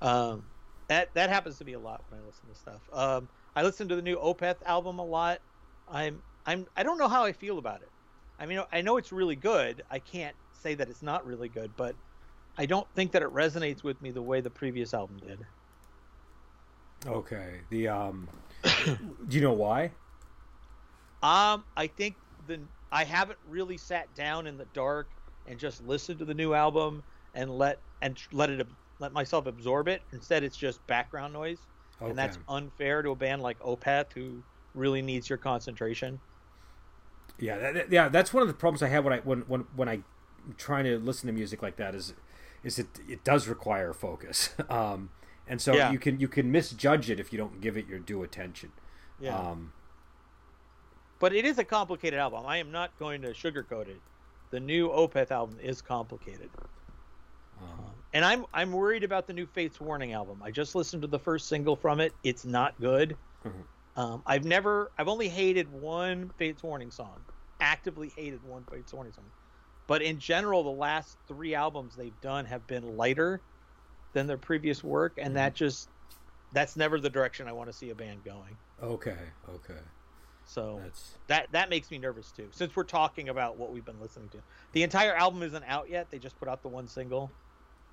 Um, 0.00 0.52
that 0.88 1.14
that 1.14 1.30
happens 1.30 1.58
to 1.58 1.64
me 1.64 1.74
a 1.74 1.80
lot 1.80 2.04
when 2.08 2.20
I 2.20 2.22
listen 2.22 2.48
to 2.48 2.54
stuff. 2.54 2.82
Um, 2.92 3.28
I 3.54 3.62
listen 3.62 3.88
to 3.88 3.96
the 3.96 4.02
new 4.02 4.16
Opeth 4.16 4.62
album 4.64 4.98
a 4.98 5.04
lot. 5.04 5.40
I'm 5.88 6.22
I'm 6.46 6.66
I 6.76 6.82
don't 6.82 6.98
know 6.98 7.08
how 7.08 7.24
I 7.24 7.32
feel 7.32 7.58
about 7.58 7.82
it. 7.82 7.90
I 8.38 8.46
mean, 8.46 8.62
I 8.72 8.80
know 8.80 8.96
it's 8.96 9.12
really 9.12 9.36
good. 9.36 9.82
I 9.90 9.98
can't 9.98 10.36
say 10.52 10.74
that 10.74 10.88
it's 10.88 11.02
not 11.02 11.26
really 11.26 11.48
good, 11.48 11.76
but 11.76 11.94
I 12.56 12.66
don't 12.66 12.86
think 12.94 13.12
that 13.12 13.22
it 13.22 13.28
resonates 13.32 13.82
with 13.82 14.00
me 14.00 14.10
the 14.10 14.22
way 14.22 14.40
the 14.40 14.50
previous 14.50 14.94
album 14.94 15.18
did. 15.18 15.40
Okay. 17.06 17.60
The 17.70 17.88
um 17.88 18.28
do 18.86 18.98
you 19.28 19.40
know 19.40 19.52
why? 19.52 19.92
Um, 21.22 21.64
I 21.76 21.86
think 21.86 22.16
the 22.46 22.68
I 22.92 23.04
haven't 23.04 23.38
really 23.46 23.78
sat 23.78 24.14
down 24.14 24.46
in 24.46 24.56
the 24.56 24.66
dark 24.66 25.10
and 25.46 25.58
just 25.58 25.82
listened 25.82 26.18
to 26.20 26.24
the 26.24 26.34
new 26.34 26.54
album 26.54 27.02
and 27.34 27.50
let 27.50 27.82
and 28.00 28.18
let 28.32 28.50
it 28.50 28.66
let 28.98 29.12
myself 29.12 29.46
absorb 29.46 29.88
it. 29.88 30.02
Instead, 30.12 30.44
it's 30.44 30.56
just 30.56 30.86
background 30.86 31.32
noise, 31.32 31.66
Okay. 32.00 32.10
and 32.10 32.18
that's 32.18 32.38
unfair 32.48 33.02
to 33.02 33.10
a 33.10 33.14
band 33.16 33.42
like 33.42 33.58
Opeth 33.60 34.12
who 34.14 34.42
really 34.74 35.02
needs 35.02 35.28
your 35.28 35.38
concentration. 35.38 36.20
Yeah, 37.38 37.72
that, 37.72 37.90
yeah, 37.92 38.08
that's 38.08 38.32
one 38.34 38.42
of 38.42 38.48
the 38.48 38.54
problems 38.54 38.82
I 38.82 38.88
have 38.88 39.04
when 39.04 39.12
I 39.14 39.18
when 39.18 39.40
when 39.42 39.60
when 39.76 39.88
I 39.88 39.94
am 39.94 40.04
trying 40.56 40.84
to 40.84 40.98
listen 40.98 41.26
to 41.26 41.32
music 41.32 41.62
like 41.62 41.76
that 41.76 41.94
is 41.94 42.14
is 42.62 42.78
it 42.78 42.88
it 43.08 43.24
does 43.24 43.48
require 43.48 43.92
focus. 43.92 44.50
Um 44.70 45.10
and 45.48 45.60
so 45.60 45.74
Yeah. 45.74 45.90
you 45.90 45.98
can 45.98 46.20
you 46.20 46.28
can 46.28 46.50
misjudge 46.52 47.10
it 47.10 47.18
if 47.18 47.32
you 47.32 47.38
don't 47.38 47.60
give 47.60 47.76
it 47.76 47.86
your 47.88 47.98
due 47.98 48.22
attention. 48.22 48.72
Yeah, 49.20 49.36
Um 49.36 49.72
but 51.18 51.34
it 51.34 51.44
is 51.44 51.58
a 51.58 51.64
complicated 51.64 52.18
album. 52.18 52.44
I 52.46 52.56
am 52.58 52.70
not 52.70 52.98
going 52.98 53.20
to 53.22 53.28
sugarcoat 53.30 53.88
it. 53.88 54.00
The 54.50 54.60
new 54.60 54.88
Opeth 54.88 55.30
album 55.30 55.58
is 55.62 55.82
complicated. 55.82 56.50
Um, 57.60 58.02
And 58.12 58.24
I'm 58.24 58.46
I'm 58.52 58.72
worried 58.72 59.04
about 59.04 59.26
the 59.26 59.32
new 59.32 59.46
Fates 59.46 59.80
Warning 59.80 60.12
album. 60.12 60.42
I 60.42 60.50
just 60.50 60.74
listened 60.74 61.02
to 61.02 61.08
the 61.08 61.18
first 61.18 61.48
single 61.48 61.76
from 61.76 62.00
it. 62.00 62.18
It's 62.22 62.44
not 62.44 62.78
good. 62.80 63.18
Mhm. 63.44 63.66
Um, 63.96 64.22
I've 64.26 64.44
never 64.44 64.92
I've 64.98 65.08
only 65.08 65.28
hated 65.28 65.68
one 65.68 66.30
Fates 66.30 66.62
Warning 66.62 66.90
song. 66.90 67.26
Actively 67.60 68.10
hated 68.10 68.42
one 68.42 68.66
Fates 68.66 68.92
Warning 68.94 69.12
song. 69.12 69.32
But 69.88 70.02
in 70.02 70.18
general, 70.20 70.64
the 70.64 70.70
last 70.70 71.18
three 71.28 71.54
albums 71.54 71.96
they've 71.96 72.20
done 72.20 72.46
have 72.46 72.66
been 72.66 72.84
lighter 72.84 73.44
than 74.12 74.26
their 74.26 74.38
previous 74.38 74.84
work, 74.84 75.18
and 75.18 75.36
that 75.36 75.54
just 75.54 75.90
that's 76.52 76.76
never 76.76 77.00
the 77.00 77.10
direction 77.10 77.48
I 77.48 77.52
want 77.54 77.68
to 77.68 77.74
see 77.74 77.90
a 77.90 77.96
band 77.96 78.24
going. 78.24 78.58
okay, 78.78 79.32
okay. 79.48 79.80
So 80.44 80.76
That's 80.78 81.18
that 81.28 81.52
that 81.52 81.70
makes 81.70 81.90
me 81.90 81.98
nervous 81.98 82.32
too. 82.32 82.50
Since 82.52 82.74
we're 82.74 82.84
talking 82.84 83.28
about 83.28 83.56
what 83.56 83.70
we've 83.70 83.84
been 83.84 84.00
listening 84.00 84.30
to, 84.30 84.42
the 84.72 84.82
entire 84.82 85.14
album 85.14 85.42
isn't 85.42 85.64
out 85.64 85.88
yet. 85.88 86.10
They 86.10 86.18
just 86.18 86.36
put 86.38 86.48
out 86.48 86.62
the 86.62 86.68
one 86.68 86.88
single, 86.88 87.36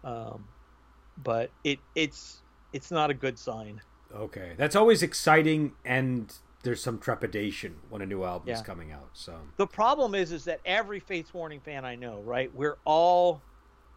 um, 0.03 0.45
but 1.23 1.49
it 1.63 1.79
it's 1.95 2.41
it's 2.73 2.91
not 2.91 3.09
a 3.09 3.13
good 3.13 3.37
sign. 3.39 3.81
okay. 4.15 4.53
That's 4.57 4.75
always 4.75 5.03
exciting 5.03 5.73
and 5.85 6.31
there's 6.63 6.81
some 6.81 6.97
trepidation 6.99 7.75
when 7.89 8.01
a 8.01 8.05
new 8.05 8.23
album 8.23 8.49
is 8.49 8.59
Yeah. 8.59 8.63
coming 8.65 8.91
out. 8.91 9.09
So 9.13 9.35
The 9.57 9.67
problem 9.67 10.15
is 10.15 10.31
is 10.31 10.43
that 10.45 10.59
every 10.65 10.99
Fates 10.99 11.33
Warning 11.33 11.59
fan 11.61 11.85
I 11.85 11.95
know, 11.95 12.21
right? 12.21 12.53
We're 12.53 12.77
all 12.85 13.41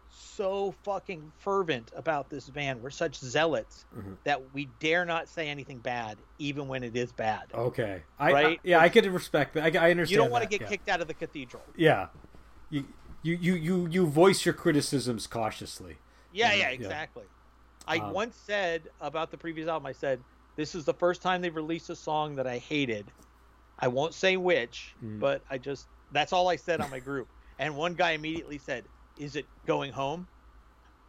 so 0.09 0.73
fucking 0.83 1.31
fervent 1.39 1.91
about 1.95 2.29
this 2.29 2.49
band. 2.49 2.81
We're 2.81 2.89
such 2.89 3.17
zealots 3.17 3.85
Mhm. 3.97 4.17
that 4.25 4.53
we 4.53 4.65
dare 4.79 5.05
not 5.05 5.27
say 5.29 5.47
anything 5.49 5.79
bad, 5.79 6.17
even 6.37 6.67
when 6.67 6.83
it 6.83 6.95
is 6.97 7.11
bad. 7.13 7.43
okay. 7.53 8.03
I, 8.19 8.31
Right? 8.33 8.57
I 8.57 8.59
yeah, 8.63 8.79
I 8.79 8.89
could 8.89 9.05
respect 9.07 9.53
that. 9.53 9.75
I, 9.75 9.87
I 9.87 9.91
understand 9.91 10.11
you 10.11 10.17
don't 10.17 10.31
want 10.31 10.43
to 10.43 10.49
get 10.49 10.61
yeah. 10.61 10.67
kicked 10.67 10.89
out 10.89 10.99
of 11.01 11.07
the 11.07 11.13
cathedral. 11.13 11.63
Yeah. 11.77 12.07
You 12.69 12.85
you 13.23 13.35
you 13.39 13.53
you 13.55 13.87
you 13.87 14.05
voice 14.07 14.45
your 14.45 14.53
criticisms 14.53 15.27
cautiously. 15.27 15.97
Yeah, 16.33 16.49
Yeah, 16.49 16.53
yeah, 16.53 16.63
yeah. 16.63 16.69
exactly. 16.69 17.25
I 17.87 17.97
Um, 17.97 18.11
once 18.13 18.35
said 18.35 18.83
about 19.01 19.31
the 19.31 19.37
previous 19.37 19.67
album, 19.67 19.85
I 19.87 19.91
said, 19.91 20.19
this 20.55 20.75
is 20.75 20.85
the 20.85 20.93
first 20.93 21.21
time 21.21 21.41
they've 21.41 21.55
released 21.55 21.89
a 21.89 21.95
song 21.95 22.35
that 22.35 22.45
I 22.47 22.57
hated. 22.59 23.05
I 23.79 23.87
won't 23.87 24.13
say 24.13 24.37
which, 24.37 24.93
Mm. 25.03 25.19
but 25.19 25.41
I 25.49 25.57
just, 25.57 25.87
that's 26.11 26.31
all 26.31 26.47
I 26.47 26.55
said 26.57 26.79
on 26.81 26.89
my 26.91 26.99
group. 26.99 27.27
And 27.57 27.75
one 27.75 27.95
guy 27.95 28.11
immediately 28.11 28.59
said, 28.59 28.85
is 29.17 29.35
it 29.35 29.45
Going 29.65 29.91
Home? 29.93 30.27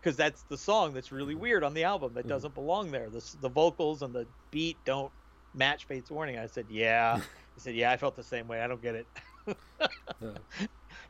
Because 0.00 0.16
that's 0.16 0.42
the 0.44 0.56
song 0.56 0.94
that's 0.94 1.12
really 1.12 1.34
weird 1.34 1.62
on 1.62 1.74
the 1.74 1.84
album 1.84 2.14
that 2.14 2.24
Mhm. 2.24 2.30
doesn't 2.30 2.54
belong 2.54 2.90
there. 2.90 3.08
The, 3.10 3.22
the 3.42 3.48
vocals 3.50 4.02
and 4.02 4.14
the 4.14 4.26
beat 4.50 4.76
don't 4.84 5.12
match 5.54 5.84
Fates 5.84 6.10
Warning. 6.10 6.38
I 6.38 6.46
said, 6.46 6.66
yeah. 6.70 7.20
He 7.54 7.60
said, 7.60 7.74
yeah, 7.74 7.90
I 7.92 7.98
felt 7.98 8.16
the 8.16 8.22
same 8.22 8.48
way. 8.48 8.62
I 8.62 8.66
don't 8.66 8.80
get 8.82 8.94
it. 8.94 9.06
Uh, 9.46 9.54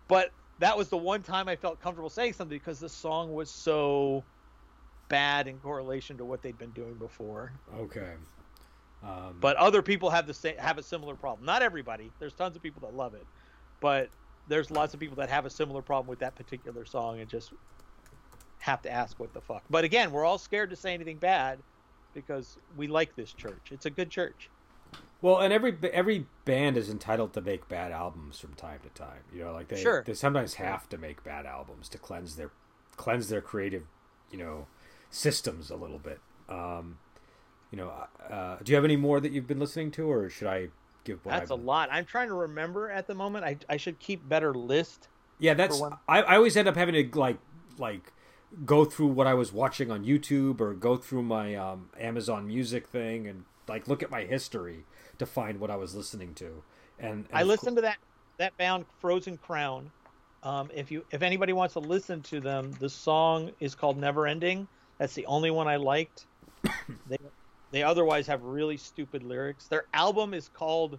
But 0.08 0.32
that 0.58 0.76
was 0.78 0.90
the 0.90 0.98
one 0.98 1.22
time 1.22 1.48
I 1.48 1.56
felt 1.56 1.80
comfortable 1.80 2.10
saying 2.10 2.34
something 2.34 2.56
because 2.56 2.80
the 2.80 2.88
song 2.90 3.32
was 3.32 3.52
so 3.52 4.28
bad 5.08 5.48
in 5.48 5.60
correlation 5.60 6.18
to 6.18 6.26
what 6.26 6.42
they'd 6.42 6.58
been 6.58 6.72
doing 6.72 6.98
before. 6.98 7.62
okay. 7.68 8.18
Um, 9.02 9.40
But 9.40 9.56
other 9.56 9.82
people 9.82 10.10
have 10.10 10.26
the 10.26 10.34
same 10.34 10.58
have 10.58 10.78
a 10.78 10.82
similar 10.82 11.16
problem. 11.16 11.46
Not 11.46 11.62
everybody. 11.62 12.14
There's 12.18 12.34
tons 12.34 12.56
of 12.56 12.62
people 12.62 12.82
that 12.82 12.94
love 12.94 13.14
it, 13.14 13.28
but 13.80 14.14
there's 14.46 14.70
lots 14.70 14.94
of 14.94 15.00
people 15.00 15.16
that 15.16 15.30
have 15.30 15.46
a 15.46 15.50
similar 15.50 15.82
problem 15.82 16.08
with 16.08 16.20
that 16.20 16.36
particular 16.36 16.84
song 16.86 17.20
and 17.20 17.30
just 17.30 17.52
have 18.60 18.82
to 18.82 18.90
ask 18.90 19.18
what 19.20 19.34
the 19.34 19.42
fuck. 19.42 19.66
But 19.70 19.84
again, 19.84 20.12
we're 20.12 20.26
all 20.26 20.38
scared 20.38 20.70
to 20.70 20.76
say 20.76 20.94
anything 20.94 21.20
bad 21.20 21.64
because 22.14 22.58
we 22.68 22.88
like 22.88 23.16
this 23.16 23.34
church. 23.34 23.72
It's 23.72 23.86
a 23.86 23.90
good 23.90 24.10
church. 24.12 24.51
Well, 25.22 25.38
and 25.38 25.52
every 25.52 25.76
every 25.92 26.26
band 26.44 26.76
is 26.76 26.90
entitled 26.90 27.32
to 27.34 27.40
make 27.40 27.68
bad 27.68 27.92
albums 27.92 28.38
from 28.40 28.54
time 28.54 28.80
to 28.82 28.88
time. 28.90 29.22
You 29.32 29.44
know, 29.44 29.52
like 29.52 29.68
they 29.68 29.80
Sure. 29.80 30.02
they 30.04 30.14
sometimes 30.14 30.54
have 30.54 30.88
to 30.90 30.98
make 30.98 31.22
bad 31.24 31.46
albums 31.46 31.88
to 31.90 31.98
cleanse 31.98 32.36
their 32.36 32.50
cleanse 32.96 33.28
their 33.28 33.40
creative, 33.40 33.84
you 34.30 34.38
know, 34.38 34.66
systems 35.10 35.70
a 35.70 35.76
little 35.76 35.98
bit. 36.00 36.20
Um, 36.48 36.98
you 37.70 37.78
know, 37.78 37.90
uh, 38.28 38.56
do 38.62 38.72
you 38.72 38.76
have 38.76 38.84
any 38.84 38.96
more 38.96 39.20
that 39.20 39.32
you've 39.32 39.46
been 39.46 39.60
listening 39.60 39.90
to, 39.92 40.10
or 40.10 40.28
should 40.28 40.48
I 40.48 40.68
give? 41.04 41.20
That's 41.24 41.50
a 41.50 41.54
I've 41.54 41.58
been- 41.60 41.66
lot. 41.66 41.88
I'm 41.92 42.04
trying 42.04 42.28
to 42.28 42.34
remember 42.34 42.90
at 42.90 43.06
the 43.06 43.14
moment. 43.14 43.44
I, 43.44 43.56
I 43.68 43.76
should 43.76 43.98
keep 44.00 44.28
better 44.28 44.52
list. 44.52 45.08
Yeah, 45.38 45.54
that's. 45.54 45.80
I, 46.08 46.22
I 46.22 46.36
always 46.36 46.56
end 46.56 46.66
up 46.68 46.76
having 46.76 46.94
to 47.12 47.18
like 47.18 47.38
like 47.78 48.12
go 48.66 48.84
through 48.84 49.06
what 49.06 49.26
I 49.28 49.34
was 49.34 49.52
watching 49.52 49.90
on 49.90 50.04
YouTube 50.04 50.60
or 50.60 50.74
go 50.74 50.96
through 50.96 51.22
my 51.22 51.54
um, 51.54 51.88
Amazon 51.98 52.46
Music 52.46 52.86
thing 52.88 53.26
and 53.28 53.44
like 53.68 53.86
look 53.88 54.02
at 54.02 54.10
my 54.10 54.24
history 54.24 54.84
to 55.22 55.30
find 55.30 55.58
what 55.60 55.70
I 55.70 55.76
was 55.76 55.94
listening 55.94 56.34
to. 56.34 56.62
And, 56.98 57.10
and 57.10 57.26
I 57.32 57.42
listened 57.42 57.76
to 57.76 57.82
that 57.82 57.98
that 58.38 58.56
band 58.56 58.84
Frozen 59.00 59.38
Crown. 59.38 59.90
Um, 60.42 60.70
if 60.74 60.90
you 60.90 61.04
if 61.10 61.22
anybody 61.22 61.52
wants 61.52 61.74
to 61.74 61.80
listen 61.80 62.20
to 62.22 62.40
them, 62.40 62.72
the 62.80 62.88
song 62.88 63.50
is 63.60 63.74
called 63.74 63.98
Never 63.98 64.26
Ending. 64.26 64.66
That's 64.98 65.14
the 65.14 65.26
only 65.26 65.50
one 65.50 65.68
I 65.68 65.76
liked. 65.76 66.26
they 67.08 67.18
they 67.70 67.82
otherwise 67.82 68.26
have 68.26 68.42
really 68.42 68.76
stupid 68.76 69.22
lyrics. 69.22 69.66
Their 69.68 69.84
album 69.94 70.34
is 70.34 70.48
called 70.48 70.98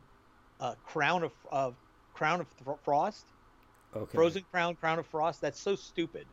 uh, 0.59 0.75
Crown 0.85 1.23
of 1.23 1.31
uh, 1.51 1.71
Crown 2.13 2.41
of 2.41 2.47
Frost. 2.83 3.25
Okay. 3.95 4.15
Frozen 4.15 4.43
Crown, 4.51 4.75
Crown 4.75 4.99
of 4.99 5.05
Frost. 5.05 5.41
That's 5.41 5.59
so 5.59 5.75
stupid. 5.75 6.25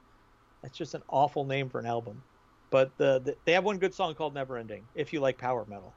That's 0.62 0.76
just 0.76 0.94
an 0.94 1.02
awful 1.08 1.44
name 1.44 1.68
for 1.68 1.78
an 1.78 1.86
album. 1.86 2.22
But 2.70 2.96
the, 2.96 3.20
the 3.20 3.36
they 3.44 3.52
have 3.52 3.64
one 3.64 3.78
good 3.78 3.94
song 3.94 4.14
called 4.14 4.34
Never 4.34 4.56
Ending. 4.56 4.86
If 4.94 5.12
you 5.12 5.20
like 5.20 5.36
power 5.36 5.66
metal. 5.68 5.92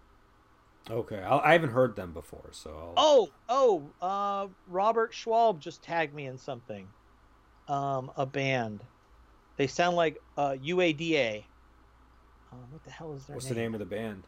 Okay, 0.90 1.20
I'll, 1.20 1.40
I 1.40 1.54
have 1.54 1.62
not 1.62 1.72
heard 1.72 1.96
them 1.96 2.12
before, 2.12 2.50
so. 2.52 2.94
I'll... 2.98 3.30
Oh, 3.50 3.84
oh, 4.02 4.06
uh, 4.06 4.48
Robert 4.68 5.14
Schwab 5.14 5.62
just 5.62 5.82
tagged 5.82 6.14
me 6.14 6.26
in 6.26 6.38
something. 6.38 6.88
Um, 7.68 8.12
a 8.18 8.26
band. 8.26 8.84
They 9.56 9.68
sound 9.68 9.96
like 9.96 10.18
uh, 10.38 10.56
UADA. 10.64 11.44
Uh, 12.52 12.56
what 12.70 12.84
the 12.84 12.92
hell 12.92 13.14
is 13.14 13.26
their 13.26 13.36
What's 13.36 13.46
name? 13.46 13.56
the 13.56 13.62
name 13.62 13.74
of 13.74 13.80
the 13.80 13.86
band? 13.86 14.24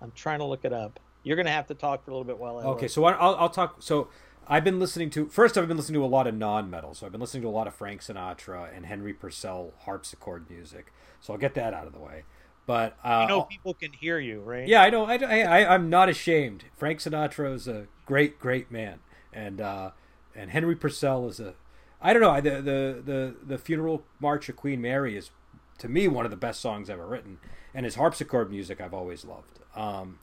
I'm 0.00 0.12
trying 0.12 0.40
to 0.40 0.44
look 0.44 0.64
it 0.64 0.72
up. 0.72 0.98
You're 1.22 1.36
gonna 1.36 1.50
have 1.50 1.66
to 1.66 1.74
talk 1.74 2.04
for 2.04 2.10
a 2.10 2.14
little 2.14 2.24
bit 2.24 2.38
while 2.38 2.58
I. 2.58 2.62
Okay, 2.64 2.82
look. 2.82 2.90
so 2.90 3.04
I'll, 3.04 3.36
I'll 3.36 3.50
talk. 3.50 3.76
So 3.80 4.08
I've 4.48 4.64
been 4.64 4.80
listening 4.80 5.10
to 5.10 5.28
first. 5.28 5.56
I've 5.58 5.68
been 5.68 5.76
listening 5.76 6.00
to 6.00 6.04
a 6.04 6.08
lot 6.08 6.26
of 6.26 6.34
non-metal. 6.34 6.94
So 6.94 7.06
I've 7.06 7.12
been 7.12 7.20
listening 7.20 7.42
to 7.42 7.48
a 7.48 7.50
lot 7.50 7.66
of 7.66 7.74
Frank 7.74 8.00
Sinatra 8.00 8.74
and 8.74 8.86
Henry 8.86 9.12
Purcell 9.12 9.74
harpsichord 9.80 10.48
music. 10.50 10.92
So 11.20 11.34
I'll 11.34 11.38
get 11.38 11.54
that 11.54 11.74
out 11.74 11.86
of 11.86 11.92
the 11.92 12.00
way. 12.00 12.24
But 12.66 12.96
uh, 13.02 13.20
you 13.22 13.28
know, 13.28 13.42
people 13.42 13.74
can 13.74 13.92
hear 13.92 14.18
you, 14.18 14.40
right? 14.40 14.66
Yeah, 14.68 14.82
I 14.82 14.90
know. 14.90 15.04
I, 15.04 15.16
I, 15.16 15.74
I'm 15.74 15.90
not 15.90 16.08
ashamed. 16.08 16.64
Frank 16.76 17.00
Sinatra 17.00 17.52
is 17.54 17.66
a 17.66 17.86
great, 18.06 18.38
great 18.38 18.70
man, 18.70 19.00
and 19.32 19.60
uh, 19.60 19.90
and 20.34 20.50
Henry 20.50 20.76
Purcell 20.76 21.26
is 21.28 21.40
a. 21.40 21.54
I 22.00 22.12
don't 22.12 22.22
know. 22.22 22.40
The, 22.40 22.62
the 22.62 23.02
the 23.04 23.34
the 23.42 23.58
funeral 23.58 24.04
march 24.20 24.48
of 24.48 24.56
Queen 24.56 24.80
Mary 24.80 25.16
is, 25.16 25.30
to 25.78 25.88
me, 25.88 26.06
one 26.08 26.24
of 26.24 26.30
the 26.30 26.36
best 26.36 26.60
songs 26.60 26.88
ever 26.88 27.06
written, 27.06 27.38
and 27.74 27.84
his 27.84 27.96
harpsichord 27.96 28.50
music 28.50 28.80
I've 28.80 28.94
always 28.94 29.24
loved. 29.24 29.58
Um, 29.74 30.18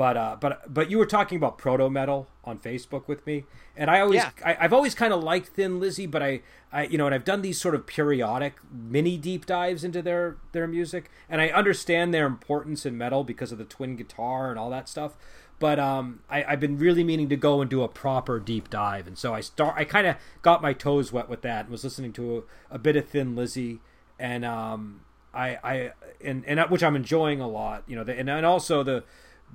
but 0.00 0.16
uh, 0.16 0.34
but 0.40 0.72
but 0.72 0.90
you 0.90 0.96
were 0.96 1.04
talking 1.04 1.36
about 1.36 1.58
proto 1.58 1.90
metal 1.90 2.26
on 2.42 2.58
Facebook 2.58 3.06
with 3.06 3.26
me, 3.26 3.44
and 3.76 3.90
I 3.90 4.00
always 4.00 4.22
Yeah. 4.22 4.30
I, 4.42 4.56
I've 4.58 4.72
always 4.72 4.94
kind 4.94 5.12
of 5.12 5.22
liked 5.22 5.48
Thin 5.48 5.78
Lizzy, 5.78 6.06
but 6.06 6.22
I 6.22 6.40
I 6.72 6.84
you 6.84 6.96
know, 6.96 7.04
and 7.04 7.14
I've 7.14 7.26
done 7.26 7.42
these 7.42 7.60
sort 7.60 7.74
of 7.74 7.86
periodic 7.86 8.54
mini 8.72 9.18
deep 9.18 9.44
dives 9.44 9.84
into 9.84 10.00
their 10.00 10.38
their 10.52 10.66
music, 10.66 11.10
and 11.28 11.42
I 11.42 11.48
understand 11.48 12.14
their 12.14 12.26
importance 12.26 12.86
in 12.86 12.96
metal 12.96 13.24
because 13.24 13.52
of 13.52 13.58
the 13.58 13.66
twin 13.66 13.94
guitar 13.94 14.48
and 14.48 14.58
all 14.58 14.70
that 14.70 14.88
stuff. 14.88 15.18
But 15.58 15.78
um, 15.78 16.20
I, 16.30 16.44
I've 16.44 16.60
been 16.60 16.78
really 16.78 17.04
meaning 17.04 17.28
to 17.28 17.36
go 17.36 17.60
and 17.60 17.68
do 17.68 17.82
a 17.82 17.88
proper 17.88 18.40
deep 18.40 18.70
dive, 18.70 19.06
and 19.06 19.18
so 19.18 19.34
I 19.34 19.42
start. 19.42 19.74
I 19.76 19.84
kind 19.84 20.06
of 20.06 20.16
got 20.40 20.62
my 20.62 20.72
toes 20.72 21.12
wet 21.12 21.28
with 21.28 21.42
that, 21.42 21.66
and 21.66 21.68
was 21.70 21.84
listening 21.84 22.14
to 22.14 22.38
a, 22.70 22.76
a 22.76 22.78
bit 22.78 22.96
of 22.96 23.06
Thin 23.06 23.36
Lizzy, 23.36 23.80
and 24.18 24.46
um, 24.46 25.02
I, 25.34 25.58
I, 25.62 25.92
and 26.24 26.42
and 26.46 26.58
which 26.70 26.82
I'm 26.82 26.96
enjoying 26.96 27.42
a 27.42 27.48
lot. 27.48 27.84
You 27.86 27.96
know, 27.96 28.04
the, 28.04 28.18
and 28.18 28.30
and 28.30 28.46
also 28.46 28.82
the, 28.82 29.04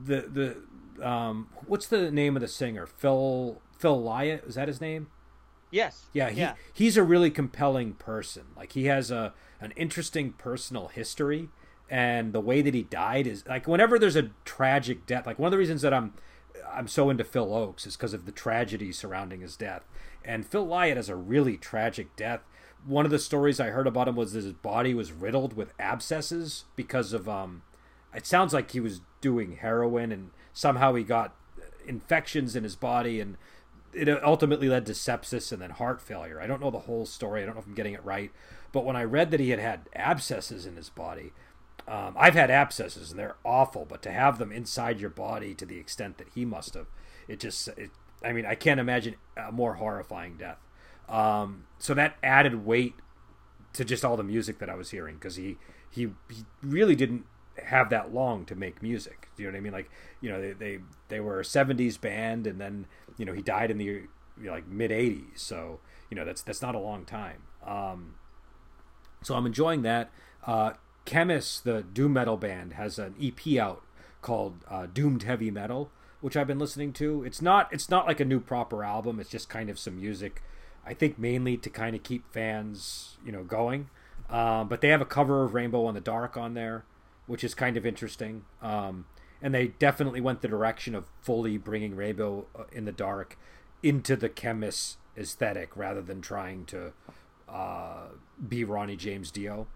the 0.01 0.21
the 0.97 1.07
um, 1.07 1.49
what's 1.67 1.87
the 1.87 2.11
name 2.11 2.35
of 2.35 2.41
the 2.41 2.47
singer? 2.47 2.85
Phil 2.85 3.61
Phil 3.77 4.01
Lynott 4.01 4.47
is 4.47 4.55
that 4.55 4.67
his 4.67 4.81
name? 4.81 5.07
Yes. 5.71 6.05
Yeah, 6.13 6.29
he, 6.29 6.39
yeah. 6.39 6.53
he's 6.73 6.95
a 6.95 7.03
really 7.03 7.29
compelling 7.29 7.93
person. 7.93 8.43
Like 8.55 8.73
he 8.73 8.85
has 8.85 9.11
a 9.11 9.33
an 9.59 9.71
interesting 9.71 10.33
personal 10.33 10.87
history, 10.87 11.49
and 11.89 12.33
the 12.33 12.39
way 12.39 12.61
that 12.61 12.73
he 12.73 12.83
died 12.83 13.27
is 13.27 13.45
like 13.47 13.67
whenever 13.67 13.99
there's 13.99 14.15
a 14.15 14.31
tragic 14.45 15.05
death. 15.05 15.25
Like 15.25 15.39
one 15.39 15.47
of 15.47 15.51
the 15.51 15.57
reasons 15.57 15.81
that 15.81 15.93
I'm 15.93 16.13
I'm 16.71 16.87
so 16.87 17.09
into 17.09 17.23
Phil 17.23 17.47
Ochs 17.47 17.85
is 17.85 17.95
because 17.95 18.13
of 18.13 18.25
the 18.25 18.31
tragedy 18.31 18.91
surrounding 18.91 19.41
his 19.41 19.55
death. 19.55 19.83
And 20.23 20.45
Phil 20.45 20.65
Lynott 20.65 20.95
has 20.95 21.09
a 21.09 21.15
really 21.15 21.57
tragic 21.57 22.15
death. 22.15 22.41
One 22.85 23.05
of 23.05 23.11
the 23.11 23.19
stories 23.19 23.59
I 23.59 23.67
heard 23.67 23.87
about 23.87 24.07
him 24.07 24.15
was 24.15 24.33
that 24.33 24.43
his 24.43 24.53
body 24.53 24.93
was 24.93 25.11
riddled 25.11 25.53
with 25.53 25.73
abscesses 25.79 26.65
because 26.75 27.13
of 27.13 27.27
um. 27.27 27.63
It 28.13 28.25
sounds 28.25 28.53
like 28.53 28.71
he 28.71 28.79
was 28.79 29.01
doing 29.25 29.57
heroin, 29.57 30.11
and 30.11 30.29
somehow 30.53 30.93
he 30.93 31.03
got 31.03 31.33
infections 31.87 32.55
in 32.55 32.63
his 32.63 32.75
body, 32.75 33.19
and 33.19 33.37
it 33.91 34.07
ultimately 34.23 34.69
led 34.69 34.85
to 34.85 34.91
sepsis 34.91 35.51
and 35.51 35.59
then 35.59 35.71
heart 35.71 35.99
failure. 35.99 36.39
I 36.39 36.45
don't 36.45 36.61
know 36.61 36.69
the 36.69 36.81
whole 36.81 37.07
story. 37.07 37.41
I 37.41 37.45
don't 37.47 37.55
know 37.55 37.61
if 37.61 37.65
I'm 37.65 37.73
getting 37.73 37.95
it 37.95 38.05
right. 38.05 38.31
But 38.71 38.85
when 38.85 38.95
I 38.95 39.03
read 39.03 39.31
that 39.31 39.39
he 39.39 39.49
had 39.49 39.57
had 39.57 39.89
abscesses 39.95 40.67
in 40.67 40.75
his 40.75 40.91
body, 40.91 41.33
um, 41.87 42.13
I've 42.15 42.35
had 42.35 42.51
abscesses 42.51 43.09
and 43.09 43.19
they're 43.19 43.37
awful. 43.43 43.83
But 43.89 44.03
to 44.03 44.11
have 44.11 44.37
them 44.37 44.51
inside 44.51 44.99
your 44.99 45.09
body 45.09 45.55
to 45.55 45.65
the 45.65 45.79
extent 45.79 46.19
that 46.19 46.27
he 46.35 46.45
must 46.45 46.75
have, 46.75 46.85
it 47.27 47.39
just, 47.39 47.67
it, 47.69 47.89
I 48.23 48.31
mean, 48.31 48.45
I 48.45 48.53
can't 48.53 48.79
imagine 48.79 49.15
a 49.35 49.51
more 49.51 49.75
horrifying 49.75 50.37
death. 50.37 50.59
Um, 51.09 51.65
so 51.79 51.95
that 51.95 52.17
added 52.21 52.63
weight 52.63 52.93
to 53.73 53.83
just 53.83 54.05
all 54.05 54.17
the 54.17 54.23
music 54.23 54.59
that 54.59 54.69
I 54.69 54.75
was 54.75 54.91
hearing 54.91 55.15
because 55.15 55.35
he, 55.35 55.57
he 55.89 56.09
he 56.29 56.45
really 56.61 56.95
didn't 56.95 57.25
have 57.63 57.89
that 57.89 58.13
long 58.13 58.45
to 58.45 58.55
make 58.55 58.81
music. 58.81 59.29
Do 59.35 59.43
you 59.43 59.49
know 59.49 59.53
what 59.53 59.59
I 59.59 59.61
mean? 59.61 59.73
Like 59.73 59.89
you 60.21 60.29
know 60.29 60.41
they 60.41 60.53
they, 60.53 60.79
they 61.07 61.19
were 61.19 61.39
a 61.39 61.43
'70s 61.43 61.99
band, 61.99 62.47
and 62.47 62.59
then 62.59 62.87
you 63.17 63.25
know 63.25 63.33
he 63.33 63.41
died 63.41 63.71
in 63.71 63.77
the 63.77 63.85
you 63.85 64.07
know, 64.37 64.51
like 64.51 64.67
mid 64.67 64.91
'80s. 64.91 65.37
So 65.39 65.79
you 66.09 66.15
know 66.15 66.25
that's 66.25 66.41
that's 66.41 66.61
not 66.61 66.75
a 66.75 66.79
long 66.79 67.05
time. 67.05 67.43
Um, 67.65 68.15
so 69.23 69.35
I'm 69.35 69.45
enjoying 69.45 69.81
that. 69.83 70.11
Uh, 70.45 70.73
Khemmis, 71.05 71.61
the 71.61 71.83
doom 71.83 72.13
metal 72.13 72.37
band, 72.37 72.73
has 72.73 72.97
an 72.99 73.15
EP 73.21 73.57
out 73.57 73.83
called 74.21 74.55
uh, 74.69 74.87
Doomed 74.91 75.23
Heavy 75.23 75.51
Metal, 75.51 75.91
which 76.21 76.35
I've 76.35 76.47
been 76.47 76.59
listening 76.59 76.93
to. 76.93 77.23
It's 77.23 77.41
not 77.41 77.71
it's 77.71 77.89
not 77.89 78.07
like 78.07 78.19
a 78.19 78.25
new 78.25 78.39
proper 78.39 78.83
album. 78.83 79.19
It's 79.19 79.29
just 79.29 79.49
kind 79.49 79.69
of 79.69 79.79
some 79.79 79.99
music. 79.99 80.41
I 80.85 80.93
think 80.93 81.17
mainly 81.17 81.57
to 81.57 81.69
kind 81.69 81.95
of 81.95 82.03
keep 82.03 82.31
fans 82.31 83.17
you 83.25 83.31
know 83.31 83.43
going. 83.43 83.89
Um, 84.29 84.67
but 84.67 84.81
they 84.81 84.89
have 84.89 85.01
a 85.01 85.05
cover 85.05 85.43
of 85.43 85.53
Rainbow 85.53 85.87
in 85.87 85.93
the 85.93 86.01
Dark 86.01 86.35
on 86.35 86.55
there, 86.55 86.83
which 87.27 87.43
is 87.43 87.53
kind 87.53 87.77
of 87.77 87.85
interesting. 87.85 88.45
Um, 88.61 89.05
and 89.41 89.53
they 89.53 89.67
definitely 89.67 90.21
went 90.21 90.41
the 90.41 90.47
direction 90.47 90.95
of 90.95 91.05
fully 91.21 91.57
bringing 91.57 91.95
Rainbow 91.95 92.47
uh, 92.57 92.63
in 92.71 92.85
the 92.85 92.91
Dark 92.91 93.37
into 93.83 94.15
the 94.15 94.29
Khemmis 94.29 94.95
aesthetic 95.17 95.75
rather 95.75 96.01
than 96.01 96.21
trying 96.21 96.65
to 96.65 96.93
uh, 97.47 98.07
be 98.47 98.63
Ronnie 98.63 98.95
James 98.95 99.31
Dio. 99.31 99.67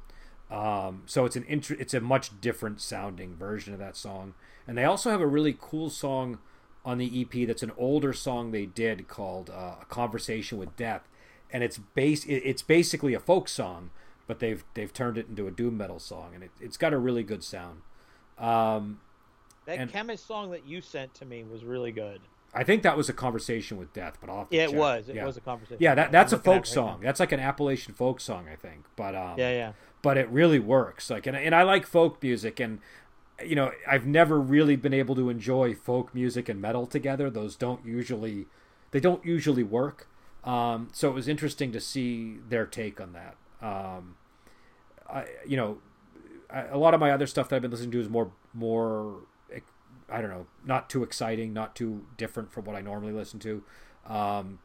Um, 0.49 1.03
so 1.05 1.25
it's 1.25 1.35
an 1.35 1.45
int- 1.47 1.71
it's 1.71 1.93
a 1.93 2.01
much 2.01 2.41
different 2.41 2.81
sounding 2.81 3.35
version 3.35 3.73
of 3.73 3.79
that 3.79 3.95
song. 3.95 4.33
And 4.67 4.77
they 4.77 4.85
also 4.85 5.11
have 5.11 5.21
a 5.21 5.27
really 5.27 5.55
cool 5.59 5.89
song 5.89 6.39
on 6.83 6.97
the 6.97 7.21
EP 7.21 7.47
that's 7.47 7.61
an 7.61 7.71
older 7.77 8.13
song 8.13 8.51
they 8.51 8.65
did 8.65 9.07
called 9.07 9.49
uh, 9.49 9.75
"A 9.81 9.85
Conversation 9.89 10.57
with 10.57 10.75
Death," 10.75 11.07
and 11.51 11.63
it's 11.63 11.77
base 11.77 12.25
it's 12.25 12.63
basically 12.63 13.13
a 13.13 13.19
folk 13.19 13.47
song, 13.47 13.91
but 14.29 14.39
they've 14.39 14.63
they've 14.75 14.93
turned 14.93 15.17
it 15.17 15.27
into 15.27 15.47
a 15.47 15.51
doom 15.51 15.75
metal 15.75 15.97
song, 15.99 16.31
and 16.35 16.43
it, 16.43 16.51
it's 16.61 16.77
got 16.77 16.93
a 16.93 16.97
really 16.99 17.23
good 17.23 17.43
sound. 17.43 17.81
Um, 18.37 19.01
That 19.65 19.79
and- 19.79 19.91
Khemmis 19.91 20.19
song 20.19 20.51
that 20.51 20.67
you 20.67 20.81
sent 20.81 21.13
to 21.15 21.25
me 21.25 21.43
was 21.43 21.65
really 21.65 21.91
good. 21.91 22.21
I 22.53 22.63
think 22.63 22.81
that 22.83 22.95
was 22.97 23.09
a 23.09 23.13
conversation 23.13 23.77
with 23.77 23.91
death, 23.93 24.17
but 24.21 24.29
I'll 24.29 24.37
have 24.39 24.49
to 24.49 24.55
Yeah, 24.55 24.63
it 24.63 24.69
check. 24.69 24.79
was. 24.79 25.09
It 25.09 25.15
yeah. 25.15 25.25
was 25.25 25.37
a 25.37 25.41
conversation. 25.41 25.77
Yeah, 25.79 25.93
that 25.95 26.05
I'm 26.07 26.11
that's 26.11 26.31
a 26.33 26.37
folk 26.37 26.55
right 26.57 26.67
song. 26.67 26.99
now. 27.01 27.05
That's 27.07 27.19
like 27.19 27.31
an 27.31 27.39
Appalachian 27.39 27.93
folk 27.95 28.19
song, 28.21 28.47
I 28.51 28.55
think. 28.55 28.85
But 28.95 29.13
um, 29.15 29.35
Yeah, 29.37 29.51
yeah. 29.51 29.71
but 30.01 30.17
it 30.17 30.29
really 30.29 30.59
works. 30.59 31.09
Like, 31.09 31.25
and 31.27 31.35
and 31.35 31.53
I 31.55 31.63
like 31.63 31.85
folk 31.87 32.21
music, 32.23 32.59
and 32.59 32.79
you 33.43 33.55
know, 33.55 33.71
I've 33.87 34.05
never 34.05 34.39
really 34.39 34.75
been 34.75 34.93
able 34.93 35.15
to 35.15 35.29
enjoy 35.29 35.73
folk 35.73 36.13
music 36.13 36.49
and 36.49 36.61
metal 36.61 36.85
together. 36.85 37.29
Those 37.31 37.55
don't 37.55 37.83
usually, 37.85 38.47
they 38.91 38.99
don't 38.99 39.23
usually 39.25 39.63
work. 39.63 40.07
Um, 40.43 40.89
so 40.91 41.09
it 41.09 41.13
was 41.13 41.27
interesting 41.27 41.71
to 41.71 41.79
see 41.79 42.37
their 42.47 42.65
take 42.65 42.99
on 43.01 43.13
that. 43.13 43.35
Um, 43.61 44.15
I, 45.09 45.25
you 45.47 45.57
know, 45.57 45.77
I, 46.49 46.61
a 46.63 46.77
lot 46.77 46.93
of 46.93 46.99
my 46.99 47.11
other 47.11 47.27
stuff 47.27 47.49
that 47.49 47.57
I've 47.57 47.61
been 47.61 47.71
listening 47.71 47.91
to 47.91 47.99
is 47.99 48.09
more 48.09 48.31
more 48.53 49.21
I 50.11 50.21
don't 50.21 50.31
know, 50.31 50.47
not 50.65 50.89
too 50.89 51.03
exciting, 51.03 51.53
not 51.53 51.75
too 51.75 52.05
different 52.17 52.51
from 52.51 52.65
what 52.65 52.75
I 52.75 52.81
normally 52.81 53.13
listen 53.13 53.39
to. 53.41 53.63
Um, 54.07 54.59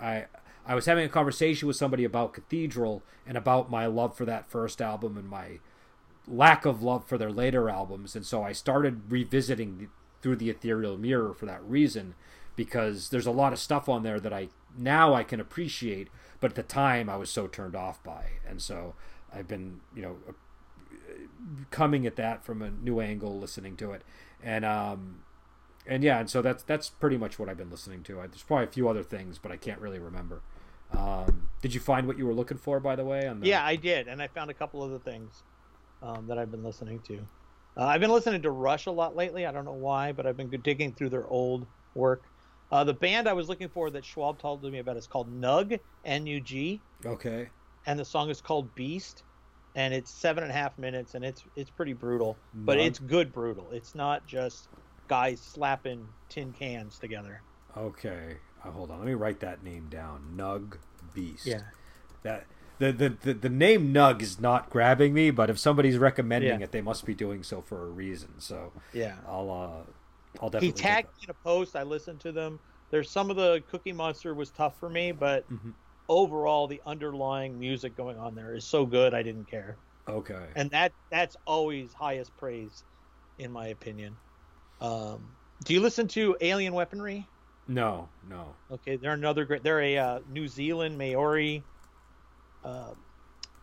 I 0.00 0.26
I 0.66 0.74
was 0.74 0.86
having 0.86 1.04
a 1.04 1.08
conversation 1.08 1.68
with 1.68 1.76
somebody 1.76 2.04
about 2.04 2.32
Cathedral 2.34 3.02
and 3.26 3.36
about 3.36 3.70
my 3.70 3.86
love 3.86 4.16
for 4.16 4.24
that 4.24 4.50
first 4.50 4.82
album 4.82 5.16
and 5.16 5.28
my 5.28 5.60
lack 6.26 6.66
of 6.66 6.82
love 6.82 7.06
for 7.06 7.16
their 7.16 7.32
later 7.32 7.70
albums, 7.70 8.14
and 8.14 8.26
so 8.26 8.42
I 8.42 8.52
started 8.52 9.10
revisiting 9.10 9.78
the, 9.78 9.86
through 10.20 10.36
the 10.36 10.50
Ethereal 10.50 10.98
Mirror 10.98 11.34
for 11.34 11.46
that 11.46 11.62
reason, 11.64 12.14
because 12.54 13.08
there's 13.08 13.26
a 13.26 13.30
lot 13.30 13.52
of 13.52 13.58
stuff 13.58 13.88
on 13.88 14.02
there 14.02 14.20
that 14.20 14.32
I 14.32 14.48
now 14.76 15.14
I 15.14 15.22
can 15.22 15.40
appreciate, 15.40 16.08
but 16.40 16.52
at 16.52 16.54
the 16.56 16.62
time 16.62 17.08
I 17.08 17.16
was 17.16 17.30
so 17.30 17.46
turned 17.46 17.76
off 17.76 18.02
by, 18.02 18.24
and 18.46 18.60
so 18.60 18.94
I've 19.32 19.48
been 19.48 19.80
you 19.94 20.02
know 20.02 20.16
coming 21.70 22.06
at 22.06 22.16
that 22.16 22.44
from 22.44 22.62
a 22.62 22.70
new 22.70 23.00
angle, 23.00 23.38
listening 23.38 23.76
to 23.76 23.92
it, 23.92 24.02
and 24.42 24.64
um, 24.64 25.22
and 25.86 26.02
yeah, 26.02 26.20
and 26.20 26.30
so 26.30 26.42
that's 26.42 26.62
that's 26.62 26.90
pretty 26.90 27.16
much 27.16 27.38
what 27.38 27.48
I've 27.48 27.56
been 27.56 27.70
listening 27.70 28.02
to. 28.04 28.20
I, 28.20 28.26
there's 28.26 28.42
probably 28.42 28.64
a 28.64 28.70
few 28.70 28.88
other 28.88 29.02
things, 29.02 29.38
but 29.38 29.50
I 29.50 29.56
can't 29.56 29.80
really 29.80 29.98
remember. 29.98 30.42
Um, 30.92 31.48
did 31.60 31.74
you 31.74 31.80
find 31.80 32.06
what 32.06 32.16
you 32.18 32.26
were 32.26 32.34
looking 32.34 32.58
for, 32.58 32.80
by 32.80 32.96
the 32.96 33.04
way? 33.04 33.26
On 33.26 33.40
the... 33.40 33.46
Yeah, 33.46 33.64
I 33.64 33.76
did, 33.76 34.08
and 34.08 34.22
I 34.22 34.28
found 34.28 34.50
a 34.50 34.54
couple 34.54 34.82
other 34.82 34.98
things 34.98 35.42
um, 36.02 36.26
that 36.28 36.38
I've 36.38 36.50
been 36.50 36.64
listening 36.64 37.00
to. 37.08 37.26
Uh, 37.76 37.84
I've 37.84 38.00
been 38.00 38.10
listening 38.10 38.42
to 38.42 38.50
Rush 38.50 38.86
a 38.86 38.90
lot 38.90 39.14
lately. 39.14 39.46
I 39.46 39.52
don't 39.52 39.64
know 39.64 39.72
why, 39.72 40.12
but 40.12 40.26
I've 40.26 40.36
been 40.36 40.48
digging 40.48 40.92
through 40.92 41.10
their 41.10 41.26
old 41.26 41.66
work. 41.94 42.22
Uh, 42.70 42.84
the 42.84 42.92
band 42.94 43.28
I 43.28 43.32
was 43.32 43.48
looking 43.48 43.68
for 43.68 43.88
that 43.90 44.04
Schwab 44.04 44.38
told 44.38 44.62
me 44.62 44.78
about 44.78 44.96
is 44.96 45.06
called 45.06 45.32
Nug, 45.40 45.78
N-U-G, 46.04 46.80
Okay. 47.06 47.48
and 47.86 47.98
the 47.98 48.04
song 48.04 48.28
is 48.30 48.40
called 48.40 48.74
Beast. 48.74 49.22
and 49.74 49.94
it's 49.94 50.10
seven 50.10 50.42
and 50.42 50.50
a 50.50 50.54
half 50.54 50.76
minutes, 50.78 51.14
and 51.14 51.24
it's 51.24 51.44
it's 51.54 51.70
pretty 51.70 51.92
brutal, 51.92 52.36
but 52.54 52.78
Nug? 52.78 52.86
it's 52.86 52.98
good 52.98 53.32
brutal. 53.32 53.68
It's 53.70 53.94
not 53.94 54.26
just 54.26 54.68
guys 55.06 55.40
slapping 55.40 56.08
tin 56.28 56.52
cans 56.52 56.98
together. 56.98 57.42
Okay, 57.76 58.38
uh, 58.64 58.70
hold 58.70 58.90
on. 58.90 58.98
Let 58.98 59.06
me 59.06 59.14
write 59.14 59.40
that 59.40 59.62
name 59.62 59.86
down. 59.88 60.34
Nug 60.36 60.78
Beast. 61.14 61.46
Yeah. 61.46 61.60
That 62.22 62.46
the, 62.78 62.90
the 62.92 63.08
the 63.10 63.34
the 63.34 63.48
name 63.48 63.92
Nug 63.94 64.20
is 64.22 64.40
not 64.40 64.68
grabbing 64.70 65.12
me, 65.14 65.30
but 65.30 65.48
if 65.50 65.58
somebody's 65.58 65.98
recommending 65.98 66.58
Yeah. 66.60 66.64
it, 66.64 66.72
they 66.72 66.80
must 66.82 67.04
be 67.04 67.14
doing 67.14 67.42
so 67.44 67.60
for 67.60 67.82
a 67.86 67.90
reason. 67.90 68.40
So 68.40 68.72
Yeah. 68.92 69.16
I'll 69.28 69.50
uh 69.50 69.90
I'll 70.40 70.48
He 70.48 70.52
definitely. 70.52 70.72
take 70.72 70.82
tagged 70.82 71.08
me 71.08 71.24
in 71.24 71.30
a 71.30 71.34
post. 71.34 71.76
I 71.76 71.82
listened 71.82 72.20
to 72.20 72.32
them. 72.32 72.58
There's 72.90 73.10
some 73.10 73.30
of 73.30 73.36
the 73.36 73.62
Cookie 73.68 73.92
Monster 73.92 74.34
was 74.34 74.50
tough 74.50 74.78
for 74.78 74.88
me, 74.88 75.12
but 75.12 75.48
Mhm. 75.50 75.74
overall 76.08 76.66
the 76.66 76.80
underlying 76.86 77.58
music 77.58 77.96
going 77.96 78.18
on 78.18 78.34
there 78.34 78.54
is 78.54 78.66
so 78.66 78.86
good 78.86 79.14
I 79.14 79.22
didn't 79.22 79.46
care. 79.46 79.76
Okay. 80.08 80.46
And 80.56 80.70
that 80.70 80.92
that's 81.10 81.36
always 81.46 81.92
highest 81.92 82.34
praise, 82.36 82.82
in 83.38 83.52
my 83.52 83.68
opinion. 83.68 84.16
Um, 84.80 85.20
do 85.64 85.74
you 85.74 85.80
listen 85.80 86.08
to 86.08 86.36
Alien 86.40 86.72
Weaponry? 86.72 87.26
No, 87.66 88.08
no. 88.28 88.54
Okay, 88.70 88.96
they're 88.96 89.12
another 89.12 89.44
great. 89.44 89.62
They're 89.62 89.80
a 89.80 89.98
uh, 89.98 90.20
New 90.30 90.48
Zealand 90.48 90.96
Maori 90.96 91.62
uh, 92.64 92.94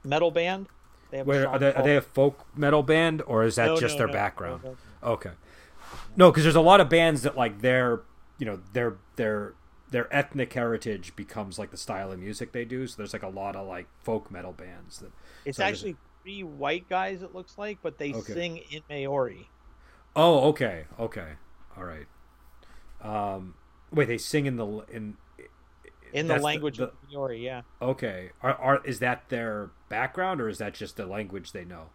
metal 0.04 0.30
band. 0.32 0.68
They 1.10 1.18
have 1.18 1.28
Where 1.28 1.48
are 1.48 1.58
they? 1.58 1.74
Are 1.74 1.84
they 1.84 1.98
a 1.98 2.02
folk 2.02 2.46
metal 2.56 2.84
band, 2.84 3.24
or 3.26 3.44
is 3.44 3.56
that 3.56 3.68
No, 3.68 3.80
just 3.80 3.94
no, 3.94 4.00
their 4.00 4.08
no, 4.08 4.14
background? 4.14 4.64
Okay. 5.04 5.32
No, 6.16 6.32
because 6.32 6.44
there's 6.44 6.56
a 6.56 6.62
lot 6.62 6.80
of 6.82 6.90
bands 6.90 7.22
that 7.24 7.36
like 7.38 7.62
their, 7.62 8.02
you 8.38 8.46
know, 8.46 8.60
their 8.74 8.98
their 9.16 9.54
their 9.92 10.14
ethnic 10.14 10.52
heritage 10.54 11.16
becomes 11.16 11.58
like 11.60 11.72
the 11.72 11.78
style 11.78 12.12
of 12.12 12.20
music 12.20 12.52
they 12.52 12.66
do. 12.66 12.88
So 12.88 12.96
there's 12.98 13.14
like 13.14 13.24
a 13.24 13.28
lot 13.30 13.56
of 13.56 13.68
like 13.68 13.88
folk 14.04 14.32
metal 14.32 14.52
bands 14.54 15.00
that. 15.00 15.12
It's 15.46 15.58
So 15.58 15.64
actually 15.64 15.96
three 16.24 16.44
white 16.44 16.90
guys. 16.90 17.22
It 17.22 17.34
looks 17.36 17.58
like, 17.58 17.80
but 17.82 17.98
they 17.98 18.14
Okay. 18.14 18.34
sing 18.34 18.58
in 18.72 18.82
Maori. 18.90 19.50
Oh, 20.16 20.50
okay, 20.50 20.86
okay, 21.00 21.34
all 21.78 21.84
right. 21.84 22.08
Um, 23.02 23.56
wait, 23.92 24.08
they 24.08 24.18
sing 24.18 24.46
in 24.46 24.56
the 24.56 24.66
in 24.92 25.18
In 26.14 26.28
the 26.28 26.40
language 26.40 26.78
the- 26.78 26.86
of 26.86 26.94
Maori, 27.12 27.44
yeah. 27.44 27.62
Okay, 27.82 28.32
are, 28.42 28.54
are 28.56 28.86
is 28.86 29.00
that 29.00 29.28
their 29.30 29.72
background 29.90 30.40
or 30.42 30.48
is 30.50 30.58
that 30.60 30.74
just 30.74 30.96
the 30.98 31.06
language 31.06 31.52
they 31.52 31.66
know? 31.66 31.90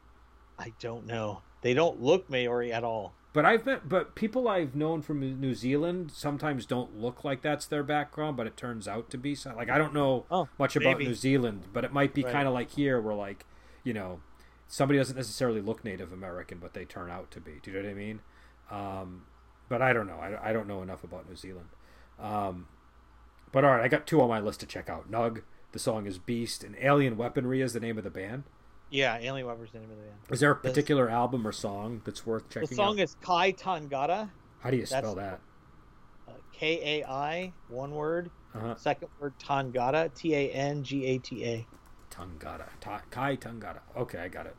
I 0.59 0.73
don't 0.79 1.07
know. 1.07 1.41
They 1.63 1.73
don't 1.75 2.01
look 2.01 2.29
Maori 2.31 2.73
at 2.73 2.85
all. 2.85 3.15
But 3.33 3.45
I've 3.45 3.65
met, 3.65 3.89
but 3.89 4.17
people 4.17 4.49
I've 4.49 4.75
known 4.75 5.03
from 5.03 5.21
New 5.41 5.55
Zealand 5.55 6.11
sometimes 6.13 6.67
don't 6.67 6.99
look 6.99 7.23
like 7.23 7.43
that's 7.43 7.65
their 7.67 7.85
background, 7.85 8.37
but 8.37 8.49
it 8.49 8.57
turns 8.57 8.89
out 8.89 9.09
to 9.11 9.19
be 9.19 9.37
so. 9.37 9.55
Like 9.55 9.71
I 9.71 9.79
don't 9.79 9.95
know 9.95 10.27
Oh, 10.31 10.49
much 10.59 10.75
about 10.75 10.99
maybe. 10.99 11.07
New 11.07 11.15
Zealand, 11.15 11.69
but 11.73 11.85
it 11.85 11.93
might 11.93 12.13
be 12.13 12.25
Right. 12.25 12.33
kind 12.33 12.49
of 12.49 12.55
like 12.55 12.73
here, 12.73 13.01
where 13.01 13.15
like 13.15 13.47
you 13.85 13.93
know 13.93 14.21
somebody 14.67 14.99
doesn't 14.99 15.17
necessarily 15.17 15.61
look 15.61 15.85
Native 15.85 16.13
American, 16.13 16.59
but 16.59 16.75
they 16.75 16.85
turn 16.85 17.09
out 17.09 17.31
to 17.31 17.41
be. 17.41 17.61
Do 17.63 17.71
you 17.71 17.77
know 17.79 17.85
what 17.85 17.91
I 17.91 17.95
mean? 17.95 18.21
Um, 18.71 19.23
but 19.69 19.81
I 19.81 19.93
don't 19.93 20.09
know. 20.09 20.17
I, 20.19 20.51
I 20.51 20.53
don't 20.53 20.67
know 20.67 20.83
enough 20.83 21.05
about 21.05 21.29
New 21.29 21.37
Zealand. 21.37 21.69
Um, 22.19 22.67
but 23.53 23.65
all 23.65 23.71
right, 23.73 23.83
I 23.85 23.89
got 23.89 24.07
two 24.09 24.21
on 24.21 24.29
my 24.29 24.41
list 24.41 24.59
to 24.61 24.67
check 24.67 24.89
out. 24.89 25.09
Nug, 25.11 25.43
the 25.73 25.79
song 25.79 26.07
is 26.07 26.19
Beast, 26.19 26.65
and 26.65 26.75
Alien 26.81 27.17
Weaponry 27.17 27.61
is 27.63 27.73
the 27.75 27.81
name 27.81 27.97
of 27.97 28.03
the 28.05 28.11
band. 28.11 28.43
Yeah, 28.91 29.19
Alien 29.19 29.47
Weaponry's 29.47 29.71
the 29.73 29.79
name 29.79 29.91
of 29.91 29.97
the 29.97 30.03
band. 30.03 30.17
Is 30.31 30.41
there 30.41 30.51
a 30.51 30.57
particular 30.57 31.09
album 31.09 31.47
or 31.47 31.53
song 31.53 32.03
that's 32.05 32.27
worth 32.27 32.49
checking? 32.49 32.65
Out? 32.65 32.69
The 32.71 32.75
song 32.75 33.01
out? 33.01 33.05
is 33.05 33.17
Kai 33.23 33.53
Tangata. 33.53 34.29
How 34.61 34.71
do 34.71 34.77
you 34.77 34.85
that's- 34.85 35.03
spell 35.05 35.15
that? 35.15 35.41
Uh, 36.29 36.33
K 36.53 37.01
A 37.03 37.09
I, 37.09 37.53
one 37.69 37.93
word. 37.93 38.31
Uh-huh. 38.55 38.75
Second 38.77 39.09
word 39.21 39.33
Tangata. 39.39 40.13
T 40.15 40.35
A 40.35 40.51
N 40.51 40.83
G 40.83 41.07
A 41.07 41.19
T 41.19 41.45
A. 41.45 41.67
Tangata. 42.11 42.67
Ta- 42.81 43.03
Kai 43.11 43.37
Tangata. 43.37 43.79
Okay, 43.97 44.19
I 44.19 44.29
got 44.29 44.47
it. 44.47 44.57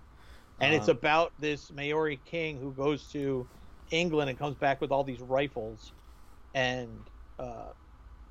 And 0.62 0.74
it's 0.74 0.88
Um, 0.90 0.98
about 0.98 1.34
this 1.40 1.72
Maori 1.74 2.20
king 2.24 2.58
who 2.60 2.72
goes 2.72 3.12
to 3.12 3.48
England 3.90 4.30
and 4.30 4.40
comes 4.40 4.56
back 4.56 4.80
with 4.80 4.92
all 4.92 5.04
these 5.04 5.20
rifles 5.20 5.92
and 6.54 6.90
uh, 7.40 7.72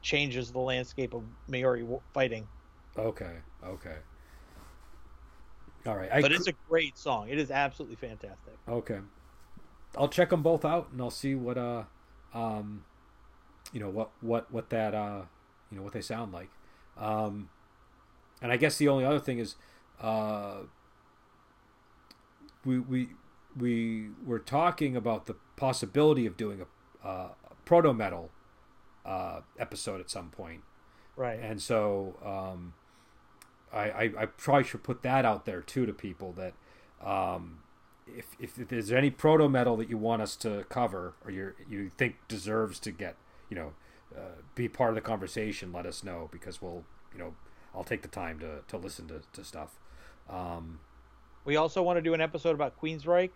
changes 0.00 0.50
the 0.50 0.58
landscape 0.60 1.12
of 1.12 1.22
Maori 1.48 1.86
fighting. 2.14 2.48
Okay, 2.96 3.36
okay. 3.64 3.96
All 5.86 5.96
right. 5.96 6.10
I 6.12 6.20
But 6.20 6.32
it's 6.32 6.46
a 6.46 6.52
great 6.68 6.98
song. 6.98 7.28
It 7.28 7.38
is 7.38 7.50
absolutely 7.50 7.96
fantastic. 7.96 8.54
okay. 8.68 8.98
I'll 9.96 10.08
check 10.08 10.30
them 10.30 10.42
both 10.42 10.64
out 10.64 10.88
and 10.92 11.00
I'll 11.00 11.10
see 11.10 11.34
what 11.34 11.58
uh 11.58 11.82
um 12.32 12.84
you 13.72 13.80
know 13.80 13.90
what 13.90 14.10
what 14.20 14.52
what 14.52 14.70
that 14.70 14.94
uh 14.94 15.22
you 15.70 15.76
know 15.76 15.82
what 15.82 15.92
they 15.92 16.00
sound 16.00 16.32
like. 16.32 16.50
Um 16.96 17.48
and 18.40 18.52
I 18.52 18.56
guess 18.56 18.76
the 18.78 18.88
only 18.88 19.04
other 19.04 19.18
thing 19.18 19.38
is 19.38 19.56
uh 20.00 20.58
we 22.64 22.78
we 22.78 23.08
we 23.56 24.10
were 24.24 24.38
talking 24.38 24.96
about 24.96 25.26
the 25.26 25.34
possibility 25.56 26.26
of 26.26 26.36
doing 26.36 26.60
a, 26.62 27.06
uh, 27.06 27.30
a 27.50 27.54
proto 27.64 27.92
metal 27.92 28.30
uh, 29.04 29.40
episode 29.58 30.00
at 30.00 30.10
some 30.10 30.30
point. 30.30 30.62
Right. 31.16 31.38
and 31.42 31.60
so 31.60 32.16
um, 32.24 32.74
I, 33.72 33.90
I 33.90 34.12
I 34.18 34.26
probably 34.26 34.64
should 34.64 34.82
put 34.82 35.02
that 35.02 35.24
out 35.24 35.44
there 35.46 35.60
too 35.60 35.86
to 35.86 35.92
people 35.92 36.32
that 36.32 36.54
um, 37.06 37.60
if, 38.06 38.26
if 38.38 38.58
if 38.58 38.68
there's 38.68 38.92
any 38.92 39.10
proto 39.10 39.48
metal 39.48 39.76
that 39.76 39.88
you 39.88 39.98
want 39.98 40.22
us 40.22 40.36
to 40.36 40.64
cover 40.68 41.14
or 41.24 41.30
you 41.30 41.52
you 41.68 41.90
think 41.96 42.16
deserves 42.28 42.78
to 42.80 42.90
get 42.90 43.16
you 43.48 43.56
know 43.56 43.72
uh, 44.16 44.42
be 44.54 44.68
part 44.68 44.90
of 44.90 44.94
the 44.96 45.00
conversation, 45.00 45.72
let 45.72 45.86
us 45.86 46.02
know 46.02 46.28
because 46.32 46.60
we'll 46.60 46.84
you 47.12 47.18
know 47.18 47.34
I'll 47.74 47.84
take 47.84 48.02
the 48.02 48.08
time 48.08 48.38
to 48.40 48.62
to 48.66 48.76
listen 48.76 49.06
to, 49.08 49.22
to 49.32 49.44
stuff. 49.44 49.78
Um, 50.28 50.80
We 51.44 51.56
also 51.56 51.82
want 51.82 51.96
to 51.96 52.02
do 52.02 52.14
an 52.14 52.20
episode 52.20 52.54
about 52.54 52.80
Queensryche. 52.80 53.30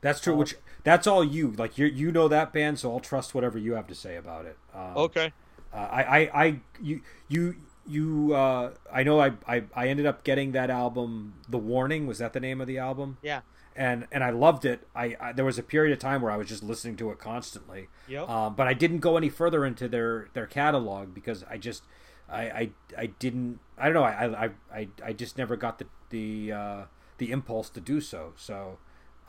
that's 0.00 0.20
true. 0.20 0.32
Um, 0.34 0.38
which 0.40 0.56
that's 0.84 1.06
all 1.06 1.24
you 1.24 1.52
like. 1.52 1.78
You 1.78 1.86
you 1.86 2.10
know 2.12 2.28
that 2.28 2.52
band, 2.52 2.78
so 2.78 2.92
I'll 2.92 3.00
trust 3.00 3.34
whatever 3.34 3.58
you 3.58 3.74
have 3.74 3.86
to 3.86 3.94
say 3.94 4.16
about 4.16 4.46
it. 4.46 4.58
Um, 4.74 4.96
Okay. 4.96 5.32
Uh, 5.72 5.76
I, 5.90 6.02
I, 6.02 6.44
I, 6.44 6.60
you, 6.80 7.02
you, 7.28 7.56
you. 7.88 8.34
Uh, 8.34 8.72
I 8.92 9.02
know. 9.02 9.20
I, 9.20 9.32
I, 9.46 9.64
I 9.74 9.88
ended 9.88 10.06
up 10.06 10.24
getting 10.24 10.52
that 10.52 10.70
album. 10.70 11.34
The 11.48 11.58
Warning 11.58 12.06
was 12.06 12.18
that 12.18 12.32
the 12.32 12.40
name 12.40 12.60
of 12.60 12.66
the 12.66 12.78
album? 12.78 13.18
Yeah. 13.22 13.40
And 13.74 14.06
and 14.10 14.24
I 14.24 14.30
loved 14.30 14.64
it. 14.64 14.86
I, 14.94 15.16
I 15.20 15.32
there 15.32 15.44
was 15.44 15.58
a 15.58 15.62
period 15.62 15.92
of 15.92 15.98
time 15.98 16.22
where 16.22 16.32
I 16.32 16.36
was 16.36 16.48
just 16.48 16.62
listening 16.62 16.96
to 16.96 17.10
it 17.10 17.18
constantly. 17.18 17.88
Yep. 18.08 18.28
Um, 18.28 18.54
but 18.54 18.66
I 18.66 18.72
didn't 18.72 19.00
go 19.00 19.16
any 19.16 19.28
further 19.28 19.66
into 19.66 19.86
their 19.86 20.28
their 20.32 20.46
catalog 20.46 21.14
because 21.14 21.44
I 21.50 21.58
just, 21.58 21.82
I, 22.28 22.42
I, 22.42 22.70
I 22.96 23.06
didn't. 23.06 23.60
I 23.76 23.84
don't 23.84 23.94
know. 23.94 24.02
I, 24.04 24.46
I, 24.46 24.50
I, 24.72 24.88
I 25.04 25.12
just 25.12 25.36
never 25.36 25.56
got 25.56 25.78
the 25.78 25.86
the 26.08 26.52
uh, 26.52 26.82
the 27.18 27.30
impulse 27.30 27.68
to 27.70 27.80
do 27.80 28.00
so. 28.00 28.32
So, 28.36 28.78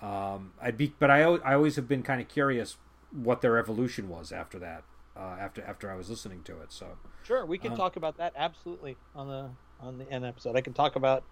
um, 0.01 0.53
I'd 0.61 0.77
be. 0.77 0.93
But 0.97 1.11
I, 1.11 1.23
I 1.23 1.53
always 1.55 1.75
have 1.75 1.89
been 1.89 2.03
kind 2.03 2.21
of 2.21 2.29
curious 2.29 2.77
what 3.11 3.41
their 3.41 3.57
evolution 3.57 4.07
was 4.07 4.31
after 4.31 4.57
that. 4.59 4.83
Uh, 5.17 5.35
after 5.39 5.63
after 5.63 5.89
I 5.91 5.95
was 5.95 6.09
listening 6.09 6.43
to 6.43 6.59
it, 6.61 6.71
so 6.71 6.85
Sure, 7.23 7.45
we 7.45 7.57
can 7.57 7.73
Uh, 7.73 7.77
talk 7.77 7.95
about 7.95 8.17
that 8.17 8.33
absolutely 8.35 8.97
on 9.15 9.27
the 9.27 9.49
on 9.79 9.97
the 9.97 10.09
end 10.11 10.25
episode. 10.25 10.55
I 10.55 10.61
can 10.61 10.73
talk 10.73 10.95
about 10.95 11.23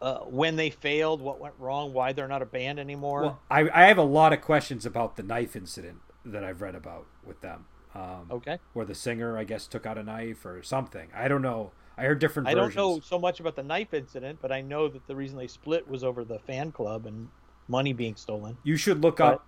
uh, 0.00 0.20
when 0.20 0.56
they 0.56 0.70
failed, 0.70 1.20
what 1.20 1.38
went 1.40 1.54
wrong, 1.58 1.92
why 1.92 2.12
they're 2.12 2.28
not 2.28 2.40
a 2.42 2.46
band 2.46 2.78
anymore. 2.78 3.22
well, 3.22 3.40
I 3.50 3.68
I 3.70 3.84
have 3.86 3.98
a 3.98 4.02
lot 4.04 4.32
of 4.32 4.40
questions 4.40 4.86
about 4.86 5.16
the 5.16 5.22
knife 5.22 5.56
incident 5.56 5.98
that 6.24 6.44
I've 6.44 6.60
read 6.62 6.74
about 6.74 7.06
with 7.24 7.40
them. 7.40 7.66
Um, 7.92 8.28
okay. 8.30 8.58
where 8.72 8.86
the 8.86 8.94
singer, 8.94 9.36
I 9.36 9.42
guess, 9.42 9.66
took 9.66 9.84
out 9.84 9.98
a 9.98 10.04
knife 10.04 10.46
or 10.46 10.62
something. 10.62 11.08
I 11.12 11.26
don't 11.26 11.42
know. 11.42 11.72
I 11.98 12.04
heard 12.04 12.20
different 12.20 12.48
I 12.48 12.54
don't 12.54 12.66
versions. 12.66 12.76
know 12.76 13.00
so 13.00 13.18
much 13.18 13.40
about 13.40 13.56
the 13.56 13.64
knife 13.64 13.92
incident, 13.92 14.38
but 14.40 14.52
I 14.52 14.60
know 14.60 14.86
that 14.86 15.08
the 15.08 15.16
reason 15.16 15.36
they 15.36 15.48
split 15.48 15.88
was 15.88 16.04
over 16.04 16.24
the 16.24 16.38
fan 16.38 16.70
club 16.70 17.04
and 17.04 17.28
money 17.66 17.92
being 17.92 18.14
stolen. 18.14 18.56
You 18.62 18.76
should 18.76 19.02
look 19.02 19.16
But- 19.16 19.34
up 19.34 19.46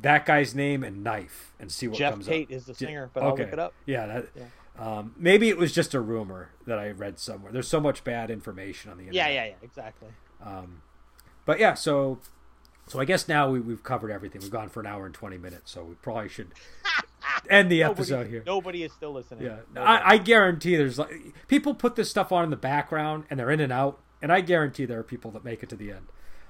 that 0.00 0.24
guy's 0.26 0.54
name 0.54 0.82
and 0.82 1.04
knife 1.04 1.52
and 1.60 1.70
see 1.70 1.86
what 1.86 1.98
Geoff 1.98 2.14
comes 2.14 2.26
Tate 2.26 2.48
up. 2.48 2.52
is 2.52 2.64
the 2.64 2.74
singer, 2.74 3.10
but 3.12 3.22
I'll 3.22 3.30
look 3.30 3.40
it 3.40 3.58
up. 3.58 3.74
Yeah, 3.86 4.06
that, 4.06 4.28
Yeah. 4.36 4.44
Um, 4.78 5.14
maybe 5.18 5.50
it 5.50 5.58
was 5.58 5.72
just 5.72 5.92
a 5.92 6.00
rumor 6.00 6.50
that 6.66 6.78
I 6.78 6.90
read 6.90 7.18
somewhere. 7.18 7.52
There's 7.52 7.68
so 7.68 7.80
much 7.80 8.04
bad 8.04 8.30
information 8.30 8.90
on 8.90 8.96
the 8.96 9.04
internet. 9.04 9.30
yeah, 9.30 9.42
yeah, 9.42 9.48
yeah, 9.50 9.54
exactly. 9.62 10.08
Um, 10.42 10.80
but 11.44 11.60
yeah, 11.60 11.74
so 11.74 12.20
so 12.86 12.98
I 13.00 13.04
guess 13.04 13.28
now 13.28 13.50
we, 13.50 13.60
we've 13.60 13.82
covered 13.82 14.10
everything. 14.10 14.40
We've 14.40 14.50
gone 14.50 14.68
for 14.68 14.80
an 14.80 14.86
hour 14.86 15.04
and 15.04 15.14
twenty 15.14 15.38
minutes, 15.38 15.70
so 15.70 15.84
we 15.84 15.94
probably 15.96 16.28
should 16.28 16.52
end 17.50 17.70
the 17.70 17.82
episode 17.82 18.14
nobody, 18.14 18.30
here. 18.30 18.42
Nobody 18.46 18.82
is 18.82 18.92
still 18.92 19.12
listening. 19.12 19.44
Yeah, 19.44 19.58
I, 19.76 20.14
I 20.14 20.18
guarantee 20.18 20.76
there's 20.76 20.98
like 20.98 21.34
people 21.48 21.74
put 21.74 21.96
this 21.96 22.10
stuff 22.10 22.32
on 22.32 22.44
in 22.44 22.50
the 22.50 22.56
background 22.56 23.24
and 23.28 23.38
they're 23.38 23.50
in 23.50 23.60
and 23.60 23.72
out, 23.72 24.00
and 24.22 24.32
I 24.32 24.40
guarantee 24.40 24.86
there 24.86 24.98
are 24.98 25.04
people 25.04 25.30
that 25.32 25.44
make 25.44 25.62
it 25.62 25.68
to 25.68 25.76
the 25.76 25.90
end. 25.92 26.06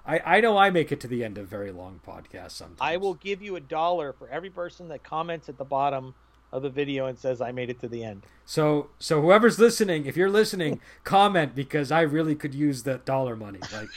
I, 0.07 0.21
I 0.25 0.41
know 0.41 0.57
I 0.59 0.71
make 0.71 0.91
it 0.91 1.01
to 1.01 1.07
the 1.09 1.23
end 1.25 1.39
of 1.39 1.47
very 1.47 1.71
long 1.71 2.01
podcasts 2.07 2.53
sometimes. 2.53 2.79
I 2.81 2.97
will 2.97 3.15
give 3.15 3.41
you 3.43 3.57
a 3.57 3.61
dollar 3.61 4.13
for 4.13 4.29
every 4.29 4.51
person 4.51 4.89
that 4.89 5.03
comments 5.05 5.49
at 5.49 5.59
the 5.59 5.65
bottom 5.65 6.15
of 6.51 6.63
the 6.63 6.69
video 6.71 7.07
and 7.07 7.19
says 7.19 7.41
I 7.41 7.53
made 7.53 7.71
it 7.71 7.81
to 7.81 7.89
the 7.89 8.03
end. 8.05 8.25
So 8.45 8.91
so 8.99 9.21
whoever's 9.23 9.59
listening, 9.59 10.07
if 10.07 10.17
you're 10.17 10.29
listening, 10.31 10.81
comment 11.05 11.55
because 11.55 11.91
I 11.93 12.01
really 12.03 12.35
could 12.35 12.55
use 12.55 12.83
that 12.83 13.05
dollar 13.05 13.37
money. 13.37 13.61
Like, 13.73 13.89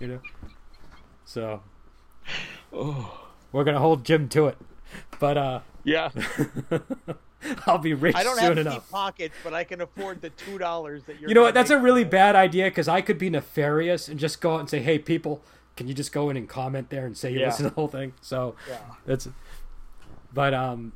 you 0.00 0.06
know. 0.08 0.20
So 1.24 1.62
Oh. 2.72 3.20
we're 3.52 3.64
gonna 3.64 3.78
hold 3.78 4.04
Jim 4.04 4.28
to 4.30 4.46
it. 4.48 4.58
but 5.20 5.36
uh, 5.38 5.60
yeah, 5.84 6.10
I'll 7.66 7.78
be 7.78 7.94
rich 7.94 8.14
I 8.16 8.22
don't 8.24 8.36
soon 8.36 8.44
have 8.44 8.58
enough. 8.58 8.74
deep 8.84 8.90
pockets, 8.90 9.34
but 9.44 9.54
I 9.54 9.64
can 9.64 9.80
afford 9.80 10.20
the 10.22 10.30
two 10.30 10.58
dollars 10.58 11.04
that 11.04 11.20
you're. 11.20 11.28
You 11.28 11.34
know 11.34 11.42
what? 11.42 11.54
That's 11.54 11.70
a 11.70 11.78
really 11.78 12.04
bad 12.04 12.34
idea 12.36 12.64
because 12.64 12.88
I 12.88 13.00
could 13.00 13.18
be 13.18 13.30
nefarious 13.30 14.08
and 14.08 14.18
just 14.18 14.40
go 14.40 14.54
out 14.54 14.60
and 14.60 14.70
say, 14.70 14.80
"Hey, 14.80 14.98
people, 14.98 15.42
can 15.76 15.86
you 15.86 15.94
just 15.94 16.12
go 16.12 16.30
in 16.30 16.36
and 16.36 16.48
comment 16.48 16.90
there 16.90 17.04
and 17.06 17.16
say 17.16 17.30
you 17.32 17.40
Yeah. 17.40 17.46
listen 17.46 17.64
to 17.64 17.70
the 17.70 17.74
whole 17.74 17.88
thing?" 17.88 18.14
So 18.20 18.56
Yeah. 18.68 18.78
that's. 19.04 19.28
But 20.32 20.54
um, 20.54 20.92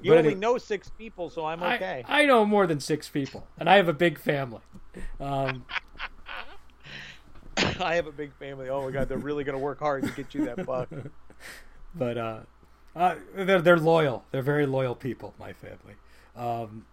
You 0.00 0.10
but 0.12 0.18
only 0.18 0.28
anyway, 0.30 0.40
know 0.40 0.58
six 0.58 0.88
people, 0.88 1.28
so 1.30 1.44
I'm 1.44 1.62
okay. 1.62 2.04
I, 2.08 2.22
I 2.22 2.26
know 2.26 2.44
more 2.44 2.66
than 2.66 2.80
six 2.80 3.08
people, 3.08 3.46
and 3.58 3.68
I 3.68 3.76
have 3.76 3.88
a 3.88 3.92
big 3.92 4.18
family. 4.18 4.60
Um, 5.20 5.64
I 7.80 7.96
have 7.96 8.06
a 8.06 8.12
big 8.12 8.32
family. 8.38 8.68
Oh 8.68 8.84
my 8.84 8.90
god, 8.90 9.08
they're 9.08 9.18
really 9.18 9.44
gonna 9.44 9.58
work 9.58 9.78
hard 9.80 10.02
to 10.04 10.10
get 10.12 10.34
you 10.34 10.44
that 10.46 10.64
buck. 10.64 10.88
but 11.94 12.16
uh, 12.18 12.40
uh, 12.96 13.16
they're 13.34 13.60
they're 13.60 13.78
loyal. 13.78 14.24
They're 14.30 14.42
very 14.42 14.66
loyal 14.66 14.94
people. 14.94 15.34
My 15.38 15.52
family. 15.52 15.94
Um, 16.36 16.86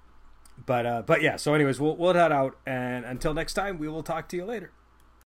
but 0.66 0.86
uh, 0.86 1.02
but 1.06 1.22
yeah. 1.22 1.36
So 1.38 1.54
anyways, 1.54 1.80
we'll 1.80 1.96
we'll 1.96 2.14
head 2.14 2.32
out, 2.32 2.58
and 2.66 3.06
until 3.06 3.34
next 3.34 3.54
time, 3.54 3.78
we 3.78 3.88
will 3.88 4.04
talk 4.04 4.28
to 4.30 4.36
you 4.38 4.46
later. 4.46 4.72